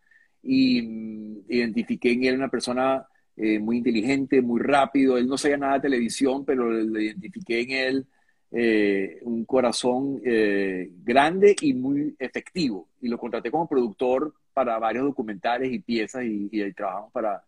y 0.41 0.81
mm, 0.81 1.43
identifiqué 1.49 2.13
en 2.13 2.23
él 2.23 2.35
una 2.35 2.49
persona 2.49 3.05
eh, 3.35 3.59
muy 3.59 3.77
inteligente, 3.77 4.41
muy 4.41 4.59
rápido. 4.59 5.17
Él 5.17 5.27
no 5.27 5.37
sabía 5.37 5.57
nada 5.57 5.73
de 5.75 5.81
televisión, 5.81 6.43
pero 6.43 6.71
le, 6.71 7.03
identifiqué 7.03 7.61
en 7.61 7.71
él 7.71 8.07
eh, 8.51 9.19
un 9.21 9.45
corazón 9.45 10.19
eh, 10.25 10.89
grande 11.03 11.55
y 11.61 11.73
muy 11.73 12.15
efectivo. 12.17 12.89
Y 12.99 13.09
lo 13.09 13.19
contraté 13.19 13.51
como 13.51 13.67
productor 13.67 14.33
para 14.57 14.79
varios 14.79 15.05
documentales 15.05 15.71
y 15.71 15.77
piezas 15.77 16.23
y, 16.23 16.49
y 16.51 16.73
trabajamos 16.73 17.11
para, 17.11 17.43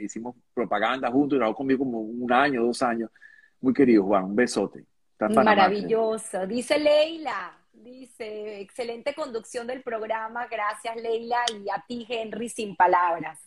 hicimos 0.00 0.34
propaganda 0.54 1.10
juntos, 1.10 1.36
trabajó 1.36 1.58
conmigo 1.58 1.80
como 1.80 2.00
un 2.00 2.32
año, 2.32 2.64
dos 2.64 2.82
años. 2.82 3.10
Muy 3.60 3.74
querido, 3.74 4.02
Juan, 4.04 4.24
un 4.24 4.34
besote. 4.34 4.86
Maravilloso. 5.18 6.46
Dice 6.46 6.78
Leila, 6.78 7.54
dice, 7.70 8.62
excelente 8.62 9.12
conducción 9.12 9.66
del 9.66 9.82
programa, 9.82 10.46
gracias 10.46 10.96
Leila 10.96 11.44
y 11.52 11.68
a 11.68 11.84
ti 11.86 12.06
Henry 12.08 12.48
sin 12.48 12.76
palabras. 12.76 13.38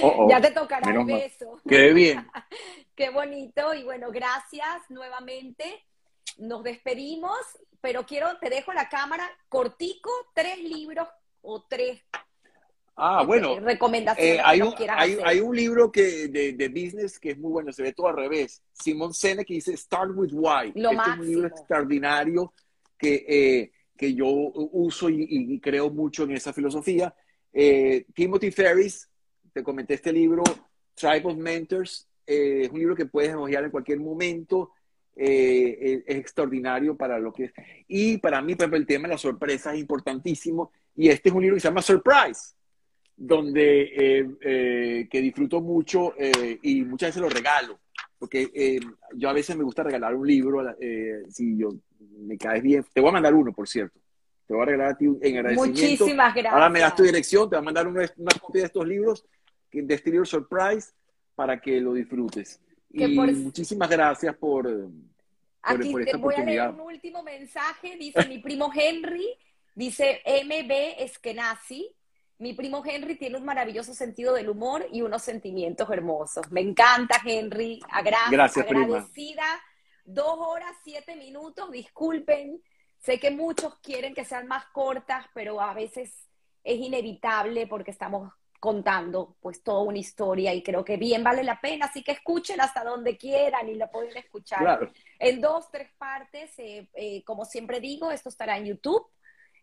Oh, 0.00 0.14
oh, 0.18 0.28
ya 0.30 0.40
te 0.40 0.52
tocará 0.52 0.92
el 0.92 1.04
beso. 1.04 1.60
Qué 1.68 1.92
bien. 1.92 2.24
Qué 2.94 3.10
bonito 3.10 3.74
y 3.74 3.82
bueno, 3.82 4.12
gracias 4.12 4.88
nuevamente. 4.90 5.82
Nos 6.38 6.62
despedimos, 6.62 7.36
pero 7.80 8.06
quiero, 8.06 8.38
te 8.38 8.48
dejo 8.48 8.72
la 8.72 8.88
cámara 8.88 9.28
cortico, 9.48 10.08
tres 10.34 10.60
libros 10.62 11.08
o 11.42 11.64
tres 11.68 12.00
Ah, 12.96 13.18
este, 13.20 13.26
bueno. 13.26 13.60
Recomendaciones. 13.60 14.36
Eh, 14.36 14.40
hay, 14.44 14.62
un, 14.62 14.74
hay, 14.88 15.40
un, 15.40 15.56
libro 15.56 15.90
que, 15.90 16.28
de, 16.28 16.68
business 16.68 17.18
que 17.18 17.30
es 17.30 17.38
muy 17.38 17.50
bueno, 17.50 17.72
se 17.72 17.82
ve 17.82 17.92
todo 17.92 18.08
al 18.08 18.16
revés. 18.16 18.62
Simon 18.72 19.12
Sinek 19.12 19.46
que 19.46 19.54
dice 19.54 19.76
Start 19.76 20.12
with 20.14 20.32
Why. 20.32 20.72
Lo 20.76 20.92
este 20.92 21.10
es 21.10 21.18
un 21.18 21.26
libro 21.26 21.48
extraordinario 21.48 22.52
que, 22.96 23.24
eh, 23.28 23.72
que 23.96 24.14
yo 24.14 24.26
uso 24.28 25.10
y, 25.10 25.58
creo 25.60 25.90
mucho 25.90 26.24
en 26.24 26.32
esa 26.32 26.52
filosofía. 26.52 27.14
Eh, 27.52 28.06
Timothy 28.14 28.50
Ferris, 28.52 29.08
te 29.52 29.62
comenté 29.62 29.94
este 29.94 30.12
libro, 30.12 30.42
Tribe 30.94 31.22
of 31.24 31.36
Mentors, 31.36 32.08
es 32.26 32.70
un 32.70 32.78
libro 32.78 32.96
que 32.96 33.06
puedes 33.06 33.34
hojear 33.34 33.64
en 33.64 33.70
cualquier 33.70 33.98
momento. 33.98 34.70
es 35.16 36.02
extraordinario 36.06 36.96
para 36.96 37.18
lo 37.18 37.32
que 37.32 37.44
es. 37.44 37.52
Y 37.88 38.18
para 38.18 38.40
mí, 38.40 38.54
por 38.54 38.62
ejemplo, 38.62 38.78
el 38.78 38.86
tema 38.86 39.08
de 39.08 39.14
la 39.14 39.18
sorpresa 39.18 39.74
es 39.74 39.80
importantísimo. 39.80 40.70
Y 40.96 41.08
este 41.08 41.28
es 41.28 41.34
un 41.34 41.42
libro 41.42 41.56
que 41.56 41.60
se 41.60 41.68
llama 41.68 41.82
Surprise 41.82 42.54
donde 43.16 43.82
eh, 43.82 44.28
eh, 44.40 45.08
que 45.10 45.20
disfruto 45.20 45.60
mucho 45.60 46.14
eh, 46.18 46.58
y 46.62 46.82
muchas 46.82 47.10
veces 47.10 47.22
lo 47.22 47.28
regalo, 47.28 47.78
porque 48.18 48.80
yo 49.14 49.28
a 49.28 49.32
veces 49.32 49.56
me 49.56 49.64
gusta 49.64 49.82
regalar 49.82 50.14
un 50.14 50.26
libro, 50.26 50.64
si 51.28 51.58
yo 51.58 51.74
me 52.18 52.38
caes 52.38 52.62
bien, 52.62 52.84
te 52.92 53.00
voy 53.00 53.10
a 53.10 53.14
mandar 53.14 53.34
uno, 53.34 53.52
por 53.52 53.68
cierto, 53.68 54.00
te 54.46 54.54
voy 54.54 54.62
a 54.62 54.66
regalar 54.66 54.92
a 54.92 54.96
ti 54.96 55.04
en 55.04 55.36
agradecimiento. 55.36 55.80
Muchísimas 55.80 56.34
gracias. 56.34 56.52
Ahora 56.52 56.68
me 56.70 56.80
das 56.80 56.96
tu 56.96 57.02
dirección, 57.02 57.48
te 57.50 57.56
voy 57.56 57.62
a 57.62 57.64
mandar 57.64 57.86
una, 57.86 58.08
copia 58.40 58.62
de 58.62 58.66
estos 58.66 58.86
libros 58.86 59.24
de 59.70 59.94
Exterior 59.94 60.26
Surprise 60.26 60.92
para 61.34 61.60
que 61.60 61.80
lo 61.80 61.92
disfrutes. 61.92 62.60
y 62.90 63.18
muchísimas 63.18 63.90
gracias 63.90 64.34
por, 64.36 64.64
por, 64.64 64.90
Aquí 65.62 65.92
te 66.04 66.16
voy 66.16 66.34
a 66.34 66.44
leer 66.44 66.70
un 66.70 66.80
último 66.80 67.22
mensaje, 67.22 67.96
dice 67.96 68.26
mi 68.28 68.38
primo 68.38 68.70
Henry, 68.74 69.36
dice 69.74 70.20
MB 70.24 71.02
Eskenazi, 71.02 71.94
mi 72.38 72.52
primo 72.54 72.82
Henry 72.84 73.16
tiene 73.16 73.36
un 73.36 73.44
maravilloso 73.44 73.94
sentido 73.94 74.34
del 74.34 74.48
humor 74.48 74.86
y 74.90 75.02
unos 75.02 75.22
sentimientos 75.22 75.88
hermosos. 75.90 76.50
Me 76.50 76.60
encanta, 76.60 77.20
Henry. 77.24 77.80
Gracias, 78.02 78.58
agradecida. 78.58 79.44
Dos 80.04 80.36
horas, 80.38 80.72
siete 80.82 81.16
minutos. 81.16 81.70
Disculpen. 81.70 82.60
Sé 82.98 83.20
que 83.20 83.30
muchos 83.30 83.78
quieren 83.80 84.14
que 84.14 84.24
sean 84.24 84.46
más 84.46 84.64
cortas, 84.66 85.26
pero 85.34 85.60
a 85.60 85.74
veces 85.74 86.28
es 86.64 86.80
inevitable 86.80 87.66
porque 87.66 87.90
estamos 87.90 88.32
contando 88.58 89.36
pues 89.40 89.62
toda 89.62 89.82
una 89.82 89.98
historia 89.98 90.54
y 90.54 90.62
creo 90.62 90.86
que 90.86 90.96
bien 90.96 91.22
vale 91.22 91.44
la 91.44 91.60
pena, 91.60 91.84
así 91.84 92.02
que 92.02 92.12
escuchen 92.12 92.62
hasta 92.62 92.82
donde 92.82 93.18
quieran 93.18 93.68
y 93.68 93.74
lo 93.74 93.90
pueden 93.90 94.16
escuchar 94.16 94.90
en 95.18 95.40
dos, 95.42 95.70
tres 95.70 95.90
partes. 95.98 96.58
Eh, 96.58 96.88
eh, 96.94 97.22
como 97.24 97.44
siempre 97.44 97.78
digo, 97.80 98.10
esto 98.10 98.30
estará 98.30 98.56
en 98.56 98.64
YouTube 98.64 99.06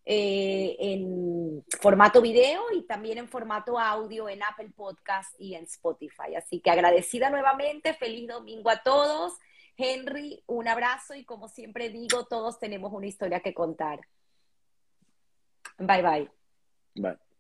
eh, 0.06 0.76
en 0.80 1.64
formato 1.80 2.22
video 2.22 2.64
y 2.74 2.84
también 2.84 3.20
en 3.20 3.28
formato 3.28 3.78
audio 3.78 4.28
en 4.30 4.42
Apple 4.44 4.72
Podcast 4.76 5.34
y 5.40 5.56
en 5.56 5.66
Spotify. 5.66 6.36
Así 6.36 6.60
que 6.60 6.72
agradecida 6.72 7.30
nuevamente, 7.30 7.94
feliz 7.94 8.28
domingo 8.28 8.70
a 8.70 8.82
todos. 8.82 9.34
Henry, 9.78 10.44
un 10.48 10.68
abrazo 10.68 11.16
y 11.16 11.24
como 11.24 11.48
siempre 11.48 11.90
digo, 11.90 12.26
todos 12.26 12.60
tenemos 12.60 12.92
una 12.94 13.08
historia 13.08 13.40
que 13.40 13.54
contar. 13.54 14.02
Bye 15.78 16.02
bye. 16.02 16.32
Bye. 16.96 17.31